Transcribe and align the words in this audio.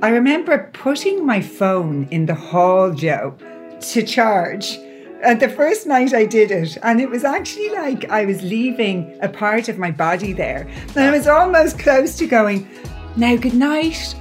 I 0.00 0.10
remember 0.10 0.70
putting 0.74 1.26
my 1.26 1.40
phone 1.40 2.06
in 2.12 2.26
the 2.26 2.34
hall, 2.36 2.92
Joe, 2.92 3.36
to 3.80 4.02
charge. 4.04 4.78
And 5.24 5.40
the 5.40 5.48
first 5.48 5.88
night 5.88 6.14
I 6.14 6.24
did 6.24 6.52
it, 6.52 6.78
and 6.84 7.00
it 7.00 7.10
was 7.10 7.24
actually 7.24 7.70
like 7.70 8.08
I 8.08 8.24
was 8.24 8.40
leaving 8.42 9.18
a 9.22 9.28
part 9.28 9.68
of 9.68 9.76
my 9.76 9.90
body 9.90 10.32
there. 10.32 10.68
And 10.90 10.98
I 10.98 11.10
was 11.10 11.26
almost 11.26 11.80
close 11.80 12.16
to 12.18 12.28
going, 12.28 12.68
Now, 13.16 13.34
good 13.34 13.54
night. 13.54 14.14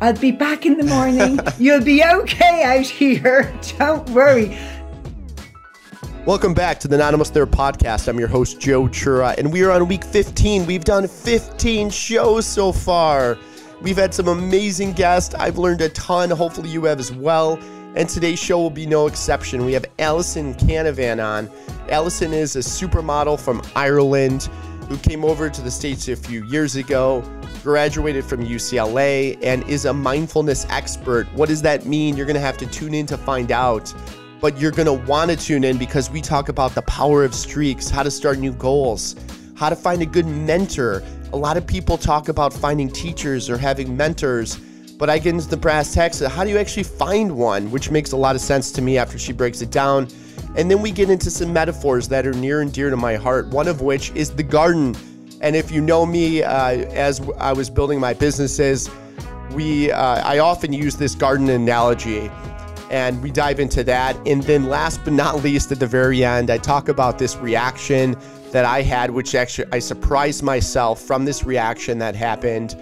I'll 0.00 0.12
be 0.12 0.30
back 0.30 0.66
in 0.66 0.76
the 0.76 0.84
morning. 0.84 1.40
You'll 1.58 1.82
be 1.82 2.04
okay 2.04 2.62
out 2.62 2.86
here. 2.86 3.52
Don't 3.78 4.08
worry. 4.10 4.56
Welcome 6.26 6.54
back 6.54 6.78
to 6.78 6.86
the 6.86 7.04
Almost 7.04 7.34
There 7.34 7.44
podcast. 7.44 8.06
I'm 8.06 8.20
your 8.20 8.28
host, 8.28 8.60
Joe 8.60 8.84
Chura, 8.84 9.36
and 9.36 9.52
we 9.52 9.64
are 9.64 9.72
on 9.72 9.88
week 9.88 10.04
15. 10.04 10.64
We've 10.64 10.84
done 10.84 11.08
15 11.08 11.90
shows 11.90 12.46
so 12.46 12.70
far. 12.70 13.36
We've 13.82 13.96
had 13.96 14.14
some 14.14 14.28
amazing 14.28 14.92
guests. 14.92 15.34
I've 15.34 15.58
learned 15.58 15.80
a 15.80 15.88
ton. 15.90 16.30
Hopefully, 16.30 16.70
you 16.70 16.84
have 16.84 16.98
as 16.98 17.12
well. 17.12 17.58
And 17.96 18.08
today's 18.08 18.38
show 18.38 18.58
will 18.58 18.70
be 18.70 18.86
no 18.86 19.06
exception. 19.06 19.64
We 19.64 19.72
have 19.74 19.84
Allison 19.98 20.54
Canavan 20.54 21.24
on. 21.24 21.50
Allison 21.90 22.32
is 22.32 22.56
a 22.56 22.60
supermodel 22.60 23.38
from 23.38 23.62
Ireland 23.76 24.44
who 24.88 24.96
came 24.98 25.24
over 25.24 25.48
to 25.48 25.62
the 25.62 25.70
States 25.70 26.08
a 26.08 26.16
few 26.16 26.44
years 26.46 26.76
ago, 26.76 27.22
graduated 27.62 28.24
from 28.24 28.44
UCLA, 28.44 29.38
and 29.42 29.62
is 29.68 29.84
a 29.84 29.92
mindfulness 29.92 30.66
expert. 30.70 31.26
What 31.34 31.48
does 31.48 31.62
that 31.62 31.86
mean? 31.86 32.16
You're 32.16 32.26
going 32.26 32.34
to 32.34 32.40
have 32.40 32.58
to 32.58 32.66
tune 32.66 32.94
in 32.94 33.06
to 33.06 33.16
find 33.16 33.52
out 33.52 33.94
but 34.44 34.60
you're 34.60 34.70
going 34.70 34.84
to 34.84 35.06
want 35.06 35.30
to 35.30 35.36
tune 35.38 35.64
in 35.64 35.78
because 35.78 36.10
we 36.10 36.20
talk 36.20 36.50
about 36.50 36.74
the 36.74 36.82
power 36.82 37.24
of 37.24 37.34
streaks, 37.34 37.88
how 37.88 38.02
to 38.02 38.10
start 38.10 38.38
new 38.38 38.52
goals, 38.52 39.16
how 39.56 39.70
to 39.70 39.74
find 39.74 40.02
a 40.02 40.06
good 40.06 40.26
mentor. 40.26 41.02
A 41.34 41.36
lot 41.36 41.56
of 41.56 41.66
people 41.66 41.98
talk 41.98 42.28
about 42.28 42.52
finding 42.52 42.88
teachers 42.88 43.50
or 43.50 43.58
having 43.58 43.96
mentors, 43.96 44.54
but 45.00 45.10
I 45.10 45.18
get 45.18 45.34
into 45.34 45.48
the 45.48 45.56
brass 45.56 45.92
tacks 45.92 46.20
how 46.20 46.44
do 46.44 46.50
you 46.50 46.58
actually 46.58 46.84
find 46.84 47.36
one, 47.36 47.72
which 47.72 47.90
makes 47.90 48.12
a 48.12 48.16
lot 48.16 48.36
of 48.36 48.40
sense 48.40 48.70
to 48.70 48.80
me 48.80 48.98
after 48.98 49.18
she 49.18 49.32
breaks 49.32 49.60
it 49.60 49.72
down. 49.72 50.06
And 50.56 50.70
then 50.70 50.80
we 50.80 50.92
get 50.92 51.10
into 51.10 51.32
some 51.32 51.52
metaphors 51.52 52.06
that 52.06 52.24
are 52.24 52.32
near 52.34 52.60
and 52.60 52.72
dear 52.72 52.88
to 52.88 52.96
my 52.96 53.16
heart, 53.16 53.48
one 53.48 53.66
of 53.66 53.80
which 53.80 54.12
is 54.12 54.30
the 54.30 54.44
garden. 54.44 54.94
And 55.40 55.56
if 55.56 55.72
you 55.72 55.80
know 55.80 56.06
me, 56.06 56.44
uh, 56.44 56.68
as 56.92 57.20
I 57.38 57.52
was 57.52 57.68
building 57.68 57.98
my 57.98 58.14
businesses, 58.14 58.88
we 59.54 59.90
uh, 59.90 60.22
I 60.24 60.38
often 60.38 60.72
use 60.72 60.94
this 60.94 61.16
garden 61.16 61.48
analogy 61.48 62.30
and 62.94 63.20
we 63.20 63.30
dive 63.32 63.58
into 63.58 63.82
that. 63.82 64.16
And 64.24 64.40
then, 64.44 64.68
last 64.68 65.02
but 65.02 65.14
not 65.14 65.42
least, 65.42 65.72
at 65.72 65.80
the 65.80 65.86
very 65.86 66.24
end, 66.24 66.48
I 66.48 66.58
talk 66.58 66.88
about 66.88 67.18
this 67.18 67.34
reaction 67.34 68.16
that 68.52 68.64
I 68.64 68.82
had, 68.82 69.10
which 69.10 69.34
actually 69.34 69.66
I 69.72 69.80
surprised 69.80 70.44
myself 70.44 71.00
from 71.00 71.24
this 71.24 71.42
reaction 71.42 71.98
that 71.98 72.14
happened. 72.14 72.76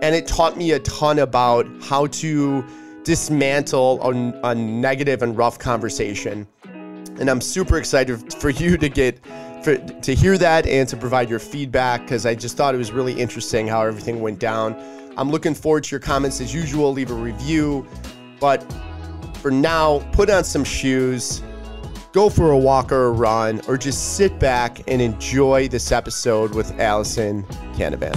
And 0.00 0.14
it 0.14 0.26
taught 0.26 0.56
me 0.56 0.70
a 0.70 0.78
ton 0.78 1.18
about 1.18 1.66
how 1.82 2.06
to 2.06 2.64
dismantle 3.04 4.00
a, 4.02 4.48
a 4.48 4.54
negative 4.54 5.22
and 5.22 5.36
rough 5.36 5.58
conversation. 5.58 6.46
And 6.64 7.28
I'm 7.28 7.42
super 7.42 7.76
excited 7.76 8.32
for 8.32 8.48
you 8.48 8.78
to 8.78 8.88
get 8.88 9.20
for, 9.62 9.76
to 9.76 10.14
hear 10.14 10.38
that 10.38 10.66
and 10.66 10.88
to 10.88 10.96
provide 10.96 11.28
your 11.28 11.38
feedback 11.38 12.00
because 12.00 12.24
I 12.24 12.34
just 12.34 12.56
thought 12.56 12.74
it 12.74 12.78
was 12.78 12.90
really 12.90 13.12
interesting 13.12 13.68
how 13.68 13.82
everything 13.82 14.22
went 14.22 14.38
down. 14.38 14.74
I'm 15.18 15.30
looking 15.30 15.54
forward 15.54 15.84
to 15.84 15.90
your 15.90 16.00
comments 16.00 16.40
as 16.40 16.54
usual. 16.54 16.90
Leave 16.90 17.10
a 17.10 17.14
review, 17.14 17.86
but 18.40 18.64
for 19.42 19.50
now, 19.50 19.98
put 20.12 20.30
on 20.30 20.44
some 20.44 20.62
shoes, 20.62 21.42
go 22.12 22.30
for 22.30 22.52
a 22.52 22.58
walk 22.58 22.92
or 22.92 23.06
a 23.06 23.10
run, 23.10 23.60
or 23.66 23.76
just 23.76 24.14
sit 24.16 24.38
back 24.38 24.88
and 24.88 25.02
enjoy 25.02 25.66
this 25.66 25.90
episode 25.90 26.54
with 26.54 26.78
Allison 26.78 27.42
Canavan. 27.74 28.14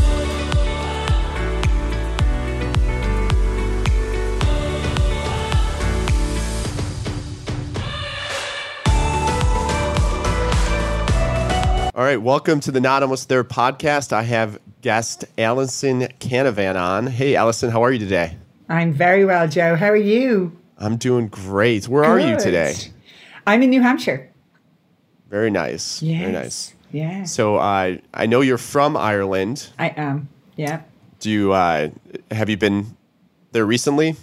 All 11.95 12.03
right, 12.03 12.21
welcome 12.21 12.59
to 12.59 12.71
the 12.71 12.79
Not 12.79 13.01
Almost 13.01 13.29
There 13.29 13.43
podcast. 13.43 14.13
I 14.13 14.21
have 14.21 14.59
guest 14.81 15.25
Allison 15.39 16.01
Canavan 16.19 16.79
on. 16.79 17.07
Hey, 17.07 17.35
Allison, 17.35 17.71
how 17.71 17.83
are 17.83 17.91
you 17.91 17.97
today? 17.97 18.37
I'm 18.69 18.93
very 18.93 19.25
well, 19.25 19.47
Joe. 19.47 19.75
How 19.75 19.87
are 19.87 19.95
you? 19.95 20.55
I'm 20.77 20.97
doing 20.97 21.27
great. 21.27 21.87
Where 21.87 22.03
Good. 22.03 22.09
are 22.09 22.19
you 22.19 22.39
today? 22.39 22.75
I'm 23.47 23.61
in 23.63 23.69
New 23.69 23.81
Hampshire. 23.81 24.31
Very 25.29 25.49
nice. 25.49 26.01
Yes. 26.01 26.19
Very 26.21 26.31
nice. 26.31 26.73
Yeah. 26.91 27.23
So 27.23 27.57
uh, 27.57 27.97
I 28.13 28.25
know 28.25 28.41
you're 28.41 28.57
from 28.57 28.95
Ireland. 28.95 29.69
I 29.77 29.89
am. 29.89 30.29
Yeah. 30.55 30.81
Do 31.19 31.29
you 31.31 31.53
uh, 31.53 31.89
have 32.31 32.49
you 32.49 32.57
been 32.57 32.95
there 33.51 33.65
recently? 33.65 34.15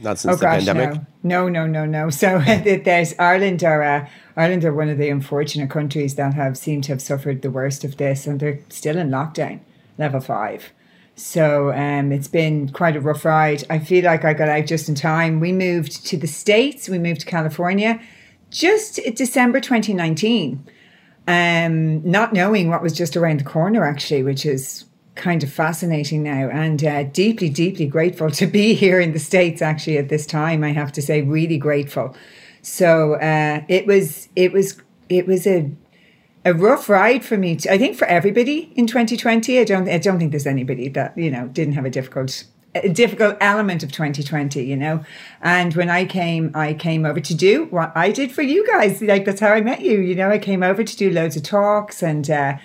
Not 0.00 0.18
since 0.18 0.34
oh, 0.34 0.36
the 0.36 0.42
gosh, 0.42 0.64
pandemic. 0.64 1.00
No, 1.22 1.48
no, 1.48 1.66
no, 1.66 1.84
no. 1.84 2.04
no. 2.04 2.10
So 2.10 2.38
there's 2.38 3.14
Ireland 3.18 3.62
are 3.64 3.82
uh, 3.82 4.08
Ireland 4.36 4.64
are 4.64 4.72
one 4.72 4.88
of 4.88 4.98
the 4.98 5.10
unfortunate 5.10 5.70
countries 5.70 6.14
that 6.14 6.34
have 6.34 6.56
seemed 6.56 6.84
to 6.84 6.92
have 6.92 7.02
suffered 7.02 7.42
the 7.42 7.50
worst 7.50 7.84
of 7.84 7.96
this, 7.96 8.26
and 8.26 8.40
they're 8.40 8.60
still 8.68 8.96
in 8.96 9.10
lockdown, 9.10 9.60
level 9.98 10.20
five. 10.20 10.72
So 11.16 11.72
um, 11.72 12.12
it's 12.12 12.28
been 12.28 12.70
quite 12.70 12.96
a 12.96 13.00
rough 13.00 13.24
ride. 13.24 13.64
I 13.68 13.78
feel 13.78 14.04
like 14.04 14.24
I 14.24 14.32
got 14.32 14.48
out 14.48 14.66
just 14.66 14.88
in 14.88 14.94
time. 14.94 15.40
We 15.40 15.52
moved 15.52 16.06
to 16.06 16.16
the 16.16 16.26
States, 16.26 16.88
we 16.88 16.98
moved 16.98 17.20
to 17.20 17.26
California 17.26 18.00
just 18.50 19.00
December 19.14 19.60
2019, 19.60 20.64
um, 21.26 22.08
not 22.08 22.32
knowing 22.32 22.68
what 22.68 22.82
was 22.82 22.92
just 22.92 23.16
around 23.16 23.40
the 23.40 23.44
corner, 23.44 23.84
actually, 23.84 24.22
which 24.22 24.44
is 24.44 24.84
kind 25.14 25.42
of 25.42 25.52
fascinating 25.52 26.22
now 26.22 26.48
and 26.48 26.84
uh, 26.84 27.04
deeply, 27.04 27.48
deeply 27.48 27.86
grateful 27.86 28.30
to 28.32 28.46
be 28.46 28.74
here 28.74 29.00
in 29.00 29.12
the 29.12 29.18
States, 29.18 29.62
actually, 29.62 29.98
at 29.98 30.08
this 30.08 30.26
time. 30.26 30.62
I 30.64 30.72
have 30.72 30.92
to 30.92 31.02
say, 31.02 31.22
really 31.22 31.58
grateful. 31.58 32.14
So 32.62 33.14
uh, 33.14 33.62
it 33.68 33.86
was, 33.86 34.28
it 34.36 34.52
was, 34.52 34.80
it 35.08 35.26
was 35.26 35.46
a 35.46 35.70
a 36.44 36.54
rough 36.54 36.88
ride 36.88 37.24
for 37.24 37.36
me. 37.36 37.58
I 37.68 37.78
think 37.78 37.96
for 37.96 38.06
everybody 38.06 38.72
in 38.74 38.86
2020. 38.86 39.58
I 39.58 39.64
don't. 39.64 39.88
I 39.88 39.98
don't 39.98 40.18
think 40.18 40.30
there's 40.30 40.46
anybody 40.46 40.88
that 40.88 41.16
you 41.16 41.30
know 41.30 41.48
didn't 41.48 41.74
have 41.74 41.84
a 41.84 41.90
difficult 41.90 42.44
a 42.74 42.88
difficult 42.88 43.36
element 43.40 43.82
of 43.82 43.90
2020 43.90 44.64
you 44.64 44.76
know 44.76 45.04
and 45.42 45.74
when 45.74 45.90
i 45.90 46.04
came 46.04 46.52
i 46.54 46.72
came 46.72 47.04
over 47.04 47.18
to 47.18 47.34
do 47.34 47.64
what 47.66 47.90
i 47.96 48.12
did 48.12 48.30
for 48.30 48.42
you 48.42 48.64
guys 48.66 49.02
like 49.02 49.24
that's 49.24 49.40
how 49.40 49.52
i 49.52 49.60
met 49.60 49.80
you 49.80 49.98
you 49.98 50.14
know 50.14 50.30
i 50.30 50.38
came 50.38 50.62
over 50.62 50.84
to 50.84 50.96
do 50.96 51.10
loads 51.10 51.36
of 51.36 51.42
talks 51.42 52.00
and 52.00 52.30
uh, 52.30 52.56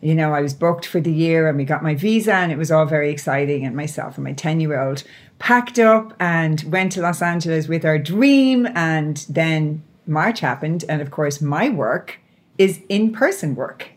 you 0.00 0.14
know 0.14 0.32
i 0.32 0.40
was 0.40 0.54
booked 0.54 0.86
for 0.86 0.98
the 0.98 1.12
year 1.12 1.46
and 1.46 1.58
we 1.58 1.64
got 1.64 1.82
my 1.82 1.94
visa 1.94 2.32
and 2.32 2.50
it 2.50 2.56
was 2.56 2.70
all 2.70 2.86
very 2.86 3.10
exciting 3.10 3.66
and 3.66 3.76
myself 3.76 4.16
and 4.16 4.24
my 4.24 4.32
10 4.32 4.60
year 4.60 4.80
old 4.80 5.04
packed 5.38 5.78
up 5.78 6.14
and 6.18 6.62
went 6.62 6.92
to 6.92 7.02
los 7.02 7.20
angeles 7.20 7.68
with 7.68 7.84
our 7.84 7.98
dream 7.98 8.66
and 8.74 9.26
then 9.28 9.82
march 10.06 10.40
happened 10.40 10.86
and 10.88 11.02
of 11.02 11.10
course 11.10 11.42
my 11.42 11.68
work 11.68 12.19
is 12.60 12.82
in 12.90 13.10
person 13.10 13.54
work, 13.54 13.88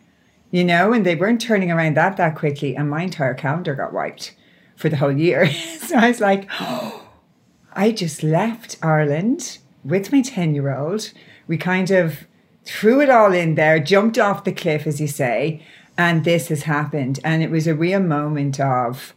you 0.50 0.64
know, 0.64 0.94
and 0.94 1.06
they 1.06 1.16
weren't 1.16 1.42
turning 1.42 1.70
around 1.70 1.98
that 1.98 2.16
that 2.16 2.34
quickly. 2.34 2.78
And 2.78 2.90
my 2.90 3.04
entire 3.04 3.34
calendar 3.34 3.76
got 3.76 3.92
wiped 3.92 4.34
for 4.78 4.88
the 4.88 4.96
whole 4.96 5.12
year. 5.12 5.52
so 5.80 5.98
I 5.98 6.08
was 6.08 6.22
like, 6.22 6.50
oh, 6.62 7.04
I 7.74 7.92
just 7.92 8.24
left 8.24 8.78
Ireland 8.82 9.58
with 9.84 10.14
my 10.14 10.22
10 10.22 10.56
year 10.56 10.74
old. 10.74 11.12
We 11.46 11.58
kind 11.58 11.92
of 11.92 12.20
threw 12.64 13.02
it 13.02 13.10
all 13.10 13.34
in 13.34 13.56
there, 13.56 13.80
jumped 13.80 14.18
off 14.18 14.46
the 14.46 14.54
cliff, 14.54 14.88
as 14.88 15.02
you 15.02 15.08
say, 15.08 15.62
and 15.98 16.24
this 16.24 16.48
has 16.48 16.64
happened. 16.64 17.20
And 17.26 17.44
it 17.44 17.52
was 17.52 17.68
a 17.68 17.76
real 17.76 18.00
moment 18.00 18.62
of 18.62 19.14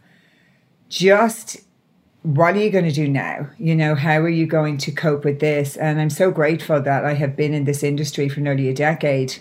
just 0.89 1.61
what 2.27 2.57
are 2.57 2.59
you 2.59 2.69
going 2.69 2.83
to 2.83 2.91
do 2.91 3.07
now? 3.07 3.47
You 3.57 3.73
know, 3.73 3.95
how 3.95 4.17
are 4.17 4.27
you 4.27 4.45
going 4.45 4.77
to 4.79 4.91
cope 4.91 5.23
with 5.23 5.39
this? 5.39 5.77
And 5.77 6.01
I'm 6.01 6.09
so 6.09 6.29
grateful 6.29 6.81
that 6.81 7.05
I 7.05 7.13
have 7.13 7.37
been 7.37 7.53
in 7.53 7.63
this 7.63 7.83
industry 7.83 8.27
for 8.27 8.41
nearly 8.41 8.67
a 8.67 8.73
decade, 8.73 9.37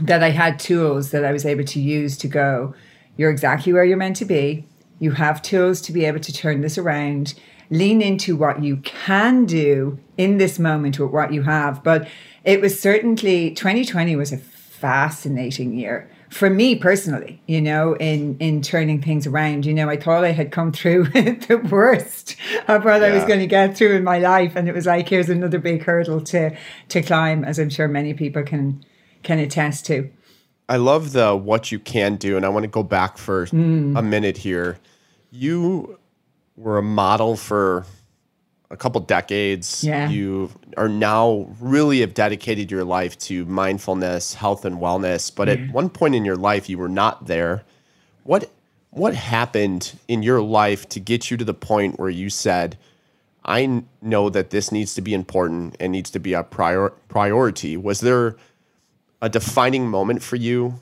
that 0.00 0.22
I 0.22 0.30
had 0.30 0.58
tools 0.58 1.10
that 1.10 1.22
I 1.22 1.32
was 1.32 1.44
able 1.44 1.64
to 1.64 1.78
use 1.78 2.16
to 2.18 2.26
go, 2.26 2.74
you're 3.18 3.30
exactly 3.30 3.74
where 3.74 3.84
you're 3.84 3.98
meant 3.98 4.16
to 4.16 4.24
be. 4.24 4.64
You 4.98 5.12
have 5.12 5.42
tools 5.42 5.82
to 5.82 5.92
be 5.92 6.06
able 6.06 6.20
to 6.20 6.32
turn 6.32 6.62
this 6.62 6.78
around, 6.78 7.34
lean 7.68 8.00
into 8.00 8.36
what 8.36 8.62
you 8.62 8.78
can 8.78 9.44
do 9.44 9.98
in 10.16 10.38
this 10.38 10.58
moment 10.58 10.98
with 10.98 11.10
what 11.10 11.34
you 11.34 11.42
have. 11.42 11.84
But 11.84 12.08
it 12.42 12.62
was 12.62 12.80
certainly 12.80 13.50
2020 13.50 14.16
was 14.16 14.32
a 14.32 14.38
fascinating 14.38 15.74
year 15.74 16.10
for 16.30 16.50
me 16.50 16.76
personally, 16.76 17.40
you 17.46 17.60
know, 17.60 17.94
in 17.96 18.36
in 18.38 18.62
turning 18.62 19.00
things 19.00 19.26
around. 19.26 19.66
You 19.66 19.74
know, 19.74 19.88
I 19.88 19.96
thought 19.96 20.24
I 20.24 20.32
had 20.32 20.52
come 20.52 20.72
through 20.72 21.04
the 21.08 21.66
worst 21.70 22.36
of 22.68 22.84
what 22.84 23.00
yeah. 23.00 23.08
I 23.08 23.14
was 23.14 23.24
going 23.24 23.40
to 23.40 23.46
get 23.46 23.76
through 23.76 23.96
in 23.96 24.04
my 24.04 24.18
life, 24.18 24.56
and 24.56 24.68
it 24.68 24.74
was 24.74 24.86
like 24.86 25.08
here's 25.08 25.28
another 25.28 25.58
big 25.58 25.82
hurdle 25.82 26.20
to 26.22 26.56
to 26.88 27.02
climb, 27.02 27.44
as 27.44 27.58
I'm 27.58 27.70
sure 27.70 27.88
many 27.88 28.14
people 28.14 28.42
can 28.42 28.84
can 29.22 29.38
attest 29.38 29.86
to. 29.86 30.10
I 30.68 30.76
love 30.76 31.12
the 31.12 31.34
what 31.34 31.72
you 31.72 31.78
can 31.78 32.16
do, 32.16 32.36
and 32.36 32.44
I 32.44 32.48
want 32.50 32.64
to 32.64 32.68
go 32.68 32.82
back 32.82 33.18
for 33.18 33.46
mm. 33.46 33.98
a 33.98 34.02
minute 34.02 34.38
here. 34.38 34.78
You 35.30 35.98
were 36.56 36.78
a 36.78 36.82
model 36.82 37.36
for 37.36 37.86
a 38.70 38.76
couple 38.76 39.00
decades. 39.00 39.82
Yeah. 39.82 40.08
You 40.08 40.50
are 40.76 40.88
now 40.88 41.48
really 41.60 42.00
have 42.00 42.14
dedicated 42.14 42.70
your 42.70 42.84
life 42.84 43.18
to 43.20 43.44
mindfulness, 43.46 44.34
health, 44.34 44.64
and 44.64 44.76
wellness. 44.76 45.34
But 45.34 45.48
at 45.48 45.58
mm-hmm. 45.58 45.72
one 45.72 45.90
point 45.90 46.14
in 46.14 46.24
your 46.24 46.36
life, 46.36 46.68
you 46.68 46.78
were 46.78 46.88
not 46.88 47.26
there. 47.26 47.64
What 48.24 48.50
what 48.90 49.14
happened 49.14 49.98
in 50.08 50.22
your 50.22 50.40
life 50.40 50.88
to 50.90 51.00
get 51.00 51.30
you 51.30 51.36
to 51.36 51.44
the 51.44 51.54
point 51.54 51.98
where 51.98 52.10
you 52.10 52.30
said, 52.30 52.76
"I 53.44 53.82
know 54.02 54.28
that 54.30 54.50
this 54.50 54.70
needs 54.70 54.94
to 54.94 55.02
be 55.02 55.14
important 55.14 55.76
and 55.80 55.92
needs 55.92 56.10
to 56.10 56.18
be 56.18 56.34
a 56.34 56.42
prior- 56.42 56.92
priority? 57.08 57.76
Was 57.76 58.00
there 58.00 58.36
a 59.22 59.28
defining 59.28 59.88
moment 59.88 60.22
for 60.22 60.36
you 60.36 60.80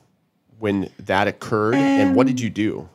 when 0.58 0.90
that 0.98 1.28
occurred? 1.28 1.74
and 1.76 2.16
what 2.16 2.26
did 2.26 2.40
um, 2.40 2.44
you 2.44 2.50
do? 2.50 2.88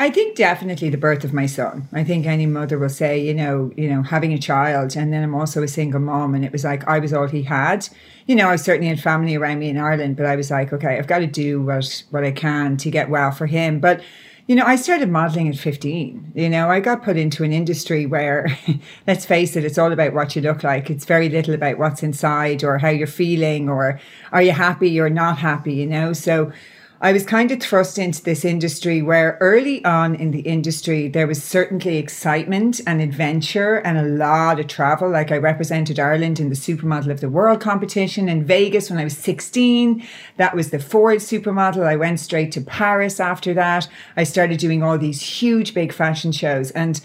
I 0.00 0.10
think 0.10 0.36
definitely 0.36 0.90
the 0.90 0.96
birth 0.96 1.24
of 1.24 1.32
my 1.32 1.46
son. 1.46 1.88
I 1.92 2.04
think 2.04 2.24
any 2.24 2.46
mother 2.46 2.78
will 2.78 2.88
say, 2.88 3.18
you 3.20 3.34
know, 3.34 3.72
you 3.76 3.88
know, 3.88 4.02
having 4.02 4.32
a 4.32 4.38
child, 4.38 4.96
and 4.96 5.12
then 5.12 5.24
I'm 5.24 5.34
also 5.34 5.62
a 5.62 5.68
single 5.68 6.00
mom, 6.00 6.36
and 6.36 6.44
it 6.44 6.52
was 6.52 6.62
like 6.62 6.86
I 6.86 7.00
was 7.00 7.12
all 7.12 7.26
he 7.26 7.42
had. 7.42 7.88
You 8.26 8.36
know, 8.36 8.48
I 8.48 8.56
certainly 8.56 8.88
had 8.88 9.00
family 9.00 9.34
around 9.34 9.58
me 9.58 9.70
in 9.70 9.76
Ireland, 9.76 10.16
but 10.16 10.26
I 10.26 10.36
was 10.36 10.50
like, 10.50 10.72
okay, 10.72 10.98
I've 10.98 11.08
got 11.08 11.18
to 11.18 11.26
do 11.26 11.60
what 11.62 12.04
what 12.10 12.24
I 12.24 12.30
can 12.30 12.76
to 12.76 12.90
get 12.90 13.10
well 13.10 13.32
for 13.32 13.46
him. 13.46 13.80
But 13.80 14.00
you 14.46 14.54
know, 14.54 14.64
I 14.64 14.76
started 14.76 15.10
modeling 15.10 15.48
at 15.48 15.58
15. 15.58 16.32
You 16.34 16.48
know, 16.48 16.70
I 16.70 16.80
got 16.80 17.02
put 17.02 17.18
into 17.18 17.44
an 17.44 17.52
industry 17.52 18.06
where, 18.06 18.46
let's 19.06 19.26
face 19.26 19.56
it, 19.56 19.64
it's 19.64 19.76
all 19.76 19.92
about 19.92 20.14
what 20.14 20.34
you 20.34 20.40
look 20.40 20.64
like. 20.64 20.88
It's 20.88 21.04
very 21.04 21.28
little 21.28 21.52
about 21.52 21.76
what's 21.76 22.02
inside 22.02 22.64
or 22.64 22.78
how 22.78 22.88
you're 22.88 23.06
feeling 23.06 23.68
or 23.68 24.00
are 24.32 24.40
you 24.40 24.52
happy 24.52 24.98
or 24.98 25.10
not 25.10 25.36
happy, 25.36 25.74
you 25.74 25.86
know? 25.86 26.14
So 26.14 26.50
I 27.00 27.12
was 27.12 27.24
kind 27.24 27.52
of 27.52 27.60
thrust 27.60 27.96
into 27.96 28.24
this 28.24 28.44
industry 28.44 29.02
where 29.02 29.38
early 29.40 29.84
on 29.84 30.16
in 30.16 30.32
the 30.32 30.40
industry, 30.40 31.06
there 31.06 31.28
was 31.28 31.40
certainly 31.40 31.96
excitement 31.96 32.80
and 32.88 33.00
adventure 33.00 33.76
and 33.76 33.96
a 33.96 34.02
lot 34.02 34.58
of 34.58 34.66
travel. 34.66 35.08
Like 35.08 35.30
I 35.30 35.36
represented 35.36 36.00
Ireland 36.00 36.40
in 36.40 36.48
the 36.48 36.56
Supermodel 36.56 37.12
of 37.12 37.20
the 37.20 37.28
World 37.28 37.60
competition 37.60 38.28
in 38.28 38.44
Vegas 38.44 38.90
when 38.90 38.98
I 38.98 39.04
was 39.04 39.16
16. 39.16 40.04
That 40.38 40.56
was 40.56 40.70
the 40.70 40.80
Ford 40.80 41.18
Supermodel. 41.18 41.84
I 41.84 41.94
went 41.94 42.18
straight 42.18 42.50
to 42.52 42.60
Paris 42.60 43.20
after 43.20 43.54
that. 43.54 43.86
I 44.16 44.24
started 44.24 44.58
doing 44.58 44.82
all 44.82 44.98
these 44.98 45.22
huge, 45.22 45.74
big 45.74 45.92
fashion 45.92 46.32
shows. 46.32 46.72
And 46.72 47.00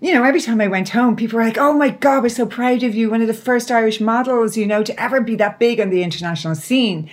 you 0.00 0.14
know, 0.14 0.24
every 0.24 0.40
time 0.40 0.62
I 0.62 0.68
went 0.68 0.90
home, 0.90 1.14
people 1.14 1.38
were 1.38 1.44
like, 1.44 1.58
oh 1.58 1.74
my 1.74 1.90
God, 1.90 2.22
we're 2.22 2.28
so 2.30 2.46
proud 2.46 2.82
of 2.82 2.94
you. 2.94 3.10
One 3.10 3.20
of 3.20 3.28
the 3.28 3.34
first 3.34 3.70
Irish 3.70 4.00
models, 4.00 4.56
you 4.56 4.66
know, 4.66 4.82
to 4.82 4.98
ever 5.02 5.20
be 5.20 5.36
that 5.36 5.58
big 5.58 5.78
on 5.78 5.90
the 5.90 6.02
international 6.02 6.54
scene. 6.54 7.10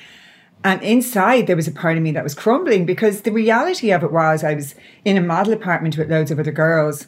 And 0.63 0.81
inside, 0.81 1.47
there 1.47 1.55
was 1.55 1.67
a 1.67 1.71
part 1.71 1.97
of 1.97 2.03
me 2.03 2.11
that 2.11 2.23
was 2.23 2.33
crumbling 2.33 2.85
because 2.85 3.21
the 3.21 3.31
reality 3.31 3.91
of 3.91 4.03
it 4.03 4.11
was 4.11 4.43
I 4.43 4.53
was 4.53 4.75
in 5.03 5.17
a 5.17 5.21
model 5.21 5.53
apartment 5.53 5.97
with 5.97 6.09
loads 6.09 6.31
of 6.31 6.39
other 6.39 6.51
girls, 6.51 7.07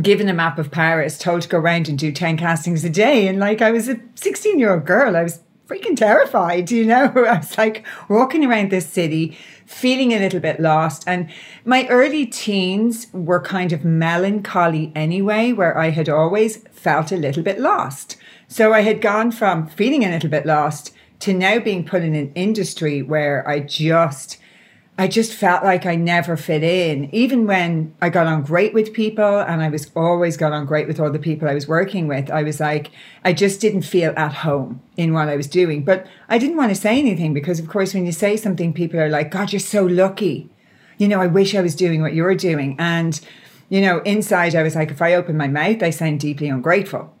given 0.00 0.28
a 0.28 0.34
map 0.34 0.58
of 0.58 0.70
Paris, 0.70 1.18
told 1.18 1.42
to 1.42 1.48
go 1.48 1.58
around 1.58 1.88
and 1.88 1.98
do 1.98 2.12
10 2.12 2.36
castings 2.36 2.84
a 2.84 2.90
day. 2.90 3.26
And 3.26 3.40
like 3.40 3.60
I 3.60 3.72
was 3.72 3.88
a 3.88 3.98
16 4.14 4.58
year 4.58 4.72
old 4.72 4.86
girl, 4.86 5.16
I 5.16 5.24
was 5.24 5.40
freaking 5.66 5.96
terrified, 5.96 6.70
you 6.70 6.84
know? 6.84 7.12
I 7.16 7.38
was 7.38 7.58
like 7.58 7.84
walking 8.08 8.44
around 8.44 8.70
this 8.70 8.88
city, 8.88 9.36
feeling 9.66 10.12
a 10.12 10.18
little 10.18 10.40
bit 10.40 10.60
lost. 10.60 11.04
And 11.06 11.28
my 11.64 11.86
early 11.88 12.26
teens 12.26 13.08
were 13.12 13.40
kind 13.40 13.72
of 13.72 13.84
melancholy 13.84 14.92
anyway, 14.94 15.52
where 15.52 15.76
I 15.76 15.90
had 15.90 16.08
always 16.08 16.58
felt 16.68 17.10
a 17.10 17.16
little 17.16 17.42
bit 17.42 17.58
lost. 17.58 18.16
So 18.46 18.72
I 18.72 18.80
had 18.80 19.02
gone 19.02 19.30
from 19.30 19.66
feeling 19.66 20.04
a 20.04 20.10
little 20.10 20.30
bit 20.30 20.46
lost 20.46 20.94
to 21.20 21.34
now 21.34 21.58
being 21.58 21.84
put 21.84 22.02
in 22.02 22.14
an 22.14 22.32
industry 22.34 23.02
where 23.02 23.46
I 23.48 23.60
just 23.60 24.38
I 25.00 25.06
just 25.06 25.32
felt 25.32 25.62
like 25.62 25.86
I 25.86 25.94
never 25.94 26.36
fit 26.36 26.64
in. 26.64 27.08
Even 27.14 27.46
when 27.46 27.94
I 28.02 28.08
got 28.08 28.26
on 28.26 28.42
great 28.42 28.74
with 28.74 28.92
people 28.92 29.38
and 29.38 29.62
I 29.62 29.68
was 29.68 29.92
always 29.94 30.36
got 30.36 30.52
on 30.52 30.66
great 30.66 30.88
with 30.88 30.98
all 30.98 31.12
the 31.12 31.20
people 31.20 31.48
I 31.48 31.54
was 31.54 31.68
working 31.68 32.08
with, 32.08 32.32
I 32.32 32.42
was 32.42 32.58
like, 32.58 32.90
I 33.24 33.32
just 33.32 33.60
didn't 33.60 33.82
feel 33.82 34.12
at 34.16 34.34
home 34.34 34.82
in 34.96 35.12
what 35.12 35.28
I 35.28 35.36
was 35.36 35.46
doing. 35.46 35.84
But 35.84 36.08
I 36.28 36.36
didn't 36.36 36.56
want 36.56 36.70
to 36.70 36.80
say 36.80 36.98
anything 36.98 37.32
because, 37.32 37.60
of 37.60 37.68
course, 37.68 37.94
when 37.94 38.06
you 38.06 38.12
say 38.12 38.36
something, 38.36 38.72
people 38.72 38.98
are 38.98 39.08
like, 39.08 39.30
God, 39.30 39.52
you're 39.52 39.60
so 39.60 39.86
lucky. 39.86 40.50
You 40.96 41.06
know, 41.06 41.20
I 41.20 41.28
wish 41.28 41.54
I 41.54 41.60
was 41.60 41.76
doing 41.76 42.02
what 42.02 42.14
you're 42.14 42.34
doing. 42.34 42.74
And, 42.80 43.20
you 43.68 43.80
know, 43.80 44.00
inside, 44.00 44.56
I 44.56 44.64
was 44.64 44.74
like, 44.74 44.90
if 44.90 45.00
I 45.00 45.14
open 45.14 45.36
my 45.36 45.46
mouth, 45.46 45.80
I 45.80 45.90
sound 45.90 46.18
deeply 46.18 46.48
ungrateful 46.48 47.14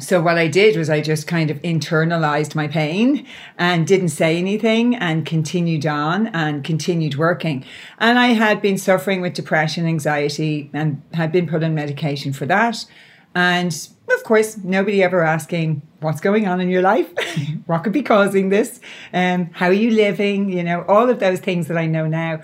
so 0.00 0.20
what 0.20 0.38
I 0.38 0.48
did 0.48 0.76
was 0.76 0.90
I 0.90 1.00
just 1.00 1.26
kind 1.28 1.50
of 1.50 1.62
internalized 1.62 2.54
my 2.54 2.66
pain 2.66 3.26
and 3.58 3.86
didn't 3.86 4.08
say 4.08 4.36
anything 4.36 4.96
and 4.96 5.24
continued 5.24 5.86
on 5.86 6.26
and 6.28 6.64
continued 6.64 7.16
working. 7.16 7.64
And 7.98 8.18
I 8.18 8.28
had 8.28 8.60
been 8.60 8.76
suffering 8.76 9.20
with 9.20 9.34
depression, 9.34 9.86
anxiety, 9.86 10.68
and 10.72 11.00
had 11.12 11.30
been 11.30 11.46
put 11.46 11.62
on 11.62 11.74
medication 11.74 12.32
for 12.32 12.44
that. 12.46 12.84
And 13.36 13.72
of 14.12 14.24
course, 14.24 14.58
nobody 14.58 15.02
ever 15.02 15.22
asking 15.22 15.82
what's 16.00 16.20
going 16.20 16.46
on 16.48 16.60
in 16.60 16.68
your 16.68 16.82
life, 16.82 17.08
what 17.66 17.84
could 17.84 17.92
be 17.92 18.02
causing 18.02 18.48
this, 18.48 18.80
um, 19.12 19.50
how 19.52 19.66
are 19.66 19.72
you 19.72 19.90
living, 19.90 20.50
you 20.50 20.62
know, 20.62 20.82
all 20.88 21.08
of 21.08 21.20
those 21.20 21.40
things 21.40 21.68
that 21.68 21.78
I 21.78 21.86
know 21.86 22.06
now. 22.06 22.40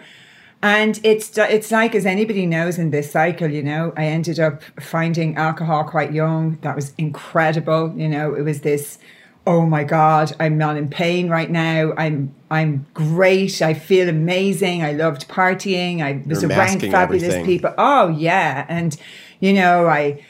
And 0.63 1.01
it's 1.03 1.37
it's 1.39 1.71
like 1.71 1.95
as 1.95 2.05
anybody 2.05 2.45
knows 2.45 2.79
in 2.79 2.91
this 2.91 3.11
cycle, 3.11 3.51
you 3.51 3.63
know, 3.63 3.95
I 3.97 4.05
ended 4.07 4.39
up 4.39 4.63
finding 4.79 5.37
alcohol 5.37 5.85
quite 5.85 6.13
young. 6.13 6.59
That 6.61 6.77
was 6.77 6.93
incredible. 6.99 7.95
You 7.97 8.09
know, 8.09 8.35
it 8.35 8.43
was 8.43 8.61
this, 8.61 8.99
oh 9.47 9.65
my 9.65 9.85
God, 9.85 10.35
I'm 10.39 10.59
not 10.59 10.77
in 10.77 10.89
pain 10.89 11.31
right 11.31 11.51
now. 11.51 11.95
I'm 11.97 12.35
I'm 12.51 12.87
great. 12.93 13.63
I 13.63 13.73
feel 13.73 14.09
amazing. 14.09 14.83
I 14.83 14.93
loved 14.93 15.29
partying. 15.29 16.03
I 16.03 16.23
was 16.27 16.43
You're 16.43 16.51
around 16.51 16.81
fabulous 16.81 17.23
everything. 17.23 17.47
people. 17.47 17.73
Oh 17.79 18.09
yeah. 18.09 18.67
And 18.69 18.95
you 19.41 19.55
know, 19.55 19.87
I 19.87 20.23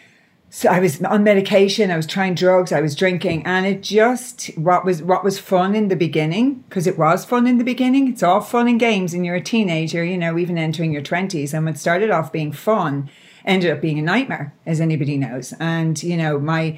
so 0.53 0.69
I 0.69 0.81
was 0.81 1.01
on 1.03 1.23
medication, 1.23 1.93
I 1.93 1.97
was 1.97 2.07
trying 2.07 2.35
drugs, 2.35 2.73
I 2.73 2.81
was 2.81 2.97
drinking, 2.97 3.47
and 3.47 3.65
it 3.65 3.85
just 3.85 4.47
what 4.59 4.85
was 4.85 5.01
what 5.01 5.23
was 5.23 5.39
fun 5.39 5.77
in 5.77 5.87
the 5.87 5.97
beginning 5.97 6.65
because 6.69 6.89
it 6.89 6.99
was 6.99 7.25
fun 7.25 7.47
in 7.47 7.59
the 7.59 7.65
beginning. 7.65 8.09
It's 8.09 8.25
all 8.25 8.41
fun 8.41 8.67
and 8.67 8.81
games, 8.81 9.15
and 9.15 9.25
you're 9.25 9.37
a 9.37 9.41
teenager, 9.41 10.05
you 10.05 10.19
know, 10.19 10.37
even 10.37 10.59
entering 10.59 10.93
your 10.93 11.03
twenties. 11.03 11.55
And 11.55 11.65
what 11.65 11.79
started 11.79 12.11
off 12.11 12.33
being 12.33 12.51
fun 12.51 13.09
ended 13.45 13.71
up 13.71 13.81
being 13.81 14.01
a 14.01 14.03
nightmare, 14.03 14.53
as 14.67 14.81
anybody 14.81 15.17
knows. 15.17 15.55
And 15.61 16.03
you 16.03 16.17
know, 16.17 16.41
my 16.41 16.77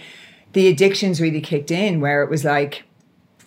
the 0.53 0.69
addictions 0.69 1.19
really 1.19 1.41
kicked 1.41 1.71
in, 1.71 2.03
where 2.03 2.23
it 2.23 2.29
was 2.29 2.45
like 2.45 2.85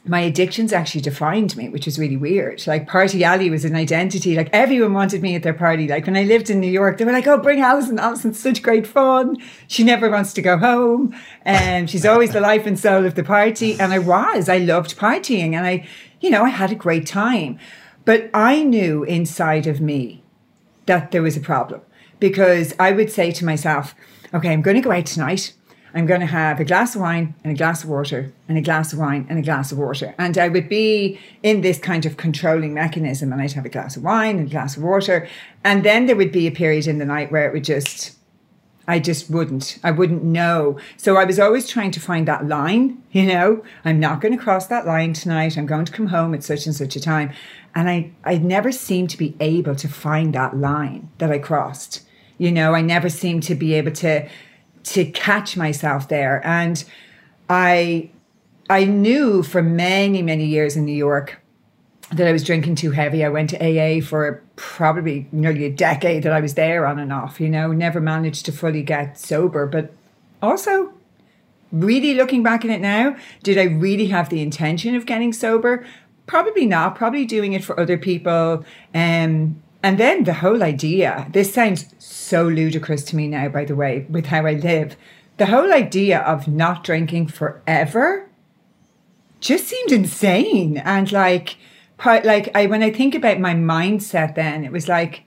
my 0.07 0.19
addictions 0.19 0.72
actually 0.72 1.02
defined 1.02 1.57
me, 1.57 1.68
which 1.68 1.86
was 1.86 1.98
really 1.98 2.18
weird. 2.18 2.66
Like 2.68 2.88
Party 2.88 3.25
Ali 3.25 3.50
was 3.50 3.66
an 3.66 3.75
identity. 3.75 4.36
Like 4.36 4.50
everyone 4.54 4.94
wanted 4.94 5.22
me 5.22 5.36
at 5.36 5.42
their 5.42 5.54
party. 5.54 5.88
Like 5.88 6.06
when 6.06 6.16
I 6.16 6.24
lived 6.24 6.50
in 6.50 6.60
New 6.60 6.72
York, 6.72 6.98
they 6.98 7.06
were 7.06 7.12
like, 7.12 7.25
"Oh, 7.25 7.40
bring 7.40 7.62
Alison. 7.62 7.98
Alison's 7.98 8.40
such 8.40 8.62
great 8.62 8.86
fun. 8.86 9.38
She 9.68 9.84
never 9.84 10.10
wants 10.10 10.34
to 10.34 10.42
go 10.42 10.57
home, 10.57 11.16
and 11.44 11.90
she's 11.90 12.06
always 12.06 12.31
the 12.31 12.40
life 12.40 12.68
and 12.68 12.80
soul 12.80 13.06
of 13.06 13.16
the 13.16 13.24
party." 13.24 13.80
And 13.80 13.92
I 13.92 14.00
was. 14.00 14.48
I 14.48 14.60
loved 14.60 14.98
partying, 14.98 15.54
and 15.54 15.66
I, 15.66 15.88
you 16.22 16.30
know, 16.30 16.44
I 16.44 16.50
had 16.50 16.72
a 16.72 16.75
great 16.75 17.08
time. 17.08 17.58
But 18.06 18.30
I 18.34 18.63
knew 18.63 19.04
inside 19.04 19.66
of 19.66 19.81
me 19.81 20.24
that 20.86 21.12
there 21.12 21.24
was 21.24 21.36
a 21.36 21.42
problem 21.42 21.81
because 22.19 22.75
I 22.80 22.92
would 22.92 23.12
say 23.12 23.31
to 23.31 23.46
myself, 23.46 23.96
"Okay, 24.34 24.54
I'm 24.54 24.62
going 24.62 24.75
to 24.75 24.81
go 24.81 24.92
out 24.92 25.08
tonight." 25.08 25.54
I'm 25.95 26.06
going 26.06 26.19
to 26.19 26.25
have 26.25 26.59
a 26.59 26.65
glass 26.65 26.93
of 26.93 27.01
wine 27.01 27.34
and 27.41 27.53
a 27.53 27.55
glass 27.55 27.86
of 27.86 27.89
water 27.89 28.34
and 28.50 28.58
a 28.58 28.62
glass 28.62 28.91
of 28.91 29.00
wine 29.00 29.25
and 29.29 29.39
a 29.39 29.41
glass 29.41 29.72
of 29.72 29.77
water. 29.77 30.13
And 30.17 30.38
I 30.38 30.50
would 30.50 30.67
be 30.67 31.17
in 31.41 31.62
this 31.62 31.79
kind 31.79 32.05
of 32.05 32.17
controlling 32.17 32.74
mechanism 32.74 33.31
and 33.31 33.41
I'd 33.41 33.53
have 33.53 33.65
a 33.65 33.70
glass 33.70 33.96
of 33.96 34.03
wine 34.03 34.38
and 34.38 34.48
a 34.50 34.51
glass 34.51 34.75
of 34.75 34.84
water. 34.84 35.25
And 35.63 35.86
then 35.86 36.05
there 36.05 36.17
would 36.17 36.34
be 36.34 36.48
a 36.48 36.51
period 36.51 36.86
in 36.86 37.00
the 37.00 37.05
night 37.05 37.31
where 37.31 37.48
it 37.48 37.53
would 37.53 37.63
just, 37.63 38.17
I 38.89 39.00
just 39.00 39.29
wouldn't, 39.29 39.79
I 39.86 39.91
wouldn't 39.91 40.22
know. 40.22 40.77
So 40.98 41.15
I 41.15 41.24
was 41.24 41.39
always 41.39 41.65
trying 41.65 41.91
to 41.91 42.01
find 42.01 42.27
that 42.27 42.46
line, 42.46 43.01
you 43.13 43.25
know, 43.25 43.63
I'm 43.86 44.00
not 44.00 44.20
going 44.20 44.38
to 44.38 44.43
cross 44.43 44.67
that 44.67 44.86
line 44.86 45.13
tonight. 45.13 45.58
I'm 45.58 45.65
going 45.65 45.86
to 45.86 45.93
come 45.93 46.08
home 46.08 46.34
at 46.34 46.43
such 46.43 46.65
and 46.65 46.75
such 46.75 46.98
a 46.98 47.00
time. 47.00 47.31
And 47.74 47.89
I, 47.89 48.12
I 48.25 48.38
never 48.38 48.74
seemed 48.74 49.12
to 49.12 49.17
be 49.17 49.34
able 49.39 49.75
to 49.75 49.88
find 49.88 50.36
that 50.36 50.58
line 50.58 51.10
that 51.20 51.31
I 51.31 51.39
crossed. 51.39 52.01
You 52.38 52.51
know, 52.51 52.74
I 52.74 52.81
never 52.81 53.08
seemed 53.08 53.43
to 53.43 53.55
be 53.55 53.75
able 53.75 53.93
to 53.93 54.27
to 54.86 55.06
catch 55.06 55.58
myself 55.58 56.08
there. 56.08 56.46
And 56.46 56.84
I 57.50 58.10
I 58.70 58.86
knew 58.86 59.44
for 59.44 59.62
many, 59.62 60.22
many 60.22 60.46
years 60.46 60.75
in 60.75 60.86
New 60.86 60.96
York 60.96 61.39
that 62.12 62.27
I 62.27 62.32
was 62.32 62.44
drinking 62.44 62.75
too 62.75 62.92
heavy. 62.92 63.24
I 63.24 63.30
went 63.30 63.51
to 63.51 63.58
AA 63.58 64.01
for 64.01 64.44
probably 64.56 65.27
nearly 65.32 65.65
a 65.65 65.72
decade 65.72 66.24
that 66.24 66.32
I 66.32 66.39
was 66.39 66.54
there 66.54 66.86
on 66.86 67.00
and 67.00 67.12
off, 67.12 67.39
you 67.39 67.50
know, 67.50 67.72
never 67.72 68.00
managed 68.00 68.46
to 68.46 68.51
fully 68.51 68.84
get 68.84 69.20
sober. 69.20 69.65
But 69.68 69.92
also, 70.42 70.94
really 71.72 72.13
looking 72.13 72.44
back 72.44 72.63
at 72.63 72.72
it 72.72 72.82
now, 72.82 73.15
did 73.44 73.58
I 73.58 73.63
really 73.63 74.08
have 74.08 74.30
the 74.30 74.42
intention 74.42 74.96
of 74.96 75.06
getting 75.06 75.34
sober? 75.34 75.86
Probably 76.25 76.65
not, 76.65 76.96
probably 76.96 77.25
doing 77.25 77.54
it 77.54 77.63
for 77.63 77.80
other 77.80 77.98
people. 77.98 78.65
Um, 78.94 79.62
and 79.86 79.98
then 80.00 80.24
the 80.24 80.34
whole 80.34 80.63
idea, 80.63 81.27
this 81.32 81.54
sounds 81.54 81.86
so 82.00 82.44
ludicrous 82.44 83.04
to 83.06 83.15
me 83.15 83.27
now, 83.27 83.48
by 83.50 83.65
the 83.65 83.75
way, 83.75 84.06
with 84.10 84.25
how 84.27 84.46
I 84.46 84.54
live. 84.54 84.96
The 85.38 85.46
whole 85.46 85.72
idea 85.72 86.20
of 86.22 86.48
not 86.48 86.84
drinking 86.84 87.27
forever 87.27 88.27
just 89.39 89.65
seemed 89.68 89.92
insane. 89.92 90.77
And 90.77 91.12
like, 91.12 91.58
part, 91.98 92.25
like 92.25 92.50
I, 92.56 92.65
when 92.65 92.82
I 92.84 92.92
think 92.92 93.13
about 93.15 93.39
my 93.39 93.54
mindset 93.54 94.36
then, 94.36 94.65
it 94.65 94.72
was 94.72 94.88
like, 94.88 95.24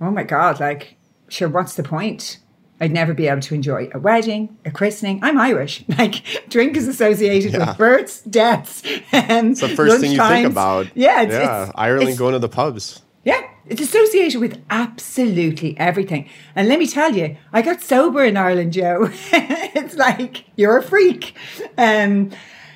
oh 0.00 0.10
my 0.10 0.24
God, 0.24 0.58
like, 0.58 0.96
sure, 1.28 1.48
what's 1.48 1.74
the 1.74 1.82
point? 1.82 2.38
I'd 2.80 2.90
never 2.90 3.14
be 3.14 3.28
able 3.28 3.42
to 3.42 3.54
enjoy 3.54 3.88
a 3.94 4.00
wedding, 4.00 4.56
a 4.64 4.72
christening. 4.72 5.20
I'm 5.22 5.38
Irish. 5.38 5.84
Like 5.98 6.24
drink 6.48 6.76
is 6.76 6.88
associated 6.88 7.52
Yeah. 7.52 7.68
with 7.68 7.78
births, 7.78 8.22
deaths, 8.22 8.82
and 9.12 9.52
It's 9.52 9.60
the 9.60 9.68
first 9.68 10.00
thing 10.00 10.10
you 10.12 10.18
think 10.18 10.48
about. 10.50 10.88
Yeah, 10.96 11.22
it's, 11.22 11.32
yeah. 11.32 11.42
it's- 11.62 11.72
Ireland 11.76 12.02
it's- 12.08 12.18
going 12.18 12.32
to 12.32 12.40
the 12.40 12.48
pubs. 12.48 13.02
yeah, 13.22 13.40
It's 13.72 13.80
associated 13.80 14.38
with 14.38 14.62
absolutely 14.68 15.74
everything. 15.78 16.28
And 16.54 16.68
let 16.68 16.78
me 16.78 16.86
tell 16.86 17.16
you, 17.16 17.38
I 17.54 17.62
got 17.62 17.80
sober 17.80 18.22
in 18.22 18.36
Ireland, 18.36 18.74
Joe. 18.74 19.08
it's 19.32 19.94
like 19.96 20.44
you're 20.56 20.76
a 20.76 20.82
freak. 20.82 21.34
Um, 21.78 22.32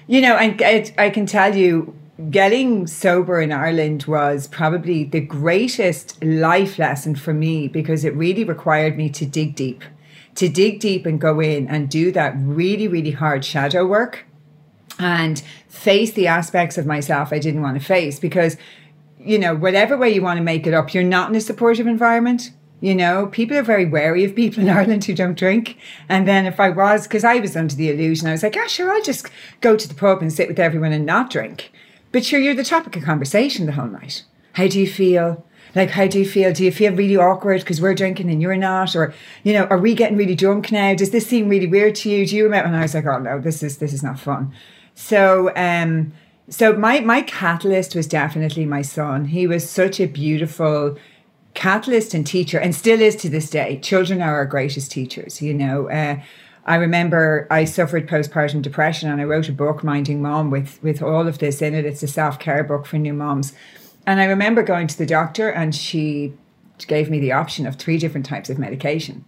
you 0.07 0.23
know, 0.23 0.39
and 0.39 0.59
I, 0.63 0.91
I 0.97 1.11
can 1.11 1.27
tell 1.27 1.55
you, 1.55 1.95
getting 2.31 2.87
sober 2.87 3.43
in 3.43 3.53
Ireland 3.53 4.05
was 4.05 4.49
probably 4.49 5.05
the 5.05 5.21
greatest 5.21 6.25
life 6.25 6.79
lesson 6.79 7.15
for 7.15 7.35
me 7.35 7.69
because 7.69 8.03
it 8.03 8.15
really 8.15 8.43
required 8.43 8.97
me 8.97 9.11
to 9.11 9.27
dig 9.27 9.55
deep, 9.55 9.85
to 10.37 10.49
dig 10.49 10.81
deep 10.81 11.05
and 11.05 11.21
go 11.21 11.41
in 11.41 11.69
and 11.69 11.91
do 11.91 12.11
that 12.13 12.33
really, 12.39 12.89
really 12.89 13.11
hard 13.11 13.45
shadow 13.45 13.85
work 13.85 14.25
and 14.99 15.43
face 15.69 16.13
the 16.13 16.27
aspects 16.27 16.79
of 16.79 16.87
myself 16.87 17.35
I 17.35 17.39
didn't 17.39 17.61
want 17.61 17.79
to 17.79 17.85
face 17.85 18.19
because, 18.19 18.57
you 19.27 19.39
know, 19.39 19.55
whatever 19.55 19.97
way 19.97 20.11
you 20.11 20.23
want 20.23 20.39
to 20.39 20.45
make 20.45 20.67
it 20.67 20.75
up, 20.75 20.95
you're 20.95 21.03
not 21.03 21.31
in 21.31 21.37
a 21.37 21.41
supportive 21.41 21.87
environment. 21.87 22.53
You 22.81 22.95
know, 22.95 23.27
people 23.27 23.57
are 23.57 23.63
very 23.63 23.87
wary 23.87 24.25
of 24.25 24.37
people 24.37 24.63
in 24.63 24.69
Ireland 24.79 25.05
who 25.05 25.15
don't 25.15 25.39
drink. 25.39 25.79
And 26.09 26.29
then 26.29 26.47
if 26.47 26.61
I 26.61 26.71
was, 26.71 27.05
because 27.05 27.25
I 27.25 27.37
was 27.37 27.57
under 27.57 27.75
the 27.75 27.91
illusion, 27.91 28.29
I 28.29 28.33
was 28.33 28.43
like, 28.43 28.57
ah, 28.57 28.67
sure, 28.67 28.93
I'll 28.93 29.03
just 29.03 29.29
go 29.61 29.77
to 29.77 29.89
the 29.89 29.95
pub 29.95 30.21
and 30.21 30.33
sit 30.33 30.49
with 30.49 30.59
everyone 30.59 30.93
and 30.93 31.07
not 31.07 31.31
drink. 31.31 31.73
But 32.13 32.25
sure, 32.25 32.41
you're 32.41 32.55
the 32.55 32.65
topic 32.65 32.97
of 32.97 33.03
conversation 33.03 33.67
the 33.67 33.73
whole 33.73 33.89
night. 33.89 34.25
How 34.53 34.69
do 34.69 34.81
you 34.81 34.87
feel? 34.87 35.45
Like, 35.75 35.91
how 35.91 36.07
do 36.07 36.19
you 36.19 36.27
feel? 36.27 36.53
Do 36.53 36.65
you 36.65 36.73
feel 36.73 36.95
really 36.95 37.17
awkward 37.17 37.61
because 37.61 37.81
we're 37.81 37.95
drinking 37.95 38.31
and 38.31 38.41
you're 38.41 38.57
not? 38.57 38.97
Or, 38.97 39.13
you 39.43 39.53
know, 39.53 39.65
are 39.65 39.79
we 39.79 39.95
getting 39.95 40.17
really 40.17 40.35
drunk 40.35 40.73
now? 40.73 40.95
Does 40.95 41.11
this 41.11 41.27
seem 41.27 41.49
really 41.49 41.67
weird 41.67 41.95
to 41.97 42.11
you? 42.11 42.27
Do 42.27 42.37
you 42.37 42.45
remember? 42.45 42.69
And 42.69 42.77
I 42.77 42.83
was 42.83 42.95
like, 42.95 43.05
oh 43.05 43.19
no, 43.19 43.39
this 43.39 43.63
is 43.63 43.79
this 43.79 43.93
is 43.93 44.03
not 44.03 44.19
fun. 44.19 44.55
So, 44.95 45.53
um, 45.55 46.15
so 46.49 46.75
my 46.75 47.01
my 47.01 47.23
catalyst 47.23 47.95
was 47.95 48.07
definitely 48.07 48.67
my 48.67 48.83
son. 48.83 49.27
He 49.27 49.47
was 49.47 49.69
such 49.69 50.01
a 50.01 50.07
beautiful 50.07 50.97
catalyst 51.55 52.15
and 52.15 52.27
teacher, 52.27 52.59
and 52.59 52.75
still 52.75 53.01
is 53.01 53.17
to 53.17 53.29
this 53.29 53.51
day. 53.51 53.79
Children 53.81 54.23
are 54.23 54.35
our 54.35 54.47
greatest 54.47 54.91
teachers. 54.91 55.43
You 55.43 55.55
know. 55.55 55.89
Uh, 55.91 56.21
I 56.67 56.75
remember 56.75 57.47
I 57.49 57.65
suffered 57.65 58.09
postpartum 58.09 58.61
depression 58.61 59.09
and 59.09 59.21
I 59.21 59.25
wrote 59.25 59.49
a 59.49 59.53
book, 59.53 59.85
Minding 59.85 60.21
Mom, 60.21 60.51
with, 60.51 60.83
with 60.83 61.01
all 61.01 61.29
of 61.29 61.39
this 61.39 61.63
in 61.63 61.77
it. 61.77 61.87
It's 61.87 62.03
a 62.03 62.09
self 62.09 62.41
care 62.41 62.65
book 62.65 62.87
for 62.87 62.99
new 62.99 63.13
moms. 63.13 63.53
And 64.05 64.21
I 64.21 64.25
remember 64.25 64.65
going 64.65 64.89
to 64.89 64.99
the 64.99 65.07
doctor 65.07 65.49
and 65.49 65.75
she 65.75 66.35
gave 66.89 67.09
me 67.09 67.21
the 67.21 67.33
option 67.33 67.67
of 67.67 67.77
three 67.77 67.99
different 67.99 68.27
types 68.27 68.51
of 68.51 68.59
medication. 68.59 69.25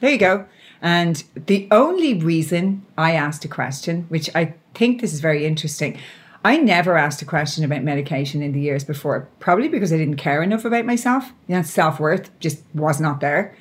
There 0.00 0.10
you 0.10 0.18
go. 0.18 0.46
And 0.80 1.22
the 1.34 1.68
only 1.70 2.14
reason 2.14 2.84
I 2.96 3.12
asked 3.12 3.44
a 3.44 3.48
question, 3.48 4.06
which 4.08 4.28
I 4.34 4.54
think 4.74 5.00
this 5.00 5.12
is 5.12 5.20
very 5.20 5.46
interesting, 5.46 5.98
I 6.44 6.58
never 6.58 6.98
asked 6.98 7.22
a 7.22 7.24
question 7.24 7.64
about 7.64 7.82
medication 7.82 8.42
in 8.42 8.52
the 8.52 8.60
years 8.60 8.84
before, 8.84 9.26
probably 9.40 9.68
because 9.68 9.92
I 9.92 9.96
didn't 9.96 10.18
care 10.18 10.42
enough 10.42 10.66
about 10.66 10.84
myself. 10.84 11.32
You 11.48 11.56
know, 11.56 11.62
self 11.62 11.98
worth 11.98 12.38
just 12.38 12.62
was 12.74 13.00
not 13.00 13.20
there. 13.20 13.56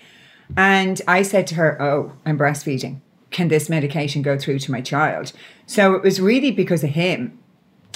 And 0.57 1.01
I 1.07 1.21
said 1.21 1.47
to 1.47 1.55
her, 1.55 1.81
Oh, 1.81 2.11
I'm 2.25 2.37
breastfeeding. 2.37 2.99
Can 3.31 3.47
this 3.47 3.69
medication 3.69 4.21
go 4.21 4.37
through 4.37 4.59
to 4.59 4.71
my 4.71 4.81
child? 4.81 5.31
So 5.65 5.95
it 5.95 6.03
was 6.03 6.19
really 6.19 6.51
because 6.51 6.83
of 6.83 6.91
him. 6.91 7.39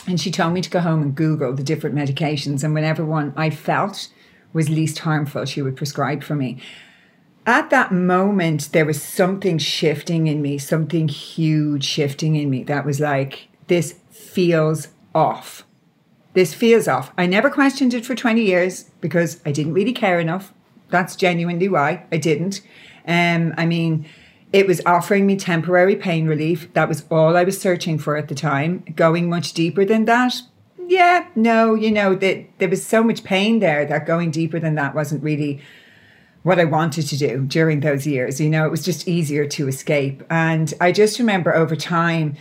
And 0.07 0.21
she 0.21 0.31
told 0.31 0.53
me 0.53 0.61
to 0.61 0.69
go 0.69 0.79
home 0.79 1.01
and 1.01 1.13
Google 1.13 1.53
the 1.53 1.63
different 1.63 1.95
medications. 1.95 2.63
And 2.63 2.73
whenever 2.73 3.03
one 3.03 3.33
I 3.35 3.49
felt 3.49 4.07
was 4.53 4.69
least 4.69 4.99
harmful, 4.99 5.43
she 5.43 5.61
would 5.61 5.75
prescribe 5.75 6.23
for 6.23 6.33
me. 6.33 6.61
At 7.45 7.69
that 7.71 7.91
moment, 7.91 8.71
there 8.71 8.85
was 8.85 9.01
something 9.01 9.57
shifting 9.57 10.27
in 10.27 10.41
me, 10.41 10.57
something 10.57 11.09
huge 11.09 11.83
shifting 11.83 12.35
in 12.35 12.49
me 12.49 12.63
that 12.63 12.85
was 12.85 12.99
like, 13.01 13.49
this 13.67 13.95
feels 14.17 14.89
off. 15.13 15.65
This 16.33 16.53
feels 16.53 16.87
off. 16.87 17.11
I 17.17 17.25
never 17.25 17.49
questioned 17.49 17.93
it 17.93 18.05
for 18.05 18.15
20 18.15 18.41
years 18.41 18.85
because 19.01 19.41
I 19.45 19.51
didn't 19.51 19.73
really 19.73 19.93
care 19.93 20.19
enough. 20.19 20.53
That's 20.89 21.15
genuinely 21.15 21.67
why 21.67 22.05
I 22.11 22.17
didn't. 22.17 22.61
Um, 23.07 23.53
I 23.57 23.65
mean, 23.65 24.07
it 24.53 24.67
was 24.67 24.81
offering 24.85 25.25
me 25.25 25.35
temporary 25.35 25.95
pain 25.95 26.27
relief. 26.27 26.71
That 26.73 26.87
was 26.87 27.05
all 27.09 27.35
I 27.35 27.43
was 27.43 27.59
searching 27.59 27.97
for 27.97 28.15
at 28.15 28.27
the 28.27 28.35
time. 28.35 28.83
Going 28.95 29.29
much 29.29 29.53
deeper 29.53 29.83
than 29.83 30.05
that, 30.05 30.41
yeah, 30.87 31.27
no, 31.35 31.75
you 31.75 31.91
know, 31.91 32.15
that 32.15 32.45
there 32.59 32.69
was 32.69 32.85
so 32.85 33.03
much 33.03 33.23
pain 33.23 33.59
there 33.59 33.85
that 33.85 34.05
going 34.05 34.31
deeper 34.31 34.57
than 34.59 34.75
that 34.75 34.95
wasn't 34.95 35.21
really 35.21 35.61
what 36.43 36.59
I 36.59 36.63
wanted 36.63 37.07
to 37.07 37.17
do 37.17 37.45
during 37.45 37.81
those 37.81 38.07
years. 38.07 38.39
You 38.39 38.49
know, 38.49 38.65
it 38.65 38.71
was 38.71 38.85
just 38.85 39.07
easier 39.07 39.45
to 39.47 39.67
escape. 39.67 40.23
And 40.29 40.73
I 40.79 40.93
just 40.93 41.19
remember 41.19 41.53
over 41.53 41.75
time, 41.75 42.37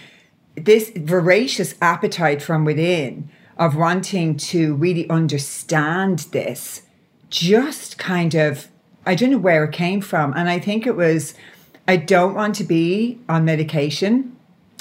this 0.56 0.90
voracious 0.96 1.74
appetite 1.80 2.42
from 2.42 2.64
within 2.64 3.28
of 3.58 3.76
wanting 3.76 4.36
to 4.36 4.74
really 4.74 5.08
understand 5.08 6.20
this 6.30 6.82
just 7.30 7.98
kind 7.98 8.34
of, 8.34 8.68
I 9.04 9.14
don't 9.14 9.30
know 9.30 9.38
where 9.38 9.64
it 9.64 9.72
came 9.72 10.00
from. 10.00 10.32
And 10.34 10.48
I 10.48 10.58
think 10.58 10.86
it 10.86 10.96
was, 10.96 11.34
I 11.88 11.96
don't 11.96 12.34
want 12.34 12.54
to 12.56 12.64
be 12.64 13.18
on 13.28 13.44
medication. 13.44 14.36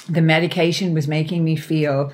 The 0.09 0.21
medication 0.21 0.93
was 0.93 1.07
making 1.07 1.43
me 1.43 1.55
feel 1.55 2.11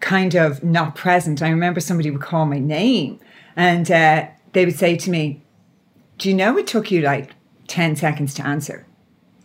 kind 0.00 0.34
of 0.34 0.62
not 0.62 0.94
present. 0.94 1.42
I 1.42 1.48
remember 1.48 1.80
somebody 1.80 2.10
would 2.10 2.20
call 2.20 2.46
my 2.46 2.58
name 2.58 3.20
and 3.56 3.90
uh, 3.90 4.26
they 4.52 4.64
would 4.64 4.78
say 4.78 4.96
to 4.96 5.10
me, 5.10 5.42
Do 6.18 6.28
you 6.28 6.34
know 6.34 6.58
it 6.58 6.66
took 6.66 6.90
you 6.90 7.02
like 7.02 7.32
10 7.68 7.96
seconds 7.96 8.34
to 8.34 8.46
answer? 8.46 8.86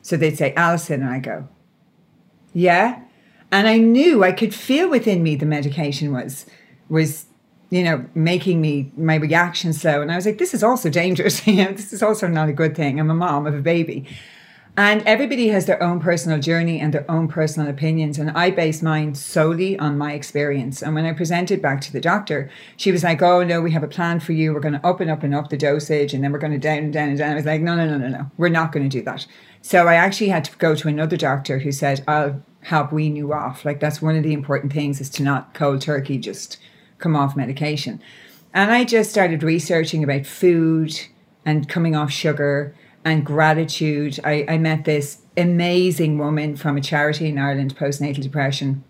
So 0.02 0.18
they'd 0.18 0.38
say, 0.38 0.54
Alison. 0.56 1.02
And 1.02 1.10
I 1.10 1.20
go, 1.20 1.48
Yeah. 2.54 3.02
And 3.52 3.68
I 3.68 3.78
knew 3.78 4.24
I 4.24 4.32
could 4.32 4.54
feel 4.54 4.90
within 4.90 5.24
me 5.24 5.36
the 5.36 5.46
medication 5.46 6.12
was 6.12 6.46
was 6.90 7.26
you 7.70 7.84
know, 7.84 8.06
making 8.16 8.62
me 8.62 8.92
my 8.96 9.16
reaction 9.16 9.74
slow. 9.74 10.02
And 10.02 10.12
I 10.12 10.16
was 10.16 10.26
like, 10.26 10.38
this 10.38 10.54
is 10.54 10.64
also 10.64 10.90
dangerous. 10.90 11.46
you 11.48 11.66
know, 11.66 11.72
this 11.72 11.92
is 11.92 12.02
also 12.02 12.28
not 12.28 12.50
a 12.50 12.54
good 12.54 12.76
thing. 12.76 13.00
I'm 13.00 13.10
a 13.10 13.16
mom 13.16 13.46
of 13.46 13.56
a 13.56 13.62
baby. 13.62 14.08
And 14.80 15.02
everybody 15.08 15.48
has 15.48 15.66
their 15.66 15.82
own 15.82 16.00
personal 16.00 16.40
journey 16.40 16.80
and 16.80 16.94
their 16.94 17.10
own 17.10 17.28
personal 17.28 17.68
opinions. 17.68 18.20
And 18.20 18.30
I 18.32 18.52
base 18.52 18.84
mine 18.84 19.16
solely 19.16 19.78
on 19.80 19.98
my 19.98 20.14
experience. 20.14 20.84
And 20.84 20.94
when 20.94 21.04
I 21.04 21.14
presented 21.14 21.64
back 21.64 21.82
to 21.82 21.92
the 21.92 22.00
doctor, 22.00 22.52
she 22.78 22.92
was 22.92 23.04
like, 23.04 23.24
Oh, 23.24 23.44
no, 23.44 23.60
we 23.60 23.72
have 23.72 23.82
a 23.82 23.88
plan 23.88 24.20
for 24.20 24.34
you. 24.34 24.54
We're 24.54 24.60
going 24.60 24.80
to 24.80 24.88
up 24.88 25.00
and 25.00 25.10
up 25.10 25.24
and 25.24 25.34
up 25.34 25.50
the 25.50 25.58
dosage. 25.58 26.14
And 26.14 26.24
then 26.24 26.32
we're 26.32 26.38
going 26.38 26.54
to 26.54 26.60
down 26.60 26.78
and 26.78 26.94
down 26.94 27.10
and 27.10 27.18
down. 27.18 27.32
I 27.32 27.36
was 27.36 27.46
like, 27.46 27.62
No, 27.62 27.76
no, 27.76 27.88
no, 27.88 27.98
no, 27.98 28.08
no. 28.08 28.32
We're 28.38 28.50
not 28.50 28.72
going 28.72 28.88
to 28.88 28.98
do 28.98 29.04
that. 29.04 29.26
So 29.64 29.88
I 29.88 29.96
actually 29.96 30.30
had 30.30 30.46
to 30.46 30.56
go 30.58 30.76
to 30.76 30.88
another 30.88 31.18
doctor 31.18 31.58
who 31.58 31.72
said, 31.72 32.04
I'll 32.08 32.42
help 32.62 32.92
wean 32.92 33.16
you 33.16 33.34
off. 33.34 33.66
Like, 33.66 33.80
that's 33.80 34.02
one 34.02 34.16
of 34.16 34.24
the 34.24 34.34
important 34.34 34.74
things 34.74 35.00
is 35.00 35.10
to 35.12 35.24
not 35.24 35.54
cold 35.54 35.82
turkey 35.82 36.18
just 36.18 36.58
come 36.98 37.16
off 37.16 37.36
medication. 37.36 38.02
And 38.54 38.72
I 38.72 38.84
just 38.84 39.10
started 39.10 39.44
researching 39.44 40.04
about 40.04 40.26
food 40.26 41.00
and 41.46 41.70
coming 41.70 41.96
off 41.96 42.12
sugar 42.12 42.76
and 43.06 43.26
gratitude. 43.26 44.20
I, 44.24 44.46
I 44.50 44.58
met 44.58 44.86
this 44.86 45.22
amazing 45.38 46.18
woman 46.18 46.56
from 46.56 46.78
a 46.78 46.82
charity 46.82 47.30
in 47.30 47.38
Ireland, 47.38 47.78
postnatal 47.78 48.22
depression. 48.22 48.84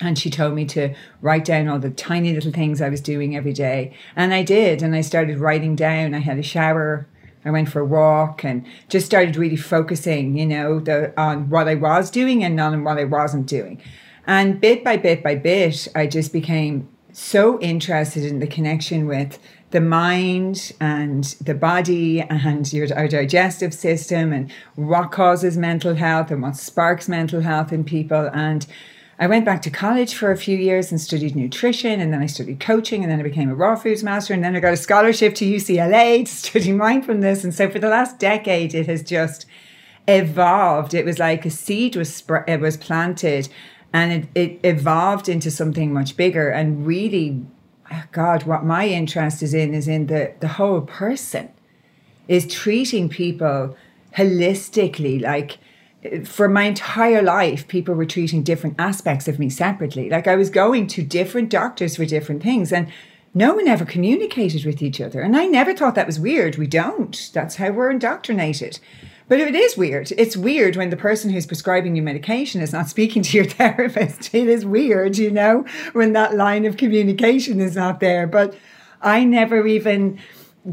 And 0.00 0.18
she 0.18 0.30
told 0.30 0.54
me 0.54 0.64
to 0.66 0.94
write 1.20 1.44
down 1.44 1.68
all 1.68 1.78
the 1.78 1.90
tiny 1.90 2.32
little 2.32 2.52
things 2.52 2.80
I 2.80 2.88
was 2.88 3.02
doing 3.02 3.36
every 3.36 3.52
day. 3.52 3.92
And 4.16 4.32
I 4.32 4.42
did. 4.42 4.82
And 4.82 4.94
I 4.94 5.02
started 5.02 5.38
writing 5.38 5.76
down. 5.76 6.14
I 6.14 6.20
had 6.20 6.38
a 6.38 6.42
shower. 6.42 7.06
I 7.44 7.50
went 7.50 7.68
for 7.70 7.80
a 7.80 7.84
walk 7.84 8.44
and 8.44 8.66
just 8.88 9.06
started 9.06 9.36
really 9.36 9.56
focusing, 9.56 10.36
you 10.36 10.46
know, 10.46 10.80
the, 10.80 11.18
on 11.20 11.48
what 11.48 11.68
I 11.68 11.74
was 11.74 12.10
doing 12.10 12.44
and 12.44 12.54
not 12.54 12.72
on 12.72 12.84
what 12.84 12.98
I 12.98 13.04
wasn't 13.04 13.46
doing. 13.46 13.80
And 14.26 14.60
bit 14.60 14.84
by 14.84 14.96
bit 14.96 15.22
by 15.22 15.36
bit, 15.36 15.88
I 15.94 16.06
just 16.06 16.32
became 16.32 16.88
so 17.12 17.58
interested 17.60 18.24
in 18.24 18.38
the 18.38 18.46
connection 18.46 19.06
with 19.06 19.38
the 19.70 19.80
mind 19.80 20.72
and 20.80 21.24
the 21.40 21.54
body 21.54 22.20
and 22.20 22.72
your 22.72 22.86
our 22.96 23.08
digestive 23.08 23.72
system 23.72 24.32
and 24.32 24.50
what 24.74 25.12
causes 25.12 25.56
mental 25.56 25.94
health 25.94 26.30
and 26.30 26.42
what 26.42 26.56
sparks 26.56 27.08
mental 27.08 27.40
health 27.40 27.72
in 27.72 27.84
people 27.84 28.30
and 28.32 28.66
I 29.20 29.26
went 29.26 29.44
back 29.44 29.60
to 29.62 29.70
college 29.70 30.14
for 30.14 30.32
a 30.32 30.36
few 30.36 30.56
years 30.56 30.90
and 30.90 30.98
studied 30.98 31.36
nutrition, 31.36 32.00
and 32.00 32.10
then 32.10 32.22
I 32.22 32.26
studied 32.26 32.58
coaching, 32.58 33.02
and 33.02 33.12
then 33.12 33.20
I 33.20 33.22
became 33.22 33.50
a 33.50 33.54
raw 33.54 33.76
foods 33.76 34.02
master, 34.02 34.32
and 34.32 34.42
then 34.42 34.56
I 34.56 34.60
got 34.60 34.72
a 34.72 34.78
scholarship 34.78 35.34
to 35.36 35.44
UCLA 35.44 36.24
to 36.26 36.32
study 36.32 36.72
mindfulness. 36.72 37.44
And 37.44 37.54
so 37.54 37.68
for 37.68 37.78
the 37.78 37.90
last 37.90 38.18
decade, 38.18 38.74
it 38.74 38.86
has 38.86 39.02
just 39.02 39.44
evolved. 40.08 40.94
It 40.94 41.04
was 41.04 41.18
like 41.18 41.44
a 41.44 41.50
seed 41.50 41.96
was 41.96 42.12
sp- 42.16 42.48
it 42.48 42.60
was 42.60 42.78
planted, 42.78 43.50
and 43.92 44.12
it, 44.12 44.28
it 44.34 44.60
evolved 44.64 45.28
into 45.28 45.50
something 45.50 45.92
much 45.92 46.16
bigger 46.16 46.48
and 46.48 46.86
really 46.86 47.44
oh 47.92 48.04
god 48.12 48.44
what 48.44 48.64
my 48.64 48.86
interest 48.86 49.42
is 49.42 49.54
in 49.54 49.74
is 49.74 49.88
in 49.88 50.06
the 50.06 50.32
the 50.40 50.48
whole 50.48 50.80
person 50.80 51.50
is 52.28 52.46
treating 52.46 53.08
people 53.08 53.76
holistically 54.16 55.20
like 55.20 55.58
for 56.24 56.48
my 56.48 56.64
entire 56.64 57.22
life 57.22 57.68
people 57.68 57.94
were 57.94 58.06
treating 58.06 58.42
different 58.42 58.76
aspects 58.78 59.28
of 59.28 59.38
me 59.38 59.50
separately 59.50 60.08
like 60.08 60.26
i 60.26 60.36
was 60.36 60.50
going 60.50 60.86
to 60.86 61.02
different 61.02 61.50
doctors 61.50 61.96
for 61.96 62.04
different 62.04 62.42
things 62.42 62.72
and 62.72 62.90
no 63.32 63.54
one 63.54 63.68
ever 63.68 63.84
communicated 63.84 64.64
with 64.64 64.82
each 64.82 65.00
other 65.00 65.20
and 65.20 65.36
i 65.36 65.46
never 65.46 65.74
thought 65.74 65.94
that 65.94 66.06
was 66.06 66.18
weird 66.18 66.56
we 66.56 66.66
don't 66.66 67.30
that's 67.34 67.56
how 67.56 67.70
we're 67.70 67.90
indoctrinated 67.90 68.78
but 69.30 69.38
it 69.38 69.54
is 69.54 69.76
weird. 69.76 70.10
It's 70.18 70.36
weird 70.36 70.74
when 70.74 70.90
the 70.90 70.96
person 70.96 71.30
who's 71.30 71.46
prescribing 71.46 71.94
you 71.94 72.02
medication 72.02 72.60
is 72.60 72.72
not 72.72 72.88
speaking 72.88 73.22
to 73.22 73.36
your 73.36 73.44
therapist. 73.48 74.34
It 74.34 74.48
is 74.48 74.66
weird, 74.66 75.18
you 75.18 75.30
know, 75.30 75.64
when 75.92 76.14
that 76.14 76.34
line 76.34 76.64
of 76.64 76.76
communication 76.76 77.60
is 77.60 77.76
not 77.76 78.00
there. 78.00 78.26
But 78.26 78.56
I 79.00 79.22
never 79.22 79.64
even 79.68 80.18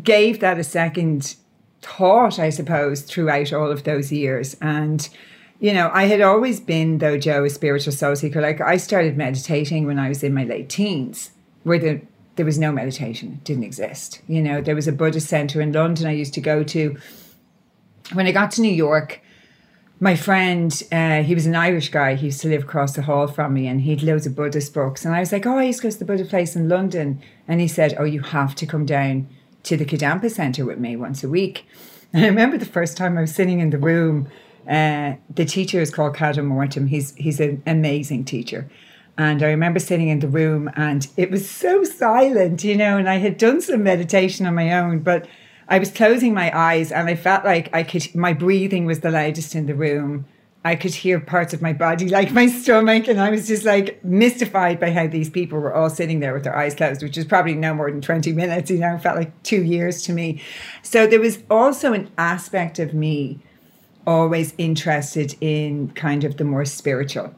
gave 0.03 0.39
that 0.39 0.57
a 0.57 0.63
second 0.63 1.35
thought, 1.81 2.39
I 2.39 2.49
suppose, 2.49 3.01
throughout 3.01 3.53
all 3.53 3.71
of 3.71 3.83
those 3.83 4.11
years. 4.11 4.55
And, 4.61 5.07
you 5.59 5.73
know, 5.73 5.89
I 5.93 6.05
had 6.05 6.21
always 6.21 6.59
been, 6.59 6.97
though, 6.99 7.17
Joe, 7.17 7.43
a 7.43 7.49
spiritual 7.49 7.93
soul 7.93 8.15
seeker. 8.15 8.41
Like 8.41 8.61
I 8.61 8.77
started 8.77 9.17
meditating 9.17 9.85
when 9.85 9.99
I 9.99 10.09
was 10.09 10.23
in 10.23 10.33
my 10.33 10.43
late 10.43 10.69
teens, 10.69 11.31
where 11.63 11.79
the, 11.79 12.01
there 12.35 12.45
was 12.45 12.59
no 12.59 12.71
meditation, 12.71 13.33
it 13.33 13.43
didn't 13.43 13.63
exist. 13.63 14.21
You 14.27 14.41
know, 14.41 14.61
there 14.61 14.75
was 14.75 14.87
a 14.87 14.91
Buddhist 14.91 15.27
center 15.27 15.61
in 15.61 15.71
London 15.71 16.07
I 16.07 16.11
used 16.11 16.33
to 16.35 16.41
go 16.41 16.63
to. 16.63 16.97
When 18.13 18.27
I 18.27 18.31
got 18.31 18.51
to 18.51 18.61
New 18.61 18.73
York, 18.73 19.21
my 19.99 20.15
friend, 20.15 20.71
uh, 20.91 21.23
he 21.23 21.33
was 21.33 21.47
an 21.47 21.55
Irish 21.55 21.89
guy. 21.89 22.13
He 22.13 22.27
used 22.27 22.41
to 22.41 22.47
live 22.47 22.63
across 22.63 22.93
the 22.95 23.01
hall 23.01 23.27
from 23.27 23.55
me, 23.55 23.67
and 23.67 23.81
he'd 23.81 24.03
loads 24.03 24.27
of 24.27 24.35
Buddhist 24.35 24.73
books. 24.73 25.03
And 25.03 25.15
I 25.15 25.19
was 25.19 25.31
like, 25.31 25.47
"Oh, 25.47 25.57
I 25.57 25.63
used 25.63 25.79
to 25.79 25.87
go 25.87 25.91
to 25.91 25.97
the 25.97 26.05
Buddha 26.05 26.25
place 26.25 26.55
in 26.55 26.69
London." 26.69 27.19
And 27.47 27.59
he 27.59 27.67
said, 27.67 27.95
"Oh, 27.97 28.03
you 28.03 28.21
have 28.21 28.53
to 28.55 28.67
come 28.67 28.85
down 28.85 29.27
to 29.63 29.77
the 29.77 29.85
Kadampa 29.85 30.29
Centre 30.29 30.65
with 30.65 30.79
me 30.79 30.95
once 30.95 31.23
a 31.23 31.29
week." 31.29 31.65
And 32.13 32.23
I 32.23 32.27
remember 32.27 32.57
the 32.57 32.65
first 32.65 32.97
time 32.97 33.17
I 33.17 33.21
was 33.21 33.35
sitting 33.35 33.59
in 33.59 33.69
the 33.69 33.77
room. 33.77 34.27
Uh, 34.69 35.13
the 35.33 35.45
teacher 35.45 35.79
is 35.79 35.91
called 35.91 36.15
Kadam 36.15 36.45
Morten. 36.45 36.87
He's 36.87 37.13
he's 37.15 37.39
an 37.39 37.63
amazing 37.65 38.25
teacher. 38.25 38.69
And 39.17 39.41
I 39.41 39.47
remember 39.47 39.79
sitting 39.79 40.09
in 40.09 40.19
the 40.19 40.27
room, 40.27 40.69
and 40.75 41.07
it 41.17 41.31
was 41.31 41.49
so 41.49 41.83
silent, 41.83 42.63
you 42.63 42.77
know. 42.77 42.97
And 42.97 43.09
I 43.09 43.17
had 43.17 43.37
done 43.37 43.61
some 43.61 43.83
meditation 43.83 44.45
on 44.45 44.53
my 44.53 44.73
own, 44.73 44.99
but 44.99 45.27
I 45.69 45.79
was 45.79 45.91
closing 45.91 46.33
my 46.33 46.55
eyes 46.57 46.91
and 46.91 47.09
I 47.09 47.15
felt 47.15 47.43
like 47.43 47.69
I 47.73 47.83
could, 47.83 48.15
my 48.15 48.33
breathing 48.33 48.85
was 48.85 49.01
the 49.01 49.11
loudest 49.11 49.53
in 49.53 49.65
the 49.65 49.75
room. 49.75 50.25
I 50.67 50.75
could 50.75 50.93
hear 50.93 51.21
parts 51.21 51.53
of 51.53 51.61
my 51.61 51.71
body, 51.71 52.09
like 52.09 52.33
my 52.33 52.47
stomach, 52.47 53.07
and 53.07 53.21
I 53.21 53.29
was 53.29 53.47
just 53.47 53.63
like 53.63 54.03
mystified 54.03 54.81
by 54.81 54.91
how 54.91 55.07
these 55.07 55.29
people 55.29 55.57
were 55.57 55.73
all 55.73 55.89
sitting 55.89 56.19
there 56.19 56.33
with 56.33 56.43
their 56.43 56.57
eyes 56.57 56.75
closed, 56.75 57.01
which 57.01 57.17
is 57.17 57.23
probably 57.23 57.55
no 57.55 57.73
more 57.73 57.89
than 57.89 58.01
20 58.01 58.33
minutes, 58.33 58.69
you 58.69 58.77
know, 58.77 58.97
felt 58.97 59.15
like 59.15 59.43
two 59.43 59.63
years 59.63 60.01
to 60.03 60.11
me. 60.11 60.41
So 60.81 61.07
there 61.07 61.21
was 61.21 61.39
also 61.49 61.93
an 61.93 62.11
aspect 62.17 62.79
of 62.79 62.93
me 62.93 63.39
always 64.05 64.53
interested 64.57 65.37
in 65.39 65.91
kind 65.91 66.25
of 66.25 66.35
the 66.35 66.43
more 66.43 66.65
spiritual 66.65 67.33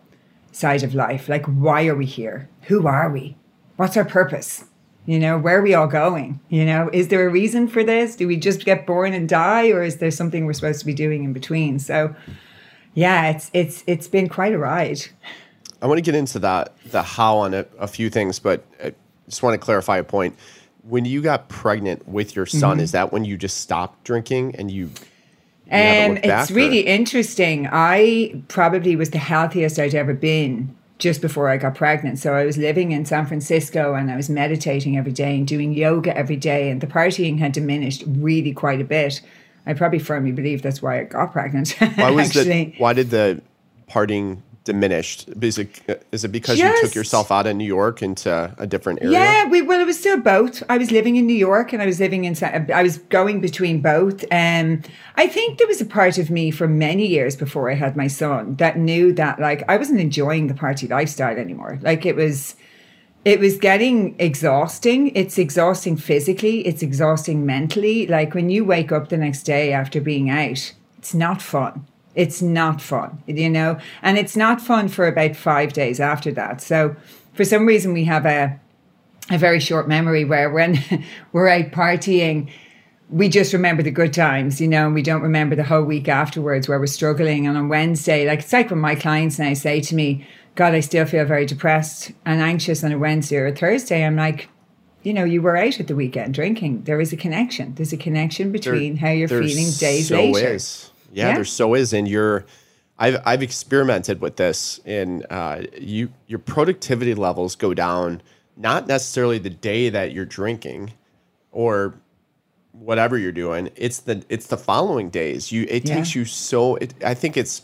side 0.51 0.81
of 0.81 0.95
life. 0.95 1.29
Like, 1.29 1.45
why 1.45 1.86
are 1.86 1.95
we 1.95 2.07
here? 2.07 2.50
Who 2.63 2.88
are 2.88 3.12
we? 3.12 3.38
What's 3.75 3.95
our 3.95 4.05
purpose? 4.05 4.65
You 5.05 5.19
know, 5.19 5.38
where 5.38 5.59
are 5.59 5.62
we 5.62 5.75
all 5.75 5.86
going? 5.86 6.39
You 6.50 6.65
know, 6.65 6.89
is 6.91 7.09
there 7.09 7.27
a 7.27 7.31
reason 7.31 7.67
for 7.67 7.83
this? 7.83 8.15
Do 8.15 8.27
we 8.27 8.38
just 8.38 8.65
get 8.65 8.88
born 8.88 9.13
and 9.13 9.29
die, 9.29 9.69
or 9.69 9.83
is 9.83 9.98
there 9.98 10.09
something 10.09 10.48
we're 10.48 10.53
supposed 10.53 10.79
to 10.79 10.86
be 10.88 10.95
doing 10.95 11.24
in 11.24 11.31
between? 11.31 11.77
So, 11.77 12.15
yeah, 12.93 13.29
it's 13.29 13.50
it's 13.53 13.84
it's 13.88 14.08
been 14.08 14.27
quite 14.29 14.53
a 14.53 14.58
ride. 14.58 15.01
I 15.81 15.88
want 15.88 15.98
to 15.98 16.01
get 16.01 16.15
into 16.15 16.39
that 16.39 16.75
the 16.86 17.01
how 17.01 17.38
on 17.38 17.53
a, 17.53 17.65
a 17.77 17.88
few 17.88 18.10
things, 18.10 18.39
but 18.39 18.65
I 18.84 18.93
just 19.27 19.43
want 19.43 19.53
to 19.53 19.58
clarify 19.58 19.98
a 19.98 20.03
point. 20.03 20.38
When 20.84 21.05
you 21.05 21.22
got 21.22 21.50
pregnant 21.50 22.08
with 22.08 22.36
your 22.36 22.46
son, 22.46 22.77
mm-hmm. 22.77 22.84
is 22.84 22.91
that 22.93 23.12
when 23.13 23.25
you 23.25 23.38
just 23.38 23.58
stopped 23.58 24.03
drinking 24.03 24.55
and 24.55 24.72
you? 24.72 24.89
you 25.67 26.12
um, 26.12 26.17
it's 26.24 26.51
really 26.51 26.79
interesting. 26.79 27.67
I 27.72 28.41
probably 28.48 28.96
was 28.96 29.12
the 29.12 29.19
healthiest 29.19 29.77
I'd 29.77 29.93
ever 29.93 30.13
been 30.13 30.75
just 30.98 31.22
before 31.22 31.48
I 31.50 31.58
got 31.58 31.75
pregnant. 31.75 32.19
So 32.19 32.34
I 32.34 32.46
was 32.46 32.58
living 32.58 32.91
in 32.91 33.05
San 33.05 33.25
Francisco 33.25 33.93
and 33.93 34.12
I 34.12 34.15
was 34.15 34.29
meditating 34.29 34.98
every 34.98 35.13
day 35.13 35.36
and 35.38 35.48
doing 35.48 35.74
yoga 35.74 36.15
every 36.15 36.36
day, 36.36 36.69
and 36.69 36.81
the 36.81 36.88
partying 36.88 37.39
had 37.39 37.51
diminished 37.51 38.03
really 38.05 38.53
quite 38.53 38.81
a 38.81 38.86
bit. 38.86 39.22
I 39.69 39.73
probably 39.73 39.99
firmly 39.99 40.31
believe 40.31 40.63
that's 40.63 40.81
why 40.81 40.99
I 40.99 41.03
got 41.03 41.31
pregnant. 41.31 41.75
Why 41.95 42.09
was 42.09 42.33
the, 42.33 42.73
Why 42.79 42.93
did 42.93 43.11
the 43.11 43.39
partying 43.88 44.41
diminished? 44.63 45.29
Is 45.41 45.59
it, 45.59 46.03
is 46.11 46.23
it 46.23 46.31
because 46.31 46.57
Just, 46.57 46.81
you 46.81 46.88
took 46.88 46.95
yourself 46.95 47.31
out 47.31 47.45
of 47.45 47.55
New 47.55 47.65
York 47.65 48.01
into 48.01 48.51
a 48.57 48.65
different 48.65 49.03
area? 49.03 49.11
Yeah, 49.11 49.45
we, 49.45 49.61
well, 49.61 49.79
it 49.79 49.85
was 49.85 49.99
still 49.99 50.19
both. 50.19 50.63
I 50.69 50.79
was 50.79 50.89
living 50.89 51.17
in 51.17 51.27
New 51.27 51.35
York 51.35 51.71
and 51.71 51.83
I 51.83 51.85
was 51.85 51.99
living 51.99 52.25
in, 52.25 52.35
I 52.43 52.81
was 52.81 52.97
going 52.97 53.41
between 53.41 53.79
both. 53.79 54.23
Um, 54.31 54.81
I 55.15 55.27
think 55.27 55.59
there 55.59 55.67
was 55.67 55.81
a 55.81 55.85
part 55.85 56.17
of 56.17 56.31
me 56.31 56.49
for 56.49 56.67
many 56.67 57.05
years 57.05 57.35
before 57.35 57.69
I 57.69 57.75
had 57.75 57.95
my 57.95 58.07
son 58.07 58.55
that 58.55 58.75
knew 58.75 59.13
that 59.13 59.39
like 59.39 59.63
I 59.69 59.77
wasn't 59.77 59.99
enjoying 59.99 60.47
the 60.47 60.55
party 60.55 60.88
lifestyle 60.88 61.38
anymore. 61.38 61.77
Like 61.84 62.08
it 62.08 62.15
was, 62.15 62.55
it 63.25 63.39
was 63.39 63.58
getting 63.58 64.15
exhausting. 64.19 65.15
It's 65.15 65.38
exhausting 65.38 65.97
physically, 65.97 66.65
it's 66.65 66.82
exhausting 66.82 67.45
mentally. 67.45 68.08
Like 68.08 68.34
when 68.34 68.49
you 68.49 68.65
wake 68.65 68.91
up 68.91 69.10
the 69.10 69.17
next 69.17 69.43
day 69.43 69.73
after 69.73 69.99
being 70.01 70.29
out, 70.29 70.73
it's 70.97 71.13
not 71.13 71.41
fun 71.41 71.86
it's 72.15 72.41
not 72.41 72.82
fun, 72.82 73.21
you 73.27 73.49
know, 73.49 73.77
and 74.01 74.17
it's 74.17 74.36
not 74.36 74.60
fun 74.60 74.89
for 74.89 75.08
about 75.08 75.38
five 75.38 75.71
days 75.71 76.01
after 76.01 76.32
that. 76.34 76.60
So 76.60 76.95
for 77.34 77.45
some 77.45 77.65
reason, 77.65 77.93
we 77.93 78.03
have 78.05 78.25
a 78.25 78.60
a 79.32 79.38
very 79.38 79.60
short 79.60 79.88
memory 79.88 80.25
where 80.25 80.49
when 80.49 80.84
we're 81.32 81.47
out 81.47 81.71
partying, 81.71 82.51
we 83.10 83.29
just 83.29 83.53
remember 83.53 83.84
the 83.84 83.91
good 83.91 84.13
times, 84.13 84.60
you 84.60 84.67
know, 84.67 84.88
and 84.88 84.95
we 84.95 85.01
don't 85.01 85.21
remember 85.21 85.55
the 85.55 85.63
whole 85.63 85.84
week 85.84 86.08
afterwards 86.08 86.67
where 86.67 86.79
we're 86.79 86.88
struggling. 86.88 87.47
And 87.47 87.55
on 87.55 87.69
Wednesday, 87.69 88.27
like 88.27 88.39
it's 88.39 88.51
like 88.51 88.69
when 88.69 88.79
my 88.79 88.95
clients 88.95 89.39
now 89.39 89.53
say 89.53 89.82
to 89.82 89.95
me, 89.95 90.27
God, 90.60 90.74
I 90.74 90.82
still 90.82 91.06
feel 91.06 91.24
very 91.24 91.45
depressed 91.45 92.12
and 92.26 92.41
anxious 92.41 92.84
on 92.84 92.91
a 92.91 92.98
Wednesday 92.98 93.38
or 93.38 93.48
a 93.48 93.56
Thursday. 93.56 94.06
I'm 94.06 94.17
like, 94.17 94.50
you 95.04 95.13
know, 95.13 95.24
you 95.24 95.41
were 95.41 95.56
out 95.56 95.80
at 95.80 95.88
the 95.88 95.95
weekend 95.95 96.34
drinking. 96.34 96.84
There 96.84 97.00
is 97.00 97.13
a 97.13 97.15
connection. 97.15 97.76
There's 97.76 97.93
a 97.93 97.98
connection 97.98 98.52
between 98.52 98.95
there, 98.95 99.08
how 99.08 99.13
you're 99.13 99.30
feeling 99.30 99.72
days 99.80 100.10
so 100.10 100.22
later. 100.22 100.56
Is. 100.56 100.91
Yeah, 101.13 101.30
yeah, 101.30 101.36
there 101.36 101.45
so 101.45 101.76
is, 101.76 101.93
and 101.93 102.10
you're. 102.10 102.45
I've 102.98 103.22
I've 103.26 103.41
experimented 103.41 104.19
with 104.19 104.36
this, 104.36 104.82
and 104.84 105.26
uh, 105.30 105.62
you 105.80 106.12
your 106.28 106.39
productivity 106.39 107.15
levels 107.15 107.56
go 107.56 107.74
down 107.74 108.22
not 108.58 108.86
necessarily 108.86 109.38
the 109.38 109.50
day 109.50 109.88
that 109.88 110.12
you're 110.12 110.26
drinking, 110.26 110.91
or 111.54 111.93
whatever 112.74 113.17
you're 113.17 113.32
doing. 113.32 113.69
It's 113.78 114.00
the 114.00 114.26
it's 114.28 114.48
the 114.48 114.58
following 114.58 115.10
days. 115.10 115.54
You 115.54 115.65
it 115.69 115.88
yeah. 115.88 115.95
takes 115.95 116.15
you 116.15 116.26
so. 116.26 116.76
It, 116.76 116.95
I 117.02 117.13
think 117.13 117.38
it's 117.38 117.62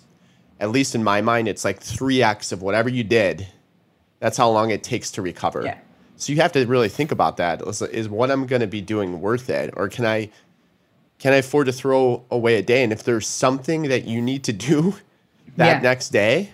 at 0.60 0.70
least 0.72 0.96
in 0.96 1.04
my 1.04 1.22
mind, 1.22 1.48
it's 1.48 1.66
like 1.66 1.80
three 1.80 2.24
x 2.24 2.52
of 2.52 2.62
whatever 2.62 2.90
you 2.90 3.04
did. 3.04 3.48
That's 4.20 4.38
how 4.38 4.50
long 4.50 4.72
it 4.72 4.84
takes 4.84 5.12
to 5.12 5.22
recover. 5.22 5.64
Yeah. 5.64 5.78
So 6.18 6.32
you 6.32 6.42
have 6.42 6.54
to 6.54 6.66
really 6.66 6.90
think 6.90 7.12
about 7.12 7.38
that. 7.38 7.62
Is, 7.62 7.82
is 7.82 8.08
what 8.08 8.32
I'm 8.32 8.46
going 8.46 8.62
to 8.62 8.68
be 8.68 8.82
doing 8.82 9.22
worth 9.22 9.50
it, 9.50 9.74
or 9.76 9.90
can 9.90 10.06
I 10.06 10.30
can 11.20 11.34
I 11.34 11.38
afford 11.38 11.68
to 11.68 11.74
throw 11.74 12.24
away 12.30 12.56
a 12.56 12.62
day? 12.62 12.84
And 12.84 12.92
if 12.92 13.04
there's 13.04 13.28
something 13.28 13.84
that 13.84 14.06
you 14.06 14.22
need 14.22 14.44
to 14.46 14.54
do 14.54 14.96
that 15.58 15.78
yeah. 15.78 15.80
next 15.80 16.10
day, 16.10 16.52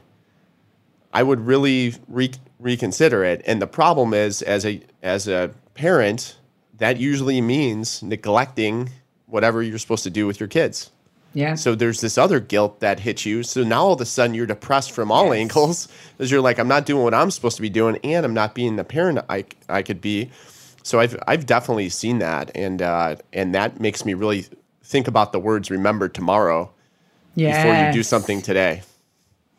I 1.14 1.24
would 1.24 1.42
really 1.42 1.96
re- 2.08 2.32
reconsider 2.60 3.24
it. 3.24 3.42
And 3.46 3.62
the 3.62 3.68
problem 3.68 4.14
is, 4.14 4.42
as 4.42 4.66
a 4.66 4.82
as 5.04 5.28
a 5.28 5.52
parent, 5.74 6.38
that 6.78 6.98
usually 6.98 7.42
means 7.42 8.02
neglecting 8.02 8.90
whatever 9.28 9.62
you're 9.62 9.80
supposed 9.80 10.04
to 10.04 10.10
do 10.10 10.28
with 10.28 10.40
your 10.40 10.50
kids. 10.50 10.92
Yeah. 11.34 11.56
So 11.56 11.76
there's 11.76 12.02
this 12.02 12.18
other 12.18 12.40
guilt 12.40 12.82
that 12.82 13.00
hits 13.00 13.26
you. 13.26 13.44
So 13.44 13.64
now 13.64 13.86
all 13.86 13.94
of 13.94 14.02
a 14.02 14.06
sudden 14.06 14.36
you're 14.36 14.46
depressed 14.46 14.92
from 14.92 15.12
all 15.12 15.28
yes. 15.28 15.36
angles 15.36 15.88
because 16.18 16.30
you're 16.30 16.42
like, 16.42 16.60
I'm 16.60 16.68
not 16.68 16.86
doing 16.86 17.04
what 17.04 17.14
I'm 17.14 17.32
supposed 17.32 17.56
to 17.56 17.62
be 17.62 17.70
doing, 17.70 17.98
and 18.04 18.26
I'm 18.26 18.34
not 18.34 18.54
being 18.54 18.76
the 18.76 18.84
parent 18.84 19.20
I 19.30 19.46
I 19.70 19.82
could 19.82 20.02
be. 20.02 20.30
So 20.84 21.00
I've 21.00 21.18
I've 21.28 21.46
definitely 21.46 21.90
seen 21.90 22.20
that, 22.20 22.52
and 22.56 22.82
uh, 22.82 23.16
and 23.32 23.56
that 23.56 23.80
makes 23.80 24.04
me 24.04 24.14
really 24.14 24.46
think 24.84 25.08
about 25.08 25.32
the 25.32 25.40
words 25.40 25.72
"remember 25.72 26.10
tomorrow" 26.10 26.72
yes. 27.36 27.64
before 27.64 27.86
you 27.86 27.94
do 27.94 28.04
something 28.04 28.42
today. 28.42 28.82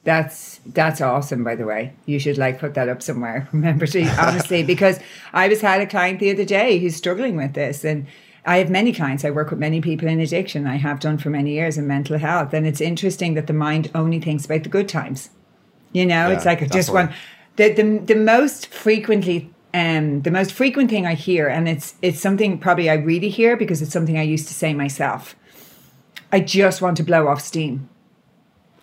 That's 0.04 0.60
that's 0.66 1.00
awesome. 1.00 1.44
By 1.44 1.54
the 1.54 1.64
way, 1.64 1.94
you 2.06 2.18
should 2.18 2.36
like 2.36 2.58
put 2.58 2.74
that 2.74 2.88
up 2.88 3.02
somewhere. 3.02 3.48
Remember 3.52 3.86
to 3.86 4.02
honestly, 4.20 4.64
because 4.64 4.98
I 5.32 5.46
was 5.46 5.60
had 5.60 5.80
a 5.80 5.86
client 5.86 6.18
the 6.18 6.32
other 6.32 6.44
day 6.44 6.78
who's 6.78 6.96
struggling 6.96 7.36
with 7.36 7.54
this, 7.54 7.84
and 7.84 8.06
I 8.44 8.58
have 8.58 8.70
many 8.70 8.92
clients. 8.92 9.24
I 9.24 9.30
work 9.30 9.50
with 9.50 9.60
many 9.60 9.80
people 9.80 10.08
in 10.08 10.20
addiction. 10.20 10.66
I 10.66 10.76
have 10.76 10.98
done 10.98 11.18
for 11.18 11.30
many 11.30 11.52
years 11.52 11.78
in 11.78 11.86
mental 11.86 12.18
health, 12.18 12.52
and 12.52 12.66
it's 12.66 12.80
interesting 12.80 13.34
that 13.34 13.46
the 13.46 13.52
mind 13.52 13.90
only 13.94 14.20
thinks 14.20 14.44
about 14.44 14.64
the 14.64 14.68
good 14.68 14.88
times. 14.88 15.30
You 15.92 16.06
know, 16.06 16.28
yeah, 16.28 16.34
it's 16.34 16.44
like 16.44 16.68
just 16.70 16.92
one. 16.92 17.12
The, 17.56 17.72
the 17.72 17.98
the 17.98 18.16
most 18.16 18.66
frequently 18.68 19.52
um, 19.74 20.22
the 20.22 20.30
most 20.30 20.52
frequent 20.52 20.90
thing 20.90 21.06
I 21.06 21.14
hear, 21.14 21.48
and 21.48 21.68
it's 21.68 21.94
it's 22.02 22.20
something 22.20 22.58
probably 22.58 22.90
I 22.90 22.94
really 22.94 23.28
hear 23.28 23.56
because 23.56 23.80
it's 23.80 23.92
something 23.92 24.18
I 24.18 24.22
used 24.22 24.48
to 24.48 24.54
say 24.54 24.74
myself. 24.74 25.36
I 26.30 26.40
just 26.40 26.82
want 26.82 26.96
to 26.98 27.02
blow 27.02 27.28
off 27.28 27.40
steam. 27.40 27.88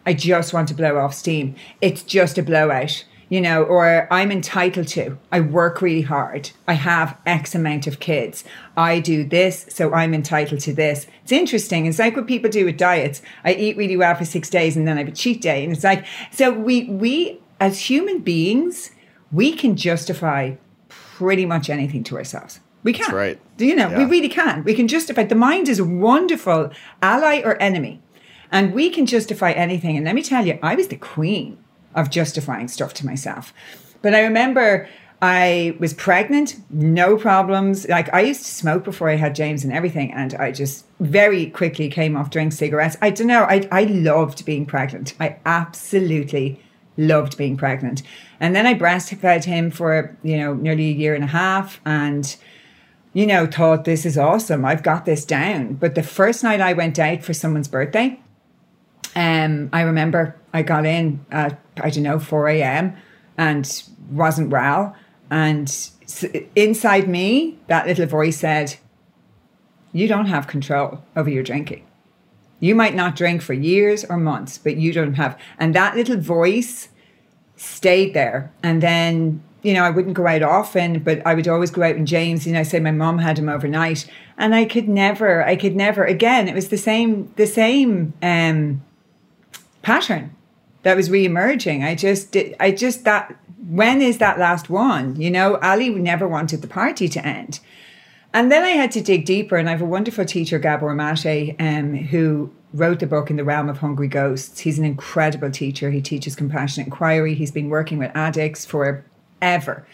I 0.06 0.14
just 0.14 0.54
want 0.54 0.68
to 0.70 0.74
blow 0.74 0.98
off 0.98 1.14
steam. 1.14 1.56
It's 1.82 2.04
just 2.04 2.38
a 2.38 2.44
blowout, 2.44 3.06
you 3.30 3.40
know, 3.40 3.64
or 3.64 4.12
I'm 4.12 4.32
entitled 4.32 4.88
to. 4.90 5.18
I 5.32 5.40
work 5.40 5.82
really 5.82 6.02
hard. 6.02 6.50
I 6.68 6.74
have 6.74 7.18
X 7.26 7.54
amount 7.54 7.86
of 7.86 8.00
kids. 8.00 8.44
I 8.76 9.00
do 9.00 9.24
this, 9.24 9.68
so 9.70 9.94
I'm 9.94 10.14
entitled 10.16 10.62
to 10.62 10.74
this. 10.74 11.06
It's 11.24 11.32
interesting. 11.32 11.86
It's 11.86 12.00
like 12.00 12.16
what 12.16 12.28
people 12.28 12.50
do 12.50 12.66
with 12.66 12.78
diets. 12.78 13.22
I 13.46 13.54
eat 13.54 13.78
really 13.78 13.96
well 13.96 14.16
for 14.16 14.26
six 14.26 14.50
days 14.50 14.76
and 14.76 14.88
then 14.88 14.98
I 14.98 15.02
have 15.02 15.08
a 15.08 15.16
cheat 15.16 15.42
day. 15.42 15.64
And 15.64 15.72
it's 15.72 15.84
like, 15.84 16.06
so 16.32 16.52
we 16.52 16.86
we 16.86 17.40
as 17.60 17.80
human 17.80 18.20
beings, 18.20 18.92
we 19.32 19.54
can 19.54 19.76
justify 19.76 20.56
pretty 20.88 21.46
much 21.46 21.70
anything 21.70 22.04
to 22.06 22.18
ourselves. 22.18 22.60
We 22.82 22.94
can. 22.94 23.04
That's 23.04 23.14
right. 23.14 23.40
You 23.58 23.76
know, 23.76 23.90
yeah. 23.90 23.98
we 24.00 24.06
really 24.06 24.30
can. 24.30 24.64
We 24.64 24.74
can 24.74 24.88
justify. 24.88 25.26
The 25.26 25.36
mind 25.36 25.70
is 25.70 25.80
a 25.80 25.86
wonderful 25.86 26.72
ally 27.02 27.42
or 27.44 27.62
enemy, 27.62 28.02
and 28.52 28.74
we 28.74 28.90
can 28.90 29.06
justify 29.06 29.52
anything. 29.52 29.98
And 29.98 30.06
let 30.06 30.16
me 30.16 30.24
tell 30.24 30.48
you, 30.48 30.58
I 30.64 30.76
was 30.76 30.88
the 30.88 30.96
queen 30.96 31.58
of 31.96 32.10
justifying 32.10 32.68
stuff 32.68 32.94
to 32.96 33.06
myself. 33.06 33.54
But 34.02 34.14
I 34.14 34.22
remember 34.22 34.88
I 35.22 35.76
was 35.80 35.94
pregnant, 35.94 36.56
no 36.70 37.18
problems. 37.18 37.88
Like 37.90 38.14
I 38.14 38.22
used 38.22 38.46
to 38.46 38.52
smoke 38.52 38.86
before 38.86 39.10
I 39.10 39.16
had 39.16 39.36
James 39.36 39.64
and 39.64 39.74
everything, 39.74 40.14
and 40.14 40.34
I 40.36 40.52
just 40.52 40.86
very 41.00 41.50
quickly 41.50 41.90
came 41.90 42.16
off 42.16 42.30
drink 42.30 42.54
cigarettes. 42.54 42.96
I 43.02 43.10
don't 43.10 43.28
know. 43.28 43.44
I 43.44 43.68
I 43.72 43.84
loved 43.84 44.46
being 44.46 44.66
pregnant. 44.66 45.14
I 45.20 45.38
absolutely 45.46 46.62
loved 46.98 47.38
being 47.38 47.58
pregnant. 47.58 48.02
And 48.40 48.56
then 48.56 48.66
I 48.66 48.74
breastfed 48.74 49.44
him 49.44 49.72
for 49.72 50.18
you 50.24 50.38
know 50.38 50.54
nearly 50.54 50.90
a 50.90 50.94
year 50.94 51.16
and 51.16 51.24
a 51.26 51.28
half, 51.28 51.82
and 51.86 52.34
you 53.12 53.26
know 53.26 53.46
thought 53.46 53.84
this 53.84 54.06
is 54.06 54.18
awesome. 54.18 54.64
I've 54.64 54.84
got 54.84 55.04
this 55.04 55.26
down. 55.26 55.74
But 55.74 55.96
the 55.96 56.04
first 56.04 56.44
night 56.44 56.62
I 56.62 56.72
went 56.72 56.98
out 56.98 57.24
for 57.24 57.34
someone's 57.34 57.68
birthday, 57.68 58.18
um, 59.16 59.70
I 59.74 59.82
remember 59.82 60.36
I 60.54 60.62
got 60.62 60.86
in 60.86 61.26
at 61.32 61.60
I 61.78 61.90
don't 61.90 62.04
know 62.04 62.20
four 62.20 62.48
a.m. 62.48 62.96
and 63.38 63.84
wasn't 64.12 64.50
well 64.50 64.96
and 65.30 65.92
inside 66.56 67.08
me, 67.08 67.58
that 67.68 67.88
little 67.88 68.06
voice 68.06 68.38
said, 68.38 68.76
You 69.94 70.08
don't 70.08 70.26
have 70.26 70.48
control 70.48 71.04
over 71.16 71.30
your 71.30 71.44
drinking. 71.44 71.86
You 72.60 72.76
might 72.76 72.96
not 72.96 73.16
drink 73.16 73.42
for 73.42 73.54
years 73.54 74.04
or 74.04 74.18
months, 74.18 74.58
but 74.58 74.78
you 74.78 74.92
don't 74.92 75.14
have. 75.14 75.40
And 75.58 75.74
that 75.76 75.96
little 75.96 76.18
voice 76.18 76.90
stayed 77.56 78.14
there. 78.14 78.52
And 78.64 78.82
then, 78.84 79.42
you 79.62 79.74
know, 79.74 79.84
I 79.84 79.92
wouldn't 79.92 80.16
go 80.16 80.28
out 80.28 80.44
often, 80.44 81.00
but 81.00 81.26
I 81.26 81.36
would 81.36 81.48
always 81.48 81.72
go 81.72 81.84
out 81.84 81.96
with 81.96 82.06
James. 82.06 82.46
You 82.46 82.54
know, 82.54 82.64
say 82.64 82.80
my 82.80 82.92
mom 82.92 83.20
had 83.20 83.38
him 83.38 83.48
overnight. 83.48 84.10
And 84.38 84.54
I 84.56 84.66
could 84.66 84.90
never, 84.90 85.46
I 85.46 85.56
could 85.56 85.76
never, 85.76 86.04
again, 86.04 86.48
it 86.48 86.56
was 86.56 86.70
the 86.70 86.78
same, 86.78 87.32
the 87.36 87.48
same 87.48 88.14
um, 88.22 88.84
pattern 89.82 90.36
that 90.84 90.96
was 90.96 91.10
re-emerging. 91.10 91.84
I 91.84 91.96
just 91.96 92.32
did, 92.32 92.56
I 92.60 92.72
just, 92.72 93.04
that 93.04 93.36
when 93.68 94.02
is 94.02 94.18
that 94.20 94.40
last 94.40 94.70
one? 94.70 95.20
You 95.20 95.30
know, 95.30 95.58
Ali 95.58 95.90
never 95.90 96.28
wanted 96.28 96.62
the 96.62 96.68
party 96.68 97.08
to 97.10 97.26
end. 97.26 97.60
And 98.34 98.52
then 98.52 98.64
I 98.64 98.70
had 98.70 98.92
to 98.92 99.02
dig 99.02 99.26
deeper, 99.26 99.58
and 99.58 99.68
I 99.68 99.72
have 99.72 99.82
a 99.82 99.86
wonderful 99.86 100.24
teacher, 100.24 100.60
Gabor 100.60 100.94
Mate, 100.94 101.56
um, 101.60 101.96
who 101.96 102.54
wrote 102.74 103.00
the 103.00 103.08
book 103.08 103.32
In 103.32 103.38
the 103.38 103.44
Realm 103.44 103.70
of 103.70 103.80
Hungry 103.80 104.08
Ghosts. 104.08 104.60
He's 104.60 104.78
an 104.78 104.86
incredible 104.86 105.50
teacher. 105.50 105.90
He 105.90 106.02
teaches 106.02 106.36
compassionate 106.36 106.88
inquiry. 106.88 107.34
He's 107.34 107.52
been 107.52 107.70
working 107.70 107.98
with 107.98 108.12
addicts 108.16 108.66
forever. 108.66 109.88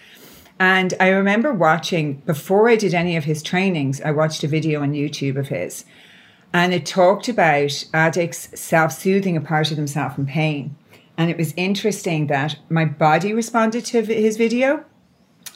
And 0.60 0.94
I 1.00 1.10
remember 1.10 1.54
watching, 1.54 2.16
before 2.26 2.70
I 2.70 2.76
did 2.76 2.94
any 2.94 3.16
of 3.16 3.24
his 3.24 3.42
trainings, 3.42 4.02
I 4.02 4.12
watched 4.12 4.44
a 4.44 4.48
video 4.48 4.82
on 4.82 4.92
YouTube 4.92 5.38
of 5.38 5.48
his. 5.48 5.86
And 6.56 6.74
it 6.74 6.86
talked 6.86 7.28
about 7.28 7.84
addicts 7.94 8.48
self 8.58 8.94
soothing 8.94 9.36
a 9.36 9.42
part 9.42 9.72
of 9.72 9.76
themselves 9.76 10.18
in 10.18 10.26
pain. 10.26 10.78
And 11.18 11.30
it 11.30 11.38
was 11.38 11.54
interesting 11.58 12.28
that 12.28 12.58
my 12.70 12.86
body 12.86 13.34
responded 13.34 13.84
to 13.88 14.02
his 14.02 14.38
video 14.38 14.86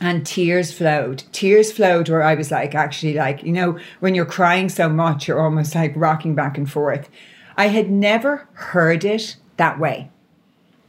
and 0.01 0.27
tears 0.27 0.73
flowed. 0.73 1.23
Tears 1.31 1.71
flowed 1.71 2.09
where 2.09 2.21
I 2.21 2.35
was 2.35 2.51
like, 2.51 2.75
actually, 2.75 3.13
like, 3.13 3.43
you 3.43 3.53
know, 3.53 3.79
when 4.01 4.13
you're 4.13 4.25
crying 4.25 4.67
so 4.67 4.89
much, 4.89 5.25
you're 5.25 5.39
almost 5.39 5.73
like 5.73 5.93
rocking 5.95 6.35
back 6.35 6.57
and 6.57 6.69
forth. 6.69 7.09
I 7.55 7.69
had 7.69 7.89
never 7.89 8.49
heard 8.51 9.05
it 9.05 9.37
that 9.55 9.79
way 9.79 10.11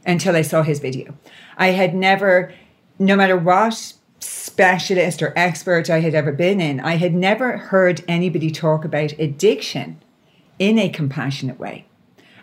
until 0.05 0.35
I 0.35 0.41
saw 0.41 0.61
his 0.61 0.79
video. 0.79 1.15
I 1.55 1.67
had 1.67 1.95
never, 1.95 2.53
no 2.99 3.15
matter 3.15 3.37
what 3.37 3.93
specialist 4.19 5.21
or 5.21 5.33
expert 5.37 5.89
I 5.89 6.01
had 6.01 6.13
ever 6.13 6.31
been 6.31 6.59
in, 6.59 6.79
I 6.81 6.97
had 6.97 7.13
never 7.13 7.57
heard 7.57 8.03
anybody 8.07 8.51
talk 8.51 8.85
about 8.85 9.13
addiction 9.13 10.00
in 10.61 10.77
a 10.77 10.89
compassionate 10.89 11.59
way. 11.59 11.85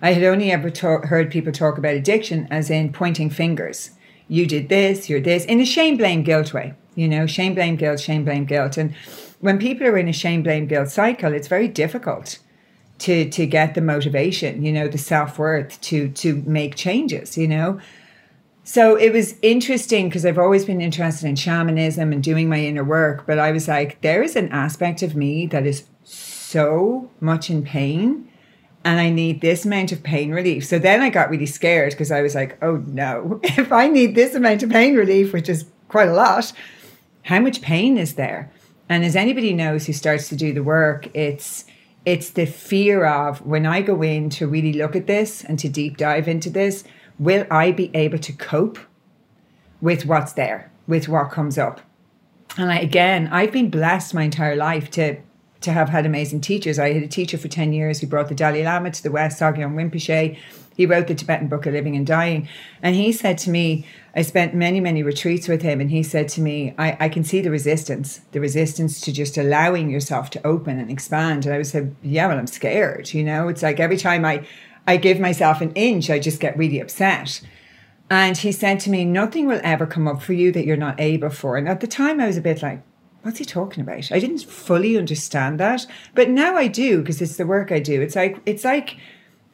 I 0.02 0.12
had 0.12 0.24
only 0.24 0.50
ever 0.50 0.70
talk, 0.70 1.04
heard 1.04 1.30
people 1.30 1.52
talk 1.52 1.78
about 1.78 1.94
addiction 1.94 2.48
as 2.50 2.68
in 2.68 2.92
pointing 2.92 3.30
fingers. 3.30 3.92
You 4.26 4.44
did 4.44 4.68
this, 4.68 5.08
you're 5.08 5.20
this, 5.20 5.44
in 5.44 5.60
a 5.60 5.64
shame, 5.64 5.96
blame, 5.96 6.24
guilt 6.24 6.52
way. 6.52 6.74
You 6.96 7.06
know, 7.06 7.28
shame, 7.28 7.54
blame, 7.54 7.76
guilt, 7.76 8.00
shame, 8.00 8.24
blame, 8.24 8.44
guilt. 8.44 8.76
And 8.76 8.92
when 9.38 9.56
people 9.60 9.86
are 9.86 9.96
in 9.96 10.08
a 10.08 10.12
shame, 10.12 10.42
blame, 10.42 10.66
guilt 10.66 10.88
cycle, 10.88 11.32
it's 11.32 11.46
very 11.46 11.68
difficult 11.68 12.40
to 12.98 13.30
to 13.30 13.46
get 13.46 13.76
the 13.76 13.80
motivation, 13.80 14.64
you 14.64 14.72
know, 14.72 14.88
the 14.88 14.98
self 14.98 15.38
worth 15.38 15.80
to 15.82 16.08
to 16.08 16.42
make 16.44 16.74
changes. 16.74 17.38
You 17.38 17.46
know, 17.46 17.80
so 18.64 18.96
it 18.96 19.12
was 19.12 19.36
interesting 19.42 20.08
because 20.08 20.26
I've 20.26 20.38
always 20.38 20.64
been 20.64 20.80
interested 20.80 21.28
in 21.28 21.36
shamanism 21.36 22.12
and 22.12 22.20
doing 22.20 22.48
my 22.48 22.58
inner 22.58 22.82
work, 22.82 23.26
but 23.28 23.38
I 23.38 23.52
was 23.52 23.68
like, 23.68 24.00
there 24.00 24.24
is 24.24 24.34
an 24.34 24.48
aspect 24.48 25.02
of 25.02 25.14
me 25.14 25.46
that 25.46 25.64
is 25.66 25.84
so 26.48 27.10
much 27.20 27.50
in 27.50 27.62
pain 27.62 28.28
and 28.84 29.00
I 29.00 29.10
need 29.10 29.40
this 29.40 29.64
amount 29.64 29.92
of 29.92 30.02
pain 30.02 30.30
relief. 30.30 30.64
So 30.64 30.78
then 30.78 31.02
I 31.02 31.10
got 31.10 31.30
really 31.30 31.46
scared 31.46 31.90
because 31.90 32.10
I 32.10 32.22
was 32.22 32.34
like, 32.34 32.56
oh 32.62 32.76
no, 32.86 33.40
if 33.44 33.72
I 33.72 33.88
need 33.88 34.14
this 34.14 34.34
amount 34.34 34.62
of 34.62 34.70
pain 34.70 34.94
relief, 34.94 35.32
which 35.32 35.48
is 35.48 35.66
quite 35.88 36.08
a 36.08 36.14
lot, 36.14 36.52
how 37.22 37.40
much 37.40 37.60
pain 37.60 37.98
is 37.98 38.14
there? 38.14 38.50
And 38.88 39.04
as 39.04 39.16
anybody 39.16 39.52
knows 39.52 39.86
who 39.86 39.92
starts 39.92 40.28
to 40.30 40.36
do 40.36 40.52
the 40.52 40.62
work, 40.62 41.14
it's 41.14 41.66
it's 42.06 42.30
the 42.30 42.46
fear 42.46 43.04
of 43.04 43.44
when 43.44 43.66
I 43.66 43.82
go 43.82 44.00
in 44.00 44.30
to 44.30 44.46
really 44.46 44.72
look 44.72 44.96
at 44.96 45.06
this 45.06 45.44
and 45.44 45.58
to 45.58 45.68
deep 45.68 45.98
dive 45.98 46.26
into 46.26 46.48
this, 46.48 46.84
will 47.18 47.46
I 47.50 47.72
be 47.72 47.90
able 47.92 48.18
to 48.20 48.32
cope 48.32 48.78
with 49.82 50.06
what's 50.06 50.32
there, 50.32 50.70
with 50.86 51.08
what 51.08 51.30
comes 51.30 51.58
up? 51.58 51.82
And 52.56 52.72
I, 52.72 52.78
again, 52.78 53.28
I've 53.30 53.52
been 53.52 53.68
blessed 53.68 54.14
my 54.14 54.22
entire 54.22 54.56
life 54.56 54.90
to 54.92 55.18
to 55.60 55.72
have 55.72 55.88
had 55.88 56.06
amazing 56.06 56.40
teachers. 56.40 56.78
I 56.78 56.92
had 56.92 57.02
a 57.02 57.08
teacher 57.08 57.38
for 57.38 57.48
10 57.48 57.72
years 57.72 58.00
who 58.00 58.06
brought 58.06 58.28
the 58.28 58.34
Dalai 58.34 58.64
Lama 58.64 58.90
to 58.90 59.02
the 59.02 59.10
West, 59.10 59.40
Sogyal 59.40 59.74
Rinpoche. 59.74 60.38
He 60.76 60.86
wrote 60.86 61.08
the 61.08 61.14
Tibetan 61.14 61.48
Book 61.48 61.66
of 61.66 61.72
Living 61.72 61.96
and 61.96 62.06
Dying. 62.06 62.48
And 62.82 62.94
he 62.94 63.10
said 63.10 63.36
to 63.38 63.50
me, 63.50 63.84
I 64.14 64.22
spent 64.22 64.54
many, 64.54 64.78
many 64.78 65.02
retreats 65.02 65.48
with 65.48 65.62
him, 65.62 65.80
and 65.80 65.90
he 65.90 66.04
said 66.04 66.28
to 66.30 66.40
me, 66.40 66.74
I, 66.78 66.96
I 67.00 67.08
can 67.08 67.24
see 67.24 67.40
the 67.40 67.50
resistance, 67.50 68.20
the 68.30 68.40
resistance 68.40 69.00
to 69.00 69.12
just 69.12 69.36
allowing 69.36 69.90
yourself 69.90 70.30
to 70.30 70.46
open 70.46 70.78
and 70.78 70.90
expand. 70.90 71.46
And 71.46 71.54
I 71.54 71.58
was 71.58 71.74
like, 71.74 71.86
yeah, 72.02 72.28
well, 72.28 72.38
I'm 72.38 72.46
scared. 72.46 73.12
You 73.12 73.24
know, 73.24 73.48
it's 73.48 73.62
like 73.62 73.80
every 73.80 73.96
time 73.96 74.24
I, 74.24 74.46
I 74.86 74.96
give 74.96 75.18
myself 75.18 75.60
an 75.60 75.72
inch, 75.72 76.10
I 76.10 76.20
just 76.20 76.38
get 76.38 76.56
really 76.56 76.78
upset. 76.78 77.40
And 78.10 78.36
he 78.36 78.52
said 78.52 78.80
to 78.80 78.90
me, 78.90 79.04
nothing 79.04 79.46
will 79.46 79.60
ever 79.64 79.86
come 79.86 80.08
up 80.08 80.22
for 80.22 80.32
you 80.32 80.52
that 80.52 80.64
you're 80.64 80.76
not 80.76 81.00
able 81.00 81.30
for. 81.30 81.56
And 81.56 81.68
at 81.68 81.80
the 81.80 81.86
time, 81.86 82.20
I 82.20 82.26
was 82.26 82.36
a 82.36 82.40
bit 82.40 82.62
like, 82.62 82.82
what's 83.22 83.38
he 83.38 83.44
talking 83.44 83.82
about? 83.82 84.10
I 84.12 84.18
didn't 84.18 84.44
fully 84.44 84.96
understand 84.96 85.60
that, 85.60 85.86
but 86.14 86.30
now 86.30 86.56
I 86.56 86.66
do 86.66 87.00
because 87.00 87.20
it's 87.20 87.36
the 87.36 87.46
work 87.46 87.72
I 87.72 87.80
do. 87.80 88.00
It's 88.00 88.16
like 88.16 88.38
it's 88.46 88.64
like 88.64 88.96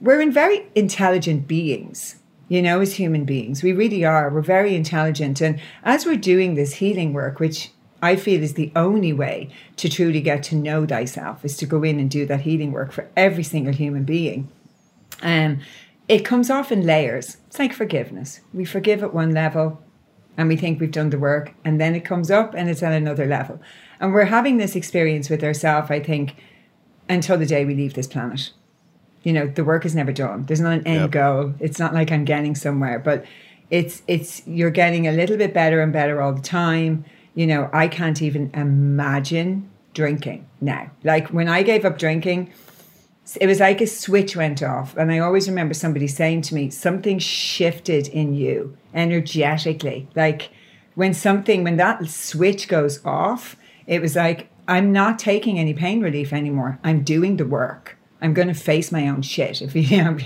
we're 0.00 0.20
in 0.20 0.32
very 0.32 0.66
intelligent 0.74 1.48
beings, 1.48 2.16
you 2.48 2.60
know, 2.62 2.80
as 2.80 2.94
human 2.94 3.24
beings. 3.24 3.62
We 3.62 3.72
really 3.72 4.04
are. 4.04 4.30
We're 4.30 4.42
very 4.42 4.74
intelligent, 4.74 5.40
and 5.40 5.60
as 5.82 6.06
we're 6.06 6.16
doing 6.16 6.54
this 6.54 6.74
healing 6.74 7.12
work, 7.12 7.40
which 7.40 7.70
I 8.02 8.16
feel 8.16 8.42
is 8.42 8.54
the 8.54 8.70
only 8.76 9.12
way 9.12 9.50
to 9.76 9.88
truly 9.88 10.20
get 10.20 10.42
to 10.44 10.56
know 10.56 10.84
thyself, 10.86 11.44
is 11.44 11.56
to 11.58 11.66
go 11.66 11.82
in 11.82 11.98
and 11.98 12.10
do 12.10 12.26
that 12.26 12.42
healing 12.42 12.72
work 12.72 12.92
for 12.92 13.08
every 13.16 13.44
single 13.44 13.72
human 13.72 14.04
being. 14.04 14.50
Um, 15.22 15.60
it 16.06 16.24
comes 16.24 16.50
off 16.50 16.70
in 16.70 16.84
layers. 16.84 17.38
It's 17.46 17.58
like 17.58 17.72
forgiveness. 17.72 18.40
We 18.52 18.66
forgive 18.66 19.02
at 19.02 19.14
one 19.14 19.32
level, 19.32 19.82
and 20.36 20.48
we 20.48 20.56
think 20.56 20.80
we've 20.80 20.90
done 20.90 21.10
the 21.10 21.18
work 21.18 21.52
and 21.64 21.80
then 21.80 21.94
it 21.94 22.04
comes 22.04 22.30
up 22.30 22.54
and 22.54 22.68
it's 22.68 22.82
at 22.82 22.92
another 22.92 23.26
level. 23.26 23.60
And 24.00 24.12
we're 24.12 24.24
having 24.24 24.56
this 24.56 24.76
experience 24.76 25.30
with 25.30 25.42
ourselves 25.42 25.90
i 25.90 26.00
think 26.00 26.36
until 27.08 27.36
the 27.36 27.46
day 27.46 27.64
we 27.64 27.74
leave 27.74 27.94
this 27.94 28.06
planet. 28.06 28.50
You 29.22 29.32
know 29.32 29.46
the 29.46 29.64
work 29.64 29.84
is 29.86 29.94
never 29.94 30.12
done. 30.12 30.44
There's 30.44 30.60
not 30.60 30.74
an 30.74 30.86
end 30.86 31.00
yep. 31.00 31.10
goal. 31.10 31.54
It's 31.60 31.78
not 31.78 31.94
like 31.94 32.10
i'm 32.12 32.24
getting 32.24 32.54
somewhere 32.54 32.98
but 32.98 33.24
it's 33.70 34.02
it's 34.06 34.46
you're 34.46 34.70
getting 34.70 35.06
a 35.06 35.12
little 35.12 35.36
bit 35.36 35.54
better 35.54 35.80
and 35.80 35.92
better 35.92 36.20
all 36.20 36.32
the 36.32 36.42
time. 36.42 37.04
You 37.34 37.46
know 37.46 37.70
i 37.72 37.88
can't 37.88 38.20
even 38.22 38.50
imagine 38.54 39.70
drinking 39.94 40.46
now. 40.60 40.90
Like 41.02 41.28
when 41.28 41.48
i 41.48 41.62
gave 41.62 41.84
up 41.84 41.98
drinking 41.98 42.52
it 43.40 43.46
was 43.46 43.60
like 43.60 43.80
a 43.80 43.86
switch 43.86 44.36
went 44.36 44.62
off. 44.62 44.96
And 44.96 45.10
I 45.10 45.18
always 45.18 45.48
remember 45.48 45.74
somebody 45.74 46.06
saying 46.06 46.42
to 46.42 46.54
me, 46.54 46.70
something 46.70 47.18
shifted 47.18 48.08
in 48.08 48.34
you 48.34 48.76
energetically. 48.92 50.08
Like 50.14 50.50
when 50.94 51.14
something, 51.14 51.64
when 51.64 51.76
that 51.76 52.06
switch 52.08 52.68
goes 52.68 53.04
off, 53.04 53.56
it 53.86 54.00
was 54.00 54.16
like, 54.16 54.48
I'm 54.68 54.92
not 54.92 55.18
taking 55.18 55.58
any 55.58 55.74
pain 55.74 56.00
relief 56.00 56.32
anymore. 56.32 56.78
I'm 56.84 57.02
doing 57.02 57.36
the 57.36 57.46
work. 57.46 57.96
I'm 58.20 58.32
going 58.32 58.48
to 58.48 58.54
face 58.54 58.90
my 58.90 59.08
own 59.08 59.22
shit. 59.22 59.60
If 59.60 59.74
you 59.74 59.96
know, 60.02 60.16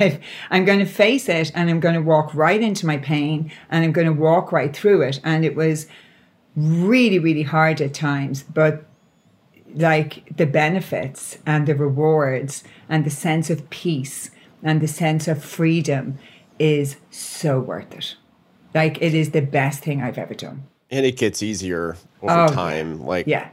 I'm 0.51 0.65
going 0.65 0.79
to 0.79 0.87
face 0.87 1.29
it 1.29 1.51
and 1.55 1.71
I'm 1.71 1.81
going 1.81 1.95
to 1.95 2.03
walk 2.03 2.35
right 2.35 2.61
into 2.61 2.87
my 2.87 2.99
pain 2.99 3.51
and 3.71 3.85
I'm 3.85 3.93
going 3.93 4.07
to 4.07 4.13
walk 4.13 4.53
right 4.53 4.75
through 4.75 5.03
it. 5.03 5.21
And 5.25 5.45
it 5.45 5.57
was 5.57 5.87
really, 6.57 7.19
really 7.19 7.43
hard 7.43 7.81
at 7.81 7.95
times, 7.95 8.43
but 8.43 8.85
like 9.75 10.37
the 10.37 10.47
benefits 10.47 11.39
and 11.47 11.67
the 11.67 11.75
rewards 11.75 12.65
and 12.89 13.05
the 13.05 13.11
sense 13.11 13.51
of 13.51 13.69
peace 13.71 14.31
and 14.63 14.81
the 14.81 14.89
sense 14.89 15.29
of 15.29 15.45
freedom 15.45 16.19
is 16.59 16.97
so 17.11 17.61
worth 17.61 17.95
it. 17.95 18.17
Like 18.75 19.01
it 19.01 19.15
is 19.15 19.31
the 19.31 19.43
best 19.43 19.83
thing 19.83 20.03
I've 20.03 20.19
ever 20.19 20.35
done. 20.35 20.65
And 20.91 21.05
it 21.05 21.17
gets 21.17 21.43
easier 21.43 21.97
over 22.23 22.47
oh, 22.47 22.49
time. 22.49 23.05
Like 23.05 23.27
yeah. 23.27 23.51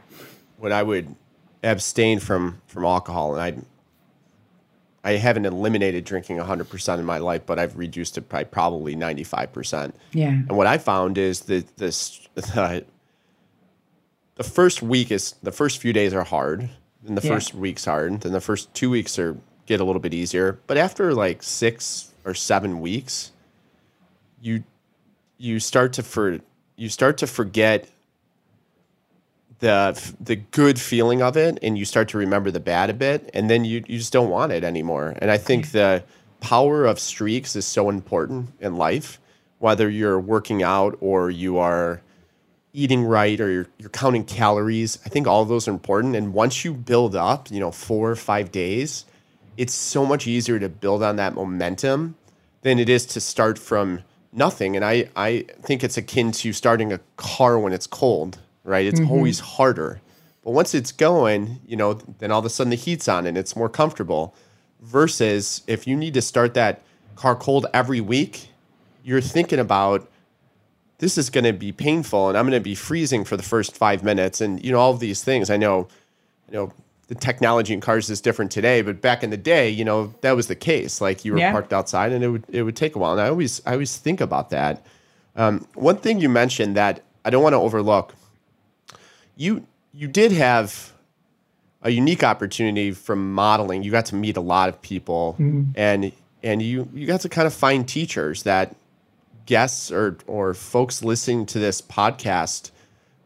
when 0.58 0.72
I 0.72 0.82
would 0.82 1.14
abstain 1.62 2.20
from 2.20 2.60
from 2.66 2.84
alcohol 2.84 3.34
and 3.34 3.42
I 3.42 3.62
I 5.06 5.16
haven't 5.18 5.46
eliminated 5.46 6.04
drinking 6.04 6.38
100% 6.38 6.98
in 6.98 7.04
my 7.04 7.18
life, 7.18 7.46
but 7.46 7.60
I've 7.60 7.76
reduced 7.76 8.18
it 8.18 8.28
by 8.28 8.42
probably 8.42 8.96
95%. 8.96 9.92
Yeah. 10.12 10.30
And 10.30 10.56
what 10.56 10.66
I 10.66 10.78
found 10.78 11.16
is 11.16 11.42
that 11.42 11.76
this 11.76 12.26
the 12.34 12.84
the 14.36 14.44
first 14.44 14.82
week 14.82 15.10
is 15.10 15.34
the 15.42 15.52
first 15.52 15.78
few 15.78 15.92
days 15.92 16.14
are 16.14 16.24
hard, 16.24 16.70
and 17.06 17.16
the 17.18 17.26
Yeah. 17.26 17.34
first 17.34 17.54
week's 17.54 17.84
hard, 17.84 18.20
then 18.20 18.32
the 18.32 18.40
first 18.40 18.72
two 18.74 18.90
weeks 18.90 19.18
are 19.18 19.36
get 19.66 19.80
a 19.80 19.84
little 19.84 20.00
bit 20.00 20.14
easier. 20.14 20.58
But 20.66 20.76
after 20.76 21.12
like 21.12 21.42
six 21.42 22.12
or 22.24 22.34
seven 22.34 22.80
weeks, 22.80 23.32
you 24.40 24.62
you 25.38 25.58
start 25.60 25.92
to 25.94 26.02
for 26.02 26.38
you 26.76 26.88
start 26.88 27.18
to 27.18 27.26
forget 27.26 27.88
the 29.58 29.98
the 30.20 30.36
good 30.36 30.78
feeling 30.78 31.22
of 31.22 31.36
it 31.36 31.58
and 31.62 31.78
you 31.78 31.84
start 31.84 32.08
to 32.08 32.18
remember 32.18 32.50
the 32.50 32.60
bad 32.60 32.90
a 32.90 32.94
bit 32.94 33.30
and 33.32 33.48
then 33.48 33.64
you, 33.64 33.82
you 33.88 33.96
just 33.98 34.12
don't 34.12 34.28
want 34.28 34.52
it 34.52 34.62
anymore 34.62 35.14
and 35.18 35.30
i 35.30 35.38
think 35.38 35.70
the 35.72 36.02
power 36.40 36.84
of 36.84 36.98
streaks 37.00 37.56
is 37.56 37.64
so 37.64 37.88
important 37.88 38.50
in 38.60 38.76
life 38.76 39.18
whether 39.58 39.88
you're 39.88 40.20
working 40.20 40.62
out 40.62 40.94
or 41.00 41.30
you 41.30 41.56
are 41.56 42.02
eating 42.76 43.04
right 43.04 43.40
or 43.40 43.50
you're, 43.50 43.66
you're 43.78 43.88
counting 43.88 44.22
calories 44.22 44.98
i 45.06 45.08
think 45.08 45.26
all 45.26 45.42
of 45.42 45.48
those 45.48 45.66
are 45.66 45.70
important. 45.70 46.14
And 46.14 46.34
once 46.34 46.64
you 46.64 46.74
build 46.74 47.16
up 47.16 47.50
you 47.50 47.58
know 47.58 47.72
four 47.72 48.10
or 48.10 48.16
five 48.16 48.52
days 48.52 49.06
it's 49.56 49.72
so 49.72 50.04
much 50.04 50.26
easier 50.26 50.58
to 50.58 50.68
build 50.68 51.02
on 51.02 51.16
that 51.16 51.34
momentum 51.34 52.16
than 52.60 52.78
it 52.78 52.90
is 52.90 53.06
to 53.06 53.20
start 53.20 53.58
from 53.58 54.02
nothing. 54.30 54.76
And 54.76 54.84
i, 54.84 55.08
I 55.16 55.46
think 55.62 55.82
it's 55.82 55.96
akin 55.96 56.32
to 56.32 56.52
starting 56.52 56.92
a 56.92 57.00
car 57.16 57.58
when 57.58 57.72
it's 57.72 57.86
cold 57.86 58.38
right? 58.62 58.84
It's 58.84 58.98
mm-hmm. 58.98 59.12
always 59.12 59.38
harder. 59.38 60.00
But 60.44 60.50
once 60.50 60.74
it's 60.74 60.92
going 60.92 61.60
you 61.66 61.76
know 61.76 61.94
then 61.94 62.30
all 62.30 62.40
of 62.40 62.44
a 62.44 62.50
sudden 62.50 62.70
the 62.70 62.76
heat's 62.76 63.08
on 63.08 63.26
and 63.26 63.38
it's 63.38 63.56
more 63.56 63.70
comfortable. 63.70 64.34
Versus 64.82 65.62
if 65.66 65.86
you 65.86 65.96
need 65.96 66.12
to 66.14 66.22
start 66.22 66.52
that 66.54 66.82
car 67.16 67.34
cold 67.34 67.64
every 67.72 68.02
week 68.02 68.50
you're 69.02 69.22
thinking 69.22 69.60
about 69.60 70.10
this 70.98 71.18
is 71.18 71.28
going 71.30 71.44
to 71.44 71.52
be 71.52 71.72
painful 71.72 72.28
and 72.28 72.38
I'm 72.38 72.44
going 72.46 72.58
to 72.58 72.64
be 72.64 72.74
freezing 72.74 73.24
for 73.24 73.36
the 73.36 73.42
first 73.42 73.76
five 73.76 74.02
minutes. 74.02 74.40
And, 74.40 74.64
you 74.64 74.72
know, 74.72 74.78
all 74.78 74.92
of 74.92 75.00
these 75.00 75.22
things. 75.22 75.50
I 75.50 75.56
know, 75.56 75.88
you 76.50 76.54
know, 76.54 76.72
the 77.08 77.14
technology 77.14 77.72
in 77.74 77.80
cars 77.80 78.10
is 78.10 78.20
different 78.20 78.50
today, 78.50 78.82
but 78.82 79.00
back 79.00 79.22
in 79.22 79.30
the 79.30 79.36
day, 79.36 79.68
you 79.68 79.84
know, 79.84 80.14
that 80.22 80.32
was 80.32 80.46
the 80.48 80.54
case. 80.56 81.00
Like 81.00 81.24
you 81.24 81.32
were 81.32 81.38
Yeah. 81.38 81.52
parked 81.52 81.72
outside 81.72 82.12
and 82.12 82.24
it 82.24 82.28
would, 82.28 82.44
it 82.48 82.62
would 82.62 82.76
take 82.76 82.96
a 82.96 82.98
while. 82.98 83.12
And 83.12 83.20
I 83.20 83.28
always, 83.28 83.60
I 83.66 83.72
always 83.72 83.96
think 83.96 84.20
about 84.20 84.50
that. 84.50 84.84
Um, 85.36 85.66
one 85.74 85.98
thing 85.98 86.18
you 86.18 86.28
mentioned 86.28 86.76
that 86.76 87.02
I 87.24 87.30
don't 87.30 87.42
want 87.42 87.52
to 87.52 87.58
overlook, 87.58 88.14
you, 89.36 89.66
you 89.92 90.08
did 90.08 90.32
have 90.32 90.92
a 91.82 91.90
unique 91.90 92.24
opportunity 92.24 92.90
from 92.90 93.34
modeling. 93.34 93.82
You 93.82 93.90
got 93.90 94.06
to 94.06 94.14
meet 94.16 94.36
a 94.36 94.40
lot 94.40 94.68
of 94.70 94.80
people 94.82 95.36
and, 95.76 96.10
and 96.42 96.62
you, 96.62 96.88
you 96.94 97.06
got 97.06 97.20
to 97.20 97.28
kind 97.28 97.46
of 97.46 97.52
find 97.54 97.86
teachers 97.86 98.42
that 98.44 98.74
guests 99.46 99.90
or 99.90 100.18
or 100.26 100.52
folks 100.52 101.02
listening 101.02 101.46
to 101.46 101.58
this 101.58 101.80
podcast 101.80 102.70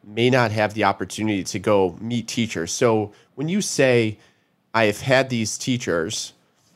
may 0.05 0.31
not 0.31 0.51
have 0.51 0.75
the 0.75 0.85
opportunity 0.85 1.43
to 1.45 1.59
go 1.59 1.97
meet 2.01 2.29
teachers. 2.29 2.73
So 2.73 3.13
when 3.35 3.49
you 3.49 3.61
say 3.61 4.19
I 4.75 4.85
have 4.85 5.01
had 5.01 5.31
these 5.31 5.59
teachers, 5.59 6.33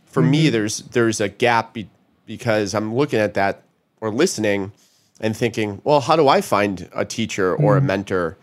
for 0.07 0.22
me 0.22 0.44
mm-hmm. 0.44 0.52
there's 0.52 0.78
there's 0.78 1.20
a 1.20 1.28
gap 1.28 1.74
be, 1.74 1.88
because 2.26 2.74
I'm 2.74 2.94
looking 2.94 3.20
at 3.20 3.35
that 3.35 3.62
or 4.00 4.11
listening 4.11 4.72
and 5.20 5.37
thinking, 5.37 5.80
well, 5.85 6.00
how 6.00 6.16
do 6.16 6.28
I 6.28 6.40
find 6.40 6.88
a 6.94 7.04
teacher 7.04 7.54
or 7.54 7.76
a 7.76 7.78
mm-hmm. 7.78 7.87
mentor? 7.87 8.37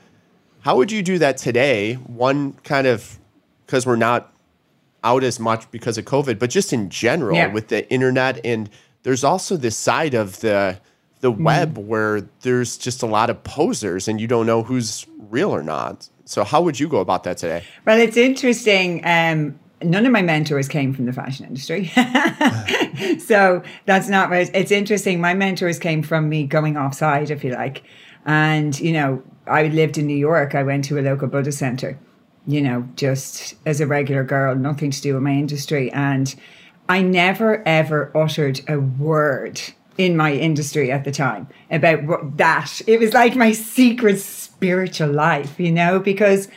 How 0.61 0.77
would 0.77 0.91
you 0.91 1.01
do 1.01 1.17
that 1.19 1.37
today? 1.37 1.95
One 1.95 2.53
kind 2.63 2.87
of 2.87 3.19
because 3.65 3.85
we're 3.85 3.95
not 3.95 4.33
out 5.03 5.23
as 5.23 5.39
much 5.39 5.69
because 5.71 5.97
of 5.97 6.05
COVID, 6.05 6.37
but 6.37 6.49
just 6.49 6.71
in 6.71 6.89
general 6.89 7.35
Yeah. 7.35 7.47
with 7.47 7.69
the 7.69 7.89
internet 7.91 8.39
and 8.45 8.69
there's 9.03 9.23
also 9.23 9.57
this 9.57 9.75
side 9.75 10.13
of 10.13 10.41
the 10.41 10.79
the 11.21 11.31
web 11.31 11.77
where 11.77 12.21
there's 12.41 12.77
just 12.77 13.01
a 13.03 13.05
lot 13.05 13.29
of 13.29 13.43
posers 13.43 14.07
and 14.07 14.19
you 14.19 14.27
don't 14.27 14.45
know 14.45 14.63
who's 14.63 15.05
real 15.29 15.53
or 15.53 15.63
not. 15.63 16.09
So 16.25 16.43
how 16.43 16.61
would 16.61 16.79
you 16.79 16.87
go 16.87 16.99
about 16.99 17.23
that 17.23 17.37
today? 17.37 17.63
Well, 17.85 17.99
it's 17.99 18.17
interesting. 18.17 19.01
Um, 19.05 19.59
none 19.83 20.05
of 20.05 20.11
my 20.11 20.21
mentors 20.21 20.67
came 20.67 20.93
from 20.93 21.05
the 21.05 21.13
fashion 21.13 21.45
industry. 21.45 21.87
so 23.19 23.63
that's 23.85 24.09
not 24.09 24.29
right. 24.29 24.49
It's 24.53 24.71
interesting. 24.71 25.21
My 25.21 25.33
mentors 25.33 25.79
came 25.79 26.03
from 26.03 26.29
me 26.29 26.45
going 26.45 26.77
offside, 26.77 27.29
if 27.29 27.43
you 27.43 27.51
like. 27.51 27.83
And, 28.25 28.77
you 28.79 28.93
know, 28.93 29.23
I 29.47 29.67
lived 29.67 29.97
in 29.97 30.07
New 30.07 30.17
York. 30.17 30.55
I 30.55 30.63
went 30.63 30.85
to 30.85 30.99
a 30.99 31.01
local 31.01 31.27
Buddha 31.27 31.51
center, 31.51 31.99
you 32.47 32.61
know, 32.61 32.87
just 32.95 33.55
as 33.65 33.81
a 33.81 33.87
regular 33.87 34.23
girl, 34.23 34.55
nothing 34.55 34.91
to 34.91 35.01
do 35.01 35.13
with 35.13 35.23
my 35.23 35.31
industry. 35.31 35.91
And 35.91 36.33
I 36.89 37.01
never, 37.01 37.67
ever 37.67 38.11
uttered 38.15 38.61
a 38.67 38.79
word 38.79 39.61
in 40.01 40.17
my 40.17 40.33
industry 40.33 40.91
at 40.91 41.03
the 41.03 41.11
time 41.11 41.47
about 41.69 42.03
what, 42.03 42.37
that. 42.37 42.81
It 42.87 42.99
was 42.99 43.13
like 43.13 43.35
my 43.35 43.51
secret 43.51 44.19
spiritual 44.19 45.11
life, 45.11 45.59
you 45.59 45.71
know, 45.71 45.99
because 45.99 46.47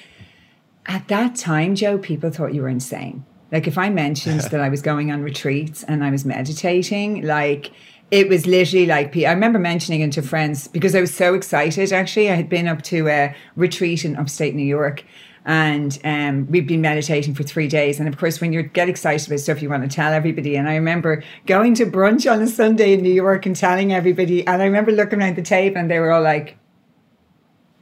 at 0.86 1.06
that 1.08 1.36
time, 1.36 1.74
Joe, 1.74 1.98
people 1.98 2.30
thought 2.30 2.54
you 2.54 2.62
were 2.62 2.68
insane. 2.68 3.24
Like 3.52 3.66
if 3.66 3.78
I 3.78 3.90
mentioned 3.90 4.40
that 4.50 4.60
I 4.60 4.68
was 4.68 4.82
going 4.82 5.12
on 5.12 5.22
retreats 5.22 5.82
and 5.84 6.02
I 6.04 6.10
was 6.10 6.24
meditating, 6.24 7.22
like 7.22 7.70
it 8.10 8.28
was 8.28 8.46
literally 8.46 8.86
like 8.86 9.16
I 9.16 9.32
remember 9.32 9.58
mentioning 9.58 10.00
it 10.00 10.12
to 10.12 10.22
friends 10.22 10.68
because 10.68 10.94
I 10.94 11.00
was 11.00 11.14
so 11.14 11.34
excited. 11.34 11.92
Actually, 11.92 12.30
I 12.30 12.34
had 12.34 12.48
been 12.48 12.68
up 12.68 12.82
to 12.82 13.08
a 13.08 13.34
retreat 13.56 14.04
in 14.04 14.16
upstate 14.16 14.54
New 14.54 14.64
York, 14.64 15.04
and 15.44 15.98
um, 16.04 16.46
we've 16.50 16.66
been 16.66 16.80
meditating 16.80 17.34
for 17.34 17.42
three 17.42 17.68
days. 17.68 17.98
And 18.00 18.08
of 18.08 18.16
course, 18.16 18.40
when 18.40 18.52
you 18.52 18.62
get 18.62 18.88
excited 18.88 19.26
about 19.26 19.40
stuff, 19.40 19.60
you 19.60 19.68
want 19.68 19.82
to 19.82 19.94
tell 19.94 20.12
everybody. 20.12 20.56
And 20.56 20.68
I 20.68 20.74
remember 20.74 21.22
going 21.46 21.74
to 21.74 21.86
brunch 21.86 22.30
on 22.30 22.40
a 22.40 22.46
Sunday 22.46 22.94
in 22.94 23.02
New 23.02 23.12
York 23.12 23.44
and 23.44 23.54
telling 23.54 23.92
everybody. 23.92 24.46
And 24.46 24.62
I 24.62 24.64
remember 24.64 24.90
looking 24.92 25.20
around 25.20 25.36
the 25.36 25.42
table, 25.42 25.78
and 25.78 25.90
they 25.90 25.98
were 25.98 26.12
all 26.12 26.22
like, 26.22 26.56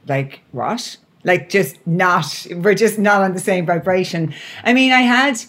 like 0.07 0.41
what 0.51 0.97
like 1.23 1.49
just 1.49 1.85
not 1.87 2.45
we're 2.57 2.73
just 2.73 2.99
not 2.99 3.21
on 3.21 3.33
the 3.33 3.39
same 3.39 3.65
vibration 3.65 4.33
i 4.63 4.73
mean 4.73 4.91
i 4.91 5.01
had 5.01 5.41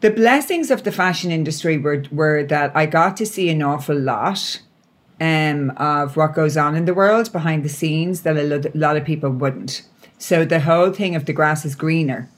the 0.00 0.10
blessings 0.10 0.70
of 0.70 0.84
the 0.84 0.92
fashion 0.92 1.30
industry 1.30 1.76
were 1.78 2.04
were 2.10 2.42
that 2.44 2.74
i 2.74 2.86
got 2.86 3.16
to 3.16 3.26
see 3.26 3.48
an 3.50 3.62
awful 3.62 3.98
lot 3.98 4.60
um, 5.18 5.72
of 5.78 6.16
what 6.16 6.34
goes 6.34 6.56
on 6.58 6.74
in 6.74 6.84
the 6.84 6.92
world 6.92 7.32
behind 7.32 7.64
the 7.64 7.68
scenes 7.68 8.22
that 8.22 8.36
a 8.36 8.70
lot 8.74 8.96
of 8.96 9.04
people 9.04 9.30
wouldn't 9.30 9.82
so 10.18 10.44
the 10.44 10.60
whole 10.60 10.92
thing 10.92 11.14
of 11.14 11.26
the 11.26 11.32
grass 11.32 11.64
is 11.64 11.74
greener 11.74 12.28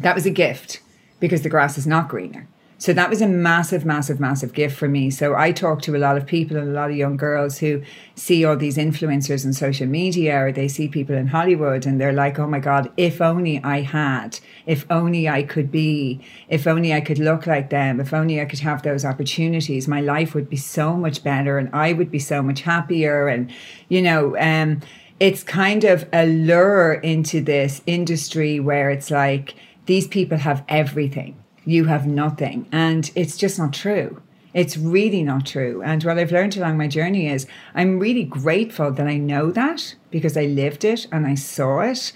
that 0.00 0.14
was 0.14 0.26
a 0.26 0.30
gift 0.30 0.80
because 1.20 1.42
the 1.42 1.48
grass 1.48 1.76
is 1.76 1.86
not 1.86 2.08
greener. 2.08 2.46
So 2.80 2.92
that 2.92 3.10
was 3.10 3.20
a 3.20 3.26
massive, 3.26 3.84
massive, 3.84 4.20
massive 4.20 4.52
gift 4.52 4.76
for 4.76 4.86
me. 4.88 5.10
So 5.10 5.34
I 5.34 5.50
talk 5.50 5.82
to 5.82 5.96
a 5.96 5.98
lot 5.98 6.16
of 6.16 6.26
people 6.26 6.56
and 6.56 6.68
a 6.68 6.72
lot 6.72 6.90
of 6.90 6.96
young 6.96 7.16
girls 7.16 7.58
who 7.58 7.82
see 8.14 8.44
all 8.44 8.56
these 8.56 8.76
influencers 8.76 9.44
on 9.44 9.52
social 9.52 9.88
media 9.88 10.44
or 10.44 10.52
they 10.52 10.68
see 10.68 10.86
people 10.86 11.16
in 11.16 11.26
Hollywood 11.26 11.86
and 11.86 12.00
they're 12.00 12.12
like, 12.12 12.38
oh 12.38 12.46
my 12.46 12.60
God, 12.60 12.92
if 12.96 13.20
only 13.20 13.60
I 13.64 13.80
had, 13.80 14.38
if 14.64 14.86
only 14.90 15.28
I 15.28 15.42
could 15.42 15.72
be, 15.72 16.20
if 16.48 16.68
only 16.68 16.94
I 16.94 17.00
could 17.00 17.18
look 17.18 17.48
like 17.48 17.70
them, 17.70 17.98
if 17.98 18.14
only 18.14 18.40
I 18.40 18.44
could 18.44 18.60
have 18.60 18.84
those 18.84 19.04
opportunities, 19.04 19.88
my 19.88 20.00
life 20.00 20.32
would 20.36 20.48
be 20.48 20.56
so 20.56 20.96
much 20.96 21.24
better 21.24 21.58
and 21.58 21.70
I 21.72 21.94
would 21.94 22.12
be 22.12 22.20
so 22.20 22.44
much 22.44 22.60
happier. 22.60 23.26
And, 23.26 23.50
you 23.88 24.02
know, 24.02 24.38
um, 24.38 24.82
it's 25.20 25.42
kind 25.42 25.84
of 25.84 26.08
a 26.12 26.26
lure 26.26 26.94
into 26.94 27.40
this 27.40 27.82
industry 27.86 28.60
where 28.60 28.90
it's 28.90 29.10
like 29.10 29.54
these 29.86 30.06
people 30.06 30.38
have 30.38 30.64
everything, 30.68 31.36
you 31.64 31.84
have 31.86 32.06
nothing. 32.06 32.66
And 32.70 33.10
it's 33.14 33.36
just 33.36 33.58
not 33.58 33.72
true. 33.72 34.22
It's 34.54 34.76
really 34.76 35.22
not 35.22 35.46
true. 35.46 35.82
And 35.82 36.02
what 36.04 36.18
I've 36.18 36.32
learned 36.32 36.56
along 36.56 36.78
my 36.78 36.88
journey 36.88 37.28
is 37.28 37.46
I'm 37.74 37.98
really 37.98 38.24
grateful 38.24 38.90
that 38.92 39.06
I 39.06 39.16
know 39.18 39.50
that 39.50 39.94
because 40.10 40.36
I 40.36 40.46
lived 40.46 40.84
it 40.84 41.06
and 41.12 41.26
I 41.26 41.34
saw 41.34 41.80
it. 41.80 42.12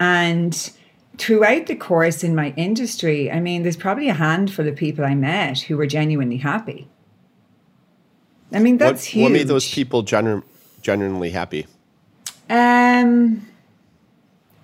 And 0.00 0.72
throughout 1.18 1.66
the 1.66 1.76
course 1.76 2.24
in 2.24 2.34
my 2.34 2.54
industry, 2.56 3.30
I 3.30 3.40
mean, 3.40 3.62
there's 3.62 3.76
probably 3.76 4.08
a 4.08 4.14
handful 4.14 4.66
of 4.66 4.76
people 4.76 5.04
I 5.04 5.14
met 5.14 5.60
who 5.60 5.76
were 5.76 5.86
genuinely 5.86 6.38
happy. 6.38 6.88
I 8.52 8.60
mean, 8.60 8.78
that's 8.78 9.02
what, 9.02 9.04
huge. 9.04 9.22
what 9.22 9.32
made 9.32 9.48
those 9.48 9.70
people 9.70 10.02
genu- 10.02 10.42
genuinely 10.80 11.30
happy? 11.30 11.66
Um, 12.50 13.46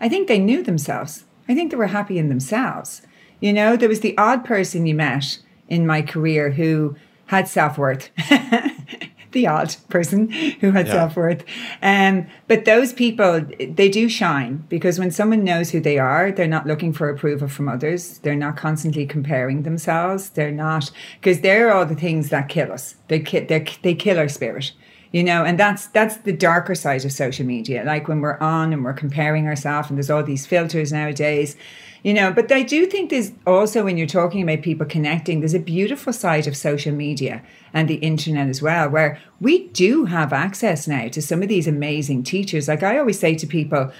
I 0.00 0.08
think 0.08 0.28
they 0.28 0.38
knew 0.38 0.62
themselves. 0.62 1.24
I 1.48 1.54
think 1.54 1.70
they 1.70 1.76
were 1.76 1.86
happy 1.88 2.18
in 2.18 2.28
themselves. 2.28 3.02
You 3.40 3.52
know, 3.52 3.76
there 3.76 3.88
was 3.88 4.00
the 4.00 4.16
odd 4.18 4.44
person 4.44 4.86
you 4.86 4.94
met 4.94 5.38
in 5.68 5.86
my 5.86 6.02
career 6.02 6.50
who 6.50 6.96
had 7.26 7.48
self 7.48 7.78
worth. 7.78 8.10
the 9.32 9.46
odd 9.46 9.76
person 9.88 10.28
who 10.60 10.72
had 10.72 10.86
Yeah. 10.88 10.92
self 10.92 11.16
worth. 11.16 11.44
Um, 11.82 12.26
but 12.48 12.64
those 12.64 12.92
people, 12.92 13.40
they 13.60 13.88
do 13.88 14.08
shine 14.08 14.64
because 14.68 14.98
when 14.98 15.10
someone 15.10 15.44
knows 15.44 15.70
who 15.70 15.80
they 15.80 15.98
are, 15.98 16.32
they're 16.32 16.48
not 16.48 16.66
looking 16.66 16.92
for 16.92 17.08
approval 17.08 17.48
from 17.48 17.68
others. 17.68 18.18
They're 18.18 18.34
not 18.34 18.56
constantly 18.56 19.06
comparing 19.06 19.62
themselves. 19.62 20.30
They're 20.30 20.50
not, 20.50 20.90
because 21.20 21.40
they're 21.40 21.72
all 21.72 21.86
the 21.86 21.94
things 21.94 22.30
that 22.30 22.48
kill 22.48 22.72
us. 22.72 22.96
They, 23.08 23.20
ki- 23.20 23.40
they, 23.40 23.64
they 23.82 23.94
kill 23.94 24.18
our 24.18 24.28
spirit 24.28 24.72
you 25.12 25.24
know 25.24 25.44
and 25.44 25.58
that's 25.58 25.86
that's 25.88 26.18
the 26.18 26.32
darker 26.32 26.74
side 26.74 27.04
of 27.04 27.12
social 27.12 27.44
media 27.44 27.82
like 27.84 28.08
when 28.08 28.20
we're 28.20 28.38
on 28.38 28.72
and 28.72 28.84
we're 28.84 28.92
comparing 28.92 29.46
ourselves 29.46 29.88
and 29.88 29.98
there's 29.98 30.10
all 30.10 30.22
these 30.22 30.46
filters 30.46 30.92
nowadays 30.92 31.56
you 32.02 32.14
know 32.14 32.32
but 32.32 32.50
i 32.52 32.62
do 32.62 32.86
think 32.86 33.10
there's 33.10 33.32
also 33.46 33.84
when 33.84 33.96
you're 33.96 34.06
talking 34.06 34.42
about 34.42 34.62
people 34.62 34.86
connecting 34.86 35.40
there's 35.40 35.54
a 35.54 35.58
beautiful 35.58 36.12
side 36.12 36.46
of 36.46 36.56
social 36.56 36.92
media 36.92 37.42
and 37.72 37.88
the 37.88 37.96
internet 37.96 38.48
as 38.48 38.62
well 38.62 38.88
where 38.88 39.20
we 39.40 39.68
do 39.68 40.04
have 40.06 40.32
access 40.32 40.86
now 40.86 41.08
to 41.08 41.20
some 41.20 41.42
of 41.42 41.48
these 41.48 41.66
amazing 41.66 42.22
teachers 42.22 42.68
like 42.68 42.82
i 42.82 42.98
always 42.98 43.18
say 43.18 43.34
to 43.34 43.46
people 43.46 43.92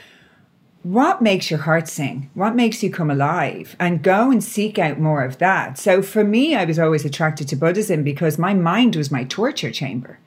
what 0.83 1.21
makes 1.21 1.51
your 1.51 1.61
heart 1.61 1.89
sing? 1.89 2.31
What 2.33 2.57
makes 2.57 2.83
you 2.83 2.91
come 2.91 3.11
alive? 3.11 3.77
And 3.79 4.03
go 4.03 4.31
and 4.31 4.43
seek 4.43 4.79
out 4.79 4.99
more 4.99 5.23
of 5.23 5.37
that. 5.37 5.77
So 5.77 6.01
for 6.01 6.25
me, 6.25 6.55
I 6.55 6.65
was 6.65 6.79
always 6.79 7.05
attracted 7.05 7.49
to 7.49 7.57
Buddhism 7.57 8.03
because 8.03 8.39
my 8.39 8.55
mind 8.55 8.97
was 8.97 9.11
my 9.11 9.25
torture 9.25 9.71
chamber. 9.71 10.19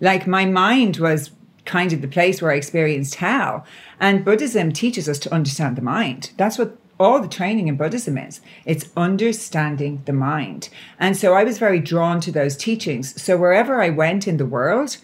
Like 0.00 0.26
my 0.26 0.44
mind 0.44 0.96
was 0.98 1.30
kind 1.64 1.92
of 1.92 2.02
the 2.02 2.08
place 2.08 2.42
where 2.42 2.52
I 2.52 2.56
experienced 2.56 3.16
hell. 3.16 3.64
And 4.00 4.24
Buddhism 4.24 4.72
teaches 4.72 5.08
us 5.08 5.18
to 5.20 5.32
understand 5.32 5.76
the 5.76 5.82
mind. 5.82 6.32
That's 6.36 6.58
what 6.58 6.76
all 6.98 7.20
the 7.20 7.28
training 7.28 7.68
in 7.68 7.76
Buddhism 7.76 8.18
is. 8.18 8.40
It's 8.64 8.90
understanding 8.96 10.02
the 10.04 10.12
mind. 10.12 10.68
And 10.98 11.16
so 11.16 11.34
I 11.34 11.44
was 11.44 11.58
very 11.58 11.80
drawn 11.80 12.20
to 12.20 12.32
those 12.32 12.56
teachings. 12.56 13.20
So 13.20 13.36
wherever 13.36 13.82
I 13.82 13.90
went 13.90 14.28
in 14.28 14.36
the 14.36 14.46
world, 14.46 14.98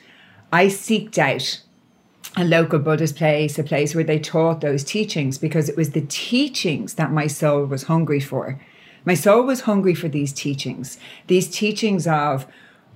I 0.53 0.67
seeked 0.67 1.19
out 1.19 1.63
a 2.37 2.45
local 2.45 2.79
Buddhist 2.79 3.17
place, 3.17 3.59
a 3.59 3.65
place 3.65 3.95
where 3.95 4.05
they 4.05 4.19
taught 4.19 4.61
those 4.61 4.85
teachings 4.85 5.39
because 5.39 5.69
it 5.69 5.77
was 5.77 5.91
the 5.91 6.03
teachings 6.03 6.95
that 6.95 7.11
my 7.11 7.27
soul 7.27 7.65
was 7.65 7.85
hungry 7.85 8.21
for. 8.21 8.61
My 9.05 9.15
soul 9.15 9.45
was 9.45 9.63
hungry 9.63 9.95
for 9.95 10.09
these 10.09 10.33
teachings, 10.33 10.99
these 11.27 11.51
teachings 11.51 12.07
of 12.07 12.47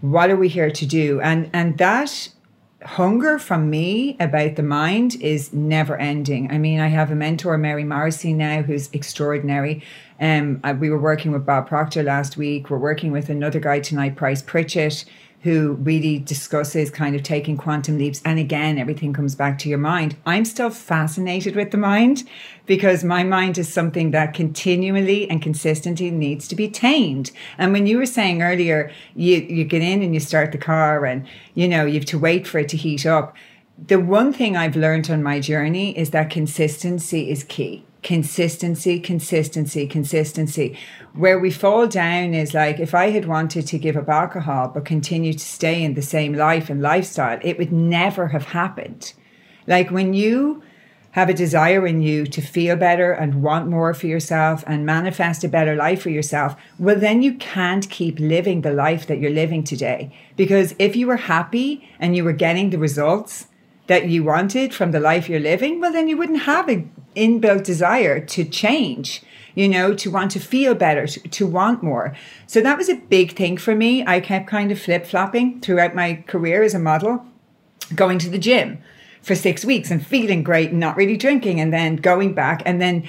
what 0.05 0.29
are 0.29 0.37
we 0.37 0.49
here 0.49 0.71
to 0.71 0.85
do? 0.85 1.19
And 1.23 1.49
and 1.55 1.79
that 1.79 2.29
hunger 2.85 3.39
from 3.39 3.71
me 3.71 4.19
about 4.21 4.57
the 4.57 4.63
mind 4.63 5.17
is 5.23 5.51
never 5.55 5.97
ending. 5.97 6.51
I 6.51 6.59
mean, 6.59 6.79
I 6.79 6.89
have 6.89 7.11
a 7.11 7.15
mentor, 7.15 7.57
Mary 7.57 7.85
Morrissey, 7.85 8.35
now 8.35 8.61
who's 8.61 8.91
extraordinary. 8.93 9.83
Um, 10.21 10.61
we 10.79 10.91
were 10.91 11.01
working 11.01 11.33
with 11.33 11.47
Bob 11.47 11.67
Proctor 11.67 12.03
last 12.03 12.37
week. 12.37 12.69
We're 12.69 12.77
working 12.77 13.13
with 13.13 13.31
another 13.31 13.59
guy 13.59 13.81
tonight, 13.81 14.15
Price 14.15 14.43
Pritchett 14.43 15.07
who 15.45 15.75
really 15.75 16.19
discusses 16.19 16.91
kind 16.91 17.15
of 17.15 17.23
taking 17.23 17.59
quantum 17.59 17.99
leaps. 17.99 18.23
And 18.25 18.39
again, 18.39 18.79
everything 18.79 19.13
comes 19.13 19.35
back 19.35 19.59
to 19.59 19.69
your 19.69 19.79
mind. 19.79 20.17
I'm 20.25 20.47
still 20.47 20.71
fascinated 20.71 21.55
with 21.55 21.71
the 21.71 21.77
mind 21.77 22.25
because 22.65 23.05
my 23.05 23.25
mind 23.25 23.59
is 23.59 23.71
something 23.71 24.11
that 24.13 24.33
continually 24.33 25.29
and 25.29 25.43
consistently 25.43 26.11
needs 26.11 26.49
to 26.49 26.57
be 26.57 26.71
tamed. 26.71 27.31
And 27.59 27.75
when 27.75 27.87
you 27.87 27.99
were 27.99 28.07
saying 28.07 28.41
earlier, 28.41 28.91
you, 29.15 29.37
you 29.37 29.65
get 29.65 29.83
in 29.83 30.03
and 30.03 30.15
you 30.15 30.21
start 30.21 30.51
the 30.51 30.57
car 30.57 31.05
and, 31.05 31.27
you 31.53 31.69
know, 31.69 31.85
you 31.85 32.01
have 32.01 32.07
to 32.07 32.19
wait 32.19 32.47
for 32.47 32.59
it 32.59 32.71
to 32.71 32.79
heat 32.79 33.05
up. 33.05 33.37
The 33.87 34.01
one 34.01 34.33
thing 34.33 34.57
I've 34.57 34.77
learned 34.77 35.11
on 35.11 35.23
my 35.23 35.41
journey 35.41 35.97
is 35.99 36.09
that 36.11 36.31
consistency 36.31 37.31
is 37.31 37.45
key 37.45 37.85
consistency, 38.05 39.01
consistency, 39.01 39.87
consistency. 39.89 40.79
Where 41.15 41.41
we 41.41 41.51
fall 41.51 41.89
down 41.89 42.35
is 42.35 42.55
like 42.55 42.79
if 42.79 42.95
I 42.95 43.11
had 43.11 43.25
wanted 43.25 43.67
to 43.67 43.79
give 43.79 43.97
up 43.97 44.09
alcohol 44.09 44.69
but 44.69 44.85
continue 44.85 45.33
to 45.33 45.39
stay 45.39 45.83
in 45.83 45.95
the 45.95 46.03
same 46.03 46.35
life 46.35 46.71
and 46.71 46.81
lifestyle, 46.81 47.41
it 47.43 47.59
would 47.59 47.73
never 47.73 48.29
have 48.29 48.45
happened. 48.45 49.15
Like 49.67 49.91
when 49.91 50.13
you 50.13 50.63
have 51.13 51.29
a 51.29 51.35
desire 51.35 51.87
in 51.87 52.03
you 52.03 52.27
to 52.27 52.43
feel 52.43 52.77
better 52.77 53.13
and 53.13 53.43
want 53.43 53.69
more 53.69 53.95
for 53.95 54.07
yourself 54.07 54.63
and 54.67 54.85
manifest 54.85 55.45
a 55.45 55.49
better 55.49 55.75
life 55.75 56.03
for 56.03 56.11
yourself, 56.11 56.57
well, 56.79 56.99
then 56.99 57.23
you 57.23 57.35
can't 57.35 57.89
keep 57.89 58.19
living 58.19 58.61
the 58.61 58.73
life 58.73 59.07
that 59.07 59.19
you're 59.19 59.31
living 59.31 59.65
today. 59.65 60.13
Because 60.37 60.75
if 60.79 60.95
you 60.95 61.07
were 61.07 61.17
happy 61.17 61.89
and 61.99 62.15
you 62.17 62.25
were 62.25 62.33
getting 62.33 62.71
the 62.71 62.79
results, 62.79 63.47
that 63.87 64.09
you 64.09 64.25
wanted 64.25 64.75
from 64.75 64.93
the 64.93 65.01
life 65.01 65.29
you're 65.29 65.41
living, 65.41 65.81
well, 65.81 65.93
then 65.93 66.09
you 66.09 66.17
wouldn't 66.17 66.43
have 66.43 66.69
an 66.69 66.91
inbuilt 67.15 67.65
desire 67.65 68.19
to 68.19 68.45
change, 68.45 69.23
you 69.55 69.69
know, 69.69 69.95
to 69.95 70.11
want 70.11 70.31
to 70.33 70.41
feel 70.41 70.75
better, 70.75 71.07
to, 71.07 71.21
to 71.21 71.47
want 71.47 71.83
more. 71.83 72.15
So 72.47 72.61
that 72.61 72.79
was 72.79 72.89
a 72.89 72.97
big 72.97 73.37
thing 73.37 73.57
for 73.57 73.75
me. 73.75 74.05
I 74.07 74.21
kept 74.21 74.47
kind 74.47 74.73
of 74.73 74.81
flip 74.81 75.07
flopping 75.07 75.61
throughout 75.61 75.95
my 75.95 76.25
career 76.27 76.63
as 76.63 76.75
a 76.75 76.79
model, 76.79 77.27
going 77.95 78.19
to 78.21 78.31
the 78.31 78.39
gym 78.39 78.79
for 79.23 79.35
six 79.35 79.65
weeks 79.65 79.91
and 79.91 80.07
feeling 80.07 80.43
great 80.43 80.71
and 80.71 80.81
not 80.81 80.97
really 80.97 81.17
drinking, 81.17 81.61
and 81.61 81.73
then 81.73 81.97
going 81.97 82.35
back 82.35 82.63
and 82.65 82.81
then 82.81 83.09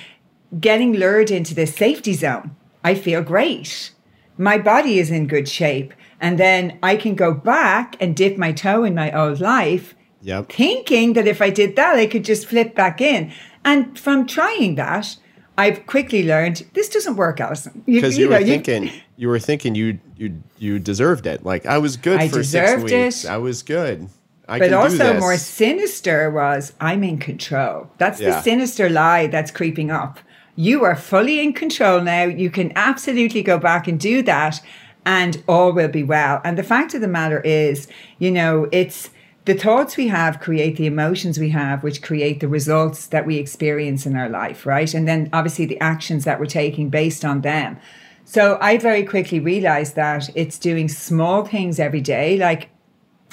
getting 0.59 0.93
lured 0.93 1.31
into 1.31 1.53
this 1.55 1.75
safety 1.75 2.13
zone. 2.13 2.55
I 2.83 2.95
feel 2.95 3.21
great. 3.21 3.91
My 4.38 4.57
body 4.57 4.99
is 4.99 5.09
in 5.09 5.27
good 5.27 5.47
shape. 5.47 5.93
And 6.19 6.38
then 6.38 6.79
I 6.81 6.95
can 6.95 7.15
go 7.15 7.33
back 7.33 7.97
and 7.99 8.15
dip 8.15 8.38
my 8.38 8.51
toe 8.51 8.83
in 8.83 8.95
my 8.95 9.11
old 9.11 9.39
life 9.39 9.95
Yep. 10.25 10.51
Thinking 10.51 11.13
that 11.13 11.27
if 11.27 11.39
I 11.39 11.51
did 11.51 11.75
that, 11.75 11.97
I 11.97 12.07
could 12.07 12.25
just 12.25 12.47
flip 12.47 12.73
back 12.73 12.99
in. 12.99 13.31
And 13.63 13.97
from 13.97 14.25
trying 14.25 14.73
that, 14.73 15.17
I've 15.55 15.85
quickly 15.85 16.25
learned 16.25 16.65
this 16.73 16.89
doesn't 16.89 17.15
work, 17.15 17.39
Alison. 17.39 17.83
Because 17.85 18.17
you, 18.17 18.25
you, 18.25 18.29
you, 18.29 18.33
were 18.33 18.39
know, 18.39 18.45
thinking, 18.47 18.83
you, 18.85 18.91
you, 19.17 19.27
were 19.27 19.39
thinking 19.39 19.75
you 19.75 19.99
you 20.17 20.41
you 20.57 20.79
deserved 20.79 21.27
it. 21.27 21.45
Like 21.45 21.67
I 21.67 21.77
was 21.77 21.95
good 21.95 22.19
I 22.19 22.27
for 22.27 22.43
six 22.43 22.81
weeks. 22.81 23.23
It. 23.23 23.29
I 23.29 23.38
was 23.38 23.61
good. 23.61 24.09
I 24.47 24.57
but 24.57 24.73
also 24.73 25.19
more 25.19 25.38
sinister 25.38 26.31
was 26.31 26.73
I'm 26.81 27.03
in 27.03 27.19
control. 27.19 27.91
That's 27.99 28.19
yeah. 28.19 28.31
the 28.31 28.41
sinister 28.41 28.89
lie 28.89 29.27
that's 29.27 29.51
creeping 29.51 29.91
up. 29.91 30.19
You 30.55 30.83
are 30.83 30.95
fully 30.95 31.39
in 31.39 31.53
control 31.53 32.01
now. 32.01 32.23
You 32.23 32.49
can 32.49 32.73
absolutely 32.75 33.43
go 33.43 33.59
back 33.59 33.88
and 33.88 33.99
do 33.99 34.23
that, 34.23 34.59
and 35.05 35.43
all 35.47 35.71
will 35.71 35.88
be 35.88 36.03
well. 36.03 36.41
And 36.43 36.57
the 36.57 36.63
fact 36.63 36.95
of 36.95 37.01
the 37.01 37.07
matter 37.07 37.41
is, 37.41 37.88
you 38.17 38.31
know, 38.31 38.67
it's 38.71 39.11
the 39.45 39.53
thoughts 39.53 39.95
we 39.95 40.08
have 40.08 40.39
create 40.39 40.75
the 40.75 40.88
emotions 40.88 41.38
we 41.38 41.49
have, 41.49 41.84
which 41.84 42.01
create 42.01 42.39
the 42.39 42.47
results 42.47 43.08
that 43.08 43.25
we 43.25 43.38
experience 43.38 44.05
in 44.05 44.15
our 44.15 44.27
life, 44.27 44.65
right? 44.65 44.91
And 44.93 45.08
then 45.08 45.29
obviously 45.31 45.65
the 45.67 45.79
actions 45.79 46.25
that 46.25 46.39
we're 46.39 46.47
taking 46.47 46.89
based 46.89 47.23
on 47.23 47.41
them. 47.41 47.77
So 48.25 48.58
I 48.60 48.79
very 48.79 49.03
quickly 49.03 49.39
realized 49.39 49.95
that 49.95 50.36
it's 50.36 50.58
doing 50.58 50.89
small 50.89 51.45
things 51.45 51.79
every 51.79 52.01
day, 52.01 52.38
like 52.38 52.69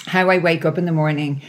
how 0.07 0.29
I 0.29 0.37
wake 0.37 0.66
up 0.66 0.77
in 0.77 0.85
the 0.85 0.92
morning. 0.92 1.40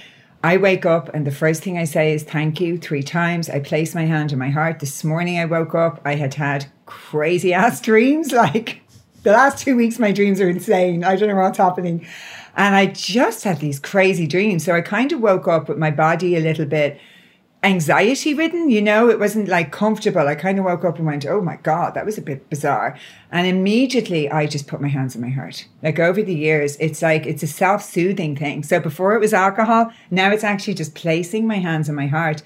I 0.45 0.55
wake 0.55 0.85
up 0.85 1.13
and 1.13 1.27
the 1.27 1.31
first 1.31 1.61
thing 1.61 1.77
I 1.77 1.83
say 1.83 2.13
is 2.13 2.23
thank 2.23 2.61
you 2.61 2.77
three 2.77 3.03
times. 3.03 3.49
I 3.49 3.59
place 3.59 3.93
my 3.93 4.05
hand 4.05 4.31
on 4.31 4.39
my 4.39 4.49
heart. 4.49 4.79
This 4.79 5.03
morning 5.03 5.39
I 5.39 5.45
woke 5.45 5.75
up, 5.75 6.01
I 6.05 6.15
had 6.15 6.35
had 6.35 6.67
crazy 6.85 7.53
ass 7.53 7.81
dreams. 7.89 8.31
Like 8.31 8.81
the 9.23 9.31
last 9.31 9.63
two 9.63 9.75
weeks, 9.75 9.99
my 9.99 10.13
dreams 10.13 10.39
are 10.39 10.49
insane. 10.49 11.03
I 11.03 11.17
don't 11.17 11.27
know 11.27 11.35
what's 11.35 11.57
happening. 11.57 12.05
And 12.55 12.75
I 12.75 12.87
just 12.87 13.43
had 13.43 13.59
these 13.59 13.79
crazy 13.79 14.27
dreams. 14.27 14.63
So 14.63 14.73
I 14.73 14.81
kind 14.81 15.11
of 15.11 15.19
woke 15.19 15.47
up 15.47 15.69
with 15.69 15.77
my 15.77 15.91
body 15.91 16.35
a 16.35 16.39
little 16.39 16.65
bit 16.65 16.99
anxiety 17.63 18.33
ridden, 18.33 18.69
you 18.69 18.81
know, 18.81 19.09
it 19.09 19.19
wasn't 19.19 19.47
like 19.47 19.71
comfortable. 19.71 20.27
I 20.27 20.35
kind 20.35 20.59
of 20.59 20.65
woke 20.65 20.83
up 20.83 20.97
and 20.97 21.05
went, 21.05 21.25
oh 21.25 21.41
my 21.41 21.55
God, 21.57 21.93
that 21.93 22.05
was 22.05 22.17
a 22.17 22.21
bit 22.21 22.49
bizarre. 22.49 22.97
And 23.31 23.47
immediately 23.47 24.29
I 24.29 24.45
just 24.47 24.67
put 24.67 24.81
my 24.81 24.89
hands 24.89 25.15
on 25.15 25.21
my 25.21 25.29
heart. 25.29 25.65
Like 25.81 25.97
over 25.97 26.21
the 26.21 26.35
years, 26.35 26.75
it's 26.79 27.01
like 27.01 27.25
it's 27.25 27.43
a 27.43 27.47
self 27.47 27.81
soothing 27.81 28.35
thing. 28.35 28.63
So 28.63 28.79
before 28.79 29.15
it 29.15 29.19
was 29.19 29.33
alcohol, 29.33 29.91
now 30.11 30.31
it's 30.31 30.43
actually 30.43 30.73
just 30.73 30.93
placing 30.93 31.47
my 31.47 31.57
hands 31.57 31.87
on 31.87 31.95
my 31.95 32.07
heart. 32.07 32.43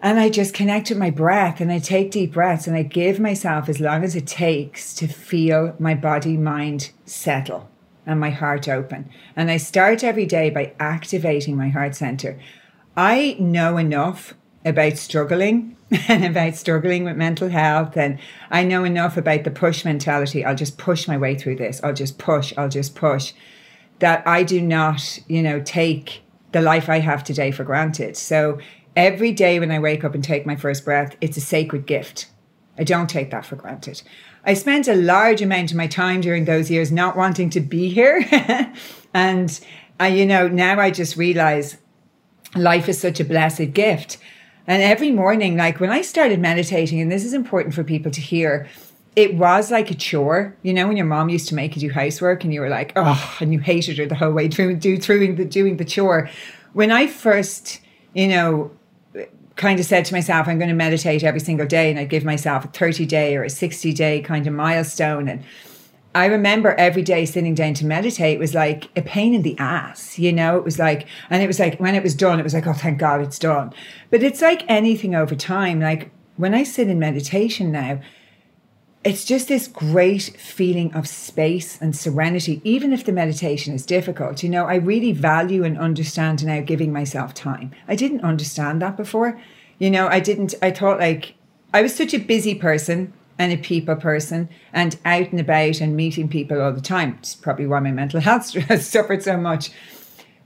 And 0.00 0.20
I 0.20 0.28
just 0.28 0.54
connect 0.54 0.90
with 0.90 0.98
my 0.98 1.10
breath 1.10 1.60
and 1.60 1.72
I 1.72 1.78
take 1.78 2.10
deep 2.10 2.34
breaths 2.34 2.66
and 2.66 2.76
I 2.76 2.82
give 2.82 3.18
myself 3.18 3.68
as 3.68 3.80
long 3.80 4.04
as 4.04 4.14
it 4.14 4.26
takes 4.26 4.94
to 4.96 5.08
feel 5.08 5.74
my 5.78 5.94
body, 5.94 6.36
mind 6.36 6.92
settle 7.04 7.70
and 8.06 8.20
my 8.20 8.30
heart 8.30 8.68
open. 8.68 9.08
And 9.36 9.50
I 9.50 9.56
start 9.56 10.04
every 10.04 10.26
day 10.26 10.50
by 10.50 10.72
activating 10.78 11.56
my 11.56 11.68
heart 11.68 11.94
center. 11.94 12.38
I 12.96 13.36
know 13.38 13.76
enough 13.76 14.34
about 14.64 14.96
struggling 14.96 15.76
and 16.08 16.24
about 16.24 16.54
struggling 16.54 17.04
with 17.04 17.16
mental 17.16 17.48
health. 17.48 17.96
And 17.96 18.18
I 18.50 18.64
know 18.64 18.84
enough 18.84 19.16
about 19.16 19.44
the 19.44 19.50
push 19.50 19.84
mentality. 19.84 20.44
I'll 20.44 20.54
just 20.54 20.78
push 20.78 21.06
my 21.06 21.18
way 21.18 21.34
through 21.34 21.56
this. 21.56 21.80
I'll 21.82 21.94
just 21.94 22.18
push. 22.18 22.52
I'll 22.56 22.68
just 22.68 22.94
push. 22.94 23.32
That 24.00 24.26
I 24.26 24.42
do 24.42 24.60
not, 24.60 25.18
you 25.28 25.42
know, 25.42 25.60
take 25.60 26.22
the 26.52 26.62
life 26.62 26.88
I 26.88 27.00
have 27.00 27.24
today 27.24 27.50
for 27.50 27.64
granted. 27.64 28.16
So 28.16 28.58
every 28.96 29.32
day 29.32 29.58
when 29.60 29.70
I 29.70 29.78
wake 29.78 30.04
up 30.04 30.14
and 30.14 30.22
take 30.22 30.46
my 30.46 30.56
first 30.56 30.84
breath, 30.84 31.16
it's 31.20 31.36
a 31.36 31.40
sacred 31.40 31.86
gift. 31.86 32.26
I 32.78 32.84
don't 32.84 33.08
take 33.08 33.30
that 33.30 33.46
for 33.46 33.56
granted. 33.56 34.02
I 34.46 34.54
spent 34.54 34.88
a 34.88 34.94
large 34.94 35.40
amount 35.40 35.70
of 35.70 35.76
my 35.76 35.86
time 35.86 36.20
during 36.20 36.44
those 36.44 36.70
years 36.70 36.92
not 36.92 37.16
wanting 37.16 37.50
to 37.50 37.60
be 37.60 37.88
here. 37.88 38.24
and, 39.14 39.60
I, 39.98 40.08
you 40.08 40.26
know, 40.26 40.48
now 40.48 40.78
I 40.78 40.90
just 40.90 41.16
realize 41.16 41.78
life 42.54 42.88
is 42.88 43.00
such 43.00 43.20
a 43.20 43.24
blessed 43.24 43.72
gift. 43.72 44.18
And 44.66 44.82
every 44.82 45.10
morning, 45.10 45.56
like 45.56 45.80
when 45.80 45.90
I 45.90 46.02
started 46.02 46.40
meditating, 46.40 47.00
and 47.00 47.10
this 47.10 47.24
is 47.24 47.34
important 47.34 47.74
for 47.74 47.84
people 47.84 48.10
to 48.10 48.20
hear, 48.20 48.68
it 49.16 49.34
was 49.34 49.70
like 49.70 49.90
a 49.90 49.94
chore. 49.94 50.56
You 50.62 50.74
know, 50.74 50.88
when 50.88 50.96
your 50.96 51.06
mom 51.06 51.28
used 51.28 51.48
to 51.48 51.54
make 51.54 51.76
you 51.76 51.88
do 51.88 51.94
housework 51.94 52.44
and 52.44 52.52
you 52.52 52.60
were 52.60 52.68
like, 52.68 52.92
oh, 52.96 53.36
and 53.40 53.52
you 53.52 53.60
hated 53.60 53.98
her 53.98 54.06
the 54.06 54.14
whole 54.14 54.32
way 54.32 54.48
through, 54.48 54.76
do, 54.76 54.96
through 54.96 55.34
the, 55.34 55.44
doing 55.44 55.76
the 55.76 55.84
chore. 55.84 56.28
When 56.72 56.90
I 56.90 57.06
first, 57.06 57.80
you 58.14 58.26
know, 58.26 58.70
kind 59.56 59.78
of 59.78 59.86
said 59.86 60.04
to 60.06 60.14
myself, 60.14 60.48
I'm 60.48 60.58
going 60.58 60.68
to 60.68 60.74
meditate 60.74 61.22
every 61.22 61.40
single 61.40 61.66
day 61.66 61.90
and 61.90 61.98
I'd 61.98 62.10
give 62.10 62.24
myself 62.24 62.64
a 62.64 62.68
30 62.68 63.06
day 63.06 63.36
or 63.36 63.44
a 63.44 63.50
60 63.50 63.92
day 63.92 64.20
kind 64.20 64.46
of 64.46 64.52
milestone. 64.52 65.28
And 65.28 65.44
I 66.14 66.26
remember 66.26 66.74
every 66.74 67.02
day 67.02 67.24
sitting 67.24 67.54
down 67.54 67.74
to 67.74 67.86
meditate 67.86 68.38
was 68.38 68.54
like 68.54 68.88
a 68.96 69.02
pain 69.02 69.34
in 69.34 69.42
the 69.42 69.58
ass, 69.58 70.18
you 70.18 70.32
know? 70.32 70.56
It 70.56 70.64
was 70.64 70.78
like, 70.78 71.06
and 71.30 71.42
it 71.42 71.46
was 71.46 71.58
like 71.58 71.78
when 71.78 71.94
it 71.94 72.02
was 72.02 72.14
done, 72.14 72.40
it 72.40 72.44
was 72.44 72.54
like, 72.54 72.66
oh, 72.66 72.72
thank 72.72 72.98
God 72.98 73.20
it's 73.20 73.38
done. 73.38 73.72
But 74.10 74.22
it's 74.22 74.40
like 74.40 74.64
anything 74.68 75.14
over 75.14 75.34
time. 75.34 75.80
Like 75.80 76.10
when 76.36 76.54
I 76.54 76.62
sit 76.62 76.88
in 76.88 76.98
meditation 76.98 77.70
now, 77.70 78.00
it's 79.04 79.24
just 79.26 79.48
this 79.48 79.68
great 79.68 80.22
feeling 80.22 80.92
of 80.94 81.06
space 81.06 81.78
and 81.80 81.94
serenity, 81.94 82.62
even 82.64 82.92
if 82.92 83.04
the 83.04 83.12
meditation 83.12 83.74
is 83.74 83.84
difficult. 83.84 84.42
You 84.42 84.48
know, 84.48 84.64
I 84.64 84.76
really 84.76 85.12
value 85.12 85.62
and 85.62 85.78
understand 85.78 86.44
now 86.44 86.62
giving 86.62 86.90
myself 86.90 87.34
time. 87.34 87.72
I 87.86 87.96
didn't 87.96 88.22
understand 88.22 88.80
that 88.80 88.96
before. 88.96 89.38
You 89.78 89.90
know, 89.90 90.08
I 90.08 90.20
didn't, 90.20 90.54
I 90.62 90.70
thought 90.70 90.98
like, 90.98 91.34
I 91.74 91.82
was 91.82 91.94
such 91.94 92.14
a 92.14 92.18
busy 92.18 92.54
person 92.54 93.12
and 93.38 93.52
a 93.52 93.58
people 93.58 93.96
person 93.96 94.48
and 94.72 94.96
out 95.04 95.32
and 95.32 95.40
about 95.40 95.80
and 95.80 95.94
meeting 95.94 96.28
people 96.28 96.62
all 96.62 96.72
the 96.72 96.80
time. 96.80 97.16
It's 97.18 97.34
probably 97.34 97.66
why 97.66 97.80
my 97.80 97.92
mental 97.92 98.20
health 98.22 98.54
has 98.54 98.86
suffered 98.86 99.22
so 99.22 99.36
much. 99.36 99.70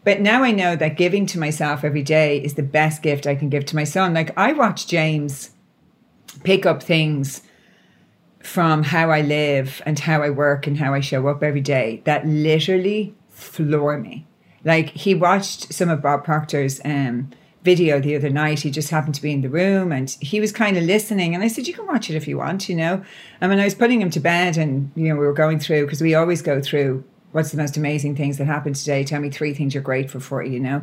But 0.02 0.20
now 0.20 0.42
I 0.42 0.50
know 0.50 0.74
that 0.74 0.96
giving 0.96 1.26
to 1.26 1.38
myself 1.38 1.84
every 1.84 2.02
day 2.02 2.42
is 2.42 2.54
the 2.54 2.62
best 2.62 3.02
gift 3.02 3.26
I 3.26 3.36
can 3.36 3.50
give 3.50 3.66
to 3.66 3.76
my 3.76 3.84
son. 3.84 4.14
Like 4.14 4.36
I 4.36 4.52
watch 4.52 4.88
James 4.88 5.50
pick 6.42 6.66
up 6.66 6.82
things 6.82 7.42
from 8.40 8.82
how 8.82 9.10
I 9.10 9.20
live 9.20 9.82
and 9.84 9.98
how 9.98 10.22
I 10.22 10.30
work 10.30 10.66
and 10.66 10.78
how 10.78 10.94
I 10.94 11.00
show 11.00 11.26
up 11.28 11.42
every 11.42 11.60
day 11.60 12.02
that 12.04 12.26
literally 12.26 13.14
floor 13.28 13.98
me. 13.98 14.26
Like 14.64 14.90
he 14.90 15.14
watched 15.14 15.72
some 15.72 15.88
of 15.88 16.02
Bob 16.02 16.24
Proctor's 16.24 16.80
um, 16.84 17.30
video 17.62 18.00
the 18.00 18.16
other 18.16 18.30
night. 18.30 18.60
He 18.60 18.70
just 18.70 18.90
happened 18.90 19.14
to 19.16 19.22
be 19.22 19.32
in 19.32 19.40
the 19.40 19.48
room 19.48 19.92
and 19.92 20.10
he 20.20 20.40
was 20.40 20.52
kind 20.52 20.76
of 20.76 20.84
listening. 20.84 21.34
And 21.34 21.42
I 21.42 21.48
said, 21.48 21.66
You 21.66 21.74
can 21.74 21.86
watch 21.86 22.10
it 22.10 22.16
if 22.16 22.28
you 22.28 22.38
want, 22.38 22.68
you 22.68 22.76
know. 22.76 23.02
And 23.40 23.50
when 23.50 23.60
I 23.60 23.64
was 23.64 23.74
putting 23.74 24.00
him 24.00 24.10
to 24.10 24.20
bed 24.20 24.56
and, 24.56 24.90
you 24.94 25.08
know, 25.08 25.14
we 25.14 25.26
were 25.26 25.32
going 25.32 25.58
through, 25.58 25.84
because 25.84 26.00
we 26.00 26.14
always 26.14 26.42
go 26.42 26.60
through 26.60 27.04
what's 27.32 27.50
the 27.50 27.58
most 27.58 27.76
amazing 27.76 28.16
things 28.16 28.38
that 28.38 28.46
happened 28.46 28.76
today? 28.76 29.04
Tell 29.04 29.20
me 29.20 29.30
three 29.30 29.52
things 29.54 29.74
you're 29.74 29.82
grateful 29.82 30.20
for, 30.20 30.42
you 30.42 30.60
know. 30.60 30.82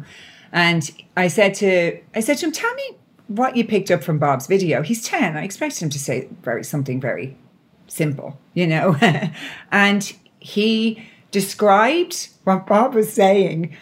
And 0.52 0.90
I 1.18 1.28
said 1.28 1.54
to 1.56 2.00
I 2.14 2.20
said 2.20 2.38
to 2.38 2.46
him, 2.46 2.52
Tell 2.52 2.74
me 2.76 2.92
what 3.28 3.56
you 3.56 3.66
picked 3.66 3.90
up 3.90 4.04
from 4.04 4.20
Bob's 4.20 4.48
video. 4.48 4.84
He's 4.84 5.04
10. 5.04 5.36
I 5.36 5.44
expected 5.44 5.82
him 5.82 5.90
to 5.90 6.00
say 6.00 6.30
very 6.44 6.64
something 6.64 7.02
very 7.02 7.36
simple, 7.88 8.40
you 8.54 8.68
know. 8.68 8.96
and 9.72 10.14
he 10.40 11.06
described 11.32 12.30
what 12.44 12.68
Bob 12.68 12.94
was 12.94 13.12
saying 13.12 13.76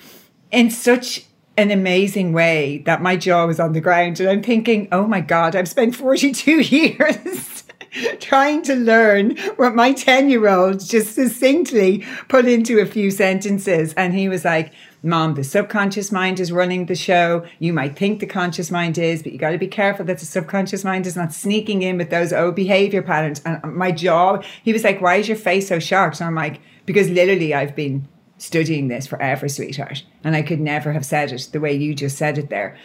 in 0.51 0.69
such 0.69 1.25
an 1.57 1.69
amazing 1.69 2.33
way 2.33 2.79
that 2.85 3.01
my 3.01 3.15
jaw 3.15 3.45
was 3.45 3.59
on 3.59 3.73
the 3.73 3.81
ground. 3.81 4.19
And 4.19 4.29
I'm 4.29 4.41
thinking, 4.41 4.87
oh 4.91 5.05
my 5.05 5.21
God, 5.21 5.55
I've 5.55 5.67
spent 5.67 5.95
42 5.95 6.51
years 6.61 7.63
trying 8.19 8.61
to 8.63 8.75
learn 8.75 9.37
what 9.57 9.75
my 9.75 9.93
10 9.93 10.29
year 10.29 10.47
old 10.47 10.79
just 10.79 11.15
succinctly 11.15 12.03
put 12.27 12.45
into 12.45 12.79
a 12.79 12.85
few 12.85 13.11
sentences. 13.11 13.93
And 13.93 14.13
he 14.13 14.29
was 14.29 14.45
like, 14.45 14.73
Mom, 15.05 15.33
the 15.33 15.43
subconscious 15.43 16.13
mind 16.13 16.39
is 16.39 16.51
running 16.51 16.85
the 16.85 16.95
show. 16.95 17.45
You 17.59 17.73
might 17.73 17.97
think 17.97 18.21
the 18.21 18.25
conscious 18.25 18.71
mind 18.71 18.97
is, 18.97 19.21
but 19.21 19.33
you 19.33 19.37
got 19.37 19.51
to 19.51 19.57
be 19.57 19.67
careful 19.67 20.05
that 20.05 20.19
the 20.19 20.25
subconscious 20.25 20.85
mind 20.85 21.05
is 21.05 21.17
not 21.17 21.33
sneaking 21.33 21.81
in 21.81 21.97
with 21.97 22.09
those 22.09 22.31
old 22.31 22.55
behavior 22.55 23.01
patterns. 23.01 23.41
And 23.45 23.59
uh, 23.63 23.67
my 23.67 23.91
job, 23.91 24.45
he 24.63 24.71
was 24.71 24.85
like, 24.85 25.01
Why 25.01 25.17
is 25.17 25.27
your 25.27 25.37
face 25.37 25.67
so 25.67 25.79
sharp? 25.79 26.15
So 26.15 26.25
I'm 26.25 26.35
like, 26.35 26.61
Because 26.85 27.09
literally, 27.09 27.53
I've 27.53 27.75
been 27.75 28.07
studying 28.37 28.87
this 28.87 29.05
forever, 29.05 29.49
sweetheart. 29.49 30.03
And 30.23 30.35
I 30.35 30.41
could 30.41 30.61
never 30.61 30.93
have 30.93 31.05
said 31.05 31.31
it 31.31 31.49
the 31.51 31.59
way 31.59 31.73
you 31.73 31.93
just 31.93 32.17
said 32.17 32.37
it 32.37 32.49
there. 32.49 32.77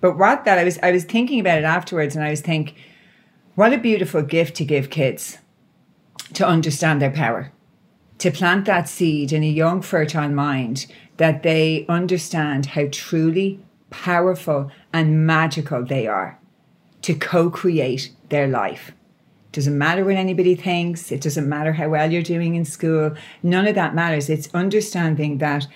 But 0.00 0.16
what 0.16 0.44
that 0.44 0.58
I 0.58 0.64
was 0.64 0.78
I 0.82 0.92
was 0.92 1.04
thinking 1.04 1.40
about 1.40 1.58
it 1.58 1.64
afterwards 1.64 2.14
and 2.14 2.24
I 2.24 2.30
was 2.30 2.40
thinking, 2.40 2.76
what 3.54 3.72
a 3.72 3.78
beautiful 3.78 4.22
gift 4.22 4.56
to 4.56 4.64
give 4.64 4.90
kids 4.90 5.38
to 6.34 6.46
understand 6.46 7.00
their 7.00 7.10
power. 7.10 7.52
To 8.18 8.30
plant 8.30 8.64
that 8.66 8.88
seed 8.88 9.32
in 9.32 9.42
a 9.42 9.48
young 9.48 9.82
fertile 9.82 10.28
mind 10.28 10.86
that 11.16 11.42
they 11.42 11.86
understand 11.88 12.66
how 12.66 12.86
truly 12.90 13.60
powerful 13.90 14.70
and 14.92 15.26
magical 15.26 15.84
they 15.84 16.06
are 16.06 16.38
to 17.02 17.14
co 17.14 17.50
create 17.50 18.10
their 18.30 18.48
life. 18.48 18.88
It 18.88 19.52
doesn't 19.52 19.78
matter 19.78 20.04
what 20.04 20.16
anybody 20.16 20.54
thinks, 20.54 21.12
it 21.12 21.20
doesn't 21.20 21.48
matter 21.48 21.74
how 21.74 21.88
well 21.88 22.10
you're 22.10 22.22
doing 22.22 22.54
in 22.56 22.64
school, 22.64 23.14
none 23.42 23.68
of 23.68 23.74
that 23.76 23.94
matters. 23.94 24.28
It's 24.28 24.52
understanding 24.54 25.38
that 25.38 25.66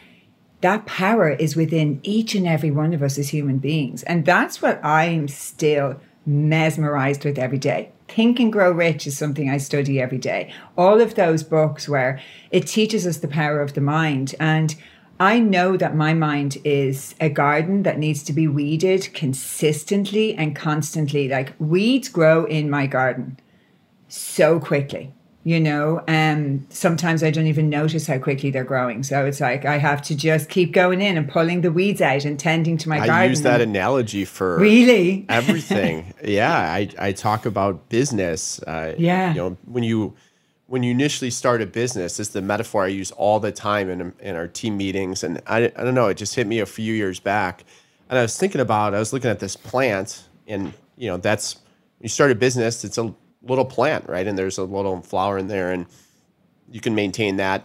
that 0.61 0.87
power 0.87 1.31
is 1.31 1.55
within 1.55 2.01
each 2.03 2.35
and 2.35 2.47
every 2.47 2.71
one 2.71 2.93
of 2.93 3.03
us 3.03 3.19
as 3.19 3.29
human 3.29 3.59
beings. 3.59 4.03
And 4.05 4.25
that's 4.25 4.61
what 4.61 4.85
I'm 4.85 5.29
still 5.29 6.01
mesmerized 6.27 7.25
with 7.25 7.39
every 7.39 7.59
day. 7.59 7.93
Think 8.09 8.41
and 8.41 8.53
Grow 8.53 8.73
Rich 8.73 9.07
is 9.07 9.17
something 9.17 9.49
I 9.49 9.59
study 9.59 10.01
every 10.01 10.19
day. 10.19 10.53
All 10.77 11.01
of 11.01 11.15
those 11.15 11.43
books 11.43 11.89
where 11.89 12.21
it 12.51 12.67
teaches 12.67 13.07
us 13.07 13.19
the 13.19 13.29
power 13.29 13.61
of 13.61 13.75
the 13.75 13.81
mind. 13.81 14.35
And 14.41 14.75
I 15.21 15.41
know 15.41 15.77
that 15.77 15.97
my 15.97 16.15
mind 16.15 16.59
is 16.65 17.15
a 17.21 17.29
garden 17.29 17.83
that 17.83 17.99
needs 17.99 18.23
to 18.25 18.33
be 18.33 18.47
weeded 18.47 19.13
consistently 19.15 20.35
and 20.37 20.55
constantly. 20.55 21.29
Like 21.29 21.55
weeds 21.59 22.09
grow 22.09 22.45
in 22.45 22.71
my 22.71 22.87
garden 22.87 23.39
so 24.07 24.61
quickly, 24.61 25.13
you 25.45 25.59
know. 25.61 26.03
and 26.07 26.67
sometimes 26.71 27.23
I 27.23 27.31
don't 27.31 27.47
even 27.47 27.69
notice 27.69 28.07
how 28.07 28.19
quickly 28.19 28.51
they're 28.51 28.65
growing. 28.65 29.03
So 29.03 29.27
it's 29.27 29.41
like 29.41 29.65
I 29.65 29.79
have 29.79 30.03
to 30.03 30.15
just 30.15 30.49
keep 30.49 30.73
going 30.73 31.01
in 31.01 31.17
and 31.17 31.29
pulling 31.29 31.63
the 31.63 31.73
weeds 31.73 32.01
out 32.01 32.25
and 32.25 32.39
tending 32.39 32.79
to 32.79 32.89
my 32.89 32.97
I 33.01 33.07
garden. 33.07 33.15
I 33.17 33.25
use 33.25 33.43
that 33.43 33.61
analogy 33.61 34.25
for 34.25 34.57
really 34.59 35.27
everything. 35.29 36.15
yeah, 36.25 36.57
I, 36.57 36.89
I 36.99 37.13
talk 37.13 37.45
about 37.45 37.89
business. 37.89 38.61
Uh, 38.63 38.95
Yeah. 38.97 39.31
you 39.31 39.37
know 39.37 39.57
when 39.65 39.83
you 39.83 40.15
when 40.69 40.83
you 40.83 40.91
initially 40.91 41.31
start 41.31 41.63
a 41.63 41.67
business, 41.67 42.19
this 42.19 42.29
is 42.29 42.35
the 42.35 42.43
metaphor 42.43 42.85
I 42.85 42.89
use 42.89 43.11
all 43.13 43.41
the 43.41 43.51
time 43.51 43.89
in 43.89 44.13
in 44.21 44.37
our 44.37 44.47
team 44.47 44.77
meetings. 44.77 45.25
And 45.25 45.41
I, 45.47 45.65
I 45.65 45.83
don't 45.83 45.95
know, 45.95 46.09
it 46.09 46.19
just 46.19 46.35
hit 46.35 46.47
me 46.47 46.61
a 46.61 46.67
few 46.67 46.95
years 46.95 47.19
back, 47.19 47.65
and 48.09 48.19
I 48.19 48.23
was 48.23 48.39
thinking 48.39 48.61
about 48.61 48.95
I 48.95 48.99
was 48.99 49.13
looking 49.13 49.31
at 49.31 49.41
this 49.41 49.57
plant, 49.57 50.25
and 50.47 50.73
you 50.97 51.09
know 51.09 51.17
that's 51.17 51.57
you 52.01 52.09
start 52.09 52.31
a 52.31 52.35
business, 52.35 52.85
it's 52.85 52.99
a 52.99 53.13
little 53.43 53.65
plant, 53.65 54.09
right? 54.09 54.27
And 54.27 54.39
there's 54.39 54.59
a 54.59 54.65
little 54.65 55.01
flower 55.01 55.39
in 55.39 55.49
there, 55.49 55.73
and 55.73 55.87
you 56.71 56.81
can 56.81 56.95
maintain 56.95 57.37
that. 57.37 57.65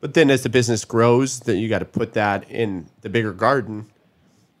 But 0.00 0.14
then 0.14 0.28
as 0.30 0.42
the 0.42 0.48
business 0.48 0.84
grows, 0.84 1.38
then 1.40 1.58
you 1.58 1.68
got 1.68 1.78
to 1.78 1.84
put 1.84 2.14
that 2.14 2.50
in 2.50 2.88
the 3.02 3.08
bigger 3.08 3.32
garden. 3.32 3.86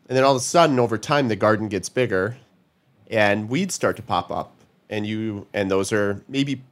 And 0.08 0.16
then 0.16 0.22
all 0.22 0.30
of 0.30 0.36
a 0.36 0.44
sudden, 0.44 0.78
over 0.78 0.96
time, 0.96 1.26
the 1.26 1.36
garden 1.36 1.68
gets 1.68 1.88
bigger 1.88 2.36
and 3.10 3.48
weeds 3.48 3.74
start 3.74 3.96
to 3.96 4.02
pop 4.02 4.30
up. 4.30 4.54
And 4.88 5.04
you 5.04 5.48
and 5.52 5.68
those 5.68 5.92
are 5.92 6.22
maybe 6.28 6.62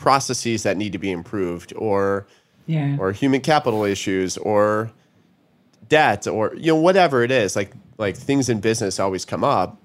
processes 0.00 0.62
that 0.62 0.76
need 0.78 0.92
to 0.92 0.98
be 0.98 1.10
improved 1.10 1.72
or 1.76 2.26
yeah. 2.66 2.96
or 2.98 3.12
human 3.12 3.40
capital 3.42 3.84
issues 3.84 4.38
or 4.38 4.90
debt 5.88 6.26
or 6.26 6.54
you 6.56 6.72
know 6.72 6.80
whatever 6.80 7.22
it 7.22 7.30
is 7.30 7.54
like 7.54 7.72
like 7.98 8.16
things 8.16 8.48
in 8.48 8.60
business 8.60 8.98
always 8.98 9.24
come 9.26 9.44
up 9.44 9.76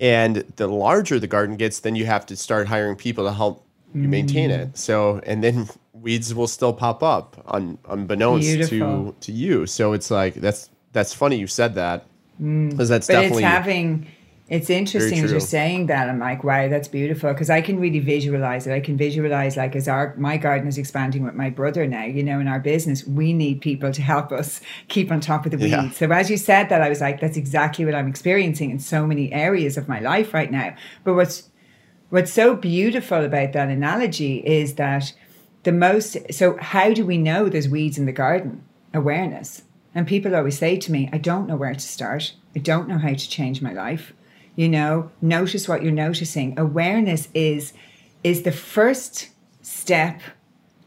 and 0.00 0.36
the 0.56 0.66
larger 0.66 1.18
the 1.20 1.26
garden 1.26 1.56
gets 1.56 1.80
then 1.80 1.94
you 1.96 2.06
have 2.06 2.24
to 2.24 2.34
start 2.36 2.66
hiring 2.66 2.96
people 2.96 3.24
to 3.24 3.32
help 3.32 3.62
you 3.94 4.08
maintain 4.08 4.50
Mm. 4.50 4.58
it 4.58 4.78
so 4.78 5.20
and 5.26 5.42
then 5.44 5.68
weeds 5.92 6.34
will 6.34 6.46
still 6.48 6.72
pop 6.72 7.02
up 7.02 7.42
un, 7.48 7.76
unbeknownst 7.88 8.46
Beautiful. 8.46 9.12
to 9.12 9.16
to 9.20 9.32
you 9.32 9.66
so 9.66 9.92
it's 9.92 10.10
like 10.10 10.34
that's 10.34 10.70
that's 10.92 11.12
funny 11.12 11.36
you 11.36 11.46
said 11.46 11.74
that 11.74 12.06
because 12.38 12.88
that's 12.88 13.06
Mm. 13.08 13.12
but 13.14 13.20
definitely 13.20 13.44
it's 13.44 13.52
having 13.52 14.06
it's 14.48 14.70
interesting 14.70 15.24
as 15.24 15.32
you're 15.32 15.40
saying 15.40 15.86
that. 15.86 16.08
I'm 16.08 16.20
like 16.20 16.44
wow 16.44 16.68
that's 16.68 16.86
beautiful 16.86 17.32
because 17.32 17.50
i 17.50 17.60
can 17.60 17.80
really 17.80 17.98
visualize 17.98 18.66
it. 18.66 18.72
I 18.72 18.80
can 18.80 18.96
visualize 18.96 19.56
like 19.56 19.74
as 19.74 19.88
our 19.88 20.14
my 20.16 20.36
garden 20.36 20.68
is 20.68 20.78
expanding 20.78 21.24
with 21.24 21.34
my 21.34 21.50
brother 21.50 21.84
now 21.86 22.04
you 22.04 22.22
know 22.22 22.38
in 22.38 22.46
our 22.46 22.60
business 22.60 23.04
we 23.04 23.32
need 23.32 23.60
people 23.60 23.90
to 23.92 24.02
help 24.02 24.30
us 24.30 24.60
keep 24.88 25.10
on 25.10 25.20
top 25.20 25.46
of 25.46 25.50
the 25.50 25.58
weeds. 25.58 25.70
Yeah. 25.70 25.90
so 25.90 26.10
as 26.12 26.30
you 26.30 26.36
said 26.36 26.68
that 26.68 26.80
i 26.80 26.88
was 26.88 27.00
like 27.00 27.20
that's 27.20 27.36
exactly 27.36 27.84
what 27.84 27.94
i'm 27.94 28.06
experiencing 28.06 28.70
in 28.70 28.78
so 28.78 29.06
many 29.06 29.32
areas 29.32 29.76
of 29.76 29.88
my 29.88 29.98
life 29.98 30.32
right 30.32 30.50
now. 30.50 30.76
But 31.02 31.14
what's 31.14 31.50
what's 32.10 32.32
so 32.32 32.54
beautiful 32.54 33.24
about 33.24 33.52
that 33.52 33.68
analogy 33.68 34.46
is 34.46 34.74
that 34.74 35.12
the 35.64 35.72
most 35.72 36.16
so 36.32 36.56
how 36.58 36.92
do 36.92 37.04
we 37.04 37.18
know 37.18 37.48
there's 37.48 37.68
weeds 37.68 37.98
in 37.98 38.06
the 38.06 38.12
garden? 38.12 38.64
Awareness. 38.94 39.62
And 39.92 40.06
people 40.06 40.36
always 40.36 40.56
say 40.56 40.76
to 40.76 40.92
me 40.92 41.10
i 41.12 41.18
don't 41.18 41.48
know 41.48 41.56
where 41.56 41.74
to 41.74 41.80
start. 41.80 42.34
I 42.54 42.60
don't 42.60 42.88
know 42.88 42.98
how 42.98 43.08
to 43.12 43.28
change 43.28 43.60
my 43.60 43.72
life 43.72 44.12
you 44.56 44.68
know 44.68 45.10
notice 45.22 45.68
what 45.68 45.82
you're 45.82 45.92
noticing. 45.92 46.58
Awareness 46.58 47.28
is 47.34 47.72
is 48.24 48.42
the 48.42 48.52
first 48.52 49.28
step 49.62 50.20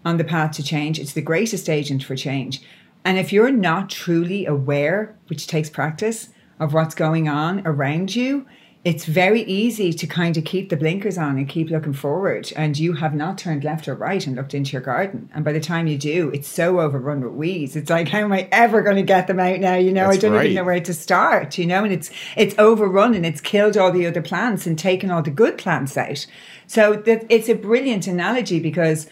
on 0.03 0.17
the 0.17 0.24
path 0.24 0.51
to 0.53 0.63
change. 0.63 0.99
It's 0.99 1.13
the 1.13 1.22
greatest 1.22 1.70
agent 1.70 2.03
for 2.03 2.15
change. 2.15 2.61
And 3.05 3.17
if 3.17 3.32
you're 3.32 3.51
not 3.51 3.89
truly 3.89 4.45
aware 4.45 5.15
which 5.28 5.47
takes 5.47 5.70
practice 5.70 6.30
of 6.59 6.74
what's 6.74 6.95
going 6.95 7.30
on 7.30 7.65
around 7.65 8.15
you 8.15 8.45
it's 8.89 9.05
very 9.05 9.43
easy 9.43 9.93
to 9.93 10.07
kind 10.07 10.35
of 10.35 10.43
keep 10.45 10.69
the 10.69 10.75
blinkers 10.75 11.15
on 11.15 11.37
and 11.37 11.47
keep 11.47 11.69
looking 11.69 11.93
forward 11.93 12.51
and 12.55 12.75
you 12.79 12.93
have 12.93 13.13
not 13.13 13.37
turned 13.37 13.63
left 13.63 13.87
or 13.87 13.93
right 13.93 14.25
and 14.25 14.35
looked 14.35 14.55
into 14.55 14.71
your 14.71 14.81
garden. 14.81 15.29
And 15.31 15.45
by 15.45 15.51
the 15.51 15.59
time 15.59 15.85
you 15.85 15.95
do 15.95 16.31
it's 16.31 16.47
so 16.47 16.79
overrun 16.79 17.21
with 17.21 17.33
weeds. 17.33 17.75
It's 17.75 17.91
like 17.91 18.07
how 18.07 18.17
am 18.17 18.33
i 18.33 18.49
ever 18.51 18.81
going 18.81 18.95
to 18.95 19.03
get 19.03 19.27
them 19.27 19.39
out 19.39 19.59
now? 19.59 19.75
You 19.75 19.93
know 19.93 20.07
i 20.07 20.17
don't 20.17 20.33
right. 20.33 20.45
even 20.45 20.55
know 20.55 20.63
where 20.63 20.81
to 20.81 20.93
start 20.93 21.59
you 21.59 21.67
know 21.67 21.83
and 21.83 21.93
it's 21.93 22.09
it's 22.35 22.57
overrun 22.57 23.13
and 23.13 23.27
it's 23.27 23.41
killed 23.41 23.77
all 23.77 23.91
the 23.91 24.07
other 24.07 24.23
plants 24.23 24.65
and 24.65 24.77
taken 24.77 25.11
all 25.11 25.21
the 25.21 25.29
good 25.29 25.59
plants 25.59 25.95
out. 25.95 26.25
So 26.65 26.95
that 26.95 27.27
it's 27.29 27.47
a 27.47 27.53
brilliant 27.53 28.07
analogy 28.07 28.59
because 28.59 29.07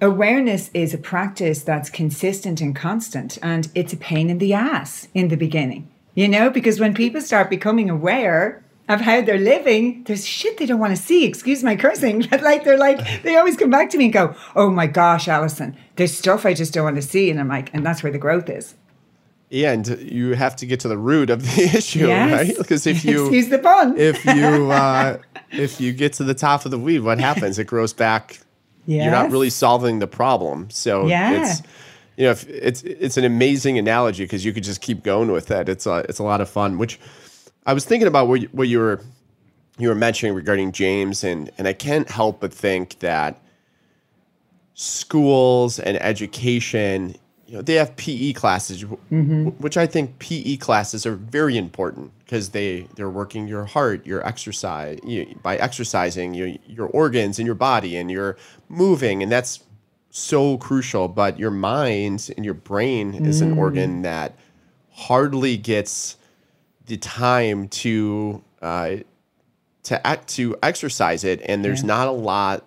awareness 0.00 0.70
is 0.74 0.92
a 0.92 0.98
practice 0.98 1.62
that's 1.62 1.88
consistent 1.88 2.60
and 2.60 2.74
constant 2.74 3.38
and 3.42 3.68
it's 3.76 3.92
a 3.92 3.96
pain 3.96 4.28
in 4.28 4.38
the 4.38 4.52
ass 4.52 5.06
in 5.14 5.28
the 5.28 5.36
beginning 5.36 5.88
you 6.16 6.26
know 6.26 6.50
because 6.50 6.80
when 6.80 6.92
people 6.92 7.20
start 7.20 7.48
becoming 7.48 7.88
aware 7.88 8.63
of 8.88 9.00
how 9.00 9.20
they're 9.22 9.38
living 9.38 10.04
there's 10.04 10.26
shit 10.26 10.58
they 10.58 10.66
don't 10.66 10.78
want 10.80 10.94
to 10.94 11.02
see 11.02 11.24
excuse 11.24 11.62
my 11.64 11.74
cursing 11.76 12.26
but 12.30 12.42
like 12.42 12.64
they're 12.64 12.78
like 12.78 13.22
they 13.22 13.36
always 13.36 13.56
come 13.56 13.70
back 13.70 13.88
to 13.90 13.96
me 13.98 14.04
and 14.04 14.12
go 14.12 14.34
oh 14.56 14.70
my 14.70 14.86
gosh 14.86 15.26
Alison, 15.28 15.76
there's 15.96 16.16
stuff 16.16 16.44
i 16.44 16.52
just 16.54 16.72
don't 16.74 16.84
want 16.84 16.96
to 16.96 17.02
see 17.02 17.30
and 17.30 17.40
i'm 17.40 17.48
like 17.48 17.72
and 17.74 17.84
that's 17.84 18.02
where 18.02 18.12
the 18.12 18.18
growth 18.18 18.48
is 18.50 18.74
Yeah, 19.50 19.72
and 19.72 19.86
you 20.00 20.34
have 20.34 20.56
to 20.56 20.66
get 20.66 20.80
to 20.80 20.88
the 20.88 20.98
root 20.98 21.30
of 21.30 21.42
the 21.42 21.62
issue, 21.78 22.06
Yes. 22.08 22.32
right? 22.32 22.58
Because 22.58 22.86
if 22.86 23.04
you 23.04 23.22
Excuse 23.26 23.48
the 23.50 23.58
pun. 23.58 23.96
if 24.12 24.24
you 24.24 24.70
uh, 24.72 25.18
if 25.52 25.80
you 25.80 25.92
get 25.92 26.12
to 26.14 26.24
the 26.24 26.34
top 26.34 26.64
of 26.64 26.70
the 26.70 26.78
weed, 26.78 27.00
what 27.00 27.18
happens? 27.20 27.58
It 27.58 27.66
grows 27.66 27.92
back. 27.92 28.40
You're 28.86 29.10
not 29.12 29.30
really 29.30 29.50
solving 29.50 30.00
the 30.00 30.06
problem. 30.08 30.68
So 30.70 31.06
Yeah. 31.06 31.32
it's 31.40 31.62
you 32.16 32.24
know 32.24 32.32
if 32.32 32.48
it's 32.48 32.82
it's 32.82 33.16
an 33.16 33.24
amazing 33.24 33.78
analogy 33.78 34.24
because 34.24 34.44
you 34.44 34.52
could 34.52 34.64
just 34.64 34.80
keep 34.80 35.02
going 35.04 35.30
with 35.30 35.46
that. 35.46 35.68
It's 35.68 35.86
a 35.86 36.04
it's 36.08 36.18
a 36.18 36.24
lot 36.24 36.40
of 36.40 36.48
fun. 36.50 36.76
Which 36.78 36.98
I 37.66 37.72
was 37.72 37.84
thinking 37.84 38.08
about 38.08 38.28
what 38.28 38.42
you, 38.42 38.48
what 38.52 38.68
you 38.68 38.78
were 38.78 39.00
you 39.78 39.88
were 39.88 39.94
mentioning 39.94 40.34
regarding 40.34 40.72
James, 40.72 41.24
and 41.24 41.50
and 41.58 41.66
I 41.66 41.72
can't 41.72 42.08
help 42.08 42.40
but 42.40 42.52
think 42.52 43.00
that 43.00 43.40
schools 44.74 45.78
and 45.78 46.00
education, 46.02 47.16
you 47.46 47.56
know, 47.56 47.62
they 47.62 47.74
have 47.74 47.96
PE 47.96 48.32
classes, 48.32 48.84
mm-hmm. 48.84 49.44
w- 49.44 49.50
which 49.58 49.76
I 49.76 49.86
think 49.86 50.18
PE 50.18 50.56
classes 50.56 51.06
are 51.06 51.14
very 51.14 51.56
important 51.56 52.12
because 52.24 52.50
they 52.50 52.86
they're 52.94 53.10
working 53.10 53.48
your 53.48 53.64
heart, 53.64 54.06
your 54.06 54.26
exercise 54.26 54.98
you, 55.04 55.38
by 55.42 55.56
exercising 55.56 56.34
your 56.34 56.52
your 56.66 56.86
organs 56.88 57.38
and 57.38 57.46
your 57.46 57.54
body, 57.54 57.96
and 57.96 58.10
you're 58.10 58.36
moving, 58.68 59.22
and 59.22 59.32
that's 59.32 59.64
so 60.10 60.58
crucial. 60.58 61.08
But 61.08 61.38
your 61.38 61.50
mind 61.50 62.30
and 62.36 62.44
your 62.44 62.54
brain 62.54 63.14
is 63.26 63.40
an 63.40 63.56
mm. 63.56 63.58
organ 63.58 64.02
that 64.02 64.36
hardly 64.92 65.56
gets 65.56 66.16
the 66.86 66.96
time 66.96 67.68
to 67.68 68.42
uh, 68.62 68.96
to 69.84 70.06
act 70.06 70.28
to 70.28 70.56
exercise 70.62 71.24
it, 71.24 71.40
and 71.46 71.64
there's 71.64 71.82
Yeah. 71.82 71.88
not 71.88 72.08
a 72.08 72.12
lot 72.12 72.64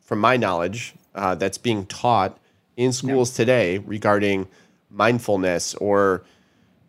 from 0.00 0.18
my 0.20 0.36
knowledge, 0.36 0.94
uh, 1.14 1.34
that's 1.34 1.58
being 1.58 1.84
taught 1.86 2.38
in 2.76 2.92
schools 2.92 3.30
today 3.32 3.78
regarding 3.78 4.46
mindfulness 4.90 5.74
or 5.76 6.22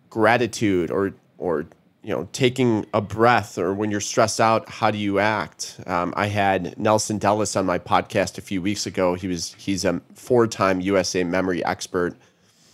gratitude 0.09 0.89
or 0.91 1.13
or 1.37 1.65
you 2.03 2.09
know 2.15 2.27
taking 2.31 2.85
a 2.93 3.01
breath 3.01 3.57
or 3.57 3.73
when 3.73 3.91
you're 3.91 3.99
stressed 4.01 4.39
out 4.39 4.67
how 4.69 4.89
do 4.89 4.97
you 4.97 5.19
act 5.19 5.79
um, 5.85 6.13
i 6.15 6.27
had 6.27 6.77
nelson 6.79 7.19
dellis 7.19 7.55
on 7.57 7.65
my 7.65 7.77
podcast 7.77 8.37
a 8.37 8.41
few 8.41 8.61
weeks 8.61 8.85
ago 8.87 9.13
he 9.15 9.27
was 9.27 9.53
he's 9.59 9.83
a 9.85 10.01
four-time 10.15 10.79
usa 10.81 11.23
memory 11.23 11.63
expert 11.65 12.15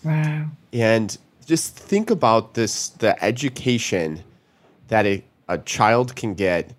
Wow. 0.03 0.45
and 0.71 1.17
just 1.45 1.75
think 1.77 2.09
about 2.09 2.53
this 2.55 2.89
the 2.89 3.21
education 3.23 4.23
that 4.87 5.05
a, 5.05 5.23
a 5.47 5.57
child 5.59 6.15
can 6.15 6.33
get 6.33 6.73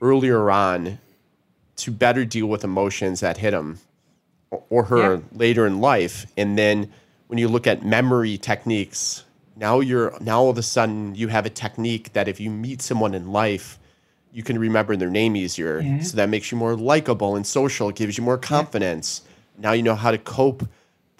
earlier 0.00 0.50
on 0.50 0.98
to 1.76 1.90
better 1.90 2.24
deal 2.24 2.46
with 2.46 2.64
emotions 2.64 3.20
that 3.20 3.38
hit 3.38 3.52
him 3.54 3.78
or- 4.70 4.84
her 4.84 5.14
Yeah. 5.14 5.20
later 5.32 5.66
in 5.66 5.80
life. 5.80 6.26
And 6.36 6.58
then 6.58 6.92
when 7.28 7.38
you 7.38 7.48
look 7.48 7.66
at 7.66 7.84
memory 7.84 8.36
techniques, 8.38 9.24
now 9.56 9.80
you're 9.80 10.12
now 10.20 10.40
all 10.40 10.50
of 10.50 10.58
a 10.58 10.62
sudden 10.62 11.14
you 11.14 11.28
have 11.28 11.46
a 11.46 11.50
technique 11.50 12.12
that 12.12 12.28
if 12.28 12.40
you 12.40 12.50
meet 12.50 12.82
someone 12.82 13.14
in 13.14 13.32
life, 13.32 13.78
you 14.32 14.42
can 14.42 14.58
remember 14.58 14.96
their 14.96 15.10
name 15.10 15.36
easier. 15.36 15.80
Yeah. 15.80 16.00
So 16.00 16.16
that 16.16 16.28
makes 16.28 16.50
you 16.50 16.58
more 16.58 16.74
likable 16.74 17.36
and 17.36 17.46
social. 17.46 17.88
It 17.90 17.96
gives 17.96 18.16
you 18.18 18.24
more 18.24 18.38
confidence. 18.38 19.22
Now 19.58 19.72
you 19.72 19.82
know 19.82 19.94
how 19.94 20.10
to 20.10 20.18
cope 20.18 20.66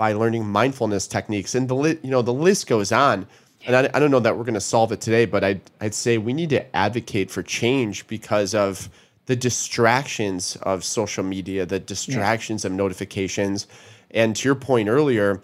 by 0.03 0.15
learning 0.15 0.45
mindfulness 0.45 1.07
techniques, 1.07 1.55
and 1.55 1.69
the 1.69 1.77
li- 1.77 1.99
you 2.03 2.11
know 2.11 2.23
the 2.23 2.35
list 2.35 2.67
goes 2.67 2.91
on. 2.91 3.25
And 3.65 3.77
I, 3.77 3.89
I 3.95 4.01
don't 4.01 4.11
know 4.11 4.19
that 4.19 4.37
we're 4.37 4.43
going 4.43 4.55
to 4.55 4.61
solve 4.61 4.91
it 4.91 5.01
today, 5.01 5.27
but 5.27 5.45
I'd 5.45 5.61
I'd 5.81 5.95
say 5.95 6.19
we 6.19 6.33
need 6.33 6.51
to 6.51 6.77
advocate 6.77 7.31
for 7.31 7.41
change 7.41 8.09
because 8.09 8.53
of 8.53 8.89
the 9.27 9.37
distractions 9.37 10.57
of 10.63 10.83
social 10.83 11.23
media, 11.23 11.65
the 11.67 11.79
distractions 11.79 12.65
of 12.65 12.73
notifications, 12.73 13.69
and 14.11 14.35
to 14.35 14.49
your 14.49 14.57
point 14.57 14.89
earlier, 14.89 15.41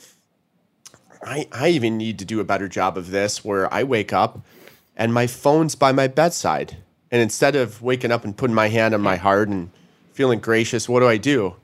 I, 1.22 1.46
I 1.52 1.68
even 1.68 1.96
need 1.96 2.18
to 2.18 2.24
do 2.24 2.40
a 2.40 2.44
better 2.44 2.66
job 2.66 2.98
of 2.98 3.12
this 3.12 3.44
where 3.44 3.72
I 3.72 3.84
wake 3.84 4.12
up 4.12 4.40
and 4.96 5.14
my 5.14 5.28
phone's 5.28 5.76
by 5.76 5.92
my 5.92 6.08
bedside. 6.08 6.78
And 7.12 7.22
instead 7.22 7.54
of 7.54 7.80
waking 7.80 8.10
up 8.10 8.24
and 8.24 8.36
putting 8.36 8.56
my 8.56 8.70
hand 8.70 8.92
on 8.92 9.02
my 9.02 9.18
heart 9.18 9.50
and 9.50 9.70
feeling 10.14 10.40
gracious, 10.40 10.88
what 10.88 10.98
do 10.98 11.06
I 11.06 11.16
do? 11.16 11.54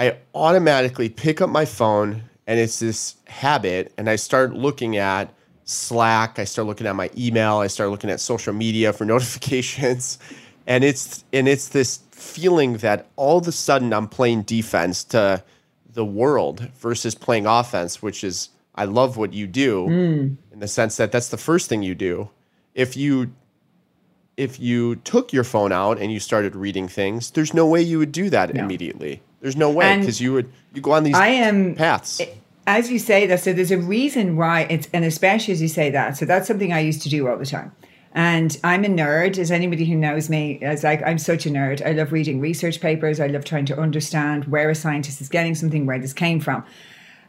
I 0.00 0.16
automatically 0.34 1.10
pick 1.10 1.42
up 1.42 1.50
my 1.50 1.66
phone 1.66 2.22
and 2.46 2.58
it's 2.58 2.78
this 2.78 3.16
habit 3.26 3.92
and 3.98 4.08
I 4.08 4.16
start 4.16 4.54
looking 4.54 4.96
at 4.96 5.30
Slack, 5.64 6.38
I 6.38 6.44
start 6.44 6.66
looking 6.66 6.86
at 6.86 6.96
my 6.96 7.10
email, 7.18 7.58
I 7.58 7.66
start 7.66 7.90
looking 7.90 8.08
at 8.08 8.18
social 8.18 8.54
media 8.54 8.94
for 8.94 9.04
notifications. 9.14 10.18
And 10.66 10.84
it's 10.84 11.22
and 11.34 11.46
it's 11.46 11.68
this 11.68 12.00
feeling 12.12 12.78
that 12.78 13.08
all 13.16 13.36
of 13.36 13.46
a 13.46 13.52
sudden 13.52 13.92
I'm 13.92 14.08
playing 14.08 14.44
defense 14.44 15.04
to 15.04 15.44
the 15.92 16.06
world 16.06 16.60
versus 16.78 17.14
playing 17.14 17.44
offense, 17.44 18.00
which 18.00 18.24
is 18.24 18.48
I 18.74 18.86
love 18.86 19.18
what 19.18 19.34
you 19.34 19.46
do 19.46 19.84
hmm. 19.84 20.34
in 20.50 20.60
the 20.60 20.68
sense 20.68 20.96
that 20.96 21.12
that's 21.12 21.28
the 21.28 21.36
first 21.36 21.68
thing 21.68 21.82
you 21.82 21.94
do. 21.94 22.30
If 22.74 22.96
you 22.96 23.34
if 24.38 24.58
you 24.58 24.96
took 24.96 25.34
your 25.34 25.44
phone 25.44 25.72
out 25.72 25.98
and 25.98 26.10
you 26.10 26.20
started 26.20 26.56
reading 26.56 26.88
things, 26.88 27.32
there's 27.32 27.52
no 27.52 27.66
way 27.66 27.82
you 27.82 27.98
would 27.98 28.12
do 28.12 28.30
that 28.30 28.56
immediately. 28.56 29.20
There's 29.40 29.56
no 29.56 29.70
way 29.70 29.98
because 29.98 30.20
you 30.20 30.32
would 30.34 30.52
you 30.74 30.80
go 30.80 30.92
on 30.92 31.04
these 31.04 31.16
I 31.16 31.28
am 31.28 31.74
paths. 31.74 32.20
as 32.66 32.90
you 32.90 32.98
say 32.98 33.26
that, 33.26 33.40
so 33.40 33.52
there's 33.52 33.70
a 33.70 33.78
reason 33.78 34.36
why 34.36 34.62
it's, 34.62 34.88
and 34.92 35.04
especially 35.04 35.52
as 35.52 35.62
you 35.62 35.68
say 35.68 35.90
that. 35.90 36.16
So 36.16 36.24
that's 36.24 36.46
something 36.46 36.72
I 36.72 36.80
used 36.80 37.02
to 37.02 37.08
do 37.08 37.28
all 37.28 37.36
the 37.36 37.46
time. 37.46 37.72
And 38.12 38.58
I'm 38.64 38.84
a 38.84 38.88
nerd, 38.88 39.38
as 39.38 39.50
anybody 39.50 39.84
who 39.84 39.94
knows 39.94 40.28
me, 40.28 40.58
as 40.62 40.82
like 40.82 41.02
I'm 41.06 41.18
such 41.18 41.46
a 41.46 41.50
nerd. 41.50 41.84
I 41.84 41.92
love 41.92 42.12
reading 42.12 42.40
research 42.40 42.80
papers. 42.80 43.20
I 43.20 43.28
love 43.28 43.44
trying 43.44 43.66
to 43.66 43.78
understand 43.78 44.46
where 44.46 44.68
a 44.68 44.74
scientist 44.74 45.20
is 45.20 45.28
getting 45.28 45.54
something, 45.54 45.86
where 45.86 45.98
this 45.98 46.12
came 46.12 46.40
from. 46.40 46.64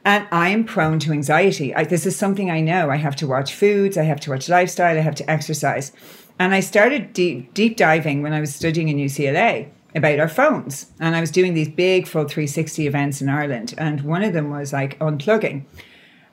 And 0.03 0.28
I 0.32 0.49
am 0.49 0.64
prone 0.64 0.97
to 0.99 1.12
anxiety. 1.12 1.76
I, 1.76 1.84
this 1.84 2.07
is 2.07 2.16
something 2.16 2.49
I 2.49 2.59
know. 2.59 2.89
I 2.89 2.95
have 2.95 3.16
to 3.18 3.28
watch 3.28 3.53
foods, 3.53 3.97
I 3.97 4.03
have 4.03 4.20
to 4.22 4.32
watch 4.32 4.49
lifestyle, 4.49 4.97
I 4.97 5.01
have 5.01 5.16
to 5.16 5.30
exercise. 5.30 5.91
And 6.39 6.55
I 6.55 6.59
started 6.59 7.14
deep, 7.14 7.53
deep 7.53 7.78
diving 7.78 8.24
when 8.24 8.34
I 8.34 8.39
was 8.39 8.55
studying 8.55 8.89
in 8.89 8.97
UCLA 8.97 9.70
about 9.96 10.20
our 10.20 10.28
phones. 10.28 10.88
And 11.00 11.16
I 11.16 11.22
was 11.22 11.32
doing 11.32 11.54
these 11.54 11.70
big 11.70 12.08
full 12.08 12.28
360 12.28 12.88
events 12.88 13.22
in 13.22 13.30
Ireland. 13.30 13.74
And 13.78 14.02
one 14.02 14.24
of 14.24 14.34
them 14.34 14.50
was 14.50 14.74
like 14.74 14.98
unplugging. 15.00 15.66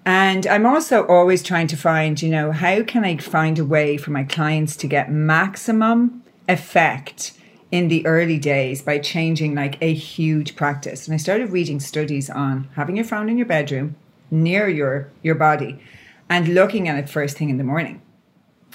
And 0.04 0.46
I'm 0.46 0.64
also 0.64 1.06
always 1.06 1.42
trying 1.42 1.66
to 1.68 1.76
find, 1.76 2.20
you 2.22 2.30
know, 2.30 2.52
how 2.52 2.82
can 2.82 3.04
I 3.04 3.16
find 3.18 3.58
a 3.58 3.64
way 3.64 3.96
for 3.96 4.10
my 4.10 4.24
clients 4.24 4.76
to 4.76 4.86
get 4.86 5.10
maximum 5.10 6.22
effect 6.48 7.32
in 7.70 7.88
the 7.88 8.06
early 8.06 8.38
days 8.38 8.80
by 8.82 8.98
changing 8.98 9.54
like 9.54 9.76
a 9.82 9.92
huge 9.92 10.56
practice. 10.56 11.06
And 11.06 11.14
I 11.14 11.18
started 11.18 11.52
reading 11.52 11.80
studies 11.80 12.30
on 12.30 12.68
having 12.74 12.96
your 12.96 13.04
phone 13.04 13.28
in 13.28 13.36
your 13.36 13.46
bedroom 13.46 13.96
near 14.30 14.68
your 14.68 15.10
your 15.22 15.34
body 15.34 15.80
and 16.28 16.54
looking 16.54 16.88
at 16.88 16.98
it 16.98 17.08
first 17.08 17.36
thing 17.36 17.50
in 17.50 17.58
the 17.58 17.64
morning. 17.64 18.00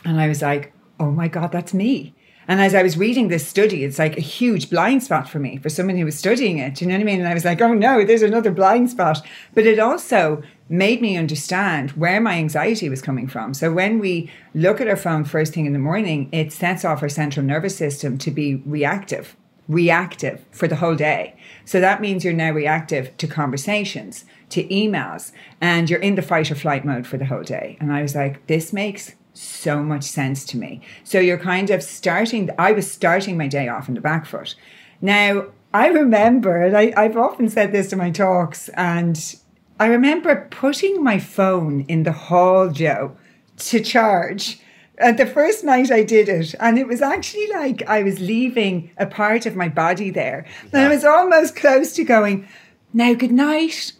And 0.05 0.19
I 0.19 0.27
was 0.27 0.41
like, 0.41 0.73
oh 0.99 1.11
my 1.11 1.27
God, 1.27 1.51
that's 1.51 1.73
me. 1.73 2.13
And 2.47 2.61
as 2.61 2.75
I 2.75 2.83
was 2.83 2.97
reading 2.97 3.27
this 3.27 3.47
study, 3.47 3.83
it's 3.83 3.99
like 3.99 4.17
a 4.17 4.21
huge 4.21 4.69
blind 4.69 5.03
spot 5.03 5.29
for 5.29 5.39
me, 5.39 5.57
for 5.57 5.69
someone 5.69 5.97
who 5.97 6.05
was 6.05 6.17
studying 6.17 6.57
it. 6.57 6.81
You 6.81 6.87
know 6.87 6.95
what 6.95 7.01
I 7.01 7.05
mean? 7.05 7.19
And 7.19 7.27
I 7.27 7.33
was 7.33 7.45
like, 7.45 7.61
oh 7.61 7.73
no, 7.73 8.03
there's 8.03 8.21
another 8.21 8.51
blind 8.51 8.89
spot. 8.89 9.25
But 9.53 9.65
it 9.65 9.79
also 9.79 10.43
made 10.69 11.01
me 11.01 11.17
understand 11.17 11.91
where 11.91 12.19
my 12.19 12.35
anxiety 12.35 12.89
was 12.89 13.01
coming 13.01 13.27
from. 13.27 13.53
So 13.53 13.71
when 13.71 13.99
we 13.99 14.31
look 14.53 14.81
at 14.81 14.87
our 14.87 14.97
phone 14.97 15.23
first 15.23 15.53
thing 15.53 15.65
in 15.65 15.73
the 15.73 15.79
morning, 15.79 16.29
it 16.31 16.51
sets 16.51 16.83
off 16.83 17.01
our 17.01 17.09
central 17.09 17.45
nervous 17.45 17.77
system 17.77 18.17
to 18.19 18.31
be 18.31 18.55
reactive, 18.65 19.35
reactive 19.67 20.43
for 20.51 20.67
the 20.67 20.77
whole 20.77 20.95
day. 20.95 21.35
So 21.65 21.79
that 21.79 22.01
means 22.01 22.23
you're 22.23 22.33
now 22.33 22.51
reactive 22.51 23.15
to 23.17 23.27
conversations, 23.27 24.25
to 24.49 24.63
emails, 24.67 25.31
and 25.61 25.89
you're 25.89 25.99
in 25.99 26.15
the 26.15 26.21
fight 26.21 26.51
or 26.51 26.55
flight 26.55 26.85
mode 26.85 27.07
for 27.07 27.17
the 27.17 27.25
whole 27.25 27.43
day. 27.43 27.77
And 27.79 27.93
I 27.93 28.01
was 28.01 28.15
like, 28.15 28.47
this 28.47 28.73
makes 28.73 29.15
so 29.33 29.81
much 29.81 30.03
sense 30.03 30.45
to 30.45 30.57
me. 30.57 30.81
So 31.03 31.19
you're 31.19 31.37
kind 31.37 31.69
of 31.69 31.83
starting, 31.83 32.49
I 32.57 32.71
was 32.71 32.89
starting 32.89 33.37
my 33.37 33.47
day 33.47 33.67
off 33.67 33.87
in 33.87 33.95
the 33.95 34.01
back 34.01 34.25
foot. 34.25 34.55
Now, 35.01 35.47
I 35.73 35.87
remember, 35.87 36.61
and 36.63 36.77
I, 36.77 36.93
I've 36.95 37.17
often 37.17 37.49
said 37.49 37.71
this 37.71 37.91
in 37.91 37.97
my 37.97 38.11
talks, 38.11 38.69
and 38.69 39.35
I 39.79 39.87
remember 39.87 40.47
putting 40.51 41.03
my 41.03 41.19
phone 41.19 41.81
in 41.87 42.03
the 42.03 42.11
hall, 42.11 42.69
Joe, 42.69 43.17
to 43.57 43.79
charge. 43.79 44.59
And 44.99 45.17
the 45.17 45.25
first 45.25 45.63
night 45.63 45.91
I 45.91 46.03
did 46.03 46.29
it, 46.29 46.53
and 46.59 46.77
it 46.77 46.87
was 46.87 47.01
actually 47.01 47.47
like 47.47 47.81
I 47.87 48.03
was 48.03 48.19
leaving 48.19 48.91
a 48.97 49.07
part 49.07 49.47
of 49.47 49.55
my 49.55 49.67
body 49.67 50.11
there. 50.11 50.45
And 50.71 50.83
I 50.83 50.89
was 50.89 51.03
almost 51.03 51.55
close 51.55 51.93
to 51.93 52.03
going, 52.03 52.47
now 52.93 53.15
good 53.15 53.31
night. 53.31 53.93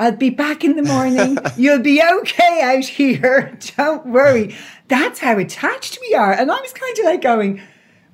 I'll 0.00 0.16
be 0.16 0.30
back 0.30 0.64
in 0.64 0.76
the 0.76 0.82
morning. 0.94 1.38
You'll 1.56 1.82
be 1.82 2.02
okay 2.02 2.62
out 2.62 2.84
here. 2.84 3.56
Don't 3.76 4.06
worry. 4.06 4.56
That's 4.88 5.20
how 5.20 5.38
attached 5.38 5.98
we 6.00 6.14
are. 6.14 6.32
And 6.32 6.50
I 6.50 6.58
was 6.58 6.72
kind 6.72 6.98
of 6.98 7.04
like 7.04 7.20
going, 7.20 7.60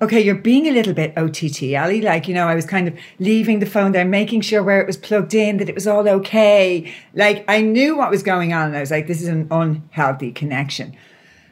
okay, 0.01 0.19
you're 0.19 0.35
being 0.35 0.67
a 0.67 0.71
little 0.71 0.93
bit 0.93 1.17
OTT, 1.17 1.73
Ali. 1.75 2.01
Like, 2.01 2.27
you 2.27 2.33
know, 2.33 2.45
I 2.45 2.55
was 2.55 2.65
kind 2.65 2.89
of 2.89 2.95
leaving 3.19 3.59
the 3.59 3.65
phone 3.65 3.93
there, 3.93 4.05
making 4.05 4.41
sure 4.41 4.61
where 4.61 4.81
it 4.81 4.85
was 4.85 4.97
plugged 4.97 5.33
in, 5.33 5.57
that 5.57 5.69
it 5.69 5.75
was 5.75 5.87
all 5.87 6.07
okay. 6.07 6.93
Like, 7.13 7.45
I 7.47 7.61
knew 7.61 7.97
what 7.97 8.11
was 8.11 8.21
going 8.21 8.51
on. 8.51 8.67
And 8.67 8.77
I 8.77 8.81
was 8.81 8.91
like, 8.91 9.07
this 9.07 9.21
is 9.21 9.29
an 9.29 9.47
unhealthy 9.49 10.33
connection. 10.33 10.95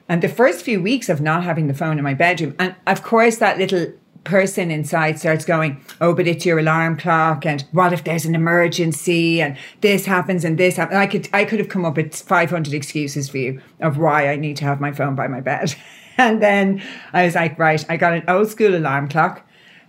And 0.10 0.22
the 0.22 0.30
first 0.30 0.64
few 0.64 0.82
weeks 0.82 1.08
of 1.08 1.22
not 1.22 1.44
having 1.44 1.68
the 1.68 1.74
phone 1.74 1.98
in 1.98 2.04
my 2.04 2.14
bedroom, 2.14 2.56
and 2.60 2.76
of 2.86 3.02
course, 3.02 3.38
that 3.38 3.58
little 3.58 3.94
person 4.26 4.72
inside 4.72 5.20
starts 5.20 5.46
going, 5.46 5.82
oh, 6.02 6.14
but 6.14 6.28
it's 6.28 6.46
your 6.46 6.60
alarm 6.60 6.98
clock, 6.98 7.46
and 7.46 7.64
what 7.72 7.94
if 7.94 8.04
there's 8.04 8.26
an 8.26 8.36
emergency, 8.36 9.42
and 9.42 9.58
this 9.82 10.06
happens 10.06 10.44
and 10.44 10.58
this 10.58 10.76
happens. 10.76 10.98
I 10.98 11.08
could 11.08 11.30
I 11.32 11.46
could 11.46 11.60
have 11.60 11.70
come 11.70 11.86
up 11.86 11.96
with 11.96 12.14
500 12.14 12.74
excuses 12.74 13.30
for 13.30 13.38
you 13.38 13.62
of 13.80 13.98
why 13.98 14.30
I 14.30 14.36
need 14.36 14.58
to 14.58 14.66
have 14.66 14.82
my 14.82 14.92
phone 14.92 15.16
by 15.16 15.28
my 15.28 15.40
bed. 15.40 15.74
and 16.18 16.42
then 16.42 16.84
I 17.14 17.26
was 17.26 17.36
like, 17.36 17.58
right, 17.58 17.84
I 17.88 17.96
got 17.96 18.14
an 18.14 18.24
old 18.28 18.50
school 18.50 18.76
alarm 18.76 19.08
clock, 19.08 19.48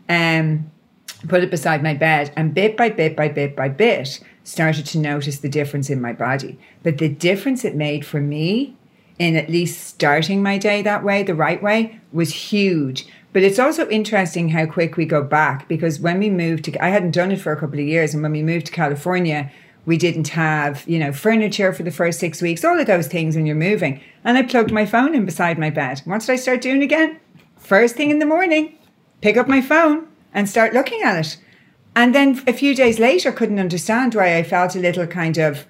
um, 0.08 0.70
put 1.26 1.42
it 1.42 1.50
beside 1.50 1.82
my 1.82 1.94
bed, 1.94 2.32
and 2.36 2.54
bit 2.54 2.76
by 2.76 2.90
bit 2.90 3.16
by 3.16 3.28
bit 3.28 3.56
by 3.56 3.68
bit 3.68 4.20
started 4.44 4.86
to 4.86 4.98
notice 4.98 5.40
the 5.40 5.48
difference 5.48 5.90
in 5.90 6.00
my 6.00 6.12
body. 6.12 6.56
But 6.84 6.98
the 6.98 7.08
difference 7.08 7.64
it 7.64 7.74
made 7.74 8.06
for 8.06 8.20
me 8.20 8.76
in 9.18 9.34
at 9.34 9.48
least 9.48 9.86
starting 9.86 10.42
my 10.42 10.58
day 10.58 10.82
that 10.82 11.02
way, 11.02 11.22
the 11.22 11.34
right 11.34 11.62
way, 11.62 11.98
was 12.12 12.32
huge 12.32 13.06
but 13.32 13.42
it's 13.42 13.58
also 13.58 13.88
interesting 13.88 14.50
how 14.50 14.66
quick 14.66 14.96
we 14.96 15.04
go 15.04 15.22
back 15.22 15.68
because 15.68 16.00
when 16.00 16.18
we 16.18 16.30
moved 16.30 16.64
to, 16.64 16.84
I 16.84 16.88
hadn't 16.88 17.10
done 17.10 17.32
it 17.32 17.40
for 17.40 17.52
a 17.52 17.60
couple 17.60 17.78
of 17.78 17.86
years. 17.86 18.14
And 18.14 18.22
when 18.22 18.32
we 18.32 18.42
moved 18.42 18.66
to 18.66 18.72
California, 18.72 19.52
we 19.84 19.96
didn't 19.96 20.28
have, 20.28 20.84
you 20.88 20.98
know, 20.98 21.12
furniture 21.12 21.72
for 21.72 21.82
the 21.82 21.90
first 21.90 22.18
six 22.18 22.42
weeks, 22.42 22.64
all 22.64 22.78
of 22.78 22.86
those 22.86 23.06
things 23.06 23.36
when 23.36 23.46
you're 23.46 23.54
moving. 23.54 24.00
And 24.24 24.36
I 24.36 24.42
plugged 24.42 24.72
my 24.72 24.86
phone 24.86 25.14
in 25.14 25.24
beside 25.24 25.58
my 25.58 25.70
bed. 25.70 26.00
What 26.04 26.20
did 26.20 26.30
I 26.30 26.36
start 26.36 26.60
doing 26.60 26.82
again? 26.82 27.20
First 27.56 27.94
thing 27.94 28.10
in 28.10 28.18
the 28.18 28.26
morning, 28.26 28.78
pick 29.20 29.36
up 29.36 29.48
my 29.48 29.60
phone 29.60 30.08
and 30.32 30.48
start 30.48 30.74
looking 30.74 31.02
at 31.02 31.24
it. 31.24 31.36
And 31.94 32.14
then 32.14 32.42
a 32.46 32.52
few 32.52 32.74
days 32.74 32.98
later, 32.98 33.32
couldn't 33.32 33.58
understand 33.58 34.14
why 34.14 34.36
I 34.36 34.42
felt 34.42 34.76
a 34.76 34.80
little 34.80 35.06
kind 35.06 35.38
of 35.38 35.66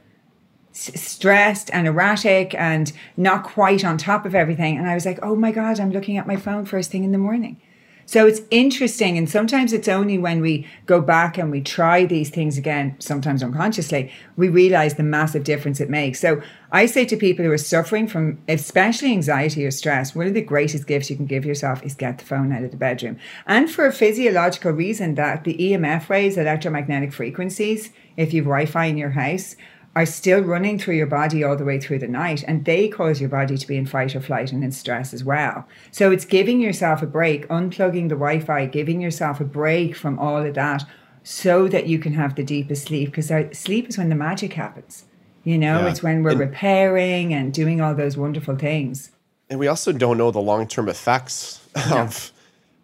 stressed 0.77 1.71
and 1.73 1.87
erratic 1.87 2.55
and 2.55 2.93
not 3.17 3.45
quite 3.45 3.85
on 3.85 3.97
top 3.97 4.27
of 4.27 4.35
everything. 4.35 4.77
And 4.77 4.89
I 4.89 4.95
was 4.95 5.07
like, 5.07 5.19
oh 5.23 5.35
my 5.35 5.51
God, 5.51 5.81
I'm 5.81 5.91
looking 5.91 6.19
at 6.19 6.27
my 6.27 6.37
phone 6.37 6.67
first 6.67 6.91
thing 6.91 7.05
in 7.05 7.13
the 7.13 7.19
morning. 7.19 7.61
So 8.09 8.25
it's 8.25 8.41
interesting. 8.53 9.19
And 9.19 9.29
sometimes 9.29 9.73
it's 9.73 9.89
only 9.89 10.17
when 10.17 10.41
we 10.41 10.65
go 10.87 11.01
back 11.01 11.37
and 11.37 11.51
we 11.51 11.61
try 11.61 12.07
these 12.07 12.31
things 12.31 12.57
again, 12.57 12.95
sometimes 13.01 13.43
unconsciously, 13.43 14.13
we 14.37 14.49
realize 14.49 14.95
the 14.95 15.03
massive 15.03 15.43
difference 15.43 15.81
it 15.81 15.91
makes. 15.91 16.21
So 16.21 16.41
I 16.71 16.87
say 16.87 17.05
to 17.05 17.17
people 17.17 17.45
who 17.45 17.51
are 17.51 17.59
suffering 17.59 18.07
from 18.07 18.39
especially 18.49 19.11
anxiety 19.11 19.67
or 19.67 19.73
stress, 19.73 20.15
one 20.15 20.29
of 20.29 20.35
the 20.35 20.41
greatest 20.41 20.87
gifts 20.87 21.11
you 21.11 21.17
can 21.17 21.27
give 21.27 21.45
yourself 21.45 21.83
is 21.83 21.95
get 21.97 22.19
the 22.19 22.25
phone 22.25 22.53
out 22.53 22.63
of 22.63 22.71
the 22.71 22.77
bedroom. 22.77 23.19
And 23.45 23.69
for 23.69 23.87
a 23.87 23.93
physiological 23.93 24.71
reason 24.71 25.17
that 25.17 25.43
the 25.43 25.57
EMF 25.57 26.09
waves, 26.09 26.37
electromagnetic 26.37 27.13
frequencies, 27.13 27.91
if 28.17 28.33
you've 28.33 28.45
Wi 28.45 28.67
Fi 28.67 28.85
in 28.85 28.97
your 28.97 29.11
house, 29.11 29.57
are 29.97 30.07
still 30.07 30.43
running 30.43 30.79
through 30.79 30.95
your 30.95 31.07
body 31.07 31.43
all 31.43 31.57
the 31.57 31.65
way 31.65 31.81
through 31.81 31.99
the 31.99 32.07
night 32.07 32.45
and 32.47 32.67
they 32.67 32.87
cause 32.87 33.19
your 33.19 33.31
body 33.31 33.57
to 33.57 33.67
be 33.67 33.79
in 33.79 33.87
fight 33.87 34.15
or 34.15 34.21
flight 34.21 34.53
and 34.53 34.63
in 34.63 34.71
stress 34.71 35.15
as 35.15 35.25
well. 35.25 35.67
So 35.91 36.11
it's 36.11 36.27
giving 36.27 36.61
yourself 36.61 37.01
a 37.01 37.07
break, 37.07 37.49
unplugging 37.49 38.11
the 38.11 38.15
Wi 38.15 38.41
Fi, 38.41 38.67
giving 38.67 39.01
yourself 39.01 39.41
a 39.41 39.45
break 39.45 39.97
from 39.97 40.19
all 40.19 40.45
of 40.45 40.55
that 40.55 40.85
so 41.25 41.67
that 41.69 41.87
you 41.87 41.99
can 41.99 42.13
have 42.13 42.35
the 42.35 42.45
deepest 42.45 42.87
sleep 42.87 43.11
because 43.11 43.33
sleep 43.59 43.89
is 43.89 43.97
when 43.97 44.11
the 44.11 44.15
magic 44.15 44.53
happens. 44.53 45.07
You 45.45 45.57
know, 45.57 45.81
yeah. 45.81 45.89
it's 45.89 46.03
when 46.03 46.23
we're 46.23 46.33
and, 46.33 46.41
repairing 46.41 47.33
and 47.33 47.55
doing 47.55 47.81
all 47.81 47.95
those 47.95 48.19
wonderful 48.19 48.57
things. 48.57 49.13
And 49.49 49.59
we 49.59 49.67
also 49.67 49.93
don't 49.93 50.19
know 50.19 50.31
the 50.31 50.41
long 50.41 50.69
term 50.69 50.91
effects 50.91 51.67
yeah. 51.75 52.03
of 52.03 52.33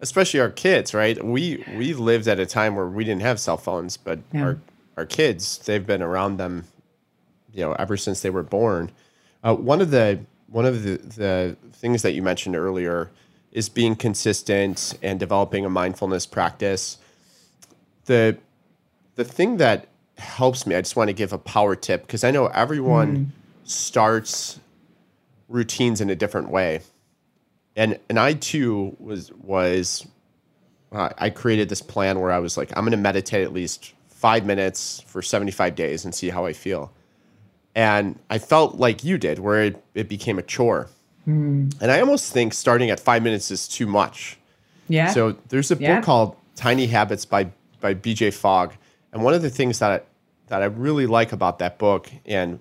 especially 0.01 0.39
our 0.39 0.49
kids, 0.49 0.95
right? 0.95 1.23
We 1.23 1.63
we 1.77 1.93
lived 1.93 2.27
at 2.27 2.39
a 2.39 2.47
time 2.47 2.75
where 2.75 2.87
we 2.87 3.03
didn't 3.03 3.21
have 3.21 3.39
cell 3.39 3.57
phones, 3.57 3.97
but 3.97 4.17
yeah. 4.33 4.43
our 4.43 4.57
our 4.97 5.05
kids, 5.05 5.59
they've 5.59 5.85
been 5.85 6.01
around 6.01 6.37
them 6.37 6.65
you 7.53 7.61
know 7.61 7.73
ever 7.73 7.97
since 7.97 8.21
they 8.21 8.29
were 8.29 8.43
born. 8.43 8.91
Uh, 9.43 9.55
one 9.55 9.81
of 9.81 9.91
the 9.91 10.19
one 10.47 10.65
of 10.65 10.83
the, 10.83 10.97
the 10.97 11.57
things 11.73 12.03
that 12.03 12.13
you 12.13 12.21
mentioned 12.21 12.55
earlier 12.55 13.09
is 13.51 13.69
being 13.69 13.95
consistent 13.95 14.97
and 15.01 15.19
developing 15.19 15.65
a 15.65 15.69
mindfulness 15.69 16.25
practice. 16.25 16.97
The 18.05 18.37
the 19.15 19.23
thing 19.23 19.57
that 19.57 19.87
helps 20.17 20.65
me, 20.65 20.75
I 20.75 20.81
just 20.81 20.95
want 20.95 21.09
to 21.09 21.13
give 21.13 21.33
a 21.33 21.37
power 21.37 21.75
tip 21.75 22.01
because 22.01 22.23
I 22.23 22.31
know 22.31 22.47
everyone 22.47 23.17
mm. 23.17 23.27
starts 23.63 24.59
routines 25.47 26.01
in 26.01 26.09
a 26.09 26.15
different 26.15 26.49
way. 26.49 26.81
And 27.75 27.99
and 28.09 28.19
I 28.19 28.33
too 28.33 28.95
was 28.99 29.31
was 29.33 30.05
uh, 30.91 31.09
I 31.17 31.29
created 31.29 31.69
this 31.69 31.81
plan 31.81 32.19
where 32.19 32.31
I 32.31 32.39
was 32.39 32.57
like 32.57 32.71
I'm 32.75 32.83
going 32.83 32.91
to 32.91 32.97
meditate 32.97 33.43
at 33.43 33.53
least 33.53 33.93
5 34.09 34.45
minutes 34.45 35.03
for 35.07 35.21
75 35.21 35.75
days 35.75 36.05
and 36.05 36.13
see 36.13 36.29
how 36.29 36.45
I 36.45 36.53
feel. 36.53 36.91
And 37.75 38.19
I 38.29 38.37
felt 38.37 38.75
like 38.75 39.03
you 39.03 39.17
did, 39.17 39.39
where 39.39 39.63
it, 39.63 39.83
it 39.95 40.07
became 40.07 40.37
a 40.37 40.43
chore. 40.43 40.89
Mm. 41.27 41.75
And 41.81 41.91
I 41.91 41.99
almost 41.99 42.31
think 42.31 42.53
starting 42.53 42.89
at 42.89 42.99
five 42.99 43.23
minutes 43.23 43.49
is 43.49 43.67
too 43.67 43.87
much. 43.87 44.37
Yeah. 44.87 45.11
So 45.11 45.37
there's 45.49 45.71
a 45.71 45.75
yeah. 45.75 45.95
book 45.95 46.05
called 46.05 46.35
Tiny 46.55 46.87
Habits 46.87 47.25
by 47.25 47.49
by 47.79 47.93
BJ 47.93 48.33
Fogg, 48.33 48.73
and 49.11 49.23
one 49.23 49.33
of 49.33 49.41
the 49.41 49.49
things 49.49 49.79
that 49.79 49.91
I, 49.91 50.01
that 50.47 50.61
I 50.61 50.65
really 50.65 51.05
like 51.05 51.33
about 51.33 51.59
that 51.59 51.77
book 51.77 52.09
and 52.25 52.59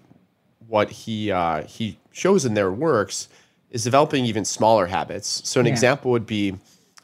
what 0.67 0.91
he 0.91 1.31
uh, 1.31 1.65
he 1.65 1.99
shows 2.13 2.45
in 2.45 2.55
their 2.55 2.73
works 2.73 3.29
is 3.71 3.85
developing 3.85 4.25
even 4.25 4.45
smaller 4.45 4.87
habits. 4.87 5.43
So 5.45 5.61
an 5.61 5.67
yeah. 5.67 5.73
example 5.73 6.11
would 6.11 6.27
be 6.27 6.57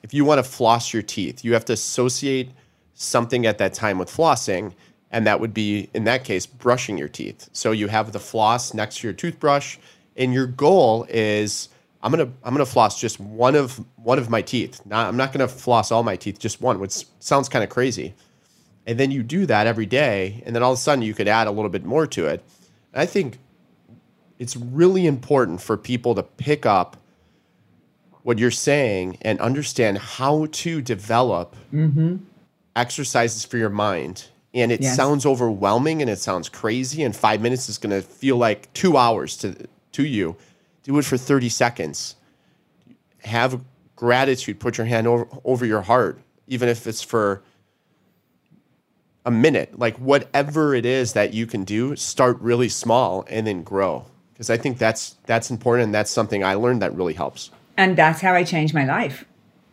if 0.03 0.15
you 0.15 0.25
want 0.25 0.39
to 0.39 0.49
floss 0.49 0.93
your 0.93 1.03
teeth, 1.03 1.45
you 1.45 1.53
have 1.55 1.65
to 1.67 1.73
associate 1.73 2.51
something 2.95 3.47
at 3.47 3.59
that 3.59 3.75
time 3.75 3.99
with 3.99 4.11
flossing 4.11 4.75
and 5.11 5.27
that 5.27 5.41
would 5.41 5.55
be 5.55 5.89
in 5.95 6.05
that 6.05 6.25
case 6.25 6.47
brushing 6.47 6.99
your 6.99 7.09
teeth. 7.09 7.49
So 7.53 7.73
you 7.73 7.89
have 7.89 8.13
the 8.13 8.21
floss 8.21 8.75
next 8.75 8.99
to 8.99 9.07
your 9.07 9.15
toothbrush, 9.15 9.79
and 10.17 10.33
your 10.33 10.47
goal 10.47 11.07
is 11.09 11.69
I'm 12.03 12.11
gonna 12.11 12.31
I'm 12.45 12.55
gonna 12.55 12.67
floss 12.67 13.01
just 13.01 13.19
one 13.19 13.55
of 13.55 13.85
one 13.97 14.19
of 14.19 14.31
my 14.31 14.43
teeth. 14.43 14.81
Not 14.85 15.07
I'm 15.07 15.17
not 15.17 15.33
gonna 15.33 15.49
floss 15.49 15.91
all 15.91 16.03
my 16.03 16.17
teeth, 16.17 16.39
just 16.39 16.61
one, 16.61 16.79
which 16.79 17.05
sounds 17.21 17.49
kind 17.49 17.65
of 17.65 17.71
crazy. 17.71 18.15
And 18.87 18.99
then 18.99 19.11
you 19.11 19.23
do 19.23 19.45
that 19.47 19.67
every 19.67 19.87
day, 19.87 20.43
and 20.47 20.55
then 20.55 20.63
all 20.63 20.73
of 20.73 20.79
a 20.79 20.81
sudden 20.81 21.03
you 21.03 21.13
could 21.13 21.29
add 21.29 21.47
a 21.47 21.51
little 21.51 21.69
bit 21.69 21.85
more 21.85 22.07
to 22.07 22.27
it. 22.27 22.43
And 22.93 23.03
I 23.03 23.07
think 23.07 23.39
it's 24.39 24.57
really 24.57 25.07
important 25.07 25.61
for 25.61 25.77
people 25.77 26.15
to 26.15 26.23
pick 26.23 26.65
up 26.65 26.97
what 28.23 28.39
you're 28.39 28.51
saying 28.51 29.19
and 29.23 29.41
understand 29.41 29.99
how 29.99 30.47
to 30.53 30.81
develop 30.81 31.57
mm-hmm. 31.73 32.17
exercises 32.77 33.45
for 33.45 33.59
your 33.59 33.71
mind 33.71 34.27
and 34.61 34.73
it 34.73 34.83
yes. 34.83 34.97
sounds 34.97 35.27
overwhelming 35.27 36.01
and 36.01 36.11
it 36.11 36.19
sounds 36.19 36.49
crazy 36.49 37.03
and 37.03 37.15
five 37.15 37.41
minutes 37.41 37.69
is 37.69 37.79
going 37.79 37.91
to 37.91 38.07
feel 38.07 38.37
like 38.37 38.73
two 38.73 38.97
hours 38.97 39.37
to 39.39 39.67
to 39.93 40.05
you. 40.05 40.37
Do 40.83 40.99
it 40.99 41.05
for 41.05 41.17
30 41.17 41.49
seconds. 41.49 42.17
Have 43.25 43.61
gratitude. 43.97 44.61
Put 44.61 44.79
your 44.79 44.87
hand 44.87 45.07
over, 45.07 45.29
over 45.45 45.67
your 45.67 45.83
heart 45.83 46.21
even 46.47 46.69
if 46.69 46.87
it's 46.87 47.03
for 47.03 47.43
a 49.25 49.31
minute. 49.31 49.79
Like 49.79 49.97
whatever 49.99 50.75
it 50.75 50.87
is 50.87 51.13
that 51.13 51.35
you 51.35 51.47
can 51.47 51.65
do 51.65 51.95
start 51.97 52.41
really 52.41 52.69
small 52.69 53.25
and 53.29 53.47
then 53.47 53.63
grow. 53.63 54.07
Because 54.33 54.51
i 54.51 54.57
think 54.57 54.79
that's 54.79 55.17
that's 55.27 55.51
important 55.51 55.87
and 55.87 55.95
that's 55.95 56.13
something 56.13 56.45
i 56.45 56.55
learned 56.55 56.81
that 56.83 56.95
really 56.95 57.15
helps. 57.15 57.51
And 57.77 57.97
that's 57.97 58.21
how 58.21 58.35
i 58.35 58.45
changed 58.45 58.73
my 58.75 58.85
life 58.85 59.25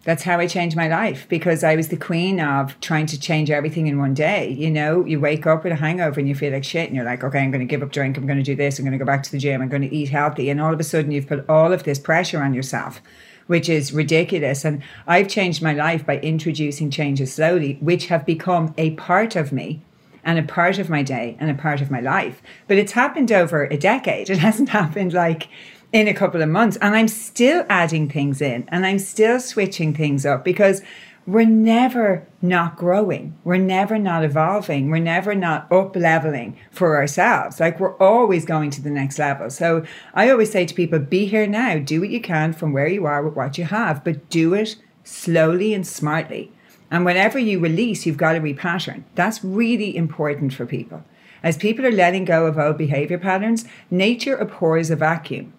that's 0.06 0.22
how 0.22 0.38
I 0.38 0.46
changed 0.46 0.78
my 0.78 0.88
life 0.88 1.28
because 1.28 1.64
I 1.64 1.76
was 1.76 1.88
the 1.88 1.98
queen 1.98 2.40
of 2.40 2.80
trying 2.80 3.08
to 3.08 3.20
change 3.20 3.50
everything 3.50 3.88
in 3.88 3.98
one 3.98 4.14
day. 4.14 4.52
You 4.52 4.70
know, 4.70 5.04
you 5.04 5.20
wake 5.20 5.48
up 5.48 5.64
with 5.64 5.74
a 5.74 5.76
hangover 5.76 6.20
and 6.20 6.30
you 6.30 6.36
feel 6.36 6.54
like 6.54 6.64
shit, 6.64 6.88
and 6.88 6.96
you're 6.96 7.04
like, 7.04 7.24
okay, 7.24 7.40
I'm 7.40 7.50
going 7.50 7.60
to 7.60 7.66
give 7.66 7.82
up 7.82 7.92
drink. 7.92 8.16
I'm 8.16 8.28
going 8.28 8.38
to 8.38 8.44
do 8.44 8.56
this. 8.56 8.78
I'm 8.78 8.86
going 8.86 8.98
to 8.98 9.04
go 9.04 9.06
back 9.06 9.24
to 9.24 9.32
the 9.32 9.40
gym. 9.40 9.64
I'm 9.64 9.68
going 9.68 9.82
to 9.82 9.94
eat 9.94 10.10
healthy. 10.10 10.52
And 10.52 10.62
all 10.62 10.72
of 10.72 10.80
a 10.80 10.84
sudden, 10.84 11.12
you've 11.12 11.28
put 11.28 11.50
all 11.50 11.74
of 11.74 11.84
this 11.84 11.98
pressure 11.98 12.44
on 12.44 12.54
yourself, 12.54 13.02
which 13.48 13.68
is 13.68 13.94
ridiculous. 13.94 14.64
And 14.64 14.84
I've 15.08 15.28
changed 15.28 15.64
my 15.64 15.74
life 15.74 16.06
by 16.06 16.20
introducing 16.20 16.92
changes 16.92 17.34
slowly, 17.34 17.80
which 17.82 18.06
have 18.08 18.28
become 18.28 18.76
a 18.78 18.92
part 18.92 19.36
of 19.36 19.52
me 19.52 19.82
and 20.24 20.38
a 20.38 20.44
part 20.44 20.78
of 20.78 20.90
my 20.90 21.02
day 21.02 21.36
and 21.40 21.50
a 21.50 21.56
part 21.56 21.82
of 21.82 21.90
my 21.90 22.00
life. 22.00 22.44
But 22.68 22.78
it's 22.78 22.92
happened 22.92 23.32
over 23.32 23.64
a 23.64 23.78
decade. 23.78 24.30
It 24.30 24.38
hasn't 24.38 24.70
happened 24.80 25.14
like 25.14 25.48
in 25.96 26.10
a 26.10 26.14
couple 26.14 26.42
of 26.42 26.50
months. 26.50 26.76
And 26.82 26.94
I'm 26.94 27.08
still 27.08 27.66
adding 27.70 28.10
things 28.10 28.42
in 28.42 28.68
and 28.68 28.86
I'm 28.86 29.00
still 29.00 29.40
switching 29.40 29.94
things 29.94 30.26
up 30.26 30.44
because 30.44 30.82
we're 31.26 31.46
never 31.46 32.28
not 32.42 32.76
growing. 32.76 33.34
We're 33.46 33.58
never 33.58 33.98
not 33.98 34.26
evolving. 34.26 34.90
We're 34.90 35.00
never 35.00 35.34
not 35.34 35.72
up 35.72 35.96
leveling 35.96 36.58
for 36.70 36.98
ourselves. 36.98 37.62
Like 37.62 37.80
we're 37.80 37.96
always 37.96 38.44
going 38.44 38.72
to 38.72 38.82
the 38.82 38.90
next 38.90 39.18
level. 39.18 39.50
So 39.50 39.86
I 40.14 40.30
always 40.30 40.52
say 40.52 40.66
to 40.66 40.76
people, 40.76 41.00
be 41.00 41.28
here 41.28 41.48
now. 41.48 41.80
Do 41.80 42.02
what 42.02 42.10
you 42.10 42.20
can 42.20 42.52
from 42.52 42.74
where 42.74 42.90
you 42.90 43.06
are 43.06 43.24
with 43.24 43.36
what 43.36 43.58
you 43.58 43.64
have, 43.64 44.04
but 44.04 44.30
do 44.30 44.54
it 44.54 44.76
slowly 45.06 45.74
and 45.74 45.88
smartly. 45.88 46.52
And 46.92 47.06
whenever 47.06 47.40
you 47.40 47.58
release, 47.60 48.06
you've 48.06 48.18
got 48.18 48.34
to 48.34 48.42
repattern. 48.42 49.06
That's 49.16 49.46
really 49.46 49.96
important 49.96 50.54
for 50.54 50.66
people. 50.66 51.06
As 51.42 51.56
people 51.56 51.86
are 51.86 51.92
letting 51.92 52.26
go 52.26 52.48
of 52.48 52.60
old 52.60 52.78
behavior 52.78 53.18
patterns, 53.18 53.64
nature 53.90 54.36
abhors 54.36 54.92
a 54.92 54.98
vacuum. 54.98 55.54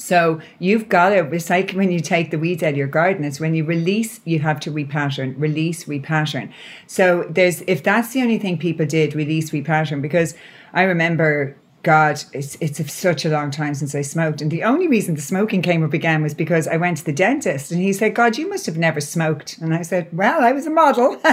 So 0.00 0.40
you've 0.58 0.88
got 0.88 1.10
to, 1.10 1.42
like 1.50 1.72
when 1.72 1.92
you 1.92 2.00
take 2.00 2.30
the 2.30 2.38
weeds 2.38 2.62
out 2.62 2.70
of 2.70 2.76
your 2.76 2.88
garden, 2.88 3.22
it's 3.22 3.38
when 3.38 3.54
you 3.54 3.64
release, 3.64 4.20
you 4.24 4.38
have 4.38 4.58
to 4.60 4.70
repattern, 4.70 5.34
release, 5.36 5.84
repattern. 5.84 6.50
So 6.86 7.26
there's, 7.28 7.60
if 7.62 7.82
that's 7.82 8.14
the 8.14 8.22
only 8.22 8.38
thing 8.38 8.56
people 8.56 8.86
did, 8.86 9.14
release, 9.14 9.50
repattern, 9.50 10.00
because 10.00 10.34
I 10.72 10.84
remember 10.84 11.54
God, 11.82 12.22
it's, 12.34 12.56
it's 12.60 12.92
such 12.92 13.24
a 13.24 13.30
long 13.30 13.50
time 13.50 13.72
since 13.74 13.94
I 13.94 14.02
smoked. 14.02 14.42
And 14.42 14.50
the 14.50 14.64
only 14.64 14.86
reason 14.86 15.14
the 15.14 15.22
smoking 15.22 15.62
came 15.62 15.82
up 15.82 15.94
again 15.94 16.22
was 16.22 16.34
because 16.34 16.68
I 16.68 16.76
went 16.76 16.98
to 16.98 17.04
the 17.06 17.12
dentist 17.12 17.72
and 17.72 17.80
he 17.80 17.94
said, 17.94 18.14
God, 18.14 18.36
you 18.36 18.50
must 18.50 18.66
have 18.66 18.76
never 18.76 19.00
smoked. 19.00 19.56
And 19.58 19.74
I 19.74 19.80
said, 19.80 20.08
Well, 20.12 20.42
I 20.42 20.52
was 20.52 20.66
a 20.66 20.70
model. 20.70 21.18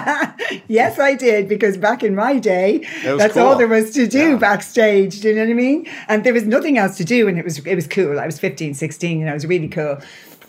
yes, 0.67 0.99
I 0.99 1.15
did, 1.15 1.49
because 1.49 1.75
back 1.75 2.01
in 2.01 2.15
my 2.15 2.39
day, 2.39 2.87
that's 3.03 3.33
cool. 3.33 3.43
all 3.43 3.57
there 3.57 3.67
was 3.67 3.91
to 3.91 4.07
do 4.07 4.31
Yeah. 4.31 4.37
backstage. 4.37 5.19
Do 5.19 5.29
you 5.29 5.35
know 5.35 5.41
what 5.41 5.49
I 5.49 5.53
mean? 5.53 5.85
And 6.07 6.23
there 6.23 6.33
was 6.33 6.43
nothing 6.45 6.77
else 6.77 6.95
to 6.97 7.03
do. 7.03 7.27
And 7.27 7.37
it 7.37 7.43
was, 7.43 7.59
it 7.59 7.75
was 7.75 7.87
cool. 7.87 8.17
I 8.17 8.25
was 8.25 8.39
15, 8.39 8.73
16, 8.73 9.21
and 9.21 9.29
I 9.29 9.33
was 9.33 9.45
really 9.45 9.67
cool. 9.67 9.97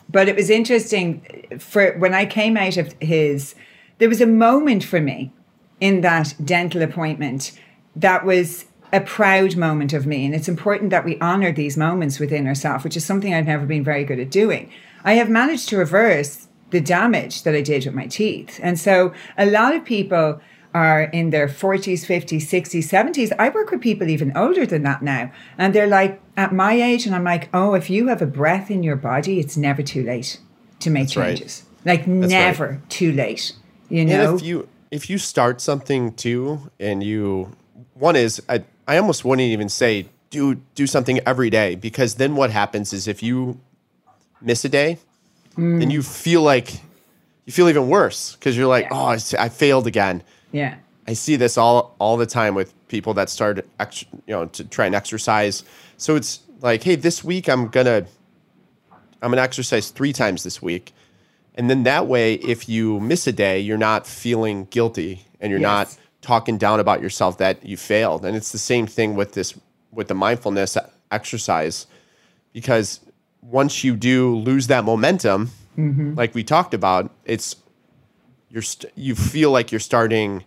But 0.09 0.29
it 0.29 0.37
was 0.37 0.49
interesting 0.49 1.23
for 1.59 1.99
when 1.99 2.15
I 2.15 2.25
came 2.25 2.57
out 2.57 2.77
of 2.77 2.95
his, 3.01 3.57
there 3.99 4.09
was 4.09 4.21
a 4.21 4.27
moment 4.27 4.85
for 4.85 5.01
me 5.01 5.33
in 5.81 6.03
that 6.03 6.35
dental 6.45 6.83
appointment 6.83 7.51
that 7.97 8.25
was 8.25 8.65
a 8.93 9.01
proud 9.01 9.57
moment 9.57 9.93
of 9.93 10.07
me. 10.07 10.25
And 10.25 10.35
it's 10.35 10.49
important 10.49 10.91
that 10.91 11.05
we 11.05 11.19
honor 11.21 11.53
these 11.53 11.77
moments 11.77 12.19
within 12.19 12.47
ourselves, 12.47 12.85
which 12.85 12.97
is 12.97 13.05
something 13.05 13.35
I've 13.35 13.47
never 13.47 13.67
been 13.67 13.85
very 13.85 14.05
good 14.05 14.21
at 14.21 14.31
doing. 14.31 14.71
I 15.05 15.15
have 15.15 15.29
managed 15.29 15.69
to 15.71 15.77
reverse 15.77 16.49
the 16.71 16.81
damage 16.81 17.43
that 17.43 17.55
I 17.55 17.63
did 17.63 17.87
with 17.87 17.95
my 17.95 18.07
teeth. 18.07 18.61
And 18.63 18.79
so 18.79 19.13
a 19.37 19.47
lot 19.47 19.75
of 19.75 19.85
people 19.85 20.41
are 20.75 21.05
in 21.05 21.31
their 21.31 21.49
40s, 21.49 22.05
50s, 22.05 22.43
60s, 22.43 22.85
70s. 22.85 23.33
I 23.39 23.49
work 23.49 23.71
with 23.71 23.81
people 23.81 24.09
even 24.09 24.37
older 24.37 24.67
than 24.67 24.83
that 24.83 25.03
now. 25.03 25.33
And 25.57 25.75
they're 25.75 25.87
like, 25.87 26.21
at 26.37 26.53
my 26.53 26.75
age, 26.75 27.07
and 27.07 27.15
I'm 27.15 27.25
like, 27.25 27.49
oh, 27.55 27.75
if 27.75 27.91
you 27.91 28.09
have 28.09 28.23
a 28.23 28.27
breath 28.27 28.71
in 28.71 28.83
your 28.83 28.97
body, 28.97 29.41
it's 29.41 29.57
never 29.57 29.83
too 29.83 30.05
late 30.05 30.39
to 30.81 30.91
make 30.91 31.09
right. 31.17 31.37
changes. 31.37 31.65
Like, 31.85 32.07
never 32.07 32.83
too 32.89 33.13
late. 33.13 33.55
You 33.89 34.05
know? 34.05 34.33
And 34.33 34.41
if 34.41 34.47
you 34.47 34.69
if 34.91 35.11
you 35.11 35.19
start 35.19 35.61
something 35.61 36.13
too, 36.15 36.71
and 36.79 37.03
you 37.03 37.57
one 37.95 38.17
is 38.17 38.43
I 38.49 38.65
I 38.89 38.97
almost 38.99 39.25
wouldn't 39.25 39.47
even 39.47 39.69
say 39.69 40.07
do 40.31 40.57
do 40.75 40.87
something 40.87 41.21
every 41.27 41.51
day 41.51 41.75
because 41.77 42.15
then 42.17 42.35
what 42.35 42.51
happens 42.51 42.93
is 42.93 43.07
if 43.07 43.23
you 43.23 43.61
miss 44.41 44.65
a 44.65 44.69
day, 44.69 44.99
Mm. 45.57 45.79
then 45.81 45.91
you 45.91 46.03
feel 46.03 46.43
like 46.43 46.81
you 47.45 47.53
feel 47.53 47.69
even 47.69 47.89
worse 47.89 48.35
because 48.37 48.57
you're 48.57 48.69
like, 48.69 48.87
oh, 48.93 49.17
I 49.39 49.49
failed 49.49 49.87
again. 49.87 50.23
yeah. 50.53 50.75
I 51.09 51.15
see 51.15 51.37
this 51.37 51.57
all 51.57 51.95
all 51.99 52.17
the 52.19 52.27
time 52.27 52.55
with 52.55 52.73
people 52.89 53.15
that 53.15 53.31
start 53.31 53.67
ex, 53.81 54.05
you 54.27 54.35
know 54.35 54.45
to 54.47 54.65
try 54.65 54.85
and 54.87 54.95
exercise. 54.95 55.65
So 55.97 56.17
it's 56.17 56.41
like, 56.61 56.83
hey, 56.85 56.97
this 56.97 57.25
week 57.25 57.49
I'm 57.49 57.69
gonna 57.69 58.05
I'm 59.23 59.31
gonna 59.31 59.41
exercise 59.43 59.91
three 59.91 60.13
times 60.13 60.43
this 60.45 60.61
week, 60.63 60.93
and 61.57 61.69
then 61.71 61.83
that 61.85 62.07
way, 62.07 62.35
if 62.35 62.69
you 62.69 63.01
miss 63.01 63.27
a 63.27 63.33
day, 63.33 63.59
you're 63.59 63.79
not 63.91 64.07
feeling 64.07 64.67
guilty 64.71 65.25
and 65.41 65.51
you're 65.51 65.59
not 65.61 65.87
Yes. 65.89 65.99
Talking 66.29 66.59
down 66.59 66.79
about 66.79 67.01
yourself 67.01 67.39
that 67.39 67.65
you 67.65 67.75
failed. 67.79 68.23
And 68.27 68.37
it's 68.37 68.53
the 68.53 68.59
same 68.59 68.87
thing 68.87 69.17
with 69.17 69.33
this 69.33 69.55
with 69.91 70.09
the 70.09 70.15
mindfulness 70.15 70.77
exercise, 71.11 71.87
because 72.53 73.01
once 73.41 73.83
you 73.83 73.97
do 73.97 74.37
lose 74.37 74.67
that 74.67 74.85
momentum, 74.85 75.51
mm-hmm. 75.79 76.13
like 76.15 76.35
we 76.35 76.45
talked 76.45 76.75
about, 76.75 77.11
it's 77.25 77.57
you're 78.51 78.61
st- 78.61 78.93
you 78.95 79.15
feel 79.15 79.51
like 79.51 79.73
you're 79.73 79.81
starting 79.93 80.45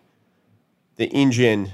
the 0.97 1.05
engine 1.05 1.71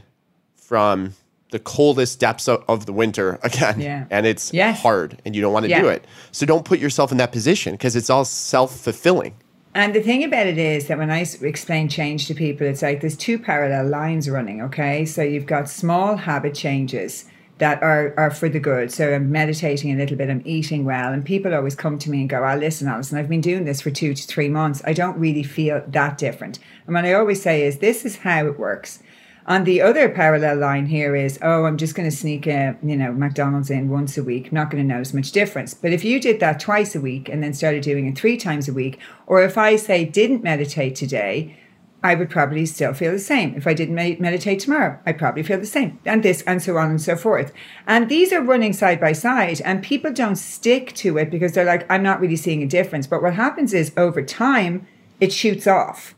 from 0.56 1.14
the 1.52 1.60
coldest 1.60 2.20
depths 2.22 2.48
of, 2.48 2.64
of 2.70 2.86
the 2.86 2.94
winter 2.94 3.40
again 3.44 3.80
Yeah. 3.82 4.06
and 4.10 4.26
it's 4.26 4.54
Yes. 4.54 4.82
hard 4.82 5.22
and 5.26 5.36
you 5.36 5.42
don't 5.42 5.54
want 5.54 5.66
to 5.66 5.70
Yeah. 5.70 5.82
do 5.82 5.88
it 5.90 6.06
so 6.32 6.46
don't 6.46 6.66
put 6.66 6.80
yourself 6.80 7.12
in 7.12 7.18
that 7.18 7.32
position 7.32 7.74
because 7.74 7.96
it's 7.96 8.10
all 8.10 8.26
self-fulfilling 8.26 9.34
And 9.78 9.94
the 9.94 10.02
thing 10.02 10.24
about 10.24 10.48
it 10.48 10.58
is 10.58 10.88
that 10.88 10.98
when 10.98 11.12
I 11.12 11.24
explain 11.42 11.88
change 11.88 12.26
to 12.26 12.34
people, 12.34 12.66
it's 12.66 12.82
like 12.82 13.00
there's 13.00 13.16
two 13.16 13.38
parallel 13.38 13.88
lines 13.88 14.28
running, 14.28 14.60
okay? 14.64 15.06
So 15.06 15.22
you've 15.22 15.46
got 15.46 15.70
small 15.70 16.16
habit 16.16 16.56
changes 16.56 17.26
that 17.60 17.84
are, 17.84 18.12
are 18.18 18.32
for 18.32 18.50
the 18.50 18.60
good. 18.60 18.92
So 18.92 19.14
I'm 19.14 19.32
meditating 19.32 19.94
a 19.94 19.96
little 19.96 20.18
bit, 20.18 20.32
I'm 20.32 20.42
eating 20.46 20.84
well. 20.84 21.14
And 21.14 21.24
people 21.24 21.54
always 21.54 21.76
come 21.76 22.00
to 22.00 22.10
me 22.10 22.22
and 22.22 22.28
go, 22.28 22.44
oh, 22.44 22.58
listen, 22.58 22.88
Alison, 22.88 23.20
I've 23.20 23.30
been 23.30 23.40
doing 23.40 23.66
this 23.66 23.80
for 23.80 23.92
two 23.92 24.16
to 24.16 24.24
three 24.24 24.50
months. 24.50 24.82
I 24.84 24.94
don't 24.94 25.20
really 25.20 25.44
feel 25.44 25.84
that 25.90 26.18
different. 26.18 26.58
And 26.88 26.96
what 26.96 27.06
I 27.06 27.14
always 27.14 27.44
say 27.44 27.62
is, 27.62 27.78
this 27.78 28.04
is 28.04 28.16
how 28.16 28.48
it 28.48 28.58
works. 28.58 29.04
On 29.48 29.64
the 29.64 29.82
other 29.82 30.10
parallel 30.10 30.58
line 30.58 30.88
here 30.88 31.16
is, 31.16 31.40
oh, 31.42 31.64
I'm 31.64 31.78
just 31.78 31.96
going 31.96 32.10
to 32.10 32.16
sneak 32.16 32.46
a, 32.48 32.78
you 32.84 32.98
know, 32.98 33.14
McDonald's 33.14 33.70
in 33.70 33.90
once 33.90 34.18
a 34.18 34.24
week. 34.24 34.52
Not 34.52 34.70
going 34.70 34.86
to 34.86 34.94
notice 34.94 35.14
much 35.14 35.32
difference. 35.32 35.74
But 35.74 35.94
if 35.94 36.04
you 36.04 36.20
did 36.20 36.42
that 36.42 36.60
twice 36.60 36.96
a 36.96 37.00
week 37.00 37.30
and 37.30 37.42
then 37.42 37.54
started 37.54 37.82
doing 37.82 38.08
it 38.08 38.18
three 38.18 38.36
times 38.36 38.68
a 38.68 38.74
week, 38.74 39.00
or 39.26 39.42
if 39.42 39.58
I 39.58 39.78
say 39.78 40.04
didn't 40.04 40.44
meditate 40.44 40.98
today, 40.98 41.58
I 42.04 42.14
would 42.14 42.30
probably 42.30 42.66
still 42.66 42.94
feel 42.94 43.14
the 43.14 43.20
same. 43.20 43.56
If 43.56 43.66
I 43.66 43.74
didn't 43.74 43.96
med- 43.96 44.20
meditate 44.20 44.60
tomorrow, 44.60 45.00
I'd 45.06 45.18
probably 45.18 45.44
feel 45.44 45.60
the 45.60 45.66
same, 45.66 46.00
and 46.06 46.22
this, 46.22 46.42
and 46.44 46.62
so 46.62 46.78
on 46.78 46.90
and 46.90 47.02
so 47.02 47.16
forth. 47.16 47.52
And 47.88 48.08
these 48.08 48.32
are 48.32 48.42
running 48.42 48.74
side 48.74 49.00
by 49.00 49.14
side, 49.14 49.62
and 49.62 49.82
people 49.82 50.14
don't 50.14 50.36
stick 50.36 50.94
to 50.96 51.18
it 51.18 51.32
because 51.32 51.54
they're 51.54 51.66
like, 51.66 51.90
I'm 51.90 52.04
not 52.04 52.20
really 52.20 52.36
seeing 52.36 52.62
a 52.62 52.68
difference. 52.68 53.08
But 53.08 53.24
what 53.24 53.34
happens 53.34 53.74
is 53.74 53.94
over 53.98 54.22
time, 54.22 54.88
it 55.20 55.34
shoots 55.34 55.66
off. 55.66 56.14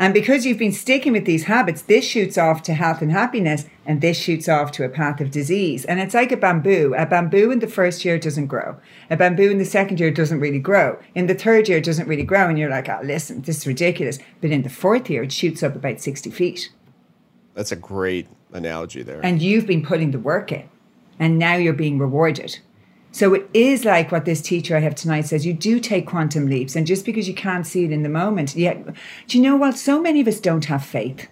And 0.00 0.14
because 0.14 0.46
you've 0.46 0.56
been 0.56 0.72
sticking 0.72 1.12
with 1.12 1.26
these 1.26 1.44
habits, 1.44 1.82
this 1.82 2.06
shoots 2.06 2.38
off 2.38 2.62
to 2.62 2.72
health 2.72 3.02
and 3.02 3.12
happiness, 3.12 3.66
and 3.84 4.00
this 4.00 4.18
shoots 4.18 4.48
off 4.48 4.72
to 4.72 4.84
a 4.84 4.88
path 4.88 5.20
of 5.20 5.30
disease. 5.30 5.84
And 5.84 6.00
it's 6.00 6.14
like 6.14 6.32
a 6.32 6.38
bamboo. 6.38 6.94
A 6.96 7.04
bamboo 7.04 7.50
in 7.50 7.58
the 7.58 7.66
first 7.66 8.02
year 8.02 8.18
doesn't 8.18 8.46
grow. 8.46 8.78
A 9.10 9.16
bamboo 9.18 9.50
in 9.50 9.58
the 9.58 9.64
second 9.66 10.00
year 10.00 10.10
doesn't 10.10 10.40
really 10.40 10.58
grow. 10.58 10.98
In 11.14 11.26
the 11.26 11.34
third 11.34 11.68
year, 11.68 11.76
it 11.76 11.84
doesn't 11.84 12.08
really 12.08 12.22
grow. 12.22 12.48
And 12.48 12.58
you're 12.58 12.70
like, 12.70 12.88
oh, 12.88 13.00
listen, 13.04 13.42
this 13.42 13.58
is 13.58 13.66
ridiculous. 13.66 14.18
But 14.40 14.52
in 14.52 14.62
the 14.62 14.70
fourth 14.70 15.10
year, 15.10 15.22
it 15.22 15.32
shoots 15.32 15.62
up 15.62 15.76
about 15.76 16.00
60 16.00 16.30
feet. 16.30 16.72
that's 17.52 17.70
a 17.70 17.76
great 17.76 18.26
analogy 18.54 19.02
there 19.02 19.20
And 19.22 19.42
you've 19.42 19.66
been 19.66 19.84
putting 19.84 20.12
the 20.12 20.18
work 20.18 20.50
in, 20.50 20.66
and 21.18 21.38
now 21.38 21.56
you're 21.56 21.74
being 21.74 21.98
rewarded. 21.98 22.58
So 23.12 23.34
it 23.34 23.48
is 23.52 23.84
like 23.84 24.12
what 24.12 24.24
this 24.24 24.40
teacher 24.40 24.76
I 24.76 24.80
have 24.80 24.94
tonight 24.94 25.22
says 25.22 25.44
you 25.44 25.52
do 25.52 25.80
take 25.80 26.06
quantum 26.06 26.46
leaps, 26.46 26.76
and 26.76 26.86
just 26.86 27.04
because 27.04 27.26
you 27.26 27.34
can't 27.34 27.66
see 27.66 27.84
it 27.84 27.90
in 27.90 28.02
the 28.02 28.08
moment, 28.08 28.54
yet, 28.54 28.84
do 29.26 29.36
you 29.36 29.42
know 29.42 29.56
what? 29.56 29.76
So 29.76 30.00
many 30.00 30.20
of 30.20 30.28
us 30.28 30.40
don't 30.40 30.66
have 30.66 30.84
faith. 30.84 31.28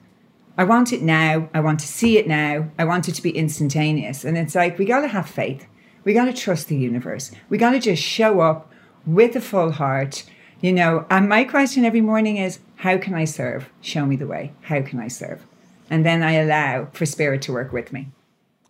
I 0.57 0.65
want 0.65 0.93
it 0.93 1.03
now. 1.03 1.49
I 1.55 1.61
want 1.61 1.79
to 1.81 1.87
see 1.87 2.19
it 2.19 2.27
now. 2.27 2.69
I 2.79 2.85
want 2.85 3.09
it 3.09 3.15
to 3.15 3.23
be 3.23 3.31
instantaneous. 3.31 4.25
And 4.25 4.37
it's 4.37 4.57
like, 4.57 4.77
we 4.77 4.85
got 4.85 5.03
to 5.03 5.09
have 5.09 5.29
faith. 5.29 5.69
We 6.03 6.15
got 6.15 6.25
to 6.25 6.33
trust 6.33 6.67
the 6.67 6.77
universe. 6.77 7.31
We 7.49 7.59
got 7.59 7.71
to 7.73 7.79
just 7.79 8.03
show 8.03 8.41
up 8.41 8.69
with 9.07 9.37
a 9.37 9.41
full 9.41 9.71
heart, 9.71 10.25
you 10.61 10.73
know. 10.73 11.07
And 11.11 11.29
my 11.29 11.45
question 11.45 11.85
every 11.85 12.01
morning 12.01 12.39
is, 12.39 12.59
how 12.77 12.99
can 12.99 13.15
I 13.15 13.25
serve? 13.25 13.71
Show 13.81 14.05
me 14.05 14.17
the 14.17 14.27
way. 14.27 14.53
How 14.63 14.83
can 14.83 14.99
I 14.99 15.07
serve? 15.09 15.47
And 15.91 16.05
then 16.05 16.25
I 16.25 16.33
allow 16.33 16.89
for 16.93 17.07
spirit 17.07 17.41
to 17.43 17.53
work 17.53 17.73
with 17.73 17.93
me. 17.93 18.09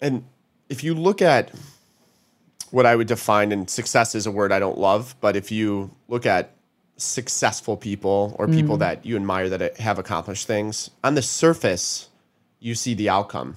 and 0.00 0.24
if 0.68 0.84
you 0.84 0.94
look 0.94 1.22
at 1.22 1.50
what 2.70 2.86
I 2.86 2.96
would 2.96 3.06
define, 3.06 3.52
and 3.52 3.68
success 3.68 4.14
is 4.14 4.26
a 4.26 4.30
word 4.30 4.52
I 4.52 4.58
don't 4.58 4.78
love, 4.78 5.14
but 5.20 5.36
if 5.36 5.50
you 5.50 5.90
look 6.08 6.26
at 6.26 6.50
successful 6.96 7.76
people 7.76 8.34
or 8.38 8.48
people 8.48 8.76
that 8.78 9.06
you 9.06 9.14
admire 9.16 9.48
that 9.48 9.76
have 9.78 9.98
accomplished 9.98 10.46
things, 10.46 10.90
on 11.04 11.14
the 11.14 11.22
surface, 11.22 12.08
you 12.60 12.74
see 12.74 12.94
the 12.94 13.08
outcome. 13.08 13.54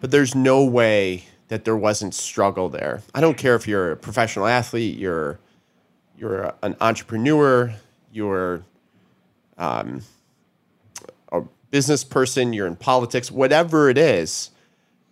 But 0.00 0.10
there's 0.10 0.34
no 0.34 0.64
way 0.64 1.24
that 1.48 1.64
there 1.64 1.76
wasn't 1.76 2.14
struggle 2.14 2.68
there. 2.68 3.02
I 3.14 3.20
don't 3.20 3.36
care 3.36 3.54
if 3.54 3.66
you're 3.66 3.92
a 3.92 3.96
professional 3.96 4.46
athlete, 4.46 4.96
you're 4.98 5.38
you're 6.16 6.52
an 6.62 6.76
entrepreneur, 6.80 7.74
you're 8.12 8.64
um, 9.56 10.02
a 11.30 11.42
business 11.70 12.02
person, 12.02 12.52
you're 12.52 12.66
in 12.66 12.76
politics, 12.76 13.30
whatever 13.30 13.88
it 13.88 13.98
is, 13.98 14.50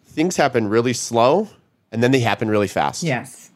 things 0.04 0.36
happen 0.36 0.68
really 0.68 0.92
slow 0.92 1.48
and 1.92 2.02
then 2.02 2.10
they 2.10 2.20
happen 2.20 2.48
really 2.48 2.68
fast. 2.68 3.02
Yes. 3.02 3.50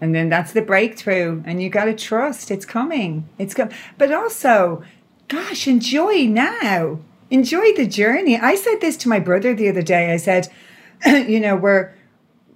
And 0.00 0.14
then 0.14 0.28
that's 0.28 0.52
the 0.52 0.62
breakthrough, 0.62 1.42
and 1.46 1.62
you 1.62 1.70
got 1.70 1.86
to 1.86 1.94
trust 1.94 2.50
it's 2.50 2.66
coming. 2.66 3.28
It's 3.38 3.54
coming. 3.54 3.74
But 3.96 4.12
also, 4.12 4.82
gosh, 5.28 5.66
enjoy 5.66 6.26
now. 6.26 6.98
Enjoy 7.30 7.72
the 7.72 7.86
journey. 7.86 8.36
I 8.36 8.54
said 8.54 8.80
this 8.80 8.96
to 8.98 9.08
my 9.08 9.18
brother 9.18 9.54
the 9.54 9.68
other 9.68 9.82
day. 9.82 10.12
I 10.12 10.18
said, 10.18 10.48
you 11.06 11.40
know, 11.40 11.56
we're 11.56 11.94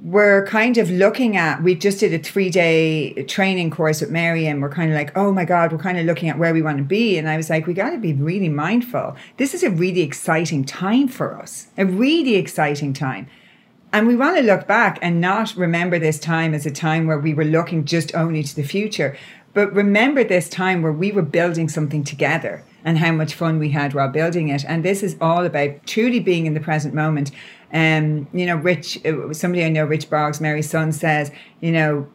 we're 0.00 0.46
kind 0.46 0.78
of 0.78 0.90
looking 0.90 1.36
at 1.36 1.62
we 1.62 1.74
just 1.74 1.98
did 1.98 2.14
a 2.14 2.18
three 2.18 2.50
day 2.50 3.24
training 3.24 3.70
course 3.70 4.00
with 4.00 4.10
Mary 4.10 4.46
and 4.46 4.62
we're 4.62 4.70
kind 4.70 4.92
of 4.92 4.96
like 4.96 5.16
oh 5.16 5.32
my 5.32 5.44
god 5.44 5.72
we're 5.72 5.78
kind 5.78 5.98
of 5.98 6.06
looking 6.06 6.28
at 6.28 6.38
where 6.38 6.54
we 6.54 6.62
want 6.62 6.78
to 6.78 6.84
be 6.84 7.18
and 7.18 7.28
I 7.28 7.36
was 7.36 7.50
like 7.50 7.66
we 7.66 7.74
got 7.74 7.90
to 7.90 7.98
be 7.98 8.12
really 8.12 8.48
mindful 8.48 9.16
this 9.38 9.54
is 9.54 9.64
a 9.64 9.70
really 9.70 10.02
exciting 10.02 10.64
time 10.64 11.08
for 11.08 11.36
us 11.36 11.66
a 11.76 11.84
really 11.84 12.36
exciting 12.36 12.92
time 12.92 13.26
and 13.92 14.06
we 14.06 14.16
want 14.16 14.36
to 14.36 14.42
look 14.42 14.66
back 14.66 14.98
and 15.00 15.20
not 15.20 15.56
remember 15.56 15.98
this 15.98 16.18
time 16.18 16.54
as 16.54 16.66
a 16.66 16.70
time 16.70 17.06
where 17.06 17.18
we 17.18 17.34
were 17.34 17.44
looking 17.44 17.84
just 17.84 18.14
only 18.14 18.42
to 18.42 18.54
the 18.54 18.62
future, 18.62 19.16
but 19.54 19.72
remember 19.72 20.22
this 20.22 20.48
time 20.48 20.82
where 20.82 20.92
we 20.92 21.10
were 21.10 21.22
building 21.22 21.68
something 21.68 22.04
together 22.04 22.64
and 22.84 22.98
how 22.98 23.12
much 23.12 23.34
fun 23.34 23.58
we 23.58 23.70
had 23.70 23.94
while 23.94 24.08
building 24.08 24.48
it. 24.48 24.64
And 24.66 24.84
this 24.84 25.02
is 25.02 25.16
all 25.20 25.44
about 25.44 25.86
truly 25.86 26.20
being 26.20 26.46
in 26.46 26.54
the 26.54 26.60
present 26.60 26.94
moment. 26.94 27.30
Um, 27.72 28.28
you 28.32 28.46
know, 28.46 28.56
Rich, 28.56 29.04
uh, 29.04 29.32
somebody 29.32 29.64
I 29.64 29.68
know, 29.68 29.84
Rich 29.84 30.10
Boggs, 30.10 30.40
Mary's 30.40 30.70
son 30.70 30.92
says, 30.92 31.30
you 31.60 31.72
know, 31.72 32.08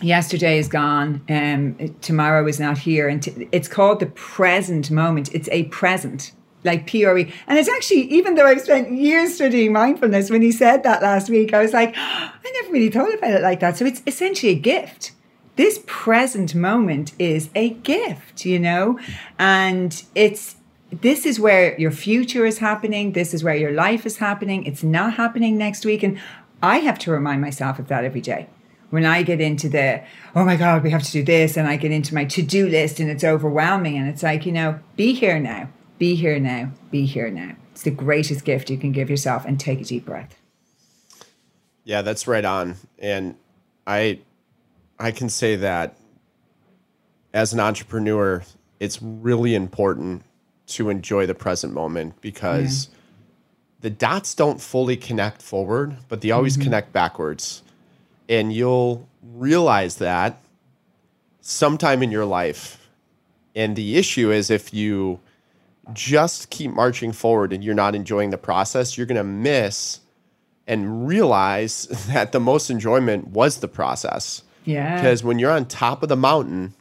yesterday 0.00 0.58
is 0.58 0.68
gone, 0.68 1.22
um, 1.28 1.96
tomorrow 2.00 2.46
is 2.46 2.60
not 2.60 2.78
here. 2.78 3.08
And 3.08 3.22
t- 3.22 3.48
it's 3.50 3.68
called 3.68 4.00
the 4.00 4.06
present 4.06 4.90
moment. 4.90 5.34
It's 5.34 5.48
a 5.50 5.64
present. 5.64 6.32
Like 6.64 6.86
PRE. 6.86 7.30
And 7.46 7.58
it's 7.58 7.68
actually, 7.68 8.02
even 8.12 8.34
though 8.34 8.46
I've 8.46 8.60
spent 8.60 8.92
years 8.92 9.34
studying 9.34 9.72
mindfulness, 9.72 10.30
when 10.30 10.42
he 10.42 10.52
said 10.52 10.82
that 10.82 11.02
last 11.02 11.30
week, 11.30 11.54
I 11.54 11.62
was 11.62 11.72
like, 11.72 11.94
oh, 11.96 12.32
I 12.44 12.52
never 12.62 12.72
really 12.72 12.90
thought 12.90 13.14
about 13.14 13.30
it 13.30 13.42
like 13.42 13.60
that. 13.60 13.76
So 13.76 13.84
it's 13.84 14.02
essentially 14.06 14.52
a 14.52 14.58
gift. 14.58 15.12
This 15.56 15.82
present 15.86 16.54
moment 16.54 17.12
is 17.18 17.50
a 17.54 17.70
gift, 17.70 18.44
you 18.44 18.58
know? 18.58 18.98
And 19.38 20.02
it's, 20.14 20.56
this 20.90 21.26
is 21.26 21.40
where 21.40 21.78
your 21.80 21.90
future 21.90 22.46
is 22.46 22.58
happening. 22.58 23.12
This 23.12 23.34
is 23.34 23.42
where 23.42 23.56
your 23.56 23.72
life 23.72 24.06
is 24.06 24.18
happening. 24.18 24.64
It's 24.66 24.82
not 24.82 25.14
happening 25.14 25.58
next 25.58 25.84
week. 25.84 26.02
And 26.02 26.18
I 26.62 26.78
have 26.78 26.98
to 27.00 27.10
remind 27.10 27.40
myself 27.40 27.78
of 27.78 27.88
that 27.88 28.04
every 28.04 28.20
day. 28.20 28.48
When 28.90 29.04
I 29.04 29.22
get 29.22 29.40
into 29.40 29.68
the, 29.68 30.02
oh 30.34 30.44
my 30.44 30.56
God, 30.56 30.82
we 30.82 30.90
have 30.90 31.02
to 31.02 31.12
do 31.12 31.22
this, 31.22 31.58
and 31.58 31.68
I 31.68 31.76
get 31.76 31.92
into 31.92 32.14
my 32.14 32.24
to 32.24 32.40
do 32.40 32.66
list 32.66 33.00
and 33.00 33.10
it's 33.10 33.22
overwhelming, 33.22 33.98
and 33.98 34.08
it's 34.08 34.22
like, 34.22 34.46
you 34.46 34.52
know, 34.52 34.80
be 34.96 35.12
here 35.12 35.38
now 35.38 35.68
be 35.98 36.14
here 36.14 36.38
now. 36.38 36.70
Be 36.90 37.04
here 37.04 37.30
now. 37.30 37.54
It's 37.72 37.82
the 37.82 37.90
greatest 37.90 38.44
gift 38.44 38.70
you 38.70 38.78
can 38.78 38.92
give 38.92 39.10
yourself 39.10 39.44
and 39.44 39.58
take 39.58 39.80
a 39.80 39.84
deep 39.84 40.06
breath. 40.06 40.38
Yeah, 41.84 42.02
that's 42.02 42.26
right 42.26 42.44
on. 42.44 42.76
And 42.98 43.36
I 43.86 44.20
I 44.98 45.10
can 45.10 45.28
say 45.28 45.56
that 45.56 45.96
as 47.32 47.52
an 47.52 47.60
entrepreneur, 47.60 48.42
it's 48.80 49.00
really 49.00 49.54
important 49.54 50.22
to 50.68 50.90
enjoy 50.90 51.26
the 51.26 51.34
present 51.34 51.72
moment 51.72 52.20
because 52.20 52.88
yeah. 52.88 52.96
the 53.80 53.90
dots 53.90 54.34
don't 54.34 54.60
fully 54.60 54.96
connect 54.96 55.40
forward, 55.40 55.96
but 56.08 56.20
they 56.20 56.30
always 56.30 56.54
mm-hmm. 56.54 56.64
connect 56.64 56.92
backwards. 56.92 57.62
And 58.28 58.52
you'll 58.52 59.08
realize 59.22 59.96
that 59.96 60.40
sometime 61.40 62.02
in 62.02 62.10
your 62.10 62.26
life. 62.26 62.88
And 63.54 63.74
the 63.74 63.96
issue 63.96 64.30
is 64.30 64.50
if 64.50 64.74
you 64.74 65.20
just 65.92 66.50
keep 66.50 66.70
marching 66.70 67.12
forward 67.12 67.52
and 67.52 67.64
you're 67.64 67.74
not 67.74 67.94
enjoying 67.94 68.30
the 68.30 68.38
process, 68.38 68.96
you're 68.96 69.06
going 69.06 69.16
to 69.16 69.24
miss 69.24 70.00
and 70.66 71.08
realize 71.08 71.86
that 72.08 72.32
the 72.32 72.40
most 72.40 72.70
enjoyment 72.70 73.28
was 73.28 73.58
the 73.58 73.68
process. 73.68 74.42
Yeah. 74.64 74.96
Because 74.96 75.24
when 75.24 75.38
you're 75.38 75.50
on 75.50 75.64
top 75.64 76.02
of 76.02 76.08
the 76.08 76.16
mountain 76.16 76.74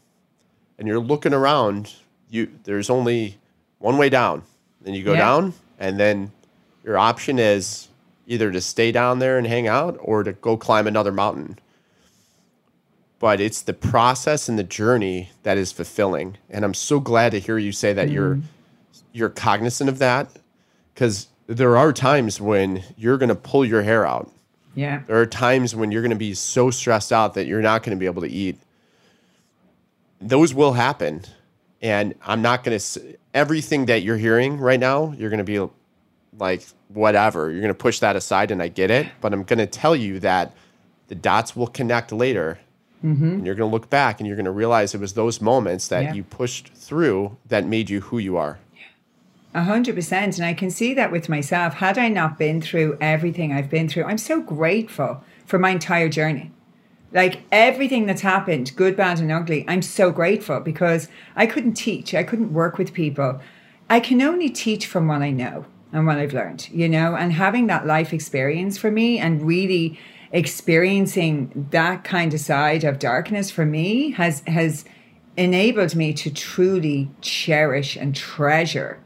and 0.78 0.88
you're 0.88 1.00
looking 1.00 1.34
around, 1.34 1.94
you 2.30 2.52
there's 2.66 2.90
only 2.90 3.38
one 3.80 3.98
way 3.98 4.10
down. 4.10 4.44
Then 4.82 4.94
you 4.94 5.04
go 5.04 5.14
yeah. 5.14 5.20
down 5.20 5.54
and 5.80 6.00
then 6.00 6.32
your 6.84 6.98
option 6.98 7.40
is 7.40 7.88
either 8.28 8.52
to 8.52 8.60
stay 8.60 8.92
down 8.92 9.20
there 9.20 9.38
and 9.38 9.48
hang 9.48 9.68
out 9.68 9.98
or 10.02 10.24
to 10.24 10.34
go 10.34 10.58
climb 10.58 10.86
another 10.86 11.14
mountain. 11.14 11.58
But 13.20 13.40
it's 13.40 13.62
the 13.62 13.74
process 13.74 14.48
and 14.48 14.60
the 14.60 14.64
journey 14.64 15.32
that 15.44 15.58
is 15.58 15.72
fulfilling. 15.72 16.38
And 16.50 16.64
I'm 16.64 16.74
so 16.74 17.00
glad 17.00 17.32
to 17.32 17.40
hear 17.40 17.58
you 17.58 17.72
say 17.72 17.94
that 17.94 18.10
mm. 18.10 18.14
you're 18.14 18.40
you're 19.18 19.30
cognizant 19.30 19.90
of 19.90 19.98
that 20.00 20.30
because 20.94 21.28
there 21.48 21.76
are 21.78 21.92
times 21.92 22.40
when 22.40 22.84
you're 22.98 23.18
going 23.18 23.30
to 23.30 23.36
pull 23.36 23.66
your 23.66 23.82
hair 23.82 24.06
out. 24.06 24.32
Yeah. 24.76 25.02
There 25.08 25.20
are 25.20 25.26
times 25.26 25.76
when 25.76 25.92
you're 25.92 26.04
going 26.04 26.12
to 26.12 26.16
be 26.16 26.36
so 26.36 26.70
stressed 26.70 27.12
out 27.12 27.34
that 27.34 27.48
you're 27.48 27.62
not 27.62 27.82
going 27.82 27.98
to 27.98 28.00
be 28.00 28.06
able 28.06 28.22
to 28.22 28.30
eat. 28.30 28.60
Those 30.22 30.54
will 30.54 30.74
happen. 30.74 31.24
And 31.82 32.14
I'm 32.26 32.42
not 32.42 32.64
going 32.64 32.78
to, 32.78 33.18
everything 33.34 33.86
that 33.88 34.04
you're 34.04 34.18
hearing 34.18 34.58
right 34.58 34.80
now, 34.80 35.14
you're 35.18 35.30
going 35.30 35.40
to 35.40 35.44
be 35.44 35.68
like, 36.38 36.64
whatever. 36.90 37.50
You're 37.50 37.62
going 37.62 37.74
to 37.74 37.76
push 37.76 38.00
that 38.00 38.16
aside, 38.16 38.52
and 38.52 38.62
I 38.62 38.68
get 38.68 38.92
it. 38.92 39.08
But 39.22 39.34
I'm 39.34 39.44
going 39.44 39.60
to 39.60 39.68
tell 39.68 39.96
you 39.96 40.20
that 40.20 40.54
the 41.08 41.16
dots 41.16 41.56
will 41.56 41.68
connect 41.68 42.12
later. 42.12 42.60
Mm-hmm. 43.04 43.30
And 43.30 43.46
you're 43.46 43.56
going 43.56 43.70
to 43.70 43.74
look 43.74 43.90
back 43.92 44.20
and 44.20 44.28
you're 44.28 44.36
going 44.36 44.46
to 44.46 44.52
realize 44.52 44.96
it 44.96 45.00
was 45.00 45.14
those 45.14 45.40
moments 45.40 45.88
that 45.90 46.04
yeah. 46.04 46.14
you 46.14 46.24
pushed 46.24 46.74
through 46.74 47.38
that 47.48 47.66
made 47.66 47.92
you 47.92 48.02
who 48.02 48.18
you 48.18 48.38
are. 48.38 48.58
A 49.58 49.64
hundred 49.64 49.96
percent. 49.96 50.38
And 50.38 50.46
I 50.46 50.54
can 50.54 50.70
see 50.70 50.94
that 50.94 51.12
with 51.12 51.30
myself. 51.30 51.74
Had 51.74 51.98
I 51.98 52.10
not 52.10 52.38
been 52.38 52.62
through 52.62 52.96
everything 53.02 53.52
I've 53.52 53.72
been 53.72 53.90
through, 53.90 54.04
I'm 54.04 54.20
so 54.20 54.40
grateful 54.40 55.24
for 55.48 55.58
my 55.58 55.72
entire 55.72 56.10
journey. 56.10 56.52
Like 57.12 57.42
everything 57.52 58.06
that's 58.06 58.22
happened, 58.22 58.76
good, 58.76 58.96
bad, 58.96 59.20
and 59.20 59.32
ugly, 59.32 59.66
I'm 59.68 59.82
so 59.82 60.12
grateful 60.12 60.60
because 60.60 61.08
I 61.36 61.48
couldn't 61.48 61.74
teach, 61.74 62.14
I 62.14 62.22
couldn't 62.22 62.54
work 62.54 62.78
with 62.78 62.94
people. 62.94 63.42
I 63.90 64.00
can 64.00 64.22
only 64.22 64.50
teach 64.52 64.86
from 64.86 65.08
what 65.08 65.24
I 65.24 65.32
know 65.32 65.66
and 65.92 66.06
what 66.06 66.20
I've 66.20 66.34
learned, 66.34 66.70
you 66.70 66.88
know, 66.88 67.16
and 67.16 67.34
having 67.34 67.66
that 67.66 67.88
life 67.88 68.14
experience 68.14 68.78
for 68.78 68.92
me 68.92 69.18
and 69.18 69.42
really 69.42 70.00
experiencing 70.32 71.68
that 71.72 72.04
kind 72.04 72.32
of 72.32 72.40
side 72.40 72.84
of 72.84 73.00
darkness 73.00 73.50
for 73.50 73.66
me 73.66 74.12
has 74.12 74.44
has 74.46 74.86
enabled 75.36 75.96
me 75.96 76.14
to 76.14 76.30
truly 76.30 77.10
cherish 77.22 77.96
and 77.96 78.16
treasure 78.16 79.00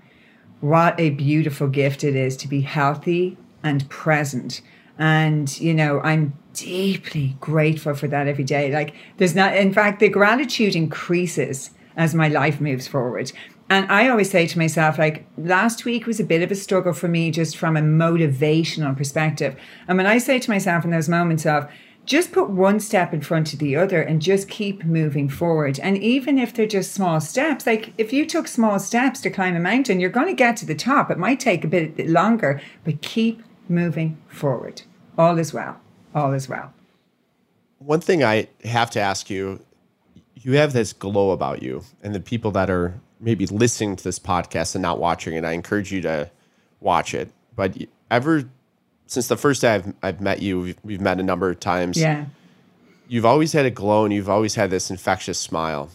what 0.62 1.00
a 1.00 1.10
beautiful 1.12 1.68
gift 1.68 2.04
it 2.04 2.16
is 2.16 2.38
to 2.38 2.48
be 2.48 2.62
healthy 2.62 3.38
and 3.64 3.88
present. 3.90 4.62
And, 4.98 5.60
you 5.60 5.74
know, 5.74 6.00
I'm 6.02 6.38
deeply 6.54 7.36
grateful 7.40 7.96
for 7.96 8.08
that 8.08 8.28
every 8.28 8.44
day. 8.44 8.72
Like, 8.72 8.96
there's 9.18 9.36
not, 9.36 9.56
in 9.56 9.74
fact, 9.74 10.00
the 10.00 10.10
gratitude 10.10 10.76
increases 10.76 11.72
as 11.98 12.14
my 12.14 12.28
life 12.28 12.62
moves 12.62 12.88
forward. 12.88 13.32
And 13.70 13.90
I 13.92 14.10
always 14.10 14.30
say 14.30 14.48
to 14.48 14.58
myself, 14.58 14.98
like, 14.98 15.26
last 15.38 15.86
week 15.86 16.06
was 16.06 16.20
a 16.20 16.26
bit 16.26 16.42
of 16.42 16.52
a 16.52 16.56
struggle 16.56 16.94
for 16.94 17.08
me 17.08 17.32
just 17.32 17.58
from 17.58 17.78
a 17.78 17.82
motivational 17.82 18.96
perspective. 18.96 19.56
And 19.88 19.98
when 19.98 20.08
I 20.08 20.18
say 20.18 20.40
to 20.40 20.50
myself 20.50 20.84
in 20.84 20.92
those 20.92 21.10
moments 21.10 21.46
of, 21.46 21.72
just 22.06 22.32
put 22.32 22.50
one 22.50 22.80
step 22.80 23.14
in 23.14 23.22
front 23.22 23.54
of 23.54 23.60
the 23.60 23.76
other 23.76 24.02
and 24.02 24.22
just 24.22 24.50
keep 24.50 24.84
moving 24.84 25.30
forward. 25.30 25.80
And 25.80 25.98
even 25.98 26.38
if 26.38 26.54
they're 26.54 26.66
just 26.66 26.94
small 26.94 27.22
steps, 27.22 27.66
like 27.66 27.94
if 27.98 28.12
you 28.12 28.26
took 28.26 28.48
small 28.48 28.80
steps 28.80 29.22
to 29.22 29.30
climb 29.30 29.56
a 29.56 29.60
mountain, 29.60 30.00
you're 30.00 30.10
going 30.10 30.28
to 30.28 30.34
get 30.34 30.58
to 30.58 30.66
the 30.66 30.76
top. 30.76 31.12
It 31.12 31.18
might 31.18 31.40
take 31.40 31.64
a 31.64 31.68
bit 31.68 32.08
longer, 32.08 32.62
but 32.84 33.02
keep 33.02 33.44
moving 33.70 34.22
forward. 34.28 34.82
All 35.18 35.38
is 35.38 35.54
well. 35.54 35.80
All 36.14 36.34
is 36.34 36.50
well. 36.50 36.74
One 37.78 38.02
thing 38.02 38.24
I 38.24 38.48
have 38.64 38.92
to 38.92 39.00
ask 39.00 39.30
you 39.30 39.62
you 40.44 40.54
have 40.54 40.74
this 40.74 40.94
glow 40.94 41.32
about 41.32 41.62
you, 41.62 41.84
and 42.02 42.16
the 42.16 42.20
people 42.20 42.52
that 42.52 42.70
are 42.70 43.00
maybe 43.20 43.46
listening 43.46 43.96
to 43.96 44.04
this 44.04 44.18
podcast 44.18 44.76
and 44.76 44.82
not 44.82 45.00
watching 45.00 45.36
it, 45.36 45.46
I 45.46 45.52
encourage 45.52 45.92
you 45.92 46.02
to 46.02 46.32
watch 46.80 47.14
it. 47.14 47.32
But 47.56 47.78
ever 48.10 48.50
since 49.12 49.28
the 49.28 49.36
first 49.36 49.60
day 49.60 49.76
I've, 49.76 49.94
I've 50.02 50.22
met 50.22 50.42
you, 50.42 50.62
we've, 50.62 50.78
we've 50.84 51.02
met 51.02 51.20
a 51.20 51.24
number 51.24 51.50
of 51.50 51.60
times. 51.60 51.98
Yeah. 51.98 52.28
You've 53.10 53.26
always 53.26 53.52
had 53.52 53.66
a 53.66 53.70
glow 53.70 54.06
and 54.06 54.14
you've 54.14 54.30
always 54.30 54.56
had 54.56 54.70
this 54.70 54.90
infectious 54.90 55.38
smile. 55.38 55.90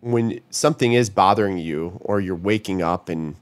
When 0.00 0.38
something 0.48 0.92
is 0.92 1.10
bothering 1.10 1.58
you 1.58 1.98
or 2.02 2.20
you're 2.20 2.36
waking 2.36 2.82
up 2.82 3.08
and 3.08 3.34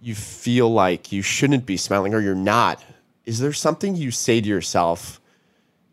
you 0.00 0.14
feel 0.14 0.72
like 0.72 1.12
you 1.12 1.20
shouldn't 1.20 1.66
be 1.66 1.76
smiling 1.76 2.14
or 2.14 2.20
you're 2.20 2.34
not, 2.34 2.82
is 3.26 3.40
there 3.40 3.52
something 3.52 3.94
you 3.94 4.10
say 4.10 4.40
to 4.40 4.48
yourself 4.48 5.20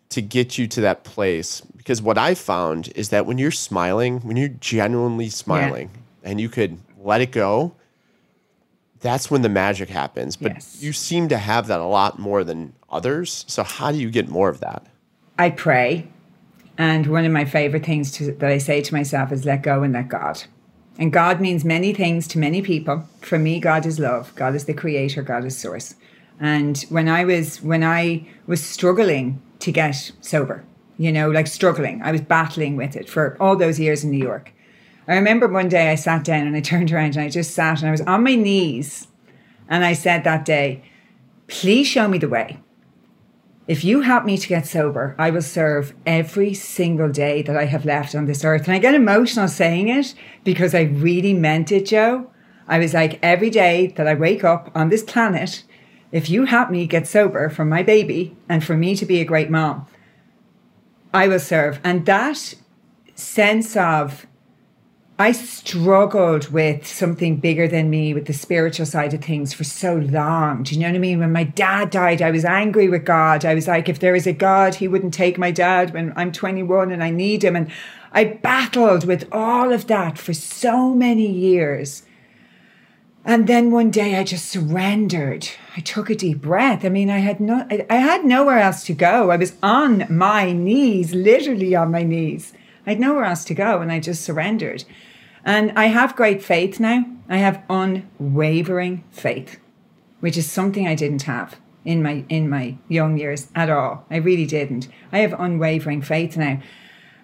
to 0.08 0.22
get 0.22 0.58
you 0.58 0.68
to 0.68 0.80
that 0.80 1.04
place? 1.04 1.60
Because 1.76 2.02
what 2.02 2.18
I 2.18 2.34
found 2.34 2.93
is 2.95 3.10
that 3.10 3.26
when 3.26 3.38
you're 3.38 3.52
smiling, 3.52 4.22
when 4.22 4.38
you're 4.38 4.47
genuinely 4.47 5.28
smiling 5.28 5.89
yeah. 6.24 6.30
and 6.30 6.39
you 6.39 6.47
could 6.47 6.80
let 6.97 7.20
it 7.20 7.34
go, 7.34 7.76
that's 9.02 9.30
when 9.30 9.41
the 9.41 9.49
magic 9.49 9.89
happens. 9.89 10.36
But 10.36 10.54
yes. 10.54 10.82
you 10.82 10.93
seem 10.93 11.28
to 11.30 11.38
have 11.38 11.68
that 11.68 11.80
a 11.80 11.86
lot 11.86 12.20
more 12.20 12.43
than 12.43 12.74
others. 12.89 13.45
So 13.47 13.64
how 13.64 13.91
do 13.91 13.97
you 13.97 14.10
get 14.10 14.30
more 14.30 14.49
of 14.49 14.60
that? 14.62 14.86
I 15.38 15.49
pray. 15.49 16.08
And 16.78 17.08
one 17.08 17.26
of 17.26 17.32
my 17.32 17.45
favorite 17.45 17.86
things 17.86 18.12
to, 18.14 18.32
that 18.32 18.49
I 18.49 18.58
say 18.58 18.82
to 18.82 18.93
myself 18.93 19.32
is 19.32 19.45
let 19.45 19.64
go 19.64 19.84
and 19.84 19.93
let 19.93 20.08
God. 20.08 20.43
And 20.97 21.12
God 21.12 21.41
means 21.41 21.66
many 21.66 21.93
things 21.93 22.28
to 22.30 22.39
many 22.39 22.62
people. 22.62 23.08
For 23.22 23.39
me, 23.39 23.60
God 23.60 23.86
is 23.86 23.99
love. 23.99 24.34
God 24.36 24.56
is 24.56 24.66
the 24.66 24.74
creator. 24.74 25.24
God 25.24 25.45
is 25.45 25.58
source. 25.58 25.95
And 26.39 26.80
when 26.89 27.08
I 27.08 27.24
was 27.24 27.62
when 27.62 27.84
I 27.84 28.28
was 28.47 28.64
struggling 28.64 29.41
to 29.60 29.72
get 29.72 30.12
sober, 30.22 30.64
you 30.97 31.12
know, 31.12 31.30
like 31.30 31.47
struggling, 31.47 32.02
I 32.02 32.12
was 32.12 32.22
battling 32.22 32.76
with 32.76 32.95
it 32.95 33.10
for 33.10 33.38
all 33.39 33.56
those 33.56 33.80
years 33.80 34.04
in 34.04 34.12
New 34.12 34.24
York. 34.24 34.52
I 35.12 35.16
remember 35.16 35.49
one 35.49 35.68
day 35.68 35.89
I 35.89 35.95
sat 35.95 36.24
down 36.24 36.47
and 36.47 36.55
I 36.55 36.62
turned 36.62 36.89
around 36.89 37.18
and 37.18 37.26
I 37.26 37.28
just 37.28 37.53
sat 37.53 37.80
and 37.80 37.89
I 37.89 37.91
was 37.91 37.99
on 37.99 38.24
my 38.24 38.36
knees 38.36 39.09
and 39.68 39.84
I 39.84 39.91
said 39.91 40.24
that 40.24 40.45
day, 40.45 40.84
please 41.47 41.86
show 41.86 42.07
me 42.07 42.18
the 42.18 42.30
way. 42.30 42.62
If 43.68 43.84
you 43.84 44.01
help 44.01 44.24
me 44.24 44.38
to 44.38 44.47
get 44.47 44.66
sober, 44.66 45.14
I 45.20 45.30
will 45.30 45.41
serve 45.41 45.93
every 46.05 46.53
single 46.53 47.09
day 47.09 47.41
that 47.41 47.57
I 47.57 47.66
have 47.66 47.84
left 47.84 48.16
on 48.16 48.26
this 48.26 48.45
earth. 48.45 48.68
And 48.68 48.74
I 48.74 48.80
get 48.80 48.95
emotional 48.95 49.49
saying 49.49 49.89
it 49.89 50.14
because 50.45 50.74
I 50.74 50.84
really 50.84 51.34
meant 51.34 51.74
it, 51.74 51.88
Joe. 51.88 52.32
I 52.70 52.80
was 52.80 52.93
like, 52.93 53.20
every 53.22 53.49
day 53.49 53.88
that 53.97 54.07
I 54.07 54.14
wake 54.14 54.45
up 54.45 54.72
on 54.74 54.88
this 54.88 55.03
planet, 55.03 55.64
if 56.14 56.30
you 56.30 56.45
help 56.45 56.70
me 56.70 56.88
get 56.88 57.05
sober 57.05 57.49
for 57.49 57.66
my 57.66 57.84
baby 57.84 58.38
and 58.47 58.64
for 58.64 58.78
me 58.78 58.95
to 58.95 59.05
be 59.05 59.20
a 59.20 59.26
great 59.26 59.49
mom, 59.49 59.88
I 61.14 61.28
will 61.28 61.39
serve. 61.39 61.82
And 61.84 62.05
that 62.05 62.55
sense 63.14 63.76
of 63.76 64.26
I 65.22 65.34
struggled 65.34 66.50
with 66.50 66.88
something 66.88 67.38
bigger 67.38 67.68
than 67.68 67.92
me, 67.92 68.12
with 68.12 68.26
the 68.26 68.34
spiritual 68.34 68.88
side 68.88 69.14
of 69.14 69.24
things 69.24 69.54
for 69.54 69.64
so 69.64 69.98
long. 69.98 70.64
Do 70.64 70.74
you 70.74 70.82
know 70.82 70.88
what 70.88 70.96
I 70.96 70.98
mean? 70.98 71.20
When 71.20 71.32
my 71.32 71.44
dad 71.44 71.92
died, 71.92 72.24
I 72.24 72.32
was 72.32 72.44
angry 72.44 72.90
with 72.90 73.06
God. 73.06 73.46
I 73.46 73.54
was 73.54 73.68
like, 73.68 73.88
if 73.88 74.00
there 74.00 74.16
is 74.16 74.26
a 74.26 74.34
God, 74.34 74.74
he 74.74 74.88
wouldn't 74.88 75.14
take 75.14 75.38
my 75.38 75.52
dad 75.52 75.94
when 75.94 76.12
I'm 76.16 76.32
21 76.32 76.92
and 76.92 77.04
I 77.04 77.12
need 77.12 77.44
him. 77.44 77.56
And 77.56 77.70
I 78.12 78.24
battled 78.24 79.06
with 79.06 79.28
all 79.32 79.72
of 79.72 79.86
that 79.86 80.18
for 80.18 80.34
so 80.34 80.92
many 80.96 81.32
years. 81.32 82.02
And 83.24 83.46
then 83.46 83.70
one 83.70 83.92
day 83.92 84.16
I 84.16 84.24
just 84.24 84.50
surrendered. 84.50 85.48
I 85.78 85.82
took 85.82 86.10
a 86.10 86.16
deep 86.16 86.42
breath. 86.42 86.84
I 86.84 86.90
mean, 86.90 87.12
I 87.12 87.20
had 87.20 87.40
no, 87.40 87.68
I, 87.70 87.94
had 87.94 88.26
nowhere 88.26 88.58
else 88.58 88.84
to 88.86 88.94
go. 88.96 89.30
I 89.30 89.38
was 89.38 89.54
on 89.62 90.08
my 90.10 90.52
knees, 90.52 91.14
literally 91.14 91.76
on 91.76 91.92
my 91.92 92.02
knees. 92.02 92.54
I 92.88 92.90
had 92.90 93.00
nowhere 93.00 93.26
else 93.26 93.46
to 93.46 93.54
go, 93.54 93.82
and 93.82 93.92
I 93.92 94.00
just 94.00 94.24
surrendered. 94.24 94.84
And 95.44 95.72
I 95.78 95.86
have 95.86 96.16
great 96.16 96.44
faith 96.44 96.80
now. 96.80 97.06
I 97.30 97.38
have 97.38 97.64
unwavering 97.70 99.04
faith, 99.12 99.60
which 100.20 100.38
is 100.38 100.50
something 100.50 100.88
I 100.88 100.96
didn't 100.96 101.24
have 101.24 101.60
in 101.84 102.04
my 102.04 102.24
in 102.30 102.50
my 102.50 102.78
young 102.88 103.18
years 103.18 103.48
at 103.56 103.70
all. 103.70 104.06
I 104.10 104.18
really 104.18 104.46
didn't. 104.46 104.88
I 105.12 105.20
have 105.20 105.39
unwavering 105.39 106.02
faith 106.02 106.38
now. 106.38 106.62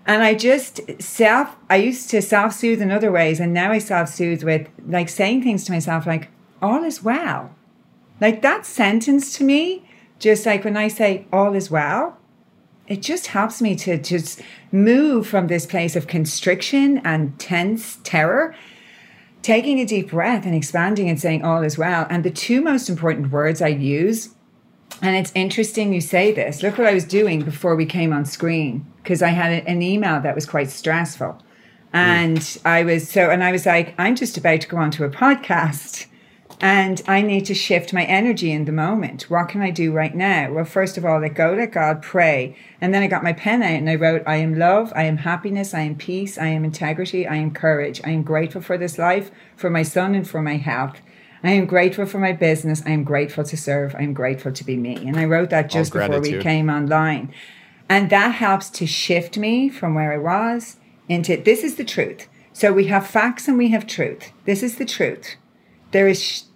And 0.08 0.24
I 0.24 0.36
just 0.36 0.80
self, 1.02 1.58
I 1.70 1.76
used 1.76 2.10
to 2.12 2.22
self 2.22 2.54
soothe 2.54 2.82
in 2.82 2.92
other 2.92 3.12
ways, 3.12 3.42
and 3.42 3.54
now 3.54 3.72
I 3.72 3.80
self 3.80 4.10
soothe 4.10 4.42
with 4.44 4.70
like 4.88 5.10
saying 5.10 5.44
things 5.44 5.66
to 5.66 5.74
myself 5.74 6.08
like, 6.08 6.30
all 6.62 6.84
is 6.84 7.04
well. 7.04 7.54
Like 8.22 8.42
that 8.42 8.66
sentence 8.66 9.38
to 9.38 9.44
me, 9.44 9.88
just 10.18 10.46
like 10.46 10.64
when 10.64 10.78
I 10.78 10.88
say 10.88 11.28
all 11.32 11.54
is 11.54 11.70
well, 11.70 12.18
it 12.88 13.02
just 13.02 13.28
helps 13.28 13.62
me 13.62 13.76
to 13.76 13.98
just 13.98 14.42
move 14.72 15.28
from 15.28 15.48
this 15.48 15.66
place 15.66 15.96
of 15.96 16.08
constriction 16.08 17.00
and 17.00 17.38
tense 17.40 17.98
terror, 18.04 18.56
taking 19.42 19.80
a 19.80 19.86
deep 19.86 20.12
breath 20.12 20.46
and 20.46 20.56
expanding 20.56 21.10
and 21.10 21.20
saying 21.20 21.44
all 21.44 21.64
is 21.64 21.78
well. 21.78 22.08
And 22.10 22.24
the 22.24 22.32
two 22.32 22.62
most 22.62 22.90
important 22.90 23.32
words 23.32 23.62
I 23.62 23.68
use 23.68 24.36
and 25.02 25.16
it's 25.16 25.32
interesting 25.36 25.94
you 25.94 26.02
say 26.02 26.32
this. 26.32 26.64
Look 26.64 26.78
what 26.78 26.88
I 26.88 26.94
was 26.94 27.06
doing 27.06 27.44
before 27.44 27.76
we 27.76 27.86
came 27.86 28.12
on 28.12 28.26
screen 28.26 28.86
because 29.04 29.22
I 29.22 29.30
had 29.30 29.66
an 29.68 29.82
email 29.82 30.20
that 30.22 30.34
was 30.34 30.46
quite 30.46 30.70
stressful. 30.70 31.42
And 31.94 32.38
mm. 32.38 32.62
I 32.66 32.84
was 32.84 33.10
so, 33.10 33.30
and 33.30 33.44
I 33.44 33.52
was 33.52 33.66
like, 33.66 33.94
I'm 33.98 34.16
just 34.16 34.38
about 34.38 34.62
to 34.62 34.68
go 34.68 34.78
on 34.78 34.92
to 34.92 35.04
a 35.06 35.10
podcast 35.10 36.08
and 36.60 37.04
I 37.08 37.22
need 37.22 37.46
to 37.46 37.54
shift 37.54 37.94
my 37.94 38.04
energy 38.04 38.52
in 38.52 38.66
the 38.66 38.72
moment. 38.72 39.30
What 39.30 39.50
can 39.50 39.62
I 39.62 39.70
do 39.70 39.92
right 39.92 40.16
now? 40.16 40.52
Well, 40.52 40.66
first 40.66 40.98
of 40.98 41.06
all, 41.06 41.20
let 41.20 41.36
go, 41.36 41.54
let 41.54 41.72
God, 41.72 42.02
pray. 42.02 42.58
And 42.82 42.94
then 42.94 43.04
I 43.04 43.08
got 43.08 43.24
my 43.24 43.34
pen 43.34 43.62
out 43.62 43.70
and 43.70 43.90
I 43.90 43.96
wrote, 43.96 44.24
I 44.26 44.38
am 44.38 44.58
love, 44.58 44.92
I 44.96 45.04
am 45.04 45.18
happiness, 45.18 45.76
I 45.76 45.82
am 45.82 45.96
peace, 45.96 46.38
I 46.38 46.48
am 46.48 46.66
integrity, 46.66 47.28
I 47.28 47.36
am 47.36 47.52
courage. 47.52 48.02
I 48.04 48.10
am 48.10 48.24
grateful 48.24 48.62
for 48.62 48.78
this 48.78 48.98
life, 48.98 49.30
for 49.56 49.70
my 49.70 49.84
son, 49.84 50.16
and 50.16 50.28
for 50.28 50.42
my 50.42 50.58
health. 50.58 51.00
I 51.44 51.52
am 51.52 51.68
grateful 51.68 52.08
for 52.08 52.18
my 52.18 52.34
business. 52.34 52.82
I 52.86 52.90
am 52.90 53.04
grateful 53.04 53.44
to 53.44 53.56
serve. 53.56 53.96
I 53.96 54.02
am 54.02 54.14
grateful 54.14 54.52
to 54.52 54.64
be 54.64 54.76
me. 54.76 54.96
And 54.96 55.18
I 55.18 55.26
wrote 55.26 55.52
that 55.52 55.70
just 55.70 55.94
before 55.94 56.20
we 56.20 56.40
came 56.40 56.70
online. 56.70 57.32
And 57.88 58.10
that 58.10 58.30
helps 58.30 58.70
to 58.72 58.88
shift 58.88 59.38
me 59.38 59.70
from 59.70 59.94
where 59.94 60.12
I 60.12 60.18
was 60.18 60.78
into 61.08 61.38
this 61.38 61.64
is 61.64 61.76
the 61.76 61.86
truth. 61.86 62.28
So 62.52 62.74
we 62.74 62.88
have 62.88 63.06
facts 63.06 63.48
and 63.48 63.58
we 63.58 63.70
have 63.70 63.86
truth. 63.86 64.32
This 64.46 64.64
is 64.64 64.78
the 64.78 64.86
truth. 64.86 65.36
There 65.92 66.08
is 66.08 66.47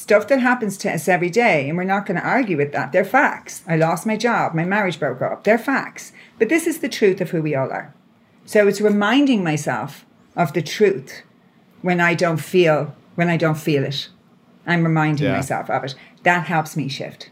stuff 0.00 0.28
that 0.28 0.40
happens 0.40 0.76
to 0.78 0.92
us 0.92 1.08
every 1.08 1.30
day, 1.30 1.68
and 1.68 1.76
we're 1.76 1.84
not 1.84 2.06
going 2.06 2.18
to 2.18 2.26
argue 2.26 2.56
with 2.56 2.72
that. 2.72 2.92
They're 2.92 3.04
facts. 3.04 3.62
I 3.66 3.76
lost 3.76 4.06
my 4.06 4.16
job. 4.16 4.54
My 4.54 4.64
marriage 4.64 4.98
broke 4.98 5.20
up. 5.22 5.44
They're 5.44 5.58
facts. 5.58 6.12
But 6.38 6.48
this 6.48 6.66
is 6.66 6.78
the 6.78 6.88
truth 6.88 7.20
of 7.20 7.30
who 7.30 7.42
we 7.42 7.54
all 7.54 7.70
are. 7.70 7.94
So 8.46 8.66
it's 8.66 8.80
reminding 8.80 9.44
myself 9.44 10.04
of 10.34 10.52
the 10.54 10.62
truth 10.62 11.22
when 11.82 12.00
I 12.00 12.14
don't 12.14 12.38
feel 12.38 12.96
when 13.14 13.28
I 13.28 13.36
don't 13.36 13.58
feel 13.58 13.84
it. 13.84 14.08
I'm 14.66 14.84
reminding 14.84 15.26
yeah. 15.26 15.36
myself 15.36 15.68
of 15.68 15.84
it. 15.84 15.94
That 16.22 16.46
helps 16.46 16.76
me 16.76 16.88
shift. 16.88 17.30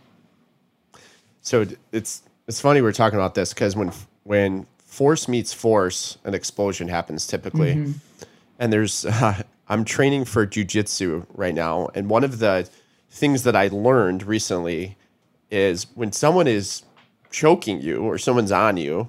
So 1.41 1.67
it's 1.93 2.23
it's 2.47 2.61
funny 2.61 2.83
we're 2.83 2.93
talking 2.93 3.19
about 3.19 3.35
this 3.35 3.55
because 3.55 3.75
when 3.75 3.93
when 4.25 4.67
force 4.85 5.29
meets 5.29 5.53
force, 5.53 6.19
an 6.25 6.35
explosion 6.35 6.89
happens 6.89 7.27
typically. 7.27 7.75
Mm-hmm. 7.75 7.93
And 8.59 8.73
there's 8.73 9.05
uh, 9.07 9.43
I'm 9.69 9.85
training 9.85 10.25
for 10.25 10.47
jujitsu 10.47 11.27
right 11.35 11.55
now, 11.55 11.89
and 11.95 12.09
one 12.09 12.25
of 12.25 12.39
the 12.39 12.69
things 13.11 13.43
that 13.45 13.57
I 13.57 13.69
learned 13.69 14.23
recently 14.23 14.97
is 15.51 15.87
when 15.95 16.13
someone 16.13 16.47
is 16.47 16.83
choking 17.31 17.81
you 17.81 18.03
or 18.03 18.19
someone's 18.19 18.53
on 18.53 18.77
you, 18.77 19.09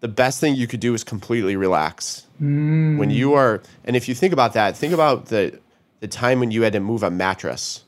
the 0.00 0.08
best 0.08 0.40
thing 0.40 0.54
you 0.54 0.66
could 0.66 0.80
do 0.80 0.94
is 0.94 1.04
completely 1.04 1.56
relax. 1.56 2.26
Mm. 2.40 2.98
When 2.98 3.10
you 3.10 3.34
are, 3.34 3.62
and 3.84 3.96
if 3.96 4.08
you 4.08 4.14
think 4.14 4.32
about 4.32 4.52
that, 4.52 4.76
think 4.76 4.92
about 4.92 5.26
the 5.26 5.58
the 6.00 6.08
time 6.08 6.40
when 6.40 6.50
you 6.50 6.60
had 6.62 6.74
to 6.74 6.80
move 6.80 7.02
a 7.02 7.10
mattress. 7.10 7.84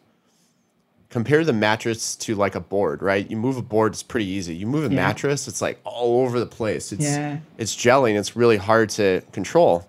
Compare 1.11 1.45
the 1.45 1.53
mattress 1.53 2.17
to 2.17 2.35
like 2.35 2.55
a 2.55 2.61
board, 2.61 3.03
right? 3.03 3.31
You 3.31 3.37
move 3.37 3.59
a 3.59 3.63
board, 3.63 3.93
it's 3.93 4.03
pretty 4.03 4.27
easy. 4.27 4.57
You 4.57 4.67
move 4.67 4.91
a 4.91 4.95
yeah. 4.95 5.03
mattress, 5.03 5.47
it's 5.47 5.61
like 5.61 5.79
all 5.85 6.23
over 6.23 6.41
the 6.41 6.47
place. 6.47 6.93
It's 6.93 7.05
yeah. 7.05 7.39
it's 7.59 7.77
gelling. 7.77 8.19
It's 8.19 8.35
really 8.35 8.57
hard 8.57 8.89
to 8.91 9.23
control. 9.33 9.87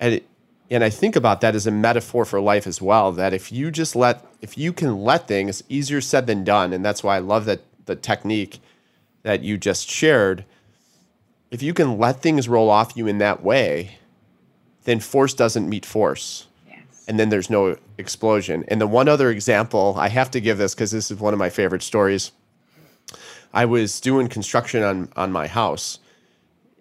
And 0.00 0.14
it, 0.14 0.28
and 0.70 0.84
I 0.84 0.90
think 0.90 1.16
about 1.16 1.40
that 1.40 1.54
as 1.54 1.66
a 1.66 1.70
metaphor 1.70 2.24
for 2.24 2.40
life 2.40 2.66
as 2.66 2.82
well. 2.82 3.12
That 3.12 3.32
if 3.32 3.50
you 3.50 3.70
just 3.70 3.96
let, 3.96 4.24
if 4.40 4.58
you 4.58 4.72
can 4.72 5.02
let 5.02 5.26
things, 5.26 5.62
easier 5.68 6.00
said 6.00 6.26
than 6.26 6.44
done, 6.44 6.72
and 6.72 6.84
that's 6.84 7.02
why 7.02 7.16
I 7.16 7.20
love 7.20 7.44
that 7.46 7.60
the 7.86 7.96
technique 7.96 8.60
that 9.22 9.42
you 9.42 9.56
just 9.56 9.88
shared. 9.88 10.44
If 11.50 11.62
you 11.62 11.72
can 11.72 11.98
let 11.98 12.20
things 12.20 12.48
roll 12.48 12.68
off 12.68 12.96
you 12.96 13.06
in 13.06 13.18
that 13.18 13.42
way, 13.42 13.98
then 14.84 15.00
force 15.00 15.32
doesn't 15.32 15.68
meet 15.68 15.86
force 15.86 16.48
and 17.08 17.18
then 17.18 17.30
there's 17.30 17.48
no 17.48 17.76
explosion. 17.96 18.64
And 18.68 18.80
the 18.80 18.86
one 18.86 19.08
other 19.08 19.30
example, 19.30 19.94
I 19.98 20.10
have 20.10 20.30
to 20.32 20.40
give 20.40 20.58
this 20.58 20.74
because 20.74 20.90
this 20.90 21.10
is 21.10 21.18
one 21.18 21.32
of 21.32 21.38
my 21.38 21.48
favorite 21.48 21.82
stories. 21.82 22.32
I 23.52 23.64
was 23.64 23.98
doing 23.98 24.28
construction 24.28 24.82
on 24.82 25.08
on 25.16 25.32
my 25.32 25.46
house, 25.46 25.98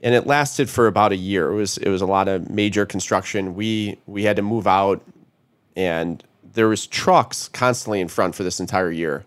and 0.04 0.14
it 0.14 0.28
lasted 0.28 0.70
for 0.70 0.88
about 0.88 1.12
a 1.12 1.16
year. 1.16 1.52
It 1.52 1.56
was 1.56 1.78
it 1.78 1.90
was 1.90 2.02
a 2.02 2.06
lot 2.06 2.28
of 2.28 2.50
major 2.50 2.86
construction. 2.86 3.56
We 3.56 3.98
we 4.06 4.24
had 4.24 4.36
to 4.36 4.42
move 4.42 4.68
out, 4.68 5.02
and 5.76 6.24
there 6.54 6.68
was 6.68 6.88
trucks 6.88 7.48
constantly 7.48 8.00
in 8.00 8.08
front 8.08 8.36
for 8.36 8.44
this 8.44 8.60
entire 8.60 8.92
year. 8.92 9.26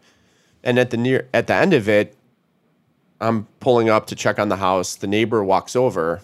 And 0.62 0.78
at 0.78 0.90
the 0.90 0.96
near 0.96 1.28
at 1.34 1.46
the 1.46 1.54
end 1.54 1.74
of 1.74 1.88
it, 1.88 2.16
I'm 3.20 3.46
pulling 3.60 3.88
up 3.88 4.06
to 4.06 4.14
check 4.14 4.38
on 4.38 4.48
the 4.48 4.56
house. 4.56 4.96
The 4.96 5.06
neighbor 5.06 5.42
walks 5.42 5.74
over 5.74 6.20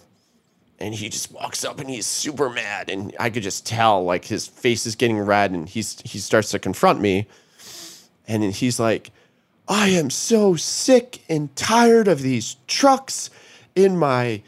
and 0.79 0.93
he 0.93 1.09
just 1.09 1.31
walks 1.31 1.65
up 1.65 1.79
and 1.79 1.89
he's 1.89 2.05
super 2.05 2.49
mad 2.49 2.89
and 2.89 3.15
i 3.19 3.29
could 3.29 3.43
just 3.43 3.65
tell 3.65 4.03
like 4.03 4.25
his 4.25 4.47
face 4.47 4.85
is 4.85 4.95
getting 4.95 5.19
red 5.19 5.51
and 5.51 5.69
he's 5.69 5.99
he 6.01 6.19
starts 6.19 6.51
to 6.51 6.59
confront 6.59 6.99
me 6.99 7.27
and 8.27 8.43
he's 8.43 8.79
like 8.79 9.11
i 9.67 9.87
am 9.89 10.09
so 10.09 10.55
sick 10.55 11.23
and 11.29 11.55
tired 11.55 12.07
of 12.07 12.21
these 12.21 12.57
trucks 12.67 13.29
in 13.77 13.97
my 13.97 14.41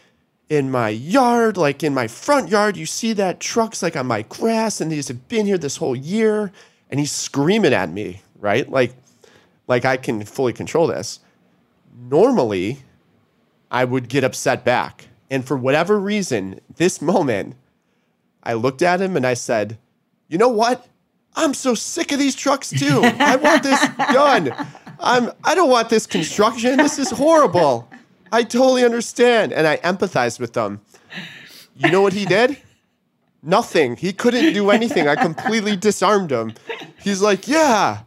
in 0.49 0.71
my 0.71 0.89
yard 0.89 1.55
like 1.55 1.83
in 1.83 1.93
my 1.93 2.07
front 2.07 2.49
yard 2.49 2.75
you 2.75 2.85
see 2.85 3.13
that 3.13 3.39
trucks 3.39 3.83
like 3.83 3.95
on 3.95 4.07
my 4.07 4.23
grass 4.23 4.81
and 4.81 4.91
these 4.91 5.07
have 5.07 5.27
been 5.27 5.45
here 5.45 5.57
this 5.57 5.77
whole 5.77 5.95
year 5.95 6.51
and 6.89 6.99
he's 6.99 7.11
screaming 7.11 7.73
at 7.73 7.89
me 7.89 8.21
right 8.39 8.69
like 8.69 8.93
like 9.67 9.85
i 9.85 9.95
can 9.95 10.23
fully 10.23 10.51
control 10.51 10.87
this 10.87 11.19
normally 11.95 12.79
i 13.69 13.85
would 13.85 14.09
get 14.09 14.23
upset 14.23 14.65
back 14.65 15.09
and 15.29 15.45
for 15.45 15.55
whatever 15.55 15.99
reason, 15.99 16.59
this 16.75 17.01
moment, 17.01 17.55
I 18.43 18.53
looked 18.53 18.81
at 18.81 19.01
him 19.01 19.15
and 19.15 19.25
I 19.25 19.35
said, 19.35 19.77
You 20.27 20.37
know 20.37 20.49
what? 20.49 20.87
I'm 21.35 21.53
so 21.53 21.75
sick 21.75 22.11
of 22.11 22.19
these 22.19 22.35
trucks 22.35 22.69
too. 22.69 23.01
I 23.03 23.35
want 23.35 23.63
this 23.63 23.79
done. 23.97 24.53
I'm 24.99 25.31
I 25.43 25.55
don't 25.55 25.69
want 25.69 25.89
this 25.89 26.07
construction. 26.07 26.77
This 26.77 26.97
is 26.97 27.11
horrible. 27.11 27.89
I 28.31 28.43
totally 28.43 28.83
understand. 28.83 29.53
And 29.53 29.67
I 29.67 29.77
empathized 29.77 30.39
with 30.39 30.53
them. 30.53 30.81
You 31.75 31.91
know 31.91 32.01
what 32.01 32.13
he 32.13 32.25
did? 32.25 32.57
Nothing. 33.41 33.95
He 33.95 34.11
couldn't 34.11 34.53
do 34.53 34.69
anything. 34.69 35.07
I 35.07 35.15
completely 35.15 35.75
disarmed 35.75 36.31
him. 36.31 36.53
He's 37.01 37.21
like, 37.21 37.47
Yeah, 37.47 38.01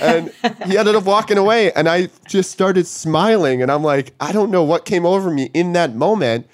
and 0.00 0.32
he 0.66 0.78
ended 0.78 0.94
up 0.94 1.04
walking 1.04 1.36
away 1.36 1.70
and 1.72 1.86
i 1.86 2.08
just 2.26 2.50
started 2.50 2.86
smiling 2.86 3.60
and 3.60 3.70
i'm 3.70 3.82
like 3.82 4.14
i 4.20 4.32
don't 4.32 4.50
know 4.50 4.62
what 4.62 4.86
came 4.86 5.04
over 5.04 5.30
me 5.30 5.50
in 5.52 5.74
that 5.74 5.94
moment 5.94 6.46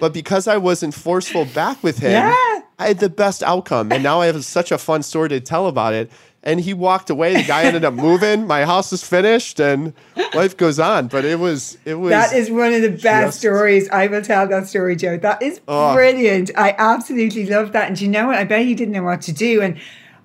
but 0.00 0.12
because 0.12 0.48
I 0.48 0.56
wasn't 0.56 0.94
forceful 0.94 1.44
back 1.46 1.82
with 1.82 1.98
him, 1.98 2.12
yeah. 2.12 2.60
I 2.78 2.88
had 2.88 2.98
the 2.98 3.08
best 3.08 3.42
outcome. 3.42 3.92
And 3.92 4.02
now 4.02 4.20
I 4.20 4.26
have 4.26 4.44
such 4.44 4.72
a 4.72 4.78
fun 4.78 5.02
story 5.02 5.28
to 5.30 5.40
tell 5.40 5.66
about 5.66 5.94
it. 5.94 6.10
And 6.46 6.60
he 6.60 6.72
walked 6.72 7.10
away. 7.10 7.34
The 7.34 7.42
guy 7.42 7.64
ended 7.64 7.84
up 7.84 7.92
moving. 7.92 8.46
My 8.46 8.64
house 8.64 8.92
is 8.92 9.02
finished, 9.02 9.60
and 9.60 9.92
life 10.32 10.56
goes 10.56 10.78
on. 10.78 11.08
But 11.08 11.24
it 11.24 11.40
was, 11.40 11.76
it 11.84 11.96
was. 11.96 12.10
That 12.10 12.32
is 12.32 12.50
one 12.50 12.72
of 12.72 12.82
the 12.82 12.90
best 12.90 13.02
just, 13.02 13.40
stories. 13.40 13.90
I 13.90 14.06
will 14.06 14.22
tell 14.22 14.46
that 14.46 14.68
story, 14.68 14.94
Joe. 14.94 15.18
That 15.18 15.42
is 15.42 15.60
oh. 15.66 15.92
brilliant. 15.92 16.52
I 16.56 16.76
absolutely 16.78 17.46
love 17.46 17.72
that. 17.72 17.88
And 17.88 18.00
you 18.00 18.06
know 18.06 18.28
what? 18.28 18.36
I 18.36 18.44
bet 18.44 18.64
you 18.64 18.76
didn't 18.76 18.94
know 18.94 19.02
what 19.02 19.22
to 19.22 19.32
do. 19.32 19.60
And 19.60 19.76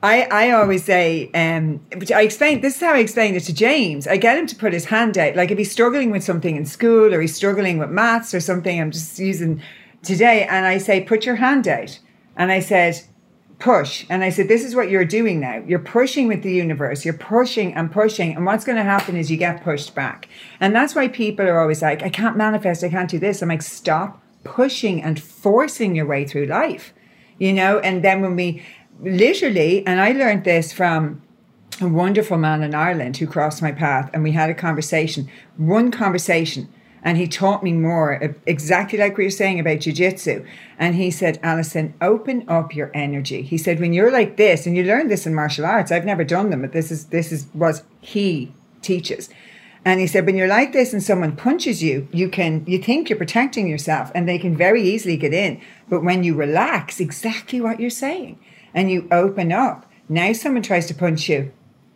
I, 0.04 0.24
I 0.32 0.52
always 0.52 0.84
say, 0.84 1.30
um, 1.34 1.80
which 1.96 2.12
I 2.12 2.22
explain, 2.22 2.62
this 2.62 2.76
is 2.76 2.82
how 2.82 2.94
I 2.94 3.00
explain 3.00 3.36
it 3.36 3.44
to 3.46 3.54
James. 3.54 4.08
I 4.08 4.18
get 4.18 4.38
him 4.38 4.48
to 4.48 4.56
put 4.56 4.74
his 4.74 4.86
hand 4.86 5.18
out. 5.18 5.36
Like 5.36 5.52
if 5.52 5.58
he's 5.58 5.72
struggling 5.72 6.12
with 6.12 6.24
something 6.24 6.56
in 6.56 6.66
school 6.66 7.14
or 7.14 7.22
he's 7.22 7.36
struggling 7.36 7.78
with 7.78 7.90
maths 7.90 8.34
or 8.34 8.40
something, 8.40 8.80
I'm 8.80 8.92
just 8.92 9.20
using 9.20 9.62
today. 10.04 10.44
And 10.44 10.66
I 10.66 10.78
say, 10.78 11.04
put 11.04 11.26
your 11.26 11.36
hand 11.36 11.68
out. 11.68 12.00
And 12.36 12.52
I 12.52 12.60
said, 12.60 13.02
push. 13.62 14.06
And 14.10 14.24
I 14.24 14.30
said, 14.30 14.48
this 14.48 14.66
is 14.66 14.76
what 14.76 14.90
you're 14.90 15.06
doing 15.06 15.40
now. 15.40 15.64
You're 15.66 15.80
pushing 15.80 16.28
with 16.28 16.42
the 16.42 16.52
universe. 16.52 17.06
You're 17.06 17.14
pushing 17.14 17.74
and 17.74 17.92
pushing. 17.92 18.36
And 18.36 18.46
what's 18.46 18.66
going 18.66 18.78
to 18.78 18.84
happen 18.84 19.16
is 19.16 19.30
you 19.30 19.38
get 19.38 19.64
pushed 19.64 19.96
back. 19.96 20.28
And 20.60 20.76
that's 20.76 20.96
why 20.96 21.08
people 21.08 21.48
are 21.48 21.60
always 21.60 21.82
like, 21.82 22.02
I 22.02 22.10
can't 22.10 22.36
manifest. 22.36 22.84
I 22.84 22.90
can't 22.90 23.10
do 23.10 23.20
this. 23.20 23.42
I'm 23.42 23.50
like, 23.50 23.62
stop 23.62 24.22
pushing 24.44 25.02
and 25.02 25.22
forcing 25.22 25.96
your 25.96 26.08
way 26.08 26.26
through 26.26 26.48
life, 26.48 26.94
you 27.38 27.54
know? 27.54 27.80
And 27.80 28.04
then 28.04 28.22
when 28.22 28.36
we, 28.36 28.64
literally, 29.00 29.86
and 29.86 30.02
I 30.02 30.12
learned 30.12 30.44
this 30.44 30.74
from 30.74 31.22
a 31.80 31.88
wonderful 31.88 32.38
man 32.38 32.64
in 32.64 32.76
Ireland 32.76 33.18
who 33.18 33.28
crossed 33.28 33.62
my 33.62 33.72
path, 33.72 34.10
and 34.14 34.24
we 34.24 34.32
had 34.32 34.50
a 34.50 34.56
conversation, 34.56 35.30
one 35.58 35.92
conversation, 35.92 36.68
and 37.04 37.18
he 37.18 37.28
taught 37.28 37.64
me 37.64 37.74
more, 37.74 38.36
exactly 38.46 39.00
like 39.00 39.18
we 39.18 39.24
were 39.24 39.32
saying 39.32 39.60
about 39.60 39.80
jujitsu. 39.80 40.46
And 40.78 40.96
he 40.96 41.10
said, 41.10 41.40
Alison, 41.42 41.96
open 42.00 42.48
up 42.48 42.76
your 42.76 42.92
energy. 42.94 43.42
He 43.42 43.58
said, 43.58 43.80
when 43.80 43.94
you're 43.94 44.12
like 44.12 44.38
this, 44.38 44.68
and 44.68 44.78
you 44.78 44.84
learn 44.84 45.08
this 45.08 45.26
in 45.26 45.34
martial 45.34 45.66
arts, 45.66 45.92
I've 45.92 46.06
never 46.06 46.24
done 46.24 46.52
them, 46.52 46.62
but 46.62 46.74
this 46.74 46.92
is 46.92 47.06
this 47.06 47.32
is 47.32 47.48
what 47.54 47.82
he 48.02 48.54
teaches. 48.82 49.30
And 49.84 50.00
he 50.00 50.06
said, 50.06 50.28
when 50.28 50.38
you're 50.38 50.48
like 50.48 50.74
this 50.74 50.94
and 50.94 51.02
someone 51.02 51.36
punches 51.36 51.82
you, 51.82 52.08
you 52.12 52.30
can 52.30 52.64
you 52.68 52.78
think 52.78 53.10
you're 53.10 53.18
protecting 53.18 53.68
yourself, 53.68 54.12
and 54.14 54.30
they 54.30 54.38
can 54.38 54.56
very 54.56 54.84
easily 54.84 55.18
get 55.18 55.34
in. 55.34 55.60
But 55.90 56.04
when 56.04 56.24
you 56.24 56.36
relax, 56.36 57.00
exactly 57.00 57.60
what 57.60 57.80
you're 57.80 57.90
saying, 57.90 58.40
and 58.76 58.92
you 58.92 59.08
open 59.12 59.52
up, 59.52 59.90
now 60.08 60.34
someone 60.34 60.62
tries 60.62 60.86
to 60.88 60.94
punch 60.94 61.28
you, 61.30 61.52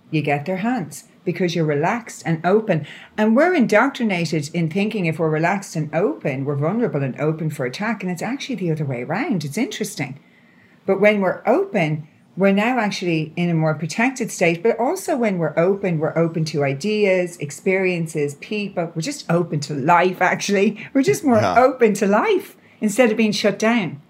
you 0.09 0.23
get 0.23 0.45
their 0.45 0.57
hands 0.57 1.05
because 1.25 1.55
you're 1.55 1.65
relaxed 1.65 2.23
and 2.25 2.45
open. 2.45 2.87
And 3.17 3.35
we're 3.35 3.53
indoctrinated 3.53 4.49
in 4.53 4.69
thinking 4.69 5.05
if 5.05 5.19
we're 5.19 5.29
relaxed 5.29 5.75
and 5.75 5.93
open, 5.93 6.45
we're 6.45 6.55
vulnerable 6.55 7.03
and 7.03 7.19
open 7.19 7.49
for 7.49 7.65
attack. 7.65 8.03
And 8.03 8.11
it's 8.11 8.21
actually 8.21 8.55
the 8.55 8.71
other 8.71 8.85
way 8.85 9.03
around. 9.03 9.43
It's 9.43 9.57
interesting. 9.57 10.19
But 10.85 11.01
when 11.01 11.19
we're 11.19 11.41
open, 11.45 12.07
we're 12.37 12.51
now 12.51 12.79
actually 12.79 13.33
in 13.35 13.49
a 13.49 13.53
more 13.53 13.73
protected 13.73 14.31
state. 14.31 14.61
But 14.61 14.79
also 14.79 15.17
when 15.17 15.37
we're 15.37 15.57
open, 15.57 15.99
we're 15.99 16.17
open 16.17 16.45
to 16.45 16.63
ideas, 16.63 17.37
experiences, 17.37 18.35
people. 18.35 18.91
We're 18.93 19.01
just 19.01 19.29
open 19.29 19.59
to 19.61 19.73
life, 19.73 20.21
actually. 20.21 20.87
We're 20.93 21.03
just 21.03 21.23
more 21.23 21.37
yeah. 21.37 21.57
open 21.57 21.93
to 21.95 22.07
life 22.07 22.57
instead 22.81 23.11
of 23.11 23.17
being 23.17 23.31
shut 23.31 23.57
down. 23.57 24.01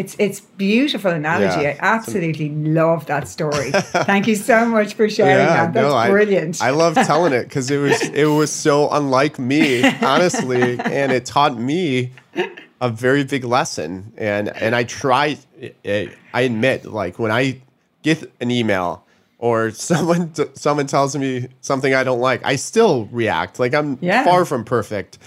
It's 0.00 0.16
it's 0.18 0.40
beautiful 0.40 1.10
analogy. 1.10 1.60
Yeah. 1.60 1.76
I 1.78 1.78
absolutely 1.78 2.48
love 2.48 3.04
that 3.06 3.28
story. 3.28 3.70
Thank 3.70 4.26
you 4.26 4.34
so 4.34 4.64
much 4.64 4.94
for 4.94 5.10
sharing 5.10 5.36
yeah, 5.36 5.66
that. 5.66 5.74
That's 5.74 6.06
no, 6.06 6.10
brilliant. 6.10 6.62
I, 6.62 6.68
I 6.68 6.70
love 6.70 6.94
telling 7.12 7.34
it 7.34 7.44
because 7.44 7.70
it 7.70 7.76
was 7.76 8.00
it 8.08 8.24
was 8.24 8.50
so 8.50 8.88
unlike 8.90 9.38
me, 9.38 9.84
honestly, 10.00 10.80
and 10.80 11.12
it 11.12 11.26
taught 11.26 11.58
me 11.58 12.12
a 12.80 12.88
very 12.88 13.24
big 13.24 13.44
lesson. 13.44 14.14
And 14.16 14.48
and 14.48 14.74
I 14.74 14.84
try. 14.84 15.36
Eh, 15.84 16.08
I 16.32 16.40
admit, 16.40 16.86
like 16.86 17.18
when 17.18 17.30
I 17.30 17.60
get 18.02 18.32
an 18.40 18.50
email 18.50 19.04
or 19.36 19.70
someone 19.90 20.32
someone 20.54 20.86
tells 20.86 21.14
me 21.14 21.48
something 21.60 21.94
I 21.94 22.04
don't 22.04 22.20
like, 22.20 22.40
I 22.42 22.56
still 22.56 23.04
react. 23.12 23.60
Like 23.60 23.74
I'm 23.74 23.98
yeah. 24.00 24.24
far 24.24 24.46
from 24.46 24.64
perfect, 24.64 25.18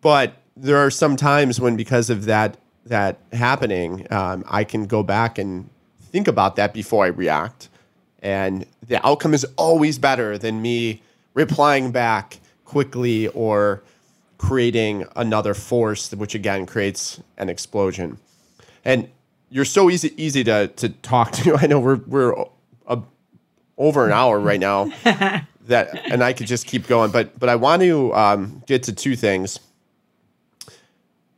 but 0.00 0.38
there 0.56 0.78
are 0.78 0.90
some 0.90 1.16
times 1.16 1.60
when 1.60 1.76
because 1.76 2.08
of 2.08 2.24
that 2.24 2.56
that 2.86 3.18
happening, 3.32 4.06
um, 4.10 4.44
I 4.48 4.64
can 4.64 4.86
go 4.86 5.02
back 5.02 5.38
and 5.38 5.68
think 6.00 6.28
about 6.28 6.56
that 6.56 6.74
before 6.74 7.04
I 7.04 7.08
react. 7.08 7.68
And 8.20 8.66
the 8.86 9.04
outcome 9.06 9.34
is 9.34 9.44
always 9.56 9.98
better 9.98 10.38
than 10.38 10.62
me 10.62 11.02
replying 11.34 11.90
back 11.90 12.38
quickly 12.64 13.28
or 13.28 13.82
creating 14.38 15.06
another 15.16 15.54
force, 15.54 16.12
which 16.12 16.34
again 16.34 16.66
creates 16.66 17.20
an 17.38 17.48
explosion. 17.48 18.18
And 18.84 19.08
you're 19.50 19.64
so 19.64 19.90
easy 19.90 20.12
easy 20.16 20.44
to 20.44 20.68
to 20.68 20.88
talk 20.88 21.32
to. 21.32 21.56
I 21.60 21.66
know 21.66 21.80
we're 21.80 22.00
we're 22.06 22.32
a, 22.86 22.98
over 23.76 24.06
an 24.06 24.12
hour 24.12 24.38
right 24.38 24.60
now. 24.60 24.90
that 25.66 26.10
and 26.10 26.24
I 26.24 26.32
could 26.32 26.46
just 26.46 26.66
keep 26.66 26.86
going, 26.86 27.10
but 27.10 27.38
but 27.38 27.48
I 27.48 27.56
want 27.56 27.82
to 27.82 28.14
um, 28.14 28.62
get 28.66 28.84
to 28.84 28.92
two 28.92 29.16
things 29.16 29.60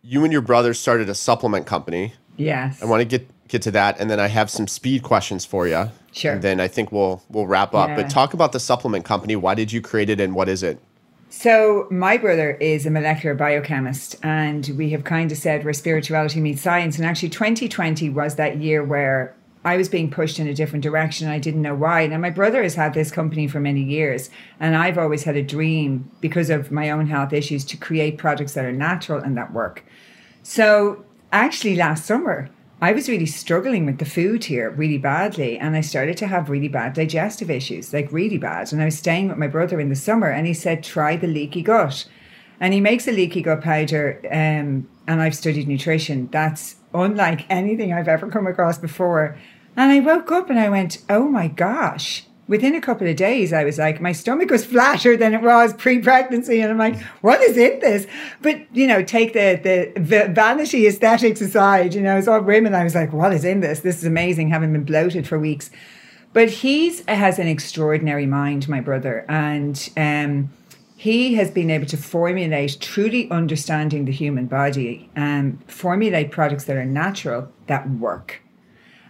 you 0.05 0.23
and 0.23 0.33
your 0.33 0.43
brother 0.43 0.75
started 0.75 1.09
a 1.09 1.15
supplement 1.15 1.67
company. 1.67 2.13
Yes. 2.37 2.83
I 2.83 2.87
want 2.87 3.01
to 3.01 3.05
get 3.05 3.29
get 3.49 3.63
to 3.63 3.71
that, 3.73 4.01
and 4.01 4.11
then 4.11 4.21
I 4.21 4.29
have 4.29 4.51
some 4.51 4.67
speed 4.67 5.03
questions 5.03 5.45
for 5.45 5.67
you. 5.67 5.91
Sure. 6.13 6.33
And 6.33 6.43
then 6.43 6.61
I 6.61 6.69
think 6.69 6.93
we'll 6.93 7.23
we'll 7.29 7.47
wrap 7.47 7.75
up. 7.75 7.89
Yeah. 7.89 7.97
But 7.97 8.11
talk 8.11 8.35
about 8.35 8.53
the 8.53 8.61
supplement 8.61 9.05
company. 9.05 9.37
Why 9.37 9.55
did 9.55 9.73
you 9.73 9.81
create 9.81 10.11
it, 10.11 10.21
and 10.21 10.35
what 10.35 10.49
is 10.49 10.63
it? 10.63 10.79
So 11.31 11.89
my 11.91 12.17
brother 12.17 12.53
is 12.53 12.87
a 12.87 12.91
molecular 12.91 13.35
biochemist, 13.35 14.17
and 14.23 14.69
we 14.77 14.91
have 14.91 15.03
kind 15.03 15.33
of 15.33 15.39
said 15.39 15.65
where 15.65 15.73
spirituality 15.73 16.41
meets 16.41 16.63
science. 16.63 16.97
And 16.97 17.07
actually, 17.07 17.31
2020 17.31 18.09
was 18.11 18.37
that 18.37 18.59
year 18.59 18.85
where 18.85 19.35
I 19.65 19.77
was 19.79 19.89
being 19.89 20.11
pushed 20.11 20.39
in 20.39 20.47
a 20.47 20.55
different 20.55 20.83
direction. 20.83 21.29
I 21.29 21.39
didn't 21.39 21.63
know 21.63 21.75
why. 21.75 22.07
Now, 22.07 22.19
my 22.19 22.31
brother 22.31 22.63
has 22.63 22.75
had 22.75 22.93
this 22.93 23.11
company 23.11 23.49
for 23.49 23.61
many 23.61 23.83
years, 23.83 24.29
and 24.61 24.77
I've 24.77 24.99
always 24.99 25.25
had 25.25 25.37
a 25.37 25.43
dream 25.43 26.11
because 26.21 26.51
of 26.51 26.71
my 26.71 26.91
own 26.91 27.07
health 27.07 27.33
issues 27.33 27.65
to 27.67 27.77
create 27.77 28.19
products 28.19 28.53
that 28.55 28.65
are 28.65 28.73
natural 28.73 29.23
and 29.23 29.37
that 29.39 29.53
work. 29.53 29.85
So, 30.43 31.05
actually, 31.33 31.77
last 31.77 32.05
summer, 32.05 32.51
I 32.83 32.93
was 32.93 33.09
really 33.09 33.25
struggling 33.25 33.87
with 33.87 33.97
the 33.97 34.05
food 34.05 34.45
here 34.45 34.69
really 34.71 34.99
badly, 34.99 35.57
and 35.57 35.75
I 35.75 35.81
started 35.81 36.19
to 36.19 36.27
have 36.27 36.51
really 36.51 36.69
bad 36.69 36.93
digestive 36.93 37.51
issues, 37.51 37.95
like 37.95 38.13
really 38.13 38.37
bad. 38.37 38.71
And 38.71 38.83
I 38.83 38.85
was 38.85 38.99
staying 38.99 39.29
with 39.29 39.39
my 39.39 39.49
brother 39.49 39.81
in 39.81 39.89
the 39.89 39.97
summer, 39.97 40.29
and 40.29 40.47
he 40.47 40.53
said, 40.53 40.85
Try 40.85 41.17
the 41.17 41.27
leaky 41.27 41.63
gut. 41.63 42.07
And 42.61 42.75
he 42.75 42.81
makes 42.81 43.09
a 43.09 43.13
leaky 43.13 43.41
gut 43.41 43.63
powder, 43.63 44.21
um, 44.31 44.89
and 45.07 45.23
I've 45.23 45.35
studied 45.35 45.67
nutrition. 45.67 46.29
That's 46.31 46.77
unlike 46.93 47.47
anything 47.49 47.93
I've 47.93 48.09
ever 48.09 48.29
come 48.29 48.47
across 48.47 48.77
before. 48.77 49.39
And 49.77 49.91
I 49.91 50.01
woke 50.01 50.31
up 50.31 50.51
and 50.51 50.59
I 50.59 50.69
went, 50.69 50.99
Oh 51.09 51.29
my 51.29 51.49
gosh, 51.49 52.25
within 52.47 52.75
a 52.75 52.81
couple 52.81 53.09
of 53.09 53.17
days, 53.17 53.53
I 53.53 53.65
was 53.65 53.79
like, 53.79 54.01
my 54.01 54.13
stomach 54.13 54.51
was 54.51 54.65
flatter 54.75 55.17
than 55.17 55.35
it 55.35 55.43
was 55.43 55.73
pre-pregnancy, 55.75 56.61
and 56.61 56.71
I'm 56.71 56.79
like, 56.79 57.01
what 57.21 57.41
is 57.43 57.57
in 57.57 57.81
this? 57.81 58.07
But 58.43 58.65
you 58.75 58.87
know, 58.87 59.03
take 59.03 59.33
the 59.33 59.61
the 59.95 60.33
vanity 60.33 60.87
aesthetics 60.87 61.41
aside, 61.41 61.95
you 61.95 62.03
know, 62.03 62.17
it's 62.17 62.29
all 62.29 62.41
women. 62.41 62.75
I 62.75 62.85
was 62.85 62.95
like, 62.95 63.13
what 63.13 63.33
is 63.33 63.45
in 63.45 63.61
this? 63.61 63.81
This 63.81 63.99
is 63.99 64.05
amazing, 64.05 64.51
having 64.51 64.73
been 64.73 64.85
bloated 64.85 65.27
for 65.27 65.39
weeks. 65.39 65.71
But 66.33 66.51
he's 66.51 67.05
has 67.07 67.39
an 67.39 67.47
extraordinary 67.47 68.27
mind, 68.27 68.69
my 68.69 68.81
brother, 68.81 69.25
and 69.29 69.91
um, 69.97 70.51
he 70.97 71.35
has 71.35 71.51
been 71.51 71.71
able 71.71 71.87
to 71.87 71.97
formulate, 71.97 72.79
truly 72.81 73.31
understanding 73.31 74.05
the 74.05 74.13
human 74.13 74.47
body, 74.47 75.11
and 75.15 75.63
formulate 75.71 76.33
products 76.33 76.65
that 76.65 76.77
are 76.77 76.85
natural 76.85 77.53
that 77.67 77.89
work 77.89 78.44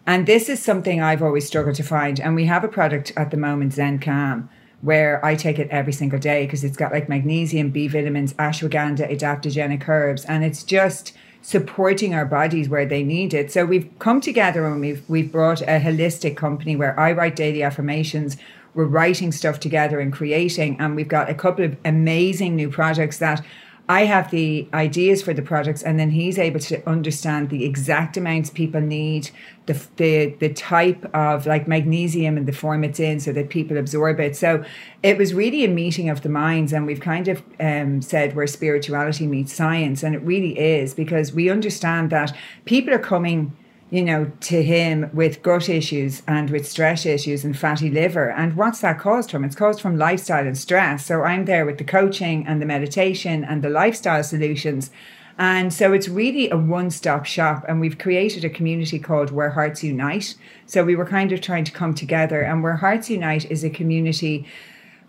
and 0.07 0.27
this 0.27 0.49
is 0.49 0.63
something 0.63 1.01
I've 1.01 1.23
always 1.23 1.47
struggled 1.47 1.77
to 1.77 1.83
find. 1.83 2.21
And 2.21 2.35
we 2.35 2.45
have 2.45 2.65
a 2.65 2.69
product 2.69 3.13
at 3.17 3.31
the 3.31 3.37
moment, 3.37 3.73
Zen 3.73 3.99
Calm, 3.99 4.51
where 4.83 5.25
I 5.25 5.35
take 5.35 5.59
it 5.59 5.69
every 5.71 5.93
single 5.93 6.19
day 6.19 6.45
because 6.45 6.63
it's 6.63 6.77
got 6.77 6.93
like 6.93 7.09
magnesium, 7.09 7.71
B 7.71 7.89
vitamins, 7.89 8.35
ashwagandha, 8.35 9.11
adaptogenic 9.11 9.89
herbs, 9.89 10.25
and 10.27 10.45
it's 10.45 10.63
just 10.63 11.15
supporting 11.41 12.15
our 12.15 12.25
bodies 12.27 12.69
where 12.69 12.87
they 12.87 13.03
need 13.03 13.35
it. 13.35 13.51
So 13.51 13.65
we've 13.65 13.91
come 13.99 14.21
together 14.21 14.67
and 14.67 14.81
we've 14.81 15.03
we've 15.09 15.33
brought 15.33 15.63
a 15.63 15.81
holistic 15.81 16.37
company 16.37 16.77
where 16.77 16.99
I 16.99 17.13
write 17.13 17.37
daily 17.37 17.63
affirmations. 17.63 18.37
We're 18.75 18.85
writing 18.87 19.31
stuff 19.31 19.61
together 19.61 20.01
and 20.01 20.13
creating, 20.13 20.81
and 20.81 20.97
we've 20.97 21.09
got 21.09 21.31
a 21.31 21.35
couple 21.35 21.65
of 21.65 21.77
amazing 21.85 22.57
new 22.57 22.71
projects 22.71 23.19
that 23.19 23.45
I 23.87 24.07
have 24.07 24.31
the 24.31 24.67
ideas 24.73 25.21
for 25.21 25.35
the 25.35 25.43
products, 25.43 25.83
and 25.83 25.99
then 25.99 26.11
he's 26.11 26.39
able 26.39 26.61
to 26.61 26.89
understand 26.89 27.51
the 27.51 27.67
exact 27.67 28.17
amounts 28.17 28.49
people 28.49 28.81
need, 28.81 29.31
the 29.67 29.75
the 29.97 30.35
the 30.41 30.49
type 30.55 31.05
of 31.15 31.47
like 31.47 31.69
magnesium 31.69 32.39
and 32.39 32.47
the 32.47 32.53
form 32.53 32.83
it's 32.83 32.99
in, 32.99 33.21
so 33.21 33.31
that 33.33 33.51
people 33.51 33.77
absorb 33.77 34.21
it. 34.21 34.37
So 34.37 34.65
it 35.03 35.19
was 35.19 35.35
really 35.35 35.65
a 35.65 35.69
meeting 35.69 36.09
of 36.09 36.23
the 36.23 36.31
minds, 36.31 36.73
and 36.73 36.87
we've 36.87 37.01
kind 37.01 37.29
of 37.29 37.43
um, 37.61 38.01
said 38.01 38.35
where 38.35 38.47
spirituality 38.47 39.27
meets 39.27 39.53
science, 39.53 40.03
and 40.03 40.15
it 40.15 40.23
really 40.23 40.59
is 40.59 40.95
because 40.95 41.35
we 41.35 41.51
understand 41.51 42.09
that 42.11 42.35
people 42.65 42.95
are 42.95 42.99
coming 42.99 43.55
you 43.95 44.03
know, 44.03 44.29
to 44.41 44.61
him 44.61 45.09
with 45.13 45.41
gut 45.41 45.69
issues 45.69 46.21
and 46.27 46.51
with 46.51 46.67
stress 46.67 47.07
issues 47.07 47.45
and 47.45 47.57
fatty 47.57 47.89
liver. 47.89 48.29
And 48.29 48.57
what's 48.57 48.81
that 48.81 48.99
caused 48.99 49.31
from? 49.31 49.45
It's 49.45 49.55
caused 49.55 49.81
from 49.81 49.97
lifestyle 49.97 50.45
and 50.45 50.59
stress. 50.59 51.07
So 51.07 51.23
I'm 51.23 51.45
there 51.45 51.65
with 51.65 51.79
the 51.79 51.85
coaching 51.85 52.45
and 52.45 52.61
the 52.61 52.67
meditation 52.67 53.45
and 53.45 53.63
the 53.63 53.71
lifestyle 53.71 54.25
solutions. 54.25 54.91
And 55.39 55.73
so 55.73 55.93
it's 55.93 56.09
really 56.09 56.51
a 56.51 56.57
one 56.57 56.91
stop 56.91 57.25
shop. 57.25 57.65
And 57.69 57.81
we've 57.81 57.97
created 57.97 58.45
a 58.45 58.51
community 58.51 58.99
called 58.99 59.31
Where 59.31 59.51
Hearts 59.51 59.85
Unite. 59.85 60.35
So 60.67 60.83
we 60.83 60.97
were 60.97 61.07
kind 61.07 61.31
of 61.31 61.41
trying 61.41 61.63
to 61.63 61.71
come 61.71 61.95
together. 61.95 62.43
And 62.43 62.65
Where 62.65 62.79
Hearts 62.79 63.09
Unite 63.11 63.49
is 63.49 63.63
a 63.63 63.71
community 63.71 64.45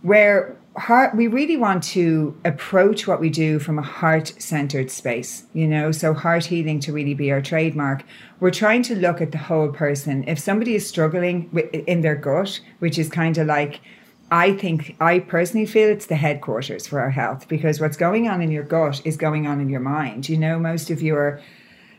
where 0.06 0.56
heart 0.78 1.16
we 1.16 1.26
really 1.26 1.58
want 1.58 1.82
to 1.82 2.40
approach 2.46 3.08
what 3.08 3.20
we 3.20 3.30
do 3.30 3.58
from 3.58 3.80
a 3.80 3.82
heart 3.82 4.34
centered 4.38 4.92
space 4.92 5.46
you 5.54 5.68
know? 5.68 5.92
So 5.92 6.14
heart 6.14 6.46
healing 6.46 6.80
to 6.82 6.94
really 6.94 7.16
be 7.16 7.32
our 7.32 7.42
trademark. 7.42 8.04
We're 8.40 8.52
trying 8.52 8.84
to 8.84 8.96
look 8.96 9.20
at 9.20 9.32
the 9.32 9.38
whole 9.40 9.70
person. 9.70 10.24
If 10.28 10.38
somebody 10.38 10.76
is 10.76 10.88
struggling 10.88 11.50
in 11.88 12.02
their 12.02 12.16
gut 12.16 12.60
which 12.80 13.00
is 13.00 13.10
kind 13.10 13.38
of 13.38 13.48
like 13.48 13.82
i 14.32 14.54
think 14.54 14.96
i 15.00 15.20
personally 15.20 15.68
feel 15.68 15.88
it's 15.88 16.08
the 16.08 16.16
headquarters 16.16 16.88
for 16.88 17.00
our 17.00 17.12
health 17.12 17.48
because 17.48 17.80
what's 17.80 17.96
going 17.96 18.28
on 18.28 18.42
in 18.42 18.50
your 18.50 18.64
gut 18.64 19.00
is 19.06 19.18
going 19.18 19.46
on 19.46 19.62
in 19.62 19.70
your 19.70 19.80
mind 19.80 20.30
you 20.30 20.38
know? 20.38 20.60
Most 20.60 20.92
of 20.92 21.02
your 21.02 21.42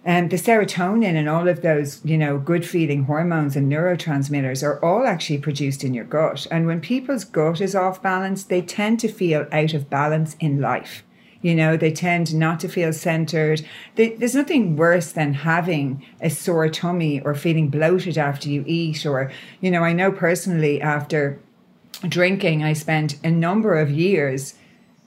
and 0.06 0.30
the 0.30 0.36
serotonin 0.36 1.16
and 1.16 1.28
all 1.28 1.48
of 1.48 1.62
those, 1.62 2.00
you 2.04 2.16
know, 2.16 2.38
good 2.38 2.64
feeling 2.64 3.02
hormones 3.04 3.56
and 3.56 3.70
neurotransmitters 3.70 4.62
are 4.62 4.82
all 4.84 5.04
actually 5.04 5.38
produced 5.38 5.82
in 5.82 5.94
your 5.94 6.04
gut. 6.04 6.46
And 6.48 6.64
when 6.64 6.80
people's 6.80 7.24
gut 7.24 7.60
is 7.60 7.74
off 7.74 8.04
balance, 8.04 8.44
they 8.44 8.62
tend 8.62 9.00
to 9.00 9.08
feel 9.08 9.48
out 9.50 9.74
of 9.74 9.90
balance 9.90 10.36
in 10.38 10.60
life. 10.60 11.02
You 11.42 11.56
know, 11.56 11.76
they 11.76 11.90
tend 11.90 12.36
not 12.36 12.60
to 12.60 12.68
feel 12.68 12.92
centered. 12.92 13.66
They, 13.96 14.10
there's 14.10 14.36
nothing 14.36 14.76
worse 14.76 15.10
than 15.10 15.34
having 15.34 16.06
a 16.20 16.30
sore 16.30 16.68
tummy 16.68 17.20
or 17.22 17.34
feeling 17.34 17.68
bloated 17.68 18.16
after 18.16 18.48
you 18.48 18.62
eat. 18.64 19.04
Or, 19.04 19.32
you 19.60 19.72
know, 19.72 19.82
I 19.82 19.92
know 19.92 20.12
personally 20.12 20.80
after 20.80 21.40
drinking, 22.08 22.62
I 22.62 22.74
spent 22.74 23.18
a 23.24 23.30
number 23.32 23.76
of 23.76 23.90
years 23.90 24.54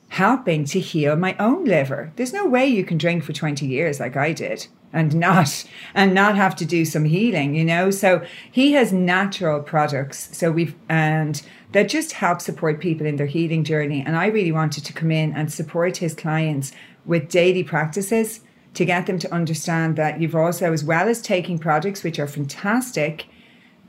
helping 0.10 0.66
to 0.66 0.82
heal 0.82 1.16
my 1.16 1.38
own 1.40 1.64
liver. 1.64 2.12
There's 2.18 2.34
no 2.34 2.46
way 2.46 2.68
you 2.68 2.84
can 2.84 2.98
drink 2.98 3.24
for 3.24 3.32
20 3.32 3.66
years 3.66 4.02
like 4.02 4.18
I 4.18 4.34
did 4.34 4.68
and 4.92 5.16
not 5.16 5.66
and 5.94 6.14
not 6.14 6.36
have 6.36 6.56
to 6.56 6.66
do 6.66 6.86
some 6.86 7.06
healing 7.06 7.56
you 7.56 7.66
know? 7.66 7.92
So 7.92 8.24
he 8.52 8.74
has 8.74 8.92
natural 8.92 9.62
products. 9.62 10.36
So 10.36 10.52
we've 10.52 10.76
and 10.88 11.42
that 11.72 11.90
just 11.90 12.14
help 12.14 12.42
support 12.42 12.80
people 12.80 13.06
in 13.06 13.18
their 13.18 13.28
healing 13.28 13.64
journey. 13.64 14.04
And 14.06 14.16
i 14.16 14.28
really 14.28 14.52
wanted 14.52 14.86
to 14.86 14.94
come 14.94 15.12
in 15.12 15.34
and 15.34 15.52
support 15.52 15.98
his 15.98 16.14
clients 16.14 16.72
with 17.06 17.30
daily 17.30 17.64
practices 17.64 18.42
to 18.74 18.86
get 18.86 19.08
them 19.08 19.20
to 19.20 19.34
understand 19.34 19.96
that 19.96 20.22
you've 20.22 20.36
also 20.36 20.72
as 20.74 20.84
well 20.84 21.08
as 21.08 21.22
taking 21.22 21.58
products 21.58 22.04
which 22.04 22.20
are 22.20 22.28
fantastic 22.28 23.26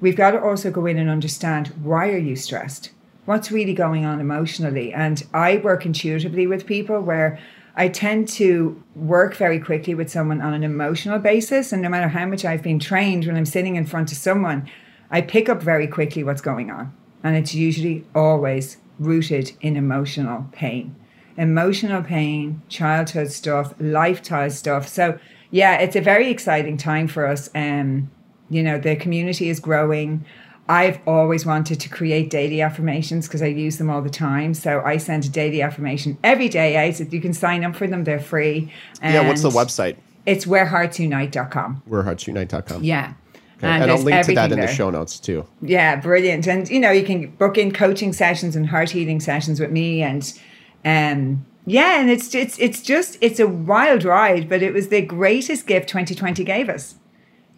we've 0.01 0.17
got 0.17 0.31
to 0.33 0.43
also 0.43 0.71
go 0.71 0.87
in 0.87 0.99
and 0.99 1.11
understand 1.11 1.69
why 1.83 2.09
are 2.09 2.19
you 2.19 2.35
stressed? 2.35 2.91
What's 3.27 3.53
really 3.53 3.75
going 3.75 4.05
on 4.05 4.21
emotionally? 4.21 4.93
And 4.93 5.23
i 5.33 5.59
work 5.59 5.87
intuitively 5.87 6.47
with 6.47 6.67
people 6.67 7.01
where 7.01 7.39
I 7.77 7.89
tend 7.89 8.29
to 8.31 8.83
work 8.95 9.35
very 9.37 9.59
quickly 9.59 9.95
with 9.95 10.11
someone 10.11 10.41
on 10.41 10.55
an 10.55 10.65
emotional 10.65 11.19
basis. 11.19 11.73
And 11.73 11.83
no 11.83 11.89
matter 11.89 12.09
how 12.09 12.27
much 12.27 12.45
I've 12.45 12.63
been 12.63 12.79
trained, 12.79 13.27
when 13.27 13.37
I'm 13.37 13.47
sitting 13.47 13.77
in 13.77 13.87
front 13.87 14.13
of 14.13 14.19
someone, 14.19 14.69
I 15.11 15.21
pick 15.21 15.49
up 15.49 15.63
very 15.63 15.87
quickly 15.87 16.25
what's 16.25 16.41
going 16.41 16.71
on. 16.71 16.93
And 17.23 17.37
it's 17.37 17.55
usually 17.55 18.05
always 18.15 18.79
rooted 18.99 19.53
in 19.61 19.77
emotional 19.77 20.47
pain. 20.53 20.97
Emotional 21.37 22.03
pain, 22.03 22.63
childhood 22.69 23.31
stuff, 23.31 23.75
lifestyle 23.79 24.51
stuff. 24.51 24.89
So, 24.89 25.19
yeah, 25.51 25.79
it's 25.79 25.97
a 25.97 26.01
very 26.01 26.31
exciting 26.31 26.77
time 26.77 27.09
for 27.09 27.27
us. 27.27 27.49
Um, 27.55 28.11
you 28.51 28.63
know, 28.63 28.79
the 28.79 28.97
community 28.97 29.49
is 29.49 29.61
growing. 29.61 30.25
I've 30.71 31.01
always 31.05 31.45
wanted 31.45 31.81
to 31.81 31.89
create 31.89 32.31
daily 32.31 32.61
affirmations 32.61 33.27
because 33.27 33.43
I 33.43 33.47
use 33.47 33.79
them 33.79 33.91
all 33.91 34.03
the 34.03 34.09
time. 34.09 34.55
So 34.55 34.81
I 34.83 34.99
send 34.99 35.25
a 35.25 35.29
daily 35.29 35.63
affirmation 35.63 36.17
every 36.23 36.49
day 36.49 36.77
out. 36.77 37.13
You 37.13 37.21
can 37.21 37.35
sign 37.35 37.65
up 37.65 37.75
for 37.75 37.89
them, 37.89 38.05
they're 38.05 38.21
free. 38.21 38.73
yeah, 39.03 39.27
what's 39.27 39.43
the 39.43 39.51
website? 39.51 39.97
It's 40.27 40.45
whereheartsunite.com. 40.45 41.83
Whereheartsunite.com. 41.89 42.85
Yeah. 42.85 43.15
Okay. 43.57 43.67
And, 43.67 43.83
and 43.83 43.91
I'll 43.91 43.99
link 43.99 44.25
to 44.27 44.35
that 44.37 44.53
in 44.53 44.59
there. 44.59 44.69
the 44.69 44.73
show 44.73 44.91
notes 44.91 45.19
too. 45.19 45.45
Yeah, 45.61 45.97
brilliant. 45.97 46.47
And 46.47 46.71
you 46.71 46.79
know, 46.79 46.93
you 46.93 47.05
can 47.05 47.31
book 47.33 47.59
in 47.59 47.73
coaching 47.73 48.13
sessions 48.13 48.55
and 48.55 48.69
heart 48.69 48.91
healing 48.91 49.19
sessions 49.19 49.59
with 49.59 49.73
me 49.73 50.03
and 50.03 50.41
um 50.85 51.45
yeah, 51.67 52.01
and 52.01 52.09
it's 52.09 52.33
it's 52.33 52.57
it's 52.61 52.81
just 52.81 53.19
it's 53.21 53.41
a 53.41 53.49
wild 53.49 54.05
ride, 54.05 54.49
but 54.49 54.63
it 54.63 54.73
was 54.73 54.89
the 54.89 55.03
greatest 55.03 55.67
gift 55.67 55.89
2020 55.89 56.45
gave 56.45 56.69
us 56.69 56.95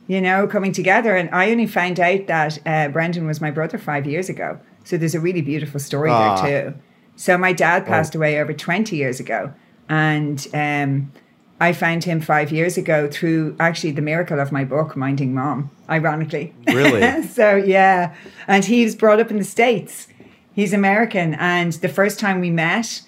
you 0.07 0.21
know, 0.21 0.47
coming 0.47 0.73
together. 0.73 1.17
And 1.17 1.31
I 1.31 1.51
only 1.51 1.67
found 1.67 2.01
out 2.01 2.27
that 2.27 2.59
uh, 2.67 2.89
Brendan 2.89 3.27
was 3.27 3.41
my 3.41 3.51
brother 3.51 3.79
five 3.79 4.07
years 4.07 4.29
ago. 4.29 4.59
So 4.85 4.97
there's 4.97 5.15
a 5.15 5.21
really 5.21 5.43
beautiful 5.43 5.81
story 5.81 6.11
there 6.11 6.37
too. 6.37 6.75
So 7.17 7.39
my 7.39 7.53
dad 7.53 7.87
passed 7.87 8.17
oh. 8.17 8.19
away 8.19 8.41
over 8.41 8.53
20 8.53 8.97
years 8.97 9.21
ago. 9.21 9.53
And 9.89 10.47
um, 10.55 11.13
I 11.61 11.73
found 11.73 12.05
him 12.05 12.21
five 12.21 12.51
years 12.51 12.77
ago 12.77 13.09
through 13.09 13.57
actually 13.61 13.93
the 13.93 14.03
miracle 14.03 14.41
of 14.41 14.51
my 14.51 14.65
book, 14.65 14.97
Minding 14.97 15.35
Mum, 15.35 15.71
ironically. 15.89 16.55
Really? 16.67 17.23
so, 17.29 17.57
yeah. 17.57 18.15
And 18.49 18.65
he 18.65 18.85
was 18.85 18.97
brought 18.97 19.21
up 19.21 19.31
in 19.31 19.39
the 19.39 19.45
States. 19.45 20.09
He's 20.53 20.73
American. 20.73 21.35
And 21.35 21.73
the 21.75 21.89
first 21.89 22.19
time 22.19 22.41
we 22.41 22.51
met, 22.51 23.03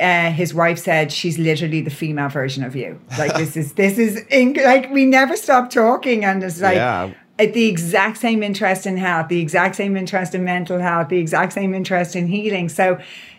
uh, 0.00 0.30
his 0.30 0.54
wife 0.54 0.78
said 0.78 1.12
she's 1.12 1.38
literally 1.38 1.82
the 1.82 1.90
female 1.90 2.28
version 2.28 2.64
of 2.64 2.74
you. 2.74 3.00
Like 3.18 3.34
this 3.34 3.56
is 3.56 3.74
this 3.74 3.98
is 3.98 4.24
like 4.30 4.90
we 4.90 5.04
never 5.04 5.36
stop 5.36 5.70
talking, 5.70 6.24
and 6.24 6.42
it's 6.42 6.60
like 6.60 6.76
yeah. 6.76 7.12
the 7.38 7.66
exact 7.66 8.16
same 8.16 8.42
interest 8.42 8.86
in 8.86 8.96
health, 8.96 9.28
the 9.28 9.40
exact 9.40 9.76
same 9.76 9.96
interest 9.96 10.34
in 10.34 10.42
mental 10.44 10.78
health, 10.78 11.08
the 11.08 11.18
exact 11.18 11.52
same 11.52 11.74
interest 11.74 12.16
in 12.16 12.26
healing. 12.26 12.68
So. 12.68 12.98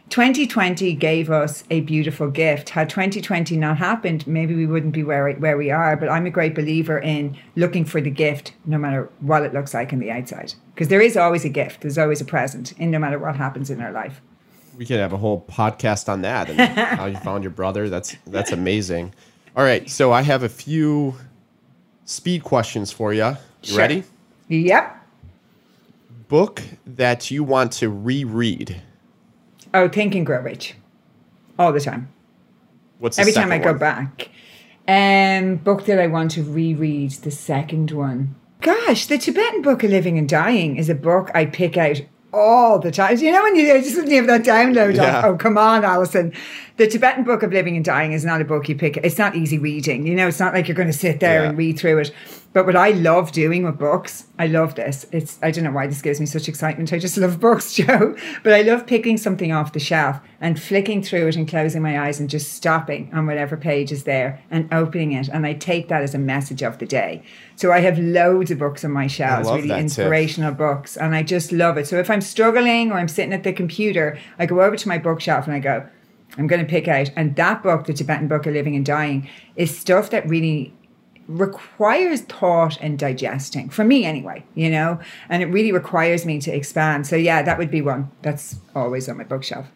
2020 0.09 0.93
gave 0.95 1.31
us 1.31 1.63
a 1.71 1.79
beautiful 1.79 2.29
gift. 2.29 2.71
Had 2.71 2.89
2020 2.89 3.55
not 3.55 3.77
happened, 3.77 4.27
maybe 4.27 4.53
we 4.53 4.65
wouldn't 4.65 4.93
be 4.93 5.05
where 5.05 5.31
where 5.35 5.55
we 5.55 5.71
are. 5.71 5.95
But 5.95 6.09
I'm 6.09 6.25
a 6.25 6.29
great 6.29 6.53
believer 6.53 6.99
in 6.99 7.37
looking 7.55 7.85
for 7.85 8.01
the 8.01 8.09
gift, 8.09 8.51
no 8.65 8.77
matter 8.77 9.09
what 9.21 9.43
it 9.43 9.53
looks 9.53 9.73
like 9.73 9.93
on 9.93 9.99
the 9.99 10.11
outside, 10.11 10.53
because 10.75 10.89
there 10.89 10.99
is 10.99 11.15
always 11.15 11.45
a 11.45 11.49
gift. 11.49 11.79
There's 11.79 11.97
always 11.97 12.19
a 12.19 12.25
present, 12.25 12.73
in 12.73 12.91
no 12.91 12.99
matter 12.99 13.17
what 13.19 13.37
happens 13.37 13.69
in 13.69 13.79
our 13.79 13.93
life 13.93 14.21
we 14.77 14.85
could 14.85 14.99
have 14.99 15.13
a 15.13 15.17
whole 15.17 15.45
podcast 15.49 16.09
on 16.09 16.21
that 16.21 16.49
and 16.49 16.59
how 16.99 17.05
you 17.05 17.17
found 17.17 17.43
your 17.43 17.51
brother. 17.51 17.89
That's 17.89 18.15
that's 18.27 18.51
amazing. 18.51 19.13
All 19.55 19.63
right, 19.63 19.89
so 19.89 20.11
I 20.11 20.21
have 20.21 20.43
a 20.43 20.49
few 20.49 21.15
speed 22.05 22.43
questions 22.43 22.91
for 22.91 23.13
you. 23.13 23.25
You 23.25 23.37
sure. 23.63 23.77
ready? 23.77 24.03
Yep. 24.47 24.97
Book 26.27 26.61
that 26.85 27.29
you 27.29 27.43
want 27.43 27.73
to 27.73 27.89
reread. 27.89 28.81
Oh, 29.73 29.87
Think 29.87 30.15
and 30.15 30.25
Grow 30.25 30.41
Rich. 30.41 30.75
All 31.59 31.71
the 31.71 31.79
time. 31.79 32.09
What's 32.99 33.19
every 33.19 33.33
time 33.33 33.51
I 33.51 33.57
one? 33.57 33.63
go 33.63 33.73
back? 33.73 34.29
Um, 34.87 35.57
book 35.57 35.85
that 35.85 35.99
I 35.99 36.07
want 36.07 36.31
to 36.31 36.43
reread. 36.43 37.11
The 37.11 37.31
second 37.31 37.91
one. 37.91 38.35
Gosh, 38.61 39.07
the 39.07 39.17
Tibetan 39.17 39.61
Book 39.61 39.83
of 39.83 39.89
Living 39.89 40.17
and 40.17 40.29
Dying 40.29 40.77
is 40.77 40.89
a 40.89 40.95
book 40.95 41.31
I 41.33 41.45
pick 41.45 41.77
out 41.77 42.01
all 42.33 42.79
the 42.79 42.91
time. 42.91 43.17
You 43.17 43.31
know 43.31 43.43
when 43.43 43.55
you 43.55 43.81
just 43.81 44.07
you 44.07 44.15
have 44.15 44.27
that 44.27 44.43
download 44.43 44.95
yeah. 44.95 45.19
of, 45.19 45.25
oh 45.25 45.37
come 45.37 45.57
on, 45.57 45.83
Alison. 45.83 46.33
The 46.77 46.87
Tibetan 46.87 47.23
Book 47.23 47.43
of 47.43 47.51
Living 47.51 47.75
and 47.75 47.85
Dying 47.85 48.13
is 48.13 48.25
not 48.25 48.41
a 48.41 48.45
book 48.45 48.67
you 48.67 48.75
pick. 48.75 48.97
It's 48.97 49.17
not 49.17 49.35
easy 49.35 49.59
reading. 49.59 50.07
You 50.07 50.15
know, 50.15 50.27
it's 50.27 50.39
not 50.39 50.53
like 50.53 50.67
you're 50.67 50.75
going 50.75 50.87
to 50.87 50.97
sit 50.97 51.19
there 51.19 51.43
yeah. 51.43 51.49
and 51.49 51.57
read 51.57 51.77
through 51.77 51.99
it. 51.99 52.11
But 52.53 52.65
what 52.65 52.75
I 52.75 52.91
love 52.91 53.31
doing 53.31 53.63
with 53.63 53.77
books, 53.77 54.25
I 54.37 54.47
love 54.47 54.75
this. 54.75 55.05
It's 55.11 55.39
I 55.41 55.51
don't 55.51 55.63
know 55.63 55.71
why 55.71 55.87
this 55.87 56.01
gives 56.01 56.19
me 56.19 56.25
such 56.25 56.49
excitement. 56.49 56.91
I 56.91 56.99
just 56.99 57.17
love 57.17 57.39
books, 57.39 57.73
Joe. 57.73 58.15
But 58.43 58.53
I 58.53 58.61
love 58.61 58.87
picking 58.87 59.17
something 59.17 59.51
off 59.51 59.73
the 59.73 59.79
shelf 59.79 60.19
and 60.41 60.61
flicking 60.61 61.01
through 61.01 61.27
it 61.27 61.35
and 61.35 61.47
closing 61.47 61.81
my 61.81 61.99
eyes 61.99 62.19
and 62.19 62.29
just 62.29 62.53
stopping 62.53 63.09
on 63.13 63.25
whatever 63.25 63.55
page 63.55 63.91
is 63.91 64.03
there 64.03 64.41
and 64.49 64.73
opening 64.73 65.13
it. 65.13 65.29
And 65.29 65.45
I 65.45 65.53
take 65.53 65.87
that 65.87 66.01
as 66.01 66.13
a 66.13 66.19
message 66.19 66.61
of 66.61 66.79
the 66.79 66.85
day. 66.85 67.23
So 67.61 67.71
I 67.71 67.77
have 67.81 67.99
loads 67.99 68.49
of 68.49 68.57
books 68.57 68.83
on 68.83 68.89
my 68.89 69.05
shelves, 69.05 69.47
really 69.47 69.69
inspirational 69.69 70.49
tip. 70.49 70.57
books, 70.57 70.97
and 70.97 71.15
I 71.15 71.21
just 71.21 71.51
love 71.51 71.77
it. 71.77 71.85
So 71.85 71.99
if 71.99 72.09
I'm 72.09 72.19
struggling 72.19 72.91
or 72.91 72.95
I'm 72.95 73.07
sitting 73.07 73.33
at 73.33 73.43
the 73.43 73.53
computer, 73.53 74.17
I 74.39 74.47
go 74.47 74.61
over 74.61 74.75
to 74.75 74.87
my 74.87 74.97
bookshelf 74.97 75.45
and 75.45 75.53
I 75.53 75.59
go, 75.59 75.87
I'm 76.39 76.47
going 76.47 76.65
to 76.65 76.67
pick 76.67 76.87
out. 76.87 77.11
And 77.15 77.35
that 77.35 77.61
book, 77.61 77.85
The 77.85 77.93
Tibetan 77.93 78.27
Book 78.27 78.47
of 78.47 78.53
Living 78.55 78.75
and 78.75 78.83
Dying, 78.83 79.29
is 79.55 79.77
stuff 79.77 80.09
that 80.09 80.27
really 80.27 80.73
requires 81.27 82.21
thought 82.21 82.81
and 82.81 82.97
digesting 82.97 83.69
for 83.69 83.85
me 83.85 84.03
anyway 84.03 84.43
you 84.53 84.69
know 84.69 84.99
and 85.29 85.41
it 85.41 85.45
really 85.45 85.71
requires 85.71 86.25
me 86.25 86.41
to 86.41 86.51
expand 86.51 87.07
so 87.07 87.15
yeah 87.15 87.41
that 87.41 87.57
would 87.57 87.71
be 87.71 87.81
one 87.81 88.09
that's 88.21 88.57
always 88.75 89.07
on 89.07 89.17
my 89.17 89.23
bookshelf 89.23 89.67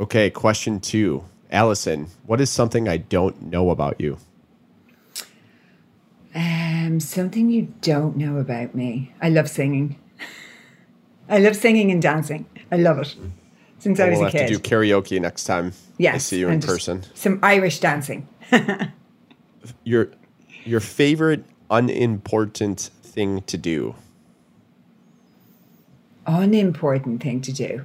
okay 0.00 0.30
question 0.30 0.80
two 0.80 1.22
alison 1.52 2.08
what 2.24 2.40
is 2.40 2.50
something 2.50 2.88
i 2.88 2.96
don't 2.96 3.40
know 3.40 3.70
about 3.70 4.00
you 4.00 4.18
um 6.36 7.00
something 7.00 7.50
you 7.50 7.72
don't 7.80 8.16
know 8.16 8.36
about 8.36 8.74
me 8.74 9.12
i 9.20 9.28
love 9.28 9.48
singing 9.48 9.98
i 11.28 11.38
love 11.38 11.56
singing 11.56 11.90
and 11.90 12.02
dancing 12.02 12.46
i 12.70 12.76
love 12.76 12.98
it 12.98 13.16
since 13.78 13.98
well, 13.98 14.06
i 14.06 14.10
was 14.10 14.18
we'll 14.18 14.28
a 14.28 14.30
kid 14.30 14.40
have 14.42 14.50
to 14.50 14.56
do 14.56 14.60
karaoke 14.60 15.20
next 15.20 15.44
time 15.44 15.72
yes, 15.98 16.14
i 16.14 16.18
see 16.18 16.38
you 16.38 16.48
in 16.48 16.60
person 16.60 17.02
some 17.14 17.40
irish 17.42 17.80
dancing 17.80 18.28
you're 19.84 20.10
your 20.66 20.80
favorite 20.80 21.44
unimportant 21.70 22.90
thing 23.02 23.42
to 23.42 23.56
do? 23.56 23.94
Unimportant 26.26 27.22
thing 27.22 27.40
to 27.42 27.52
do. 27.52 27.84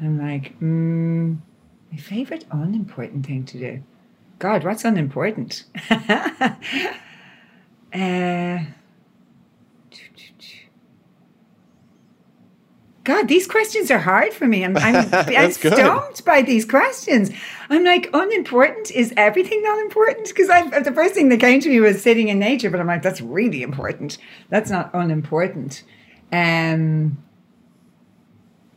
I'm 0.00 0.18
like, 0.18 0.58
mm, 0.58 1.36
my 1.90 1.98
favorite 1.98 2.44
unimportant 2.50 3.26
thing 3.26 3.44
to 3.44 3.58
do. 3.58 3.82
God, 4.38 4.64
what's 4.64 4.84
unimportant? 4.84 5.64
uh, 7.94 8.58
God, 13.04 13.26
these 13.26 13.48
questions 13.48 13.90
are 13.90 13.98
hard 13.98 14.32
for 14.32 14.46
me. 14.46 14.64
I'm, 14.64 14.76
I'm, 14.76 15.08
I'm 15.12 15.50
stumped 15.50 16.24
by 16.24 16.42
these 16.42 16.64
questions. 16.64 17.30
I'm 17.68 17.84
like, 17.84 18.08
unimportant 18.12 18.90
is 18.92 19.12
everything 19.16 19.62
not 19.62 19.80
important? 19.80 20.28
Because 20.28 20.46
the 20.46 20.92
first 20.94 21.14
thing 21.14 21.28
that 21.30 21.40
came 21.40 21.60
to 21.60 21.68
me 21.68 21.80
was 21.80 22.00
sitting 22.00 22.28
in 22.28 22.38
nature, 22.38 22.70
but 22.70 22.78
I'm 22.78 22.86
like, 22.86 23.02
that's 23.02 23.20
really 23.20 23.62
important. 23.62 24.18
That's 24.50 24.70
not 24.70 24.90
unimportant. 24.94 25.82
Um, 26.30 27.18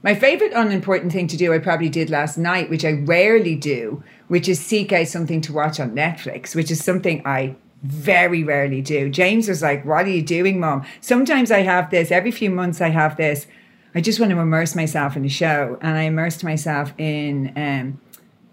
my 0.01 0.15
favorite 0.15 0.53
unimportant 0.53 1.11
thing 1.11 1.27
to 1.27 1.37
do, 1.37 1.53
I 1.53 1.59
probably 1.59 1.89
did 1.89 2.09
last 2.09 2.37
night, 2.37 2.69
which 2.69 2.85
I 2.85 2.93
rarely 2.93 3.55
do, 3.55 4.03
which 4.27 4.49
is 4.49 4.59
seek 4.59 4.91
out 4.91 5.07
something 5.07 5.41
to 5.41 5.53
watch 5.53 5.79
on 5.79 5.91
Netflix, 5.91 6.55
which 6.55 6.71
is 6.71 6.83
something 6.83 7.21
I 7.25 7.55
very 7.85 8.43
rarely 8.43 8.81
do. 8.81 9.09
James 9.09 9.47
was 9.47 9.61
like, 9.61 9.85
What 9.85 10.05
are 10.05 10.09
you 10.09 10.21
doing, 10.21 10.59
mom? 10.59 10.85
Sometimes 11.01 11.51
I 11.51 11.59
have 11.59 11.89
this, 11.89 12.11
every 12.11 12.31
few 12.31 12.49
months 12.49 12.81
I 12.81 12.89
have 12.89 13.17
this 13.17 13.47
I 13.95 14.01
just 14.01 14.19
want 14.19 14.33
to 14.33 14.39
immerse 14.39 14.75
myself 14.75 15.15
in 15.15 15.23
the 15.23 15.29
show. 15.29 15.77
And 15.81 15.97
I 15.97 16.01
immersed 16.03 16.43
myself 16.43 16.93
in 16.97 17.53
um, 17.55 18.01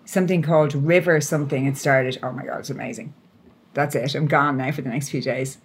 something 0.04 0.40
called 0.40 0.72
River 0.72 1.20
something. 1.20 1.66
It 1.66 1.76
started. 1.76 2.16
Oh 2.22 2.30
my 2.30 2.46
god, 2.46 2.60
it's 2.60 2.70
amazing. 2.70 3.12
That's 3.74 3.96
it. 3.96 4.14
I'm 4.14 4.28
gone 4.28 4.56
now 4.58 4.70
for 4.70 4.82
the 4.82 4.90
next 4.90 5.08
few 5.08 5.20
days. 5.20 5.58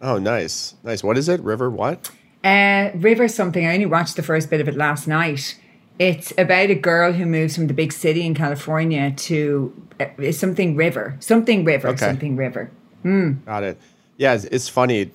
Oh, 0.00 0.16
nice, 0.16 0.74
nice. 0.82 1.04
What 1.04 1.18
is 1.18 1.28
it? 1.28 1.40
River 1.42 1.68
what? 1.68 2.10
Uh, 2.42 2.90
River 2.94 3.28
something. 3.28 3.66
I 3.66 3.74
only 3.74 3.84
watched 3.84 4.16
the 4.16 4.22
first 4.22 4.48
bit 4.48 4.62
of 4.62 4.68
it 4.68 4.74
last 4.76 5.06
night. 5.06 5.60
It's 5.98 6.32
about 6.38 6.70
a 6.70 6.74
girl 6.74 7.12
who 7.12 7.26
moves 7.26 7.54
from 7.54 7.66
the 7.66 7.74
big 7.74 7.92
city 7.92 8.24
in 8.24 8.34
California 8.34 9.10
to 9.10 9.86
uh, 10.00 10.32
something 10.32 10.76
river, 10.76 11.16
something 11.20 11.62
river, 11.62 11.88
Okay. 11.88 12.06
something 12.06 12.36
river. 12.36 12.70
Hmm. 13.02 13.32
Got 13.46 13.62
it. 13.64 13.78
Yeah, 14.16 14.34
it's, 14.34 14.44
it's 14.44 14.68
funny. 14.68 15.10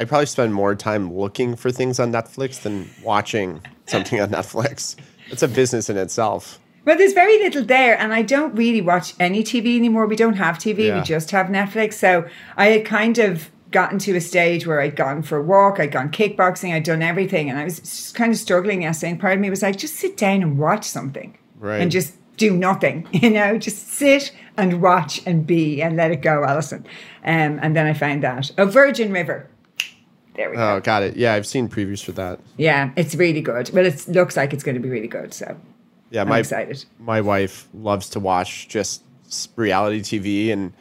I 0.00 0.04
probably 0.04 0.26
spend 0.26 0.54
more 0.54 0.74
time 0.74 1.12
looking 1.12 1.56
for 1.56 1.70
things 1.70 1.98
on 1.98 2.12
Netflix 2.12 2.62
than 2.62 2.88
watching 3.02 3.60
something 3.86 4.20
on 4.20 4.30
Netflix. 4.30 4.96
It's 5.30 5.42
a 5.42 5.48
business 5.48 5.90
in 5.90 5.96
itself. 5.96 6.58
Well, 6.84 6.96
there's 6.96 7.12
very 7.12 7.38
little 7.38 7.64
there, 7.64 7.98
and 7.98 8.14
I 8.14 8.22
don't 8.22 8.54
really 8.54 8.80
watch 8.80 9.12
any 9.20 9.42
TV 9.42 9.76
anymore. 9.76 10.06
We 10.06 10.16
don't 10.16 10.34
have 10.36 10.56
TV; 10.56 10.86
Yeah. 10.86 10.98
we 10.98 11.02
just 11.02 11.30
have 11.32 11.46
Netflix. 11.48 11.94
So 11.94 12.26
I 12.56 12.66
had 12.68 12.86
kind 12.86 13.18
of 13.18 13.50
gotten 13.70 13.98
to 13.98 14.16
a 14.16 14.20
stage 14.22 14.66
where 14.66 14.80
I'd 14.80 14.96
gone 14.96 15.22
for 15.22 15.36
a 15.36 15.42
walk, 15.42 15.78
I'd 15.78 15.92
gone 15.92 16.08
kickboxing, 16.10 16.72
I'd 16.72 16.84
done 16.84 17.02
everything, 17.02 17.50
and 17.50 17.58
I 17.58 17.64
was 17.64 17.80
just 17.80 18.14
kind 18.14 18.32
of 18.32 18.38
struggling 18.38 18.82
yesterday. 18.82 19.10
And 19.10 19.20
part 19.20 19.34
of 19.34 19.40
me 19.40 19.50
was 19.50 19.60
like, 19.60 19.76
just 19.76 19.96
sit 19.96 20.16
down 20.16 20.42
and 20.42 20.56
watch 20.58 20.84
something, 20.86 21.36
Right. 21.58 21.82
and 21.82 21.90
just 21.90 22.14
do 22.38 22.56
nothing. 22.56 23.06
You 23.12 23.28
know, 23.30 23.58
just 23.58 23.88
sit 23.88 24.32
and 24.58 24.82
watch 24.82 25.22
and 25.26 25.46
be 25.46 25.80
and 25.82 25.96
let 25.96 26.10
it 26.10 26.20
go, 26.22 26.44
Alison. 26.44 26.84
Um, 27.24 27.58
and 27.62 27.74
then 27.76 27.86
I 27.86 27.92
found 27.94 28.22
that 28.24 28.50
a 28.58 28.66
Virgin 28.66 29.12
River. 29.12 29.48
There 30.34 30.50
we 30.50 30.56
go. 30.56 30.76
Oh, 30.76 30.80
got 30.80 31.02
it. 31.02 31.16
Yeah, 31.16 31.34
I've 31.34 31.46
seen 31.46 31.68
previews 31.68 32.04
for 32.04 32.12
that. 32.12 32.38
Yeah, 32.56 32.90
it's 32.96 33.14
really 33.14 33.40
good. 33.40 33.70
Well, 33.72 33.84
it 33.86 34.06
looks 34.08 34.36
like 34.36 34.52
it's 34.52 34.62
going 34.62 34.76
to 34.76 34.80
be 34.80 34.88
really 34.88 35.08
good. 35.08 35.34
So 35.34 35.56
Yeah, 36.10 36.20
I'm 36.22 36.28
my 36.28 36.38
excited. 36.40 36.84
my 36.98 37.20
wife 37.20 37.66
loves 37.74 38.08
to 38.10 38.20
watch 38.20 38.68
just 38.68 39.02
reality 39.56 40.00
TV, 40.00 40.52
and 40.52 40.72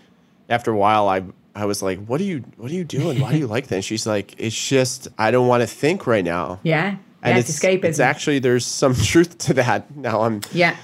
after 0.49 0.71
a 0.71 0.77
while, 0.77 1.07
I 1.09 1.23
I 1.55 1.65
was 1.65 1.81
like, 1.81 2.05
"What 2.05 2.21
are 2.21 2.23
you 2.25 2.43
What 2.57 2.69
are 2.71 2.75
you 2.75 2.83
doing? 2.83 3.19
Why 3.19 3.31
do 3.31 3.39
you 3.39 3.47
like 3.55 3.67
that?" 3.67 3.75
And 3.77 3.85
she's 3.85 4.05
like, 4.05 4.35
"It's 4.37 4.67
just 4.69 5.07
I 5.17 5.31
don't 5.31 5.47
want 5.47 5.61
to 5.61 5.67
think 5.67 6.05
right 6.05 6.23
now." 6.23 6.59
Yeah, 6.61 6.97
and 7.23 7.33
yeah, 7.35 7.39
it's 7.39 7.49
escapism. 7.59 7.83
It's 7.85 7.99
actually 7.99 8.37
there's 8.39 8.65
some 8.65 8.93
truth 9.11 9.37
to 9.39 9.53
that. 9.55 9.95
Now 9.95 10.21
I'm 10.21 10.41
yeah. 10.53 10.75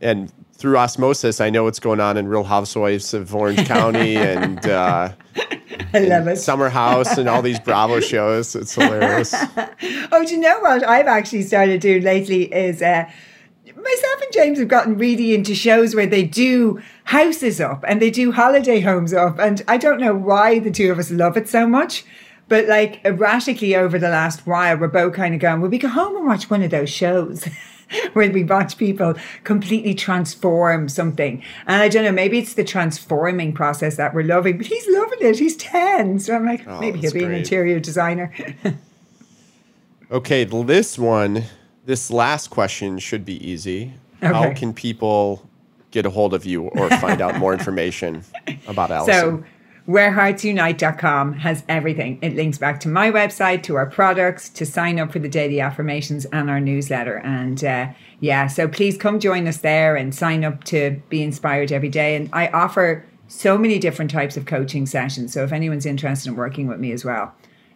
and 0.00 0.32
through 0.64 0.78
osmosis, 0.78 1.42
I 1.42 1.50
know 1.50 1.64
what's 1.64 1.78
going 1.78 2.00
on 2.00 2.16
in 2.16 2.26
Real 2.26 2.42
Housewives 2.42 3.12
of 3.12 3.34
Orange 3.34 3.66
County 3.66 4.16
and 4.16 4.64
uh, 4.64 5.12
I 5.92 5.98
love 5.98 6.26
it. 6.26 6.36
Summer 6.36 6.70
House 6.70 7.18
and 7.18 7.28
all 7.28 7.42
these 7.42 7.60
Bravo 7.60 8.00
shows. 8.00 8.56
It's 8.56 8.74
hilarious. 8.74 9.34
Oh, 10.10 10.24
do 10.24 10.34
you 10.34 10.40
know 10.40 10.60
what 10.60 10.82
I've 10.88 11.06
actually 11.06 11.42
started 11.42 11.82
doing 11.82 12.02
lately 12.02 12.44
is 12.44 12.80
uh, 12.80 13.04
myself 13.66 14.22
and 14.22 14.32
James 14.32 14.58
have 14.58 14.68
gotten 14.68 14.96
really 14.96 15.34
into 15.34 15.54
shows 15.54 15.94
where 15.94 16.06
they 16.06 16.22
do 16.24 16.80
houses 17.04 17.60
up 17.60 17.84
and 17.86 18.00
they 18.00 18.10
do 18.10 18.32
holiday 18.32 18.80
homes 18.80 19.12
up, 19.12 19.38
and 19.38 19.60
I 19.68 19.76
don't 19.76 20.00
know 20.00 20.14
why 20.14 20.60
the 20.60 20.70
two 20.70 20.90
of 20.90 20.98
us 20.98 21.10
love 21.10 21.36
it 21.36 21.46
so 21.46 21.66
much. 21.66 22.06
But 22.48 22.68
like 22.68 23.04
erratically 23.04 23.76
over 23.76 23.98
the 23.98 24.08
last 24.08 24.46
while, 24.46 24.78
we're 24.78 24.88
both 24.88 25.12
kind 25.12 25.34
of 25.34 25.40
going, 25.40 25.60
well, 25.60 25.70
we 25.70 25.78
go 25.78 25.88
home 25.88 26.16
and 26.16 26.26
watch 26.26 26.48
one 26.48 26.62
of 26.62 26.70
those 26.70 26.90
shows 26.90 27.46
where 28.12 28.30
we 28.30 28.44
watch 28.44 28.76
people 28.76 29.14
completely 29.44 29.94
transform 29.94 30.88
something. 30.88 31.42
And 31.66 31.82
I 31.82 31.88
don't 31.88 32.04
know, 32.04 32.12
maybe 32.12 32.38
it's 32.38 32.54
the 32.54 32.64
transforming 32.64 33.52
process 33.52 33.96
that 33.96 34.14
we're 34.14 34.22
loving, 34.22 34.56
but 34.56 34.66
he's 34.66 34.86
loving 34.88 35.18
it. 35.20 35.38
He's 35.38 35.56
10. 35.56 36.20
So 36.20 36.34
I'm 36.34 36.46
like, 36.46 36.66
oh, 36.66 36.80
maybe 36.80 37.00
he'll 37.00 37.12
be 37.12 37.24
an 37.24 37.32
interior 37.32 37.80
designer. 37.80 38.32
Okay, 40.10 40.44
this 40.44 40.96
one, 40.96 41.44
this 41.86 42.10
last 42.10 42.48
question 42.48 42.98
should 43.00 43.24
be 43.24 43.44
easy. 43.44 43.94
How 44.22 44.52
can 44.54 44.72
people 44.72 45.48
get 45.90 46.06
a 46.06 46.10
hold 46.10 46.34
of 46.34 46.44
you 46.46 46.68
or 46.68 46.88
find 46.90 47.20
out 47.20 47.36
more 47.36 47.52
information 47.58 48.22
about 48.68 48.90
Alison? 48.90 49.14
So, 49.14 49.44
whereheartsunite.com 49.88 51.34
has 51.34 51.62
everything. 51.68 52.18
It 52.22 52.34
links 52.34 52.58
back 52.58 52.80
to 52.80 52.88
my 52.88 53.10
website, 53.10 53.62
to 53.64 53.76
our 53.76 53.86
products, 53.86 54.48
to 54.50 54.64
sign 54.64 54.98
up 54.98 55.12
for 55.12 55.18
the 55.18 55.28
daily 55.28 55.60
affirmations 55.60 56.24
and 56.26 56.48
our 56.48 56.60
newsletter. 56.60 57.18
And 57.18 57.62
uh, 57.62 57.88
yeah, 58.20 58.46
so 58.46 58.66
please 58.66 58.96
come 58.96 59.20
join 59.20 59.46
us 59.46 59.58
there 59.58 59.96
and 59.96 60.14
sign 60.14 60.44
up 60.44 60.64
to 60.64 61.02
be 61.08 61.22
inspired 61.22 61.70
every 61.70 61.90
day. 61.90 62.16
And 62.16 62.30
I 62.32 62.48
offer 62.48 63.04
so 63.28 63.58
many 63.58 63.78
different 63.78 64.10
types 64.10 64.36
of 64.36 64.46
coaching 64.46 64.86
sessions. 64.86 65.32
So, 65.32 65.44
if 65.44 65.52
anyone's 65.52 65.86
interested 65.86 66.28
in 66.30 66.36
working 66.36 66.68
with 66.68 66.78
me 66.78 66.92
as 66.92 67.04
well, 67.04 67.34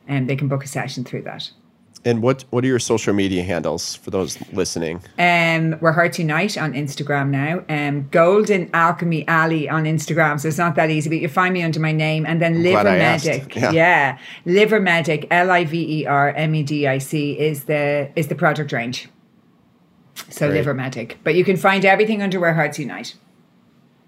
um, 0.08 0.26
they 0.26 0.36
can 0.36 0.48
book 0.48 0.64
a 0.64 0.68
session 0.68 1.04
through 1.04 1.22
that. 1.22 1.50
And 2.04 2.22
what 2.22 2.44
what 2.50 2.64
are 2.64 2.66
your 2.66 2.78
social 2.78 3.12
media 3.12 3.42
handles 3.42 3.94
for 3.94 4.10
those 4.10 4.38
listening? 4.52 5.02
Um, 5.18 5.78
we're 5.80 5.92
Heart 5.92 6.18
Unite 6.18 6.56
on 6.56 6.72
Instagram 6.72 7.30
now. 7.30 7.64
Um, 7.68 8.08
Golden 8.10 8.70
Alchemy 8.72 9.26
Alley 9.28 9.68
on 9.68 9.84
Instagram. 9.84 10.40
So 10.40 10.48
it's 10.48 10.58
not 10.58 10.74
that 10.76 10.90
easy, 10.90 11.08
but 11.08 11.18
you 11.18 11.28
find 11.28 11.52
me 11.52 11.62
under 11.62 11.80
my 11.80 11.92
name. 11.92 12.24
And 12.26 12.40
then 12.40 12.62
Liver. 12.62 12.84
Medic. 12.84 13.56
Yeah. 13.58 13.72
Yeah. 13.72 14.18
Liver 14.44 14.80
Medic, 14.80 15.26
L 15.30 15.50
I 15.50 15.64
V 15.64 16.02
E 16.02 16.06
R 16.06 16.30
M 16.30 16.54
E 16.54 16.62
D 16.62 16.86
I 16.86 16.98
C 16.98 17.38
is 17.38 17.64
the 17.64 18.10
is 18.14 18.28
the 18.28 18.34
product 18.34 18.72
range. 18.72 19.08
So 20.30 20.46
Great. 20.46 20.58
Liver 20.58 20.74
Medic. 20.74 21.18
But 21.24 21.34
you 21.34 21.44
can 21.44 21.56
find 21.56 21.84
everything 21.84 22.22
under 22.22 22.38
Where 22.38 22.54
Hearts 22.54 22.78
Unite. 22.78 23.14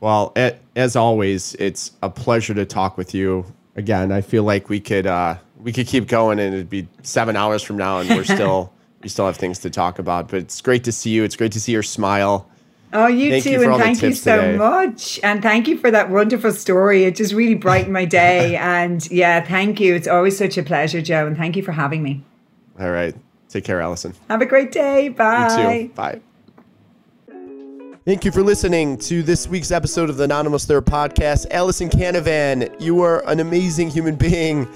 Well, 0.01 0.35
as 0.77 0.97
always, 0.97 1.55
it's 1.57 1.93
a 2.03 2.09
pleasure 2.09 2.55
to 2.55 2.65
talk 2.65 2.97
with 2.97 3.15
you. 3.15 3.45
Again, 3.77 4.13
I 4.13 4.23
feel 4.23 4.45
like 4.45 4.69
we 4.69 4.81
could 4.81 5.07
uh, 5.07 5.37
we 5.63 5.73
could 5.73 5.87
keep 5.87 6.09
going, 6.09 6.39
and 6.39 6.55
it'd 6.55 6.71
be 6.71 6.89
seven 7.03 7.37
hours 7.37 7.63
from 7.63 7.77
now, 7.77 7.99
and 7.99 8.09
we're 8.11 8.25
still 8.37 8.73
we 9.03 9.09
still 9.09 9.27
have 9.27 9.37
things 9.37 9.59
to 9.61 9.71
talk 9.71 9.99
about. 9.99 10.29
But 10.29 10.41
it's 10.41 10.61
great 10.61 10.85
to 10.85 10.93
see 10.93 11.11
you. 11.11 11.25
It's 11.25 11.37
great 11.37 11.53
to 11.53 11.61
see 11.61 11.73
your 11.73 11.83
smile. 11.83 12.49
Oh, 12.93 13.07
you 13.07 13.31
Thank 13.31 13.45
too, 13.45 13.51
you 13.51 13.63
and 13.63 13.81
thank 13.81 14.03
you 14.03 14.13
so 14.13 14.37
today. 14.37 14.57
much. 14.57 15.21
And 15.23 15.41
thank 15.41 15.69
you 15.69 15.79
for 15.79 15.93
that 15.93 16.11
wonderful 16.11 16.51
story. 16.51 17.05
It 17.05 17.15
just 17.15 17.33
really 17.33 17.55
brightened 17.55 17.93
my 17.93 18.05
day. 18.05 18.57
and 18.61 19.09
yeah, 19.13 19.41
thank 19.45 19.79
you. 19.79 19.95
It's 19.95 20.09
always 20.09 20.37
such 20.37 20.59
a 20.59 20.65
pleasure, 20.65 21.01
Joe. 21.01 21.27
And 21.27 21.37
thank 21.37 21.57
you 21.57 21.63
for 21.63 21.71
having 21.71 22.03
me. 22.03 22.25
All 22.81 22.91
right, 22.91 23.15
take 23.49 23.65
care, 23.65 23.81
Alison. 23.81 24.15
Have 24.29 24.43
a 24.43 24.47
great 24.47 24.73
day. 24.73 25.09
Bye. 25.09 25.83
You 25.83 25.89
too. 25.89 25.95
Bye. 25.95 26.21
Thank 28.07 28.25
you 28.25 28.33
for 28.33 28.43
listening 28.43 28.97
to 28.99 29.23
this 29.23 29.47
week's 29.47 29.71
episode 29.71 30.11
of 30.11 30.17
the 30.17 30.35
Almost 30.35 30.67
There 30.67 30.83
Podcast. 30.83 31.47
Alison 31.51 31.91
Canavan, 31.91 32.75
you 32.81 33.03
are 33.03 33.25
an 33.29 33.39
amazing 33.39 33.91
human 33.91 34.17
being. 34.17 34.67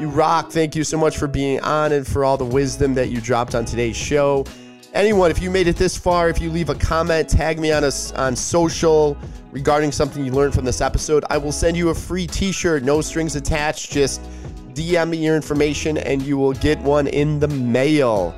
You 0.00 0.08
rock. 0.08 0.50
Thank 0.50 0.74
you 0.74 0.82
so 0.82 0.96
much 0.96 1.18
for 1.18 1.26
being 1.26 1.60
on 1.60 1.92
and 1.92 2.06
for 2.06 2.24
all 2.24 2.38
the 2.38 2.44
wisdom 2.44 2.94
that 2.94 3.10
you 3.10 3.20
dropped 3.20 3.54
on 3.54 3.66
today's 3.66 3.96
show. 3.96 4.46
Anyone, 4.94 5.30
if 5.30 5.42
you 5.42 5.50
made 5.50 5.66
it 5.66 5.76
this 5.76 5.94
far, 5.94 6.30
if 6.30 6.40
you 6.40 6.50
leave 6.50 6.70
a 6.70 6.74
comment, 6.74 7.28
tag 7.28 7.60
me 7.60 7.70
on 7.70 7.84
us 7.84 8.10
on 8.12 8.34
social 8.34 9.14
regarding 9.52 9.92
something 9.92 10.24
you 10.24 10.32
learned 10.32 10.54
from 10.54 10.64
this 10.64 10.80
episode, 10.80 11.22
I 11.28 11.36
will 11.36 11.52
send 11.52 11.76
you 11.76 11.90
a 11.90 11.94
free 11.94 12.26
t-shirt, 12.26 12.82
no 12.82 13.02
strings 13.02 13.36
attached. 13.36 13.92
Just 13.92 14.22
DM 14.72 15.10
me 15.10 15.18
your 15.18 15.36
information 15.36 15.98
and 15.98 16.22
you 16.22 16.38
will 16.38 16.54
get 16.54 16.78
one 16.80 17.06
in 17.06 17.38
the 17.38 17.48
mail. 17.48 18.34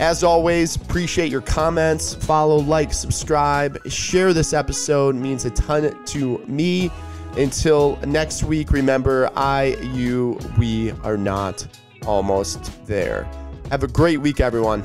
As 0.00 0.24
always, 0.24 0.74
appreciate 0.74 1.30
your 1.30 1.42
comments. 1.42 2.12
Follow, 2.12 2.56
like, 2.56 2.92
subscribe, 2.92 3.78
share 3.88 4.32
this 4.32 4.52
episode 4.52 5.14
means 5.14 5.44
a 5.44 5.50
ton 5.50 6.04
to 6.06 6.38
me. 6.48 6.90
Until 7.36 7.96
next 8.06 8.44
week, 8.44 8.72
remember 8.72 9.30
I, 9.34 9.76
you, 9.94 10.38
we 10.58 10.90
are 11.02 11.16
not 11.16 11.66
almost 12.06 12.86
there. 12.86 13.24
Have 13.70 13.82
a 13.82 13.88
great 13.88 14.18
week, 14.18 14.40
everyone. 14.40 14.82